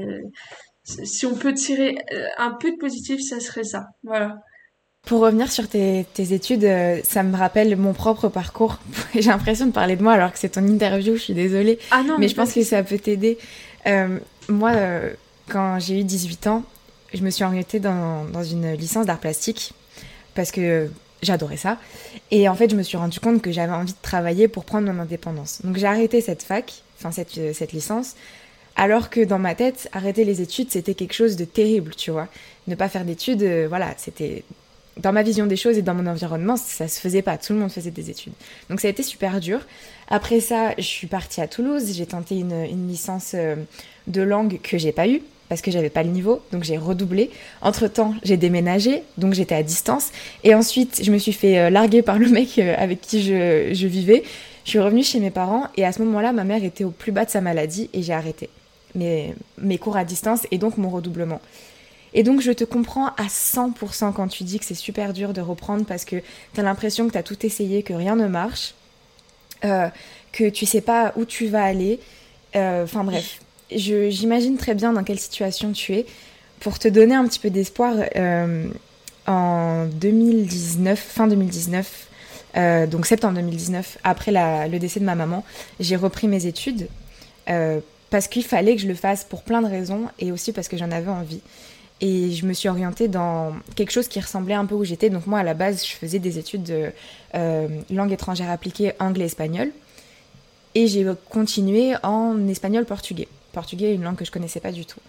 si 0.86 1.26
on 1.26 1.36
peut 1.36 1.54
tirer 1.54 1.96
un 2.38 2.52
peu 2.60 2.72
de 2.72 2.78
positif 2.78 3.22
ça 3.22 3.40
serait 3.40 3.64
ça. 3.64 3.86
Voilà 4.04 4.38
Pour 5.06 5.20
revenir 5.20 5.52
sur 5.52 5.68
tes, 5.68 6.06
études, 6.16 6.64
euh, 6.64 7.02
ça 7.04 7.24
me 7.24 7.36
rappelle 7.36 7.76
mon 7.76 7.92
propre 7.92 8.30
parcours. 8.30 8.80
J'ai 9.14 9.30
l'impression 9.30 9.66
de 9.66 9.72
parler 9.72 9.98
de 9.98 10.04
moi 10.04 10.14
alors 10.14 10.32
que 10.32 10.40
c'est 10.40 10.50
ton 10.50 10.66
interview, 10.66 11.18
je 11.18 11.22
suis 11.22 11.34
désolée. 11.34 11.78
Ah 11.92 12.04
non, 12.04 12.18
mais, 12.18 12.30
je 12.30 12.36
pense 12.36 12.54
que 12.54 12.64
ça 12.64 12.84
peut 12.84 12.98
t'aider. 12.98 13.38
Euh, 13.86 14.18
moi, 14.48 14.72
euh, 14.72 15.12
quand 15.50 15.78
j'ai 15.80 16.00
eu 16.00 16.06
18 16.06 16.48
ans, 16.48 16.64
je 17.14 17.22
me 17.22 17.30
suis 17.32 17.44
orientée 17.44 17.82
dans, 17.82 18.24
dans 18.24 18.44
une 18.44 18.72
licence 18.76 19.06
d'art 19.06 19.20
plastique 19.20 19.74
parce 20.36 20.52
que 20.52 20.90
j'adorais 21.22 21.58
ça. 21.58 21.80
Et 22.32 22.48
en 22.48 22.56
fait, 22.56 22.72
je 22.72 22.78
me 22.78 22.84
suis 22.84 22.96
rendu 22.96 23.20
compte 23.20 23.42
que 23.42 23.52
j'avais 23.52 23.74
envie 23.74 23.92
de 23.92 24.02
travailler 24.02 24.48
pour 24.48 24.64
prendre 24.64 24.90
mon 24.90 25.02
indépendance. 25.02 25.60
Donc 25.66 25.76
j'ai 25.76 25.88
arrêté 25.88 26.22
cette 26.22 26.44
fac, 26.44 26.82
enfin 26.98 27.12
cette, 27.12 27.54
cette 27.54 27.74
licence, 27.74 28.16
alors 28.78 29.10
que 29.10 29.20
dans 29.20 29.38
ma 29.38 29.54
tête, 29.54 29.90
arrêter 29.92 30.24
les 30.24 30.42
études, 30.42 30.72
c'était 30.72 30.94
quelque 30.94 31.14
chose 31.14 31.36
de 31.36 31.44
terrible, 31.44 31.94
tu 31.94 32.10
vois. 32.10 32.30
Ne 32.68 32.76
pas 32.76 32.88
faire 32.88 33.04
d'études, 33.04 33.44
voilà, 33.68 33.94
c'était 33.98 34.46
dans 34.98 35.12
ma 35.12 35.24
vision 35.24 35.46
des 35.46 35.56
choses 35.56 35.78
et 35.78 35.82
dans 35.82 35.96
mon 35.96 36.06
environnement, 36.08 36.56
ça 36.56 36.88
se 36.88 37.00
faisait 37.00 37.22
pas. 37.22 37.38
Tout 37.38 37.54
le 37.54 37.60
monde 37.60 37.72
faisait 37.72 37.92
des 37.92 38.10
études. 38.10 38.34
Donc 38.70 38.80
ça 38.80 38.88
a 38.88 38.92
été 38.92 39.04
super 39.04 39.40
dur. 39.40 39.60
Après 40.08 40.40
ça, 40.40 40.74
je 40.78 40.84
suis 40.84 41.08
partie 41.08 41.42
à 41.42 41.48
Toulouse. 41.48 41.94
J'ai 41.94 42.06
tenté 42.06 42.38
une, 42.38 42.88
licence 42.88 43.32
euh, 43.34 43.56
de 44.08 44.22
langue 44.22 44.60
que 44.62 44.78
j'ai 44.78 44.92
pas 44.92 45.08
eue 45.08 45.22
parce 45.50 45.62
que 45.62 45.72
j'avais 45.72 45.90
pas 45.90 46.04
le 46.04 46.10
niveau. 46.10 46.42
Donc 46.52 46.64
j'ai 46.64 46.78
redoublé. 46.78 47.32
Entre 47.62 47.88
temps, 47.88 48.14
j'ai 48.24 48.38
déménagé. 48.38 49.04
Donc 49.18 49.34
j'étais 49.34 49.56
à 49.56 49.64
distance. 49.64 50.12
Et 50.44 50.54
ensuite, 50.54 51.02
je 51.04 51.12
me 51.12 51.18
suis 51.18 51.34
fait 51.34 51.58
euh, 51.58 51.70
larguer 51.70 52.04
par 52.04 52.20
le 52.20 52.28
mec 52.30 52.60
euh, 52.60 52.76
avec 52.78 53.02
qui 53.02 53.24
je, 53.24 53.88
vivais. 53.88 54.24
Je 54.66 54.70
suis 54.70 54.80
revenue 54.80 55.04
chez 55.04 55.20
mes 55.20 55.32
parents 55.32 55.68
et 55.76 55.86
à 55.86 55.92
ce 55.92 56.02
moment-là, 56.04 56.34
ma 56.34 56.44
mère 56.44 56.64
était 56.64 56.84
au 56.84 56.92
plus 56.92 57.12
bas 57.12 57.26
de 57.26 57.32
sa 57.32 57.42
maladie 57.42 57.90
et 57.94 58.04
j'ai 58.04 58.14
arrêté 58.14 58.50
mes, 58.96 59.34
mes 59.58 59.78
cours 59.78 59.98
à 59.98 60.06
distance 60.06 60.48
et 60.52 60.58
donc 60.58 60.78
mon 60.78 60.90
redoublement. 60.90 61.42
Et 62.14 62.24
donc 62.24 62.42
je 62.42 62.52
te 62.52 62.64
comprends 62.64 63.08
à 63.08 63.28
100% 63.28 64.14
quand 64.14 64.28
tu 64.28 64.44
dis 64.44 64.60
que 64.60 64.66
c'est 64.66 64.76
super 64.76 65.14
dur 65.14 65.34
de 65.34 65.42
reprendre 65.42 65.86
parce 65.86 66.06
que 66.06 66.18
tu 66.54 66.60
as 66.60 66.64
l'impression 66.64 67.08
que 67.08 67.14
tu 67.14 67.18
as 67.18 67.24
tout 67.24 67.46
essayé, 67.46 67.84
que 67.84 67.94
rien 67.94 68.16
ne 68.16 68.28
marche, 68.28 68.76
euh, 69.66 69.88
que 70.32 70.50
tu 70.50 70.66
sais 70.66 70.82
pas 70.82 71.14
où 71.16 71.26
tu 71.26 71.48
vas 71.48 71.64
aller. 71.64 72.00
Euh, 72.56 72.84
enfin 72.84 73.04
bref, 73.04 73.40
j'imagine 73.72 74.58
très 74.58 74.76
bien 74.76 74.94
dans 74.94 75.04
quelle 75.04 75.20
situation 75.20 75.72
tu 75.72 75.94
es. 75.94 76.06
Pour 76.60 76.80
te 76.80 76.88
donner 76.88 77.16
un 77.16 77.28
petit 77.28 77.40
peu 77.40 77.50
d'espoir, 77.50 77.96
euh, 78.16 78.68
en 79.26 79.86
2019, 79.86 81.00
fin 81.00 81.28
2019, 81.28 82.08
donc 82.90 83.08
septembre 83.08 83.36
2019, 83.36 83.98
après 84.04 84.32
le 84.32 84.78
décès 84.78 85.00
de 85.00 85.06
ma 85.06 85.16
maman, 85.16 85.44
j'ai 85.80 85.96
repris 85.96 86.28
mes 86.28 86.46
études 86.46 86.88
parce 88.10 88.28
qu'il 88.28 88.44
fallait 88.44 88.76
que 88.76 88.82
je 88.82 88.88
le 88.88 88.94
fasse 88.94 89.24
pour 89.24 89.42
plein 89.42 89.62
de 89.62 89.68
raisons 89.68 90.06
et 90.20 90.32
aussi 90.32 90.52
parce 90.52 90.68
que 90.68 90.78
j'en 90.78 90.92
avais 90.92 91.10
envie. 91.10 91.42
Et 92.02 92.32
je 92.32 92.46
me 92.46 92.54
suis 92.54 92.70
orientée 92.70 93.08
dans 93.08 93.54
quelque 93.76 93.92
chose 93.92 94.08
qui 94.08 94.20
ressemblait 94.20 94.56
un 94.56 94.66
peu 94.66 94.76
où 94.76 94.84
j'étais. 94.84 95.10
Donc 95.10 95.28
moi, 95.28 95.40
à 95.40 95.44
la 95.44 95.54
base, 95.54 95.86
je 95.86 95.94
faisais 95.94 96.20
des 96.20 96.38
études 96.38 96.64
de 96.64 96.92
euh, 97.36 97.68
langue 97.90 98.12
étrangère 98.12 98.50
appliquée 98.50 98.94
anglais-espagnol. 99.00 99.72
Et 100.76 100.88
j'ai 100.88 101.06
continué 101.30 101.94
en 102.04 102.48
espagnol-portugais. 102.48 103.28
Portugais 103.52 103.94
une 103.94 104.04
langue 104.04 104.16
que 104.16 104.26
je 104.26 104.32
connaissais 104.32 104.60
pas 104.60 104.72
du 104.72 104.86
tout. 104.86 105.00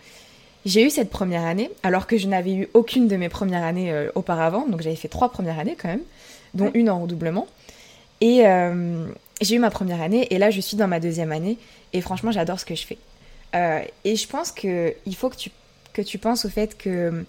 J'ai 0.66 0.85
eu 0.85 0.91
cette 0.91 1.11
première 1.11 1.45
année, 1.45 1.70
alors 1.82 2.07
que 2.07 2.16
je 2.16 2.26
n'avais 2.26 2.53
eu 2.53 2.68
aucune 2.74 3.09
de 3.09 3.16
mes 3.16 3.28
premières 3.28 3.64
années 3.64 3.91
euh, 3.91 4.11
auparavant. 4.14 4.66
Donc 4.68 4.82
j'avais 4.82 4.97
fait 4.97 5.09
trois 5.09 5.32
premières 5.32 5.59
années 5.59 5.76
quand 5.80 5.89
même, 5.89 6.03
dont 6.53 6.70
une 6.74 6.91
en 6.91 7.01
redoublement. 7.01 7.47
Et 8.20 8.47
euh, 8.47 9.07
j'ai 9.41 9.57
eu 9.57 9.59
ma 9.59 9.70
première 9.70 10.01
année, 10.01 10.28
et 10.30 10.39
là 10.39 10.51
je 10.51 10.61
suis 10.61 10.76
dans 10.76 10.89
ma 10.89 11.01
deuxième 11.01 11.32
année. 11.32 11.59
Et 11.93 12.01
franchement, 12.01 12.30
j'adore 12.30 12.61
ce 12.61 12.64
que 12.64 12.74
je 12.74 12.87
fais. 12.87 12.99
et 14.05 14.16
je 14.16 14.28
pense 14.28 14.53
qu'il 14.53 15.16
faut 15.16 15.28
que 15.28 15.37
tu 15.37 15.51
que 15.95 16.03
tu 16.03 16.18
penses 16.18 16.45
au 16.45 16.51
fait 16.51 16.76
que 16.76 17.24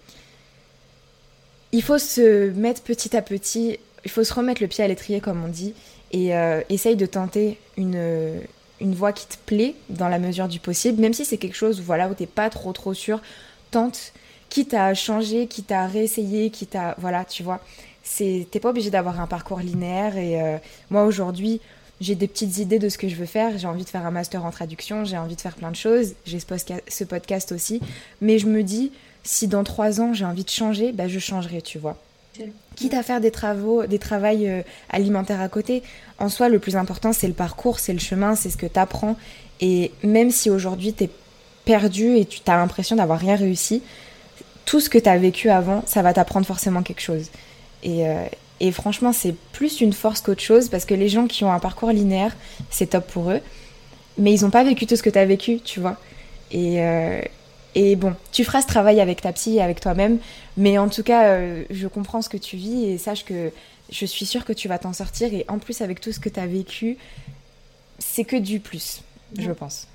il 1.72 1.82
faut 1.82 1.97
se 1.97 2.49
mettre 2.51 2.82
petit 2.82 3.16
à 3.16 3.22
petit, 3.22 3.80
il 4.03 4.11
faut 4.11 4.24
se 4.24 4.34
remettre 4.34 4.61
le 4.61 4.68
pied 4.68 4.84
à 4.84 4.88
l'étrier 4.88 5.22
comme 5.22 5.43
on 5.43 5.47
dit, 5.47 5.74
et 6.11 6.36
euh, 6.36 6.61
essaye 6.70 6.95
de 6.95 7.05
tenter 7.05 7.57
une, 7.78 8.39
une 8.80 8.93
voie 8.93 9.13
qui 9.13 9.28
te 9.28 9.38
plaît 9.45 9.76
dans 9.89 10.07
la 10.07 10.20
mesure 10.20 10.47
du 10.47 10.59
possible, 10.59 11.01
même 11.01 11.13
si 11.13 11.26
c'est 11.26 11.38
quelque 11.38 11.55
chose 11.55 11.82
voilà, 11.82 12.07
où 12.07 12.13
t'es 12.13 12.28
pas 12.28 12.49
trop 12.49 12.74
trop 12.74 12.93
sûr, 12.93 13.22
tente, 13.72 14.13
quitte 14.49 14.74
à 14.74 14.93
changer, 14.93 15.47
quitte 15.47 15.72
à 15.72 15.88
réessayer, 15.88 16.49
quitte 16.49 16.76
à... 16.76 16.95
Voilà, 16.97 17.26
tu 17.26 17.43
vois, 17.43 17.59
t'es 18.18 18.59
pas 18.61 18.70
obligé 18.70 18.89
d'avoir 18.89 19.20
un 19.20 19.28
parcours 19.28 19.59
linéaire, 19.59 20.18
et 20.18 20.41
euh, 20.41 20.57
moi 20.89 21.03
aujourd'hui, 21.03 21.59
j'ai 22.02 22.16
des 22.16 22.28
petites 22.28 22.58
idées 22.58 22.80
de 22.80 22.89
ce 22.89 22.98
que 22.98 23.08
je 23.08 23.16
veux 23.16 23.26
faire. 23.26 23.58
J'ai 23.58 23.68
envie 23.68 23.84
de 23.84 23.89
faire 23.89 24.06
un 24.06 24.12
master 24.12 24.46
en 24.46 24.52
traduction, 24.52 25.06
j'ai 25.06 25.18
envie 25.18 25.36
de 25.36 25.41
faire 25.41 25.56
plein 25.56 25.72
de 25.72 25.76
choses. 25.76 26.14
J'ai 26.26 26.39
ce, 26.39 27.04
podcast 27.04 27.52
aussi. 27.52 27.82
Mais 28.22 28.38
je 28.39 28.48
me 28.48 28.64
dis, 28.64 28.91
si 29.24 29.48
dans 29.48 29.64
trois 29.64 30.02
ans 30.02 30.14
j'ai 30.14 30.26
envie 30.26 30.43
de 30.43 30.50
changer, 30.50 30.91
bah, 30.91 31.08
je 31.08 31.20
changerai, 31.20 31.62
tu 31.62 31.80
vois. 31.80 31.98
Quitte 32.76 32.93
à 32.93 33.04
faire 33.04 33.22
des 33.22 33.32
travaux, 33.32 33.86
des 33.86 34.00
travails 34.00 34.50
euh, 34.50 34.62
alimentaires 34.89 35.39
à 35.39 35.48
côté, 35.48 35.84
en 36.20 36.28
soi, 36.28 36.50
le 36.50 36.60
plus 36.60 36.76
important, 36.76 37.14
c'est 37.14 37.30
le 37.30 37.34
parcours, 37.34 37.80
c'est 37.80 37.93
le 37.93 38.00
chemin, 38.00 38.36
c'est 38.36 38.50
ce 38.50 38.58
que 38.58 38.66
tu 38.66 38.78
apprends. 38.78 39.16
Et 39.62 39.93
même 40.04 40.32
si 40.32 40.50
aujourd'hui 40.50 40.93
tu 40.93 41.06
es 41.06 41.10
perdu 41.64 42.18
et 42.18 42.26
tu 42.26 42.41
as 42.48 42.58
l'impression 42.58 42.98
d'avoir 42.98 43.20
rien 43.20 43.38
réussi, 43.38 43.82
tout 44.66 44.82
ce 44.82 44.89
que 44.89 44.98
tu 44.98 45.08
as 45.08 45.18
vécu 45.18 45.50
avant, 45.50 45.84
ça 45.86 46.02
va 46.02 46.12
t'apprendre 46.12 46.46
forcément 46.46 46.84
quelque 46.84 47.02
chose. 47.02 47.30
Et, 47.84 48.06
euh, 48.06 48.26
et 48.66 48.72
franchement, 48.72 49.13
c'est 49.13 49.36
plus 49.51 49.80
une 49.80 49.93
force 49.93 50.22
qu'autre 50.22 50.41
chose 50.41 50.70
parce 50.70 50.86
que 50.86 50.95
les 50.95 51.07
gens 51.07 51.28
qui 51.28 51.43
ont 51.43 51.51
un 51.51 51.59
parcours 51.59 51.91
linéaire, 51.91 52.36
c'est 52.72 52.88
top 52.88 53.05
pour 53.11 53.30
eux. 53.30 53.39
Mais 54.18 54.34
ils 54.34 54.41
n'ont 54.41 54.49
pas 54.49 54.63
vécu 54.63 54.88
tout 54.88 54.95
ce 54.95 55.03
que 55.03 55.09
tu 55.09 55.20
as 55.20 55.26
vécu, 55.26 55.59
tu 55.59 55.80
vois. 55.80 55.97
Et, 56.51 56.82
euh, 56.82 57.22
et 57.76 57.95
bon, 57.95 58.16
tu 58.32 58.43
feras 58.43 58.61
ce 58.61 58.68
travail 58.68 58.99
avec 59.01 59.22
ta 59.22 59.34
psy 59.34 59.57
et 59.57 59.61
avec 59.61 59.82
toi-même. 59.82 60.18
Mais 60.57 60.80
en 60.80 60.89
tout 60.89 61.03
cas, 61.03 61.28
euh, 61.28 61.63
je 61.70 61.88
comprends 61.88 62.24
ce 62.24 62.30
que 62.30 62.38
tu 62.38 62.55
vis 62.55 62.86
et 62.86 62.97
sache 62.97 63.24
que 63.24 63.51
je 63.91 64.05
suis 64.05 64.26
sûre 64.26 64.45
que 64.45 64.53
tu 64.53 64.68
vas 64.68 64.80
t'en 64.80 64.93
sortir. 64.93 65.32
Et 65.32 65.45
en 65.47 65.59
plus, 65.59 65.82
avec 65.82 66.01
tout 66.01 66.11
ce 66.11 66.20
que 66.20 66.30
tu 66.30 66.39
as 66.39 66.47
vécu, 66.47 66.97
c'est 67.99 68.24
que 68.24 68.38
du 68.38 68.59
plus, 68.59 69.03
je 69.38 69.51
pense. 69.51 69.88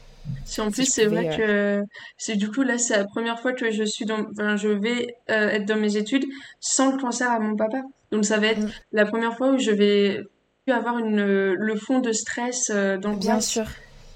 Si 0.45 0.61
en 0.61 0.71
plus 0.71 0.85
c'est 0.85 1.07
vrai 1.07 1.29
euh, 1.41 1.81
que 1.81 1.87
c'est 2.19 2.37
du 2.37 2.51
coup 2.51 2.61
là 2.63 2.77
c'est 2.77 2.97
la 2.97 3.07
première 3.07 3.41
fois 3.41 3.55
que 3.55 3.71
je 3.71 3.83
suis 3.85 4.05
dans 4.05 4.27
enfin, 4.31 4.55
je 4.55 4.69
vais 4.69 5.17
être 5.29 5.65
dans 5.65 5.79
mes 5.79 5.97
études 5.97 6.27
sans 6.61 6.93
le 6.93 6.99
cancer 6.99 7.31
à 7.31 7.41
mon 7.41 7.57
papa. 7.57 7.79
Donc 8.13 8.25
ça 8.25 8.39
va 8.39 8.49
être 8.49 8.63
mm. 8.63 8.71
la 8.93 9.07
première 9.07 9.37
fois 9.37 9.53
où 9.53 9.59
je 9.59 9.71
vais 9.71 10.25
avoir 10.73 10.99
une, 10.99 11.21
le 11.53 11.77
fond 11.77 12.01
de 12.01 12.13
stress 12.13 12.71
euh, 12.71 12.99
dans 12.99 13.15
Bien 13.15 13.41
sûr, 13.41 13.67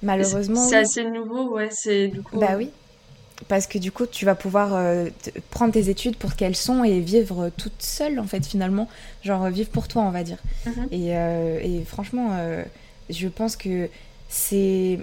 malheureusement. 0.03 0.67
C'est 0.67 0.77
assez 0.77 1.05
nouveau, 1.05 1.55
ouais. 1.55 1.69
C'est 1.71 2.09
du 2.09 2.23
coup. 2.23 2.39
Bah 2.39 2.57
oui. 2.57 2.71
Parce 3.49 3.67
que 3.67 3.79
du 3.79 3.91
coup, 3.91 4.07
tu 4.07 4.25
vas 4.25 4.37
pouvoir 4.37 4.75
euh, 4.75 5.07
prendre 5.51 5.73
tes 5.73 5.91
études 5.91 6.17
pour 6.17 6.37
qu'elles 6.37 6.57
sont 6.57 6.85
et 6.85 7.01
vivre 7.01 7.51
toute 7.57 7.83
seule, 7.83 8.21
en 8.21 8.25
fait, 8.25 8.47
finalement. 8.47 8.89
Genre, 9.23 9.49
vivre 9.49 9.71
pour 9.71 9.89
toi, 9.89 10.03
on 10.03 10.11
va 10.11 10.23
dire. 10.23 10.39
Mm-hmm. 10.67 10.87
et, 10.93 11.17
euh, 11.17 11.59
et, 11.61 11.85
franchement, 11.85 12.39
je 13.11 13.29
pense 13.29 13.57
que 13.57 13.89
c'est 14.29 15.01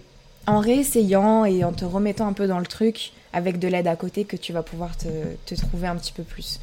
en 0.48 0.60
réessayant 0.60 1.46
et 1.46 1.64
en 1.64 1.74
te 1.74 1.86
remettant 1.86 2.28
un 2.28 2.34
peu 2.34 2.48
dans 2.48 2.60
le 2.60 2.66
truc, 2.66 3.12
avec 3.34 3.60
de 3.60 3.68
l'aide 3.68 3.88
à 3.88 3.96
côté, 3.96 4.24
que 4.24 4.38
tu 4.38 4.54
vas 4.54 4.64
pouvoir 4.64 4.98
te, 4.98 5.08
te 5.46 5.54
trouver 5.54 5.88
un 5.88 5.98
petit 5.98 6.14
peu 6.14 6.24
plus. 6.24 6.62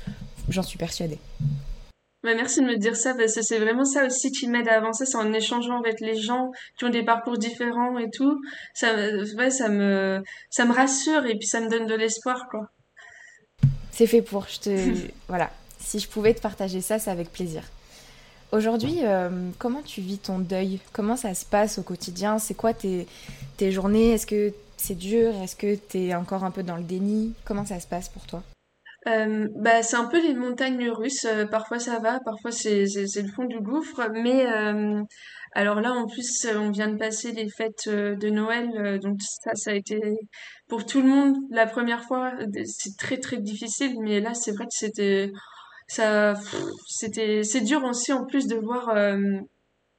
J'en 0.49 0.63
suis 0.63 0.79
persuadée. 0.79 1.19
Bah, 2.25 2.35
merci 2.35 2.61
de 2.61 2.67
me 2.67 2.77
dire 2.77 2.97
ça 2.97 3.15
parce 3.15 3.35
que 3.35 3.43
c'est 3.43 3.59
vraiment 3.59 3.85
ça 3.85 4.05
aussi 4.05 4.33
qui 4.33 4.49
m'aide 4.49 4.69
à 4.69 4.77
avancer, 4.77 5.07
c'est 5.07 5.17
en 5.17 5.33
échangeant 5.33 5.79
avec 5.79 6.01
les 6.01 6.17
gens 6.21 6.51
qui 6.77 6.85
ont 6.85 6.91
des 6.91 7.05
parcours 7.05 7.39
différents 7.39 7.97
et 7.99 8.11
tout. 8.11 8.41
Ça, 8.75 8.93
ouais, 9.37 9.51
ça 9.51 9.69
me, 9.69 10.21
ça 10.51 10.65
me 10.65 10.73
rassure 10.73 11.27
et 11.27 11.37
puis 11.37 11.47
ça 11.47 11.61
me 11.61 11.69
donne 11.69 11.87
de 11.87 11.95
l'espoir, 11.95 12.47
quoi. 12.51 12.67
C'est 13.93 14.07
fait 14.07 14.23
pour. 14.23 14.47
Je 14.49 14.61
te, 14.61 14.95
voilà. 15.29 15.51
Si 15.79 16.01
je 16.01 16.09
pouvais 16.09 16.35
te 16.35 16.41
partager 16.41 16.81
ça, 16.81 16.99
c'est 16.99 17.11
avec 17.11 17.33
plaisir. 17.33 17.63
Aujourd'hui, 18.51 19.01
euh, 19.05 19.51
comment 19.59 19.83
tu 19.83 20.01
vis 20.01 20.19
ton 20.19 20.39
deuil? 20.39 20.81
Comment 20.93 21.17
ça 21.17 21.35
se 21.35 21.45
passe 21.45 21.79
au 21.79 21.83
quotidien? 21.83 22.39
C'est 22.39 22.55
quoi 22.55 22.75
tes, 22.75 23.07
tes 23.59 23.71
journées? 23.71 24.13
Est-ce 24.13 24.27
que 24.27 24.53
c'est 24.77 24.97
dur? 24.97 25.35
Est-ce 25.43 25.55
que 25.55 25.77
tu 25.77 25.99
es 25.99 26.15
encore 26.15 26.45
un 26.45 26.51
peu 26.51 26.63
dans 26.63 26.77
le 26.77 26.83
déni? 26.83 27.35
Comment 27.45 27.65
ça 27.65 27.79
se 27.79 27.87
passe 27.87 28.09
pour 28.09 28.27
toi? 28.27 28.43
Euh, 29.09 29.49
bah, 29.55 29.83
c'est 29.83 29.97
un 29.97 30.07
peu 30.07 30.21
les 30.23 30.35
montagnes 30.35 30.91
russes. 30.91 31.25
Euh, 31.25 31.47
parfois 31.47 31.79
ça 31.79 31.99
va, 31.99 32.21
parfois 32.25 32.51
c'est 32.51 32.85
le 32.85 33.33
fond 33.35 33.45
du 33.45 33.61
gouffre. 33.61 34.09
Mais 34.13 34.47
euh, 34.47 35.03
alors 35.53 35.81
là, 35.81 35.93
en 35.93 36.07
plus, 36.07 36.47
on 36.57 36.71
vient 36.71 36.89
de 36.89 36.97
passer 36.97 37.33
les 37.33 37.49
fêtes 37.49 37.89
de 37.89 38.29
Noël, 38.31 39.01
donc 39.01 39.19
ça, 39.21 39.53
ça 39.55 39.71
a 39.71 39.75
été 39.75 40.01
pour 40.69 40.85
tout 40.87 41.01
le 41.01 41.09
monde 41.09 41.37
la 41.51 41.67
première 41.67 42.05
fois. 42.05 42.33
C'est 42.65 42.97
très 42.99 43.19
très 43.19 43.39
difficile, 43.39 43.97
mais 44.01 44.21
là, 44.21 44.35
c'est 44.35 44.53
vrai 44.53 44.65
que 44.65 44.75
c'était 44.75 45.33
ça, 45.89 46.35
c'était 46.87 47.43
c'est 47.45 47.63
dur 47.63 47.83
aussi 47.85 48.13
en 48.13 48.27
plus 48.27 48.47
de 48.47 48.57
voir 48.57 48.95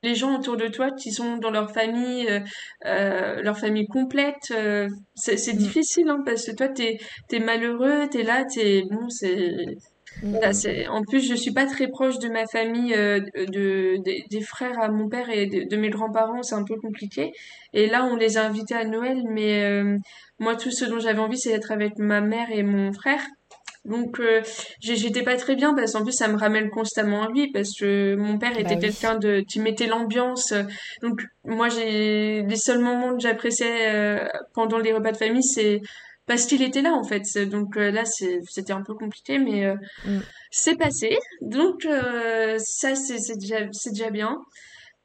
les 0.03 0.15
gens 0.15 0.37
autour 0.37 0.57
de 0.57 0.67
toi 0.67 0.91
qui 0.91 1.11
sont 1.11 1.37
dans 1.37 1.51
leur 1.51 1.71
famille, 1.71 2.27
euh, 2.29 2.39
euh 2.85 3.41
leur 3.41 3.57
famille 3.57 3.87
complète, 3.87 4.51
euh, 4.51 4.87
c'est 5.15 5.53
mm. 5.53 5.57
difficile 5.57 6.09
hein, 6.09 6.21
parce 6.25 6.45
que 6.45 6.51
toi 6.51 6.69
t'es 6.69 6.97
es 7.31 7.39
malheureux, 7.39 8.07
t'es 8.09 8.23
là, 8.23 8.45
t'es 8.45 8.83
bon, 8.89 9.09
c'est 9.09 9.77
mm. 10.23 10.53
c'est 10.53 10.87
en 10.87 11.03
plus 11.03 11.27
je 11.27 11.35
suis 11.35 11.51
pas 11.51 11.65
très 11.65 11.87
proche 11.87 12.19
de 12.19 12.29
ma 12.29 12.45
famille, 12.47 12.93
euh, 12.93 13.19
de, 13.19 13.97
des 14.29 14.41
frères 14.41 14.79
à 14.79 14.89
mon 14.89 15.09
père 15.09 15.29
et 15.29 15.47
de, 15.47 15.77
mes 15.77 15.89
grands-parents, 15.89 16.43
c'est 16.43 16.55
un 16.55 16.63
peu 16.63 16.77
compliqué. 16.77 17.33
Et 17.73 17.87
là 17.87 18.05
on 18.05 18.15
les 18.15 18.37
a 18.37 18.45
invités 18.45 18.75
à 18.75 18.85
Noël, 18.85 19.23
mais 19.29 19.83
moi 20.39 20.55
tout 20.55 20.71
ce 20.71 20.85
dont 20.85 20.99
j'avais 20.99 21.19
envie 21.19 21.37
c'est 21.37 21.51
d'être 21.51 21.71
avec 21.71 21.97
ma 21.97 22.21
mère 22.21 22.47
et 22.51 22.63
mon 22.63 22.93
frère. 22.93 23.21
Donc 23.89 24.19
euh, 24.19 24.41
j'étais 24.81 25.23
pas 25.23 25.35
très 25.35 25.55
bien 25.55 25.73
parce 25.73 25.93
qu'en 25.93 26.03
plus 26.03 26.13
ça 26.13 26.27
me 26.27 26.37
ramène 26.37 26.69
constamment 26.69 27.23
à 27.23 27.29
lui 27.29 27.51
parce 27.51 27.77
que 27.77 28.15
mon 28.15 28.37
père 28.37 28.53
était 28.53 28.63
Bah 28.63 28.69
oui. 28.75 28.79
quelqu'un 28.79 29.15
de 29.17 29.41
qui 29.41 29.59
mettait 29.59 29.87
l'ambiance. 29.87 30.53
Donc 31.01 31.21
moi 31.43 31.67
j'ai 31.69 32.43
les 32.43 32.55
seuls 32.55 32.79
moments 32.79 33.13
que 33.15 33.19
j'appréciais 33.21 33.89
euh, 33.93 34.27
pendant 34.53 34.77
les 34.77 34.93
repas 34.93 35.11
de 35.11 35.17
famille 35.17 35.43
c'est 35.43 35.81
parce 36.27 36.45
qu'il 36.45 36.61
était 36.61 36.81
là 36.83 36.93
en 36.93 37.03
fait. 37.03 37.23
Donc 37.49 37.75
euh, 37.77 37.91
là 37.91 38.03
c'était 38.05 38.73
un 38.73 38.83
peu 38.83 38.93
compliqué 38.93 39.39
mais 39.39 39.65
Mm. 40.05 40.19
c'est 40.51 40.75
passé. 40.77 41.17
Donc 41.41 41.87
ça 42.59 42.95
c'est 42.95 43.37
déjà 43.37 43.59
c'est 43.71 43.91
déjà 43.91 44.09
bien. 44.11 44.37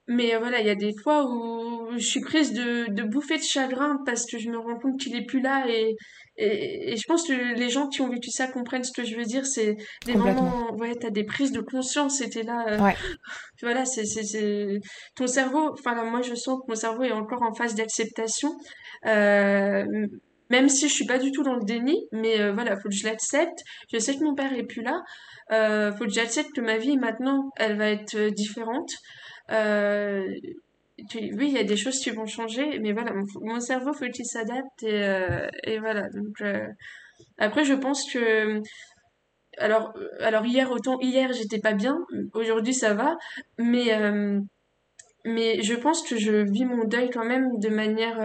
Mais 0.06 0.36
voilà, 0.36 0.60
il 0.60 0.66
y 0.66 0.70
a 0.70 0.74
des 0.74 0.92
fois 1.02 1.24
où 1.24 1.88
je 1.96 2.04
suis 2.04 2.20
prise 2.20 2.52
de, 2.52 2.92
de 2.92 3.02
bouffées 3.04 3.38
de 3.38 3.42
chagrin 3.42 3.96
parce 4.04 4.26
que 4.26 4.36
je 4.38 4.50
me 4.50 4.58
rends 4.58 4.78
compte 4.78 5.00
qu'il 5.00 5.16
est 5.16 5.24
plus 5.24 5.40
là 5.40 5.64
et, 5.66 5.96
et, 6.36 6.92
et 6.92 6.96
je 6.96 7.02
pense 7.06 7.26
que 7.26 7.32
les 7.32 7.68
gens 7.68 7.88
qui 7.88 8.00
ont 8.00 8.08
vécu 8.08 8.30
ça 8.30 8.46
comprennent 8.46 8.84
ce 8.84 8.92
que 8.92 9.04
je 9.04 9.16
veux 9.16 9.24
dire. 9.24 9.46
C'est 9.46 9.76
des 10.06 10.14
moments, 10.14 10.74
ouais, 10.76 10.94
t'as 10.94 11.10
des 11.10 11.24
prises 11.24 11.52
de 11.52 11.60
conscience 11.60 12.20
et 12.20 12.30
t'es 12.30 12.42
là, 12.42 12.66
euh, 12.68 12.78
Ouais. 12.80 12.94
voilà, 13.62 13.84
c'est, 13.84 14.04
c'est, 14.04 14.80
ton 15.16 15.26
cerveau, 15.26 15.72
enfin, 15.72 15.94
moi, 16.04 16.22
je 16.22 16.34
sens 16.34 16.60
que 16.60 16.70
mon 16.70 16.74
cerveau 16.74 17.04
est 17.04 17.12
encore 17.12 17.42
en 17.42 17.54
phase 17.54 17.74
d'acceptation, 17.74 18.54
euh, 19.06 19.84
même 20.50 20.68
si 20.68 20.88
je 20.88 20.94
suis 20.94 21.06
pas 21.06 21.18
du 21.18 21.32
tout 21.32 21.42
dans 21.42 21.54
le 21.54 21.64
déni, 21.64 21.96
mais 22.12 22.40
euh, 22.40 22.52
voilà, 22.52 22.76
faut 22.76 22.88
que 22.88 22.94
je 22.94 23.04
l'accepte. 23.04 23.60
Je 23.92 23.98
sais 23.98 24.14
que 24.14 24.24
mon 24.24 24.34
père 24.34 24.52
est 24.52 24.64
plus 24.64 24.82
là, 24.82 25.00
euh, 25.52 25.92
faut 25.92 26.04
que 26.04 26.12
j'accepte 26.12 26.52
que 26.54 26.60
ma 26.60 26.78
vie 26.78 26.96
maintenant, 26.96 27.50
elle 27.56 27.76
va 27.76 27.90
être 27.90 28.16
euh, 28.16 28.30
différente. 28.30 28.90
Euh, 29.50 30.24
oui, 30.98 31.46
il 31.48 31.52
y 31.52 31.58
a 31.58 31.64
des 31.64 31.76
choses 31.76 31.98
qui 31.98 32.10
vont 32.10 32.26
changer, 32.26 32.78
mais 32.80 32.92
voilà, 32.92 33.12
mon, 33.12 33.24
mon 33.40 33.60
cerveau 33.60 33.92
faut 33.92 34.08
qu'il 34.08 34.26
s'adapte 34.26 34.82
et, 34.82 35.04
euh, 35.04 35.48
voilà. 35.80 36.08
Donc 36.10 36.40
euh, 36.40 36.66
après, 37.38 37.64
je 37.64 37.74
pense 37.74 38.10
que 38.12 38.60
alors 39.58 39.92
euh, 39.96 40.08
alors 40.20 40.44
hier 40.46 40.70
autant 40.70 40.98
hier 41.00 41.32
j'étais 41.32 41.60
pas 41.60 41.74
bien, 41.74 41.98
aujourd'hui 42.32 42.74
ça 42.74 42.94
va, 42.94 43.16
mais 43.58 43.90
mais 45.24 45.62
je 45.62 45.74
pense 45.74 46.02
que 46.02 46.16
je 46.16 46.50
vis 46.50 46.64
mon 46.64 46.84
deuil 46.84 47.10
quand 47.10 47.24
même 47.24 47.58
de 47.58 47.68
manière 47.70 48.18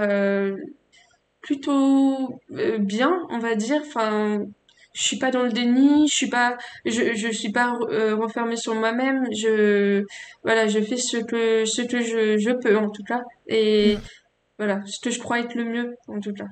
plutôt 1.41 2.39
bien, 2.49 3.19
on 3.29 3.39
va 3.39 3.55
dire. 3.55 3.81
Enfin, 3.85 4.45
je 4.99 5.03
suis 5.05 5.17
pas 5.17 5.31
dans 5.31 5.43
le 5.43 5.51
déni, 5.51 6.07
je 6.09 6.13
suis 6.13 6.27
pas, 6.29 6.57
je, 6.85 7.13
je 7.15 7.29
suis 7.31 7.51
pas 7.51 7.77
euh, 7.89 8.15
renfermée 8.15 8.57
sur 8.57 8.75
moi-même. 8.75 9.23
Je, 9.31 10.03
voilà, 10.43 10.67
je 10.67 10.79
fais 10.81 10.97
ce 10.97 11.17
que, 11.17 11.63
ce 11.65 11.81
que 11.81 12.01
je, 12.01 12.37
je 12.37 12.51
peux 12.51 12.77
en 12.77 12.89
tout 12.89 13.03
cas, 13.03 13.21
et 13.47 13.95
Mm. 13.95 13.99
voilà, 14.57 14.81
ce 14.85 14.99
que 14.99 15.09
je 15.09 15.19
crois 15.19 15.39
être 15.39 15.55
le 15.55 15.63
mieux 15.65 15.95
en 16.07 16.19
tout 16.19 16.33
cas. 16.33 16.47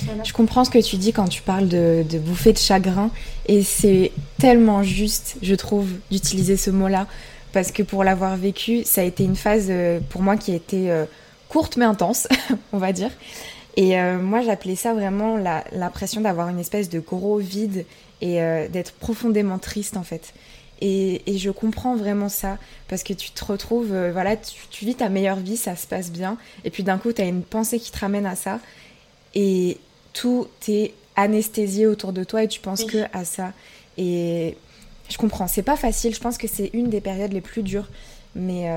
Voilà. 0.00 0.22
Je 0.24 0.32
comprends 0.32 0.64
ce 0.64 0.70
que 0.70 0.82
tu 0.82 0.96
dis 0.96 1.12
quand 1.12 1.28
tu 1.28 1.40
parles 1.42 1.68
de, 1.68 2.04
de 2.08 2.18
bouffée 2.18 2.52
de 2.52 2.58
chagrin 2.58 3.10
et 3.46 3.62
c'est 3.62 4.12
tellement 4.38 4.82
juste, 4.82 5.36
je 5.42 5.54
trouve, 5.54 5.88
d'utiliser 6.10 6.56
ce 6.56 6.70
mot-là 6.70 7.06
parce 7.52 7.72
que 7.72 7.82
pour 7.82 8.04
l'avoir 8.04 8.36
vécu, 8.36 8.82
ça 8.84 9.00
a 9.00 9.04
été 9.04 9.24
une 9.24 9.36
phase 9.36 9.68
euh, 9.70 10.00
pour 10.10 10.22
moi 10.22 10.36
qui 10.36 10.52
a 10.52 10.56
été 10.56 10.90
euh, 10.90 11.04
courte 11.48 11.76
mais 11.76 11.86
intense, 11.86 12.28
on 12.72 12.78
va 12.78 12.92
dire. 12.92 13.10
Et 13.80 13.96
euh, 13.96 14.18
moi, 14.18 14.42
j'appelais 14.42 14.74
ça 14.74 14.92
vraiment 14.92 15.36
l'impression 15.36 16.20
d'avoir 16.20 16.48
une 16.48 16.58
espèce 16.58 16.88
de 16.88 16.98
gros 16.98 17.38
vide 17.38 17.86
et 18.20 18.42
euh, 18.42 18.66
d'être 18.66 18.92
profondément 18.94 19.60
triste 19.60 19.96
en 19.96 20.02
fait. 20.02 20.34
Et, 20.80 21.22
et 21.32 21.38
je 21.38 21.50
comprends 21.52 21.94
vraiment 21.94 22.28
ça 22.28 22.58
parce 22.88 23.04
que 23.04 23.12
tu 23.12 23.30
te 23.30 23.44
retrouves, 23.44 23.92
euh, 23.92 24.10
voilà, 24.12 24.36
tu, 24.36 24.56
tu 24.68 24.84
vis 24.84 24.96
ta 24.96 25.08
meilleure 25.08 25.38
vie, 25.38 25.56
ça 25.56 25.76
se 25.76 25.86
passe 25.86 26.10
bien, 26.10 26.38
et 26.64 26.70
puis 26.70 26.82
d'un 26.82 26.98
coup, 26.98 27.12
tu 27.12 27.22
as 27.22 27.26
une 27.26 27.42
pensée 27.44 27.78
qui 27.78 27.92
te 27.92 28.00
ramène 28.00 28.26
à 28.26 28.34
ça 28.34 28.58
et 29.36 29.78
tout 30.12 30.48
est 30.66 30.92
anesthésié 31.14 31.86
autour 31.86 32.12
de 32.12 32.24
toi 32.24 32.42
et 32.42 32.48
tu 32.48 32.58
penses 32.58 32.80
Oui. 32.80 32.86
que 32.88 33.04
à 33.12 33.24
ça. 33.24 33.52
Et 33.96 34.56
je 35.08 35.18
comprends, 35.18 35.46
c'est 35.46 35.62
pas 35.62 35.76
facile, 35.76 36.12
je 36.12 36.20
pense 36.20 36.36
que 36.36 36.48
c'est 36.48 36.70
une 36.72 36.90
des 36.90 37.00
périodes 37.00 37.32
les 37.32 37.40
plus 37.40 37.62
dures, 37.62 37.88
mais 38.34 38.68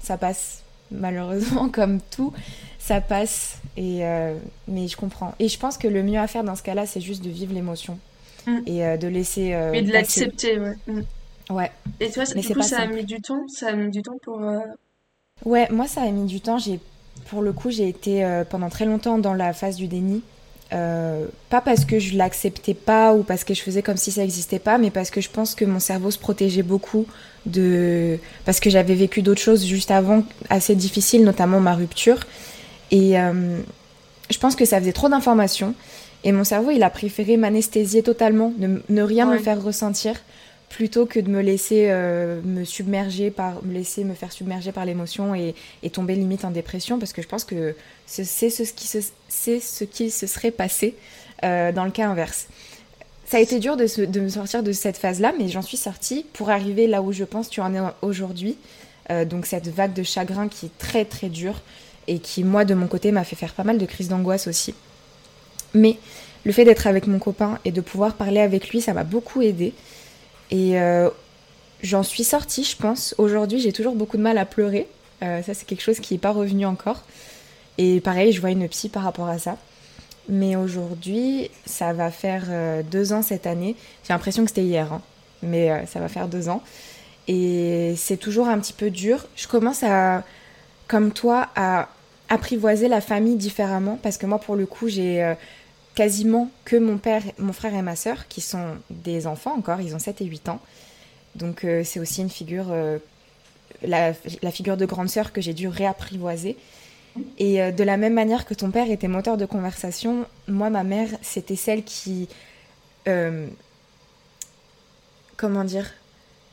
ça 0.00 0.16
passe 0.16 0.61
malheureusement 0.92 1.68
comme 1.72 2.00
tout, 2.10 2.32
ça 2.78 3.00
passe. 3.00 3.58
Et 3.76 4.04
euh, 4.06 4.34
mais 4.68 4.88
je 4.88 4.96
comprends. 4.96 5.34
Et 5.38 5.48
je 5.48 5.58
pense 5.58 5.78
que 5.78 5.88
le 5.88 6.02
mieux 6.02 6.18
à 6.18 6.26
faire 6.26 6.44
dans 6.44 6.56
ce 6.56 6.62
cas-là, 6.62 6.86
c'est 6.86 7.00
juste 7.00 7.22
de 7.24 7.30
vivre 7.30 7.54
l'émotion 7.54 7.98
Mm. 8.44 8.58
et 8.66 8.84
euh, 8.84 8.96
de 8.96 9.06
laisser. 9.06 9.52
euh, 9.54 9.72
Et 9.72 9.82
de 9.82 9.92
l'accepter, 9.92 10.58
ouais. 10.58 10.74
Mm. 10.88 11.02
Ouais. 11.50 11.70
Et 12.00 12.10
toi, 12.10 12.24
Mais 12.34 12.40
du 12.40 12.48
coup, 12.54 12.62
ça 12.62 12.76
a 12.78 12.80
simple. 12.80 12.94
mis 12.94 13.04
du 13.04 13.20
temps, 13.20 13.46
ça 13.46 13.68
a 13.68 13.72
mis 13.72 13.88
du 13.90 14.02
temps 14.02 14.16
pour. 14.24 14.42
euh, 14.42 14.58
Ouais, 15.44 15.68
moi 15.70 15.86
ça 15.86 16.02
a 16.02 16.10
mis 16.10 16.26
du 16.26 16.40
temps. 16.40 16.58
J'ai, 16.58 16.80
pour 17.26 17.42
le 17.42 17.52
coup, 17.52 17.70
j'ai 17.70 17.88
été 17.88 18.42
pendant 18.50 18.68
très 18.68 18.84
longtemps 18.84 19.18
dans 19.18 19.34
la 19.34 19.52
phase 19.52 19.76
du 19.76 19.86
déni. 19.86 20.22
Euh, 20.72 21.26
pas 21.50 21.60
parce 21.60 21.84
que 21.84 21.98
je 21.98 22.16
l'acceptais 22.16 22.72
pas 22.72 23.12
ou 23.12 23.22
parce 23.22 23.44
que 23.44 23.52
je 23.52 23.60
faisais 23.60 23.82
comme 23.82 23.98
si 23.98 24.10
ça 24.10 24.22
n'existait 24.22 24.58
pas, 24.58 24.78
mais 24.78 24.90
parce 24.90 25.10
que 25.10 25.20
je 25.20 25.28
pense 25.28 25.54
que 25.54 25.66
mon 25.66 25.80
cerveau 25.80 26.10
se 26.10 26.18
protégeait 26.18 26.62
beaucoup 26.62 27.06
de 27.44 28.18
parce 28.46 28.58
que 28.58 28.70
j'avais 28.70 28.94
vécu 28.94 29.20
d'autres 29.20 29.40
choses 29.40 29.66
juste 29.66 29.90
avant 29.90 30.24
assez 30.48 30.74
difficiles, 30.74 31.24
notamment 31.24 31.60
ma 31.60 31.74
rupture. 31.74 32.20
Et 32.90 33.18
euh, 33.18 33.58
je 34.30 34.38
pense 34.38 34.56
que 34.56 34.64
ça 34.64 34.78
faisait 34.80 34.92
trop 34.92 35.10
d'informations. 35.10 35.74
Et 36.24 36.32
mon 36.32 36.44
cerveau 36.44 36.70
il 36.70 36.82
a 36.82 36.90
préféré 36.90 37.36
m'anesthésier 37.36 38.02
totalement, 38.02 38.54
ne, 38.58 38.78
ne 38.88 39.02
rien 39.02 39.26
me 39.26 39.38
faire 39.38 39.62
ressentir 39.62 40.14
plutôt 40.76 41.04
que 41.04 41.20
de 41.20 41.28
me 41.28 41.42
laisser 41.42 41.88
euh, 41.90 42.40
me 42.44 42.64
submerger 42.64 43.30
par 43.30 43.62
me 43.62 43.74
laisser 43.74 44.04
me 44.04 44.14
faire 44.14 44.32
submerger 44.32 44.72
par 44.72 44.86
l'émotion 44.86 45.34
et, 45.34 45.54
tomber 45.92 46.14
limite 46.14 46.46
en 46.46 46.50
dépression 46.50 46.98
parce 46.98 47.12
que 47.12 47.20
je 47.20 47.28
pense 47.28 47.44
que 47.44 47.76
ce- 48.06 48.24
c'est 48.24 48.48
ce, 48.48 48.62
qui 48.72 48.86
se 48.86 48.98
c'est 49.28 49.60
ce 49.60 49.84
qui 49.84 50.10
se 50.10 50.26
serait 50.26 50.50
passé 50.50 50.94
euh, 51.44 51.72
dans 51.72 51.84
le 51.84 51.90
cas 51.90 52.08
inverse. 52.08 52.46
Ça 53.26 53.36
a 53.36 53.40
été 53.40 53.58
dur 53.60 53.76
de, 53.76 53.86
se- 53.86 54.00
de 54.00 54.20
me 54.20 54.28
sortir 54.30 54.62
de 54.62 54.72
cette 54.72 54.96
phase-là, 54.96 55.32
mais 55.38 55.48
j'en 55.48 55.60
suis 55.62 55.76
sortie 55.76 56.24
pour 56.32 56.48
arriver 56.48 56.86
là 56.86 57.02
où 57.02 57.12
je 57.12 57.24
pense 57.24 57.50
tu 57.50 57.60
en 57.60 57.74
es 57.74 57.80
aujourd'hui. 58.00 58.56
Euh, 59.10 59.24
donc 59.26 59.44
cette 59.46 59.68
vague 59.68 59.92
de 59.92 60.02
chagrin 60.02 60.48
qui 60.48 60.66
est 60.66 60.78
très 60.78 61.04
très 61.04 61.28
dure 61.28 61.60
et 62.08 62.18
qui 62.18 62.44
moi 62.44 62.64
de 62.64 62.72
mon 62.74 62.86
côté 62.86 63.12
m'a 63.12 63.24
fait 63.24 63.36
faire 63.36 63.52
pas 63.52 63.64
mal 63.64 63.76
de 63.76 63.84
crises 63.86 64.08
d'angoisse 64.08 64.46
aussi. 64.46 64.74
Mais 65.74 65.98
le 66.44 66.52
fait 66.52 66.64
d'être 66.64 66.86
avec 66.86 67.06
mon 67.06 67.18
copain 67.18 67.58
et 67.66 67.72
de 67.72 67.80
pouvoir 67.82 68.14
parler 68.14 68.40
avec 68.40 68.70
lui, 68.70 68.80
ça 68.80 68.94
m'a 68.94 69.04
beaucoup 69.04 69.42
aidé. 69.42 69.74
Et 70.52 70.78
euh, 70.78 71.08
j'en 71.82 72.02
suis 72.02 72.24
sortie, 72.24 72.62
je 72.62 72.76
pense. 72.76 73.14
Aujourd'hui, 73.16 73.58
j'ai 73.58 73.72
toujours 73.72 73.94
beaucoup 73.94 74.18
de 74.18 74.22
mal 74.22 74.36
à 74.36 74.44
pleurer. 74.44 74.86
Euh, 75.22 75.42
ça, 75.42 75.54
c'est 75.54 75.64
quelque 75.64 75.80
chose 75.80 75.98
qui 75.98 76.14
n'est 76.14 76.20
pas 76.20 76.30
revenu 76.30 76.66
encore. 76.66 77.02
Et 77.78 78.00
pareil, 78.00 78.32
je 78.32 78.40
vois 78.40 78.50
une 78.50 78.68
psy 78.68 78.90
par 78.90 79.02
rapport 79.02 79.28
à 79.28 79.38
ça. 79.38 79.56
Mais 80.28 80.54
aujourd'hui, 80.54 81.50
ça 81.64 81.94
va 81.94 82.10
faire 82.10 82.44
euh, 82.50 82.82
deux 82.82 83.14
ans 83.14 83.22
cette 83.22 83.46
année. 83.46 83.76
J'ai 84.04 84.12
l'impression 84.12 84.44
que 84.44 84.50
c'était 84.50 84.64
hier, 84.64 84.92
hein. 84.92 85.00
mais 85.42 85.86
ça 85.86 86.00
va 86.00 86.08
faire 86.08 86.28
deux 86.28 86.50
ans. 86.50 86.62
Et 87.28 87.94
c'est 87.96 88.18
toujours 88.18 88.46
un 88.46 88.58
petit 88.58 88.74
peu 88.74 88.90
dur. 88.90 89.26
Je 89.36 89.48
commence 89.48 89.82
à, 89.82 90.22
comme 90.86 91.12
toi, 91.12 91.48
à 91.56 91.88
apprivoiser 92.28 92.88
la 92.88 93.00
famille 93.00 93.36
différemment 93.36 93.98
parce 94.02 94.18
que 94.18 94.26
moi, 94.26 94.38
pour 94.38 94.56
le 94.56 94.66
coup, 94.66 94.88
j'ai 94.88 95.34
quasiment 95.94 96.50
que 96.64 96.76
mon 96.76 96.98
père, 96.98 97.22
mon 97.38 97.52
frère 97.52 97.74
et 97.74 97.82
ma 97.82 97.96
sœur 97.96 98.28
qui 98.28 98.40
sont 98.40 98.76
des 98.90 99.26
enfants 99.26 99.54
encore. 99.56 99.80
Ils 99.80 99.94
ont 99.94 99.98
7 99.98 100.20
et 100.20 100.24
8 100.24 100.48
ans. 100.48 100.60
Donc 101.34 101.64
euh, 101.64 101.82
c'est 101.84 102.00
aussi 102.00 102.20
une 102.22 102.30
figure, 102.30 102.66
euh, 102.70 102.98
la, 103.82 104.12
la 104.42 104.50
figure 104.50 104.76
de 104.76 104.86
grande 104.86 105.08
sœur 105.08 105.32
que 105.32 105.40
j'ai 105.40 105.54
dû 105.54 105.68
réapprivoiser. 105.68 106.56
Et 107.38 107.62
euh, 107.62 107.70
de 107.72 107.84
la 107.84 107.96
même 107.96 108.14
manière 108.14 108.46
que 108.46 108.54
ton 108.54 108.70
père 108.70 108.90
était 108.90 109.08
moteur 109.08 109.36
de 109.36 109.44
conversation, 109.44 110.26
moi, 110.48 110.70
ma 110.70 110.82
mère, 110.84 111.08
c'était 111.20 111.56
celle 111.56 111.84
qui... 111.84 112.28
comment 115.36 115.64
dire 115.64 115.90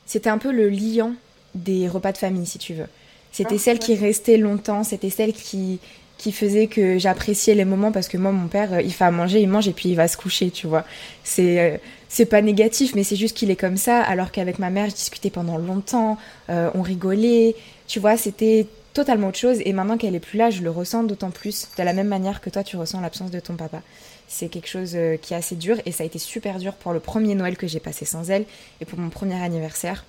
C'était 0.05 0.29
un 0.29 0.37
peu 0.37 0.51
le 0.51 0.69
liant 0.69 1.13
des 1.55 1.87
repas 1.87 2.11
de 2.11 2.17
famille, 2.17 2.45
si 2.45 2.57
tu 2.57 2.73
veux. 2.73 2.87
C'était 3.31 3.55
Ah, 3.55 3.59
celle 3.59 3.77
ouais. 3.77 3.79
qui 3.79 3.95
restait 3.95 4.37
longtemps, 4.37 4.83
c'était 4.83 5.09
celle 5.09 5.33
qui, 5.33 5.79
qui 6.19 6.33
faisait 6.33 6.67
que 6.67 6.99
j'appréciais 6.99 7.55
les 7.55 7.63
moments 7.63 7.93
parce 7.93 8.09
que 8.09 8.17
moi, 8.17 8.31
mon 8.31 8.49
père, 8.49 8.73
euh, 8.73 8.81
il 8.81 8.93
fait 8.93 9.05
à 9.05 9.11
manger, 9.11 9.39
il 9.39 9.47
mange 9.47 9.69
et 9.69 9.71
puis 9.71 9.89
il 9.89 9.95
va 9.95 10.07
se 10.07 10.17
coucher, 10.17 10.51
tu 10.51 10.67
vois. 10.67 10.85
C'est 11.23 11.59
euh, 11.59 11.77
c'est 12.09 12.25
pas 12.25 12.41
négatif, 12.41 12.93
mais 12.93 13.03
c'est 13.03 13.15
juste 13.15 13.37
qu'il 13.37 13.49
est 13.51 13.55
comme 13.55 13.77
ça, 13.77 14.01
alors 14.01 14.31
qu'avec 14.31 14.59
ma 14.59 14.69
mère, 14.69 14.89
je 14.89 14.95
discutais 14.95 15.29
pendant 15.29 15.57
longtemps, 15.57 16.17
euh, 16.49 16.69
on 16.73 16.81
rigolait, 16.81 17.55
tu 17.87 17.99
vois, 17.99 18.17
c'était 18.17 18.67
totalement 18.93 19.29
autre 19.29 19.37
chose. 19.37 19.59
Et 19.63 19.71
maintenant 19.73 19.97
qu'elle 19.97 20.15
est 20.15 20.19
plus 20.19 20.37
là, 20.37 20.49
je 20.49 20.61
le 20.61 20.71
ressens 20.71 21.03
d'autant 21.03 21.29
plus, 21.29 21.69
de 21.77 21.83
la 21.83 21.93
même 21.93 22.07
manière 22.07 22.41
que 22.41 22.49
toi, 22.49 22.63
tu 22.63 22.75
ressens 22.77 22.99
l'absence 22.99 23.31
de 23.31 23.39
ton 23.39 23.55
papa. 23.55 23.81
C'est 24.27 24.49
quelque 24.49 24.67
chose 24.67 24.97
qui 25.21 25.33
est 25.33 25.37
assez 25.37 25.55
dur 25.55 25.77
et 25.85 25.91
ça 25.91 26.03
a 26.03 26.05
été 26.05 26.19
super 26.19 26.57
dur 26.57 26.73
pour 26.73 26.93
le 26.93 26.99
premier 26.99 27.35
Noël 27.35 27.57
que 27.57 27.67
j'ai 27.67 27.79
passé 27.79 28.05
sans 28.05 28.29
elle 28.29 28.45
et 28.81 28.85
pour 28.85 28.99
mon 28.99 29.09
premier 29.09 29.41
anniversaire. 29.41 30.03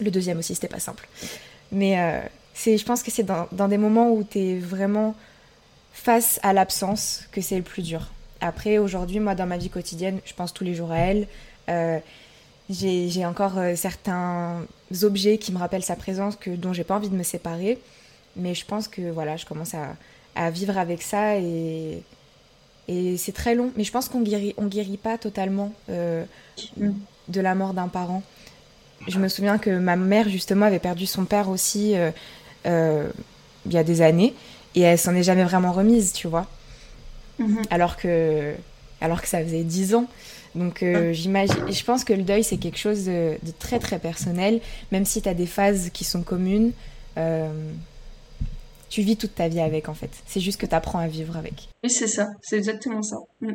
Le 0.00 0.10
deuxième 0.10 0.38
aussi, 0.38 0.54
c'était 0.54 0.68
pas 0.68 0.80
simple. 0.80 1.08
Mais 1.72 1.96
c'est, 2.54 2.78
je 2.78 2.84
pense 2.84 3.02
que 3.02 3.10
c'est 3.10 3.24
dans, 3.24 3.46
dans 3.52 3.68
des 3.68 3.76
moments 3.78 4.10
où 4.10 4.24
tu 4.24 4.38
es 4.38 4.58
vraiment 4.58 5.14
face 5.92 6.40
à 6.42 6.52
l'absence 6.52 7.28
que 7.32 7.40
c'est 7.40 7.56
le 7.56 7.62
plus 7.62 7.82
dur. 7.82 8.10
Après, 8.40 8.78
aujourd'hui, 8.78 9.20
moi, 9.20 9.34
dans 9.34 9.46
ma 9.46 9.58
vie 9.58 9.70
quotidienne, 9.70 10.20
je 10.24 10.32
pense 10.34 10.54
tous 10.54 10.64
les 10.64 10.74
jours 10.74 10.92
à 10.92 10.98
elle. 10.98 11.26
Euh, 11.68 11.98
j'ai 12.70 13.08
j'ai 13.10 13.26
encore 13.26 13.58
euh, 13.58 13.74
certains 13.76 14.64
objets 15.02 15.36
qui 15.38 15.52
me 15.52 15.58
rappellent 15.58 15.84
sa 15.84 15.96
présence 15.96 16.36
que, 16.36 16.50
dont 16.50 16.72
j'ai 16.72 16.84
pas 16.84 16.96
envie 16.96 17.10
de 17.10 17.16
me 17.16 17.22
séparer. 17.22 17.78
Mais 18.36 18.54
je 18.54 18.64
pense 18.64 18.88
que 18.88 19.10
voilà, 19.10 19.36
je 19.36 19.44
commence 19.44 19.74
à, 19.74 19.96
à 20.34 20.50
vivre 20.50 20.78
avec 20.78 21.02
ça 21.02 21.36
et, 21.36 22.02
Et 22.86 23.16
c'est 23.16 23.32
très 23.32 23.54
long, 23.54 23.70
mais 23.76 23.84
je 23.84 23.90
pense 23.92 24.08
qu'on 24.10 24.20
guérit, 24.22 24.54
on 24.58 24.66
guérit 24.66 24.98
pas 24.98 25.16
totalement 25.16 25.72
euh, 25.88 26.24
de 27.28 27.40
la 27.40 27.54
mort 27.54 27.72
d'un 27.72 27.88
parent. 27.88 28.22
Je 29.08 29.18
me 29.18 29.28
souviens 29.28 29.58
que 29.58 29.70
ma 29.70 29.96
mère, 29.96 30.28
justement, 30.28 30.66
avait 30.66 30.80
perdu 30.80 31.06
son 31.06 31.24
père 31.24 31.48
aussi 31.48 31.94
il 32.64 33.72
y 33.72 33.78
a 33.78 33.84
des 33.84 34.02
années, 34.02 34.34
et 34.74 34.82
elle 34.82 34.98
s'en 34.98 35.14
est 35.14 35.22
jamais 35.22 35.44
vraiment 35.44 35.72
remise, 35.72 36.12
tu 36.12 36.28
vois. 36.28 36.46
Mhm. 37.38 37.62
Alors, 37.70 37.96
que, 37.96 38.54
alors 39.00 39.20
que 39.20 39.28
ça 39.28 39.42
faisait 39.42 39.64
dix 39.64 39.94
ans. 39.94 40.06
Donc 40.54 40.84
j'imagine, 41.12 41.56
je 41.68 41.84
pense 41.84 42.04
que 42.04 42.12
le 42.12 42.22
deuil, 42.22 42.44
c'est 42.44 42.58
quelque 42.58 42.78
chose 42.78 43.06
de, 43.06 43.36
de, 43.42 43.50
très 43.58 43.80
très 43.80 43.98
personnel, 43.98 44.60
même 44.92 45.04
si 45.04 45.20
tu 45.20 45.28
as 45.28 45.34
des 45.34 45.46
phases 45.46 45.90
qui 45.92 46.04
sont 46.04 46.22
communes 46.22 46.72
tu 48.94 49.02
vis 49.02 49.16
toute 49.16 49.34
ta 49.34 49.48
vie 49.48 49.58
avec 49.58 49.88
en 49.88 49.94
fait. 49.94 50.10
C'est 50.24 50.38
juste 50.38 50.60
que 50.60 50.66
tu 50.66 50.74
apprends 50.74 51.00
à 51.00 51.08
vivre 51.08 51.36
avec. 51.36 51.68
Oui, 51.82 51.90
c'est 51.90 52.06
ça, 52.06 52.28
c'est 52.42 52.56
exactement 52.56 53.02
ça. 53.02 53.16
Mm. 53.40 53.54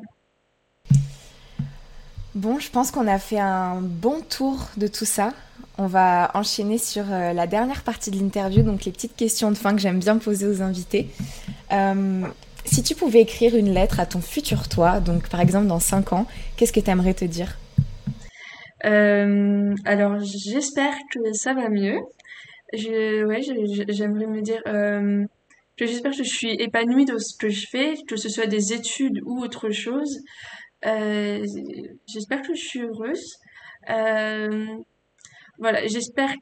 Bon, 2.35 2.59
je 2.59 2.69
pense 2.69 2.91
qu'on 2.91 3.07
a 3.07 3.17
fait 3.19 3.39
un 3.39 3.79
bon 3.81 4.19
tour 4.19 4.67
de 4.75 4.87
tout 4.87 5.05
ça. 5.05 5.33
On 5.81 5.87
va 5.87 6.29
enchaîner 6.33 6.77
sur 6.77 7.05
euh, 7.09 7.31
la 7.31 7.47
dernière 7.47 7.83
partie 7.83 8.11
de 8.11 8.17
l'interview, 8.17 8.63
donc 8.63 8.83
les 8.83 8.91
petites 8.91 9.15
questions 9.15 9.49
de 9.49 9.55
fin 9.55 9.73
que 9.73 9.79
j'aime 9.79 9.99
bien 9.99 10.17
poser 10.17 10.45
aux 10.45 10.61
invités. 10.61 11.07
Euh, 11.71 12.27
si 12.65 12.83
tu 12.83 12.95
pouvais 12.95 13.21
écrire 13.21 13.55
une 13.55 13.73
lettre 13.73 14.01
à 14.01 14.05
ton 14.05 14.19
futur 14.19 14.67
toi, 14.67 14.99
donc 14.99 15.29
par 15.29 15.39
exemple 15.39 15.67
dans 15.67 15.79
5 15.79 16.11
ans, 16.11 16.27
qu'est-ce 16.57 16.73
que 16.73 16.81
tu 16.81 16.89
aimerais 16.89 17.13
te 17.13 17.23
dire? 17.23 17.57
Euh, 18.83 19.73
Alors 19.85 20.19
j'espère 20.19 20.95
que 21.13 21.31
ça 21.31 21.53
va 21.53 21.69
mieux. 21.69 21.99
Ouais, 22.73 23.41
j'aimerais 23.87 24.27
me 24.27 24.41
dire 24.41 24.61
que 24.65 25.85
j'espère 25.85 26.11
que 26.11 26.17
je 26.17 26.23
suis 26.23 26.51
épanouie 26.55 27.05
dans 27.05 27.19
ce 27.19 27.37
que 27.37 27.47
je 27.47 27.65
fais, 27.67 27.93
que 28.05 28.17
ce 28.17 28.27
soit 28.27 28.47
des 28.47 28.73
études 28.73 29.21
ou 29.25 29.41
autre 29.41 29.69
chose. 29.69 30.19
J'espère 30.83 32.41
que 32.41 32.53
je 32.53 32.65
suis 32.65 32.81
heureuse. 32.81 33.37
Voilà, 35.59 35.85
j'espère 35.87 36.33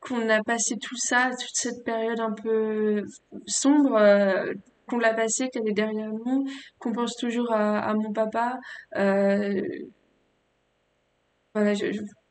qu'on 0.00 0.28
a 0.28 0.42
passé 0.42 0.76
tout 0.76 0.96
ça, 0.96 1.30
toute 1.30 1.54
cette 1.54 1.84
période 1.84 2.20
un 2.20 2.32
peu 2.32 3.02
sombre, 3.46 3.96
euh, 3.96 4.52
qu'on 4.86 4.98
l'a 4.98 5.14
passé, 5.14 5.48
qu'elle 5.48 5.68
est 5.68 5.72
derrière 5.72 6.10
nous, 6.10 6.46
qu'on 6.78 6.92
pense 6.92 7.16
toujours 7.16 7.50
à, 7.52 7.78
à 7.80 7.94
mon 7.94 8.12
papa. 8.12 8.58
Euh, 8.96 9.60
voilà, 11.54 11.72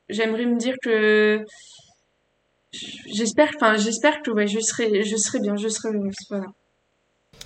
j'aimerais 0.10 0.46
me 0.46 0.58
dire 0.58 0.76
que 0.82 1.44
j'espère, 2.72 3.50
enfin, 3.56 3.76
j'espère 3.78 4.22
que 4.22 4.32
ouais, 4.32 4.48
je 4.48 4.60
serai, 4.60 5.04
je 5.04 5.18
serai 5.18 5.40
bien, 5.40 5.56
je 5.56 5.68
serai 5.68 5.90
heureuse, 5.90 6.16
voilà. 6.30 6.46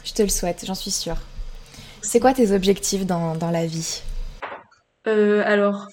Je 0.04 0.14
te 0.14 0.22
le 0.22 0.30
souhaite, 0.30 0.66
j'en 0.66 0.76
suis 0.76 0.92
sûre. 0.92 1.18
C'est 2.02 2.20
quoi 2.20 2.34
tes 2.34 2.52
objectifs 2.52 3.06
dans, 3.06 3.36
dans 3.36 3.52
la 3.52 3.66
vie? 3.66 4.02
Euh, 5.08 5.44
Alors. 5.46 5.88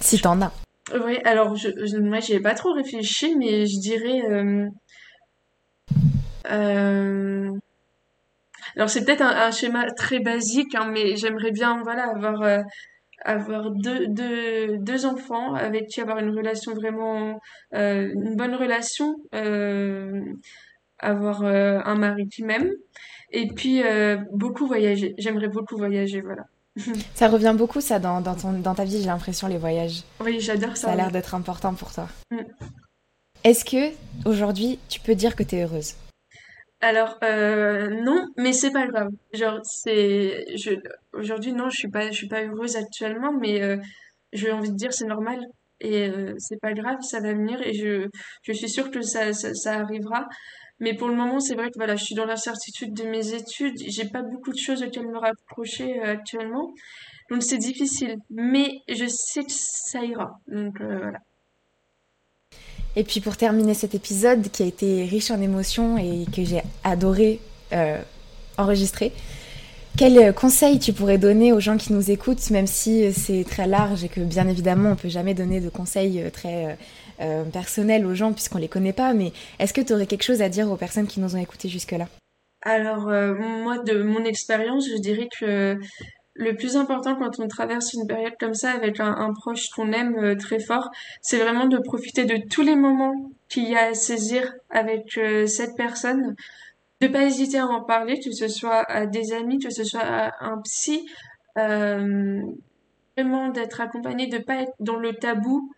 Si 0.00 0.20
t'en 0.20 0.40
as. 0.40 0.52
Oui, 0.90 1.18
alors 1.24 1.54
je, 1.56 1.98
moi 1.98 2.20
j'y 2.20 2.34
ai 2.34 2.40
pas 2.40 2.54
trop 2.54 2.72
réfléchi, 2.72 3.36
mais 3.36 3.66
je 3.66 3.78
dirais. 3.80 4.22
Euh, 4.28 4.66
euh, 6.50 7.50
alors 8.76 8.90
c'est 8.90 9.04
peut-être 9.04 9.22
un, 9.22 9.50
schéma 9.50 9.86
très 9.92 10.20
basique, 10.20 10.74
hein, 10.74 10.90
mais 10.92 11.16
j'aimerais 11.16 11.52
bien 11.52 11.82
voilà 11.82 12.04
avoir 12.10 12.42
euh, 12.42 12.62
avoir 13.24 13.70
deux, 13.70 14.06
deux, 14.08 14.78
deux 14.78 15.06
enfants 15.06 15.54
avec 15.54 15.86
qui 15.88 16.00
avoir 16.00 16.18
une 16.18 16.36
relation 16.36 16.74
vraiment, 16.74 17.40
euh, 17.74 18.10
une 18.14 18.36
bonne 18.36 18.54
relation, 18.54 19.14
euh, 19.34 20.20
avoir 20.98 21.42
euh, 21.44 21.80
un 21.84 21.94
mari 21.96 22.28
qui 22.28 22.44
m'aime, 22.44 22.70
et 23.30 23.48
puis 23.48 23.82
beaucoup 24.32 24.66
voyager. 24.66 25.14
J'aimerais 25.18 25.48
beaucoup 25.48 25.76
voyager, 25.76 26.20
voilà. 26.20 26.44
ça 27.14 27.28
revient 27.28 27.54
beaucoup, 27.56 27.80
ça, 27.80 27.98
dans, 27.98 28.20
dans, 28.20 28.34
ton, 28.34 28.52
dans 28.52 28.74
ta 28.74 28.84
vie, 28.84 29.00
j'ai 29.00 29.06
l'impression, 29.06 29.48
les 29.48 29.58
voyages. 29.58 30.02
Oui, 30.20 30.40
j'adore 30.40 30.76
ça. 30.76 30.88
Ça 30.88 30.92
a 30.92 30.96
l'air 30.96 31.10
d'être 31.10 31.34
important 31.34 31.74
pour 31.74 31.92
toi. 31.92 32.08
Mm. 32.30 32.40
Est-ce 33.44 33.64
que, 33.64 33.92
aujourd'hui, 34.24 34.78
tu 34.88 35.00
peux 35.00 35.14
dire 35.14 35.34
que 35.34 35.42
tu 35.42 35.56
es 35.56 35.64
heureuse? 35.64 35.94
Alors 36.82 37.16
euh, 37.22 37.88
non, 38.02 38.26
mais 38.36 38.52
c'est 38.52 38.72
pas 38.72 38.86
grave. 38.88 39.10
Genre 39.32 39.60
c'est 39.62 40.44
aujourd'hui 41.12 41.52
non, 41.52 41.70
je 41.70 41.76
suis 41.78 41.88
pas 41.88 42.10
je 42.10 42.16
suis 42.16 42.26
pas 42.26 42.42
heureuse 42.42 42.74
actuellement, 42.74 43.32
mais 43.32 43.62
euh, 43.62 43.76
j'ai 44.32 44.50
envie 44.50 44.70
de 44.70 44.76
dire 44.76 44.92
c'est 44.92 45.06
normal 45.06 45.46
et 45.80 46.08
euh, 46.08 46.34
c'est 46.38 46.60
pas 46.60 46.72
grave, 46.72 46.98
ça 47.02 47.20
va 47.20 47.34
venir 47.34 47.62
et 47.62 47.72
je 47.72 48.08
je 48.42 48.52
suis 48.52 48.68
sûre 48.68 48.90
que 48.90 49.00
ça 49.00 49.32
ça, 49.32 49.54
ça 49.54 49.74
arrivera. 49.74 50.26
Mais 50.80 50.94
pour 50.94 51.08
le 51.08 51.14
moment, 51.14 51.40
c'est 51.40 51.54
vrai 51.54 51.68
que 51.68 51.76
voilà, 51.76 51.96
je 51.96 52.04
suis 52.04 52.14
dans 52.14 52.24
l'incertitude 52.24 52.92
de 52.92 53.04
mes 53.04 53.34
études, 53.34 53.76
j'ai 53.86 54.06
pas 54.06 54.22
beaucoup 54.22 54.52
de 54.52 54.58
choses 54.58 54.82
auxquelles 54.82 55.06
me 55.06 55.18
rapprocher 55.18 56.00
euh, 56.00 56.12
actuellement. 56.12 56.72
Donc 57.30 57.42
c'est 57.42 57.58
difficile, 57.58 58.16
mais 58.30 58.80
je 58.88 59.06
sais 59.06 59.44
que 59.44 59.52
ça 59.52 60.04
ira. 60.04 60.40
Donc 60.48 60.80
euh, 60.80 60.98
voilà. 60.98 61.18
Et 62.96 63.04
puis 63.04 63.20
pour 63.20 63.36
terminer 63.36 63.74
cet 63.74 63.94
épisode 63.94 64.50
qui 64.50 64.62
a 64.62 64.66
été 64.66 65.04
riche 65.04 65.30
en 65.30 65.40
émotions 65.40 65.96
et 65.96 66.26
que 66.34 66.44
j'ai 66.44 66.62
adoré 66.84 67.40
euh, 67.72 68.02
enregistrer, 68.58 69.12
quel 69.96 70.34
conseil 70.34 70.78
tu 70.78 70.92
pourrais 70.92 71.16
donner 71.16 71.52
aux 71.52 71.60
gens 71.60 71.76
qui 71.76 71.92
nous 71.92 72.10
écoutent, 72.10 72.50
même 72.50 72.66
si 72.66 73.12
c'est 73.12 73.44
très 73.44 73.66
large 73.66 74.04
et 74.04 74.08
que 74.08 74.20
bien 74.20 74.48
évidemment 74.48 74.90
on 74.90 74.96
peut 74.96 75.08
jamais 75.08 75.32
donner 75.32 75.60
de 75.60 75.68
conseils 75.68 76.22
très 76.32 76.76
euh, 77.20 77.44
personnels 77.44 78.06
aux 78.06 78.14
gens 78.14 78.32
puisqu'on 78.32 78.58
les 78.58 78.68
connaît 78.68 78.92
pas, 78.92 79.14
mais 79.14 79.32
est-ce 79.58 79.72
que 79.72 79.80
tu 79.80 79.92
aurais 79.92 80.06
quelque 80.06 80.24
chose 80.24 80.42
à 80.42 80.48
dire 80.48 80.70
aux 80.70 80.76
personnes 80.76 81.06
qui 81.06 81.20
nous 81.20 81.34
ont 81.34 81.40
écoutés 81.40 81.68
jusque-là? 81.68 82.08
Alors 82.62 83.08
euh, 83.08 83.34
moi 83.34 83.78
de 83.78 84.02
mon 84.02 84.24
expérience, 84.24 84.88
je 84.88 85.00
dirais 85.00 85.28
que 85.38 85.76
le 86.34 86.54
plus 86.54 86.76
important 86.76 87.16
quand 87.16 87.40
on 87.40 87.48
traverse 87.48 87.92
une 87.92 88.06
période 88.06 88.34
comme 88.38 88.54
ça 88.54 88.70
avec 88.70 89.00
un, 89.00 89.32
proche 89.34 89.68
qu'on 89.70 89.92
aime 89.92 90.16
euh, 90.16 90.36
très 90.36 90.60
fort, 90.60 90.90
c'est 91.20 91.38
vraiment 91.38 91.66
de 91.66 91.78
profiter 91.78 92.24
de 92.24 92.38
tous 92.48 92.62
les 92.62 92.76
moments 92.76 93.14
qu'il 93.48 93.68
y 93.68 93.74
a 93.74 93.88
à 93.88 93.94
saisir 93.94 94.54
avec 94.70 95.18
euh, 95.18 95.46
cette 95.46 95.76
personne, 95.76 96.36
de 97.00 97.08
pas 97.08 97.24
hésiter 97.24 97.58
à 97.58 97.66
en 97.66 97.82
parler, 97.82 98.20
que 98.20 98.30
ce 98.30 98.46
soit 98.46 98.88
à 98.88 99.06
des 99.06 99.32
amis, 99.32 99.58
que 99.58 99.70
ce 99.70 99.82
soit 99.82 100.04
à 100.04 100.44
un 100.44 100.58
psy, 100.62 101.04
vraiment 101.56 103.48
d'être 103.48 103.80
accompagné, 103.80 104.28
de 104.28 104.38
pas 104.38 104.62
être 104.62 104.72
dans 104.78 104.96
le 104.96 105.14
tabou, 105.14 105.68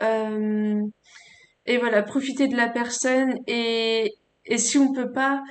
et 0.00 1.78
voilà, 1.78 2.02
profiter 2.02 2.48
de 2.48 2.56
la 2.56 2.68
personne 2.68 3.34
et 3.46 4.14
et 4.46 4.58
si 4.58 4.78
on 4.78 4.92
peut 4.92 5.12
pas 5.12 5.42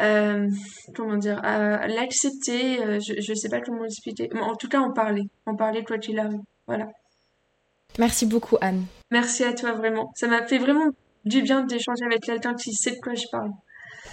euh, 0.00 0.48
comment 0.96 1.16
dire, 1.16 1.40
l'accepter, 1.42 2.82
euh, 2.82 2.98
je 3.00 3.30
ne 3.30 3.36
sais 3.36 3.48
pas 3.48 3.60
comment 3.60 3.82
l'expliquer, 3.82 4.28
mais 4.32 4.40
en 4.40 4.56
tout 4.56 4.68
cas 4.68 4.80
en 4.80 4.92
parler, 4.92 5.22
en 5.46 5.54
parler 5.54 5.84
quoi 5.84 5.98
qu'il 5.98 6.18
arrive, 6.18 6.40
voilà. 6.66 6.88
Merci 7.98 8.26
beaucoup 8.26 8.56
Anne. 8.60 8.86
Merci 9.10 9.44
à 9.44 9.52
toi 9.52 9.72
vraiment, 9.72 10.10
ça 10.16 10.26
m'a 10.26 10.46
fait 10.46 10.58
vraiment 10.58 10.90
du 11.24 11.42
bien 11.42 11.62
d'échanger 11.62 12.04
avec 12.04 12.22
quelqu'un 12.22 12.54
qui 12.54 12.72
sait 12.72 12.92
de 12.92 13.00
quoi 13.00 13.14
je 13.14 13.26
parle. 13.30 13.50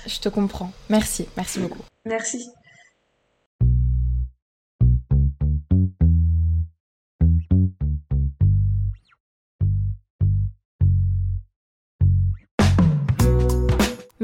Je 0.06 0.20
te 0.20 0.30
comprends, 0.30 0.72
merci, 0.90 1.28
merci 1.36 1.60
beaucoup. 1.60 1.82
Merci. 2.06 2.50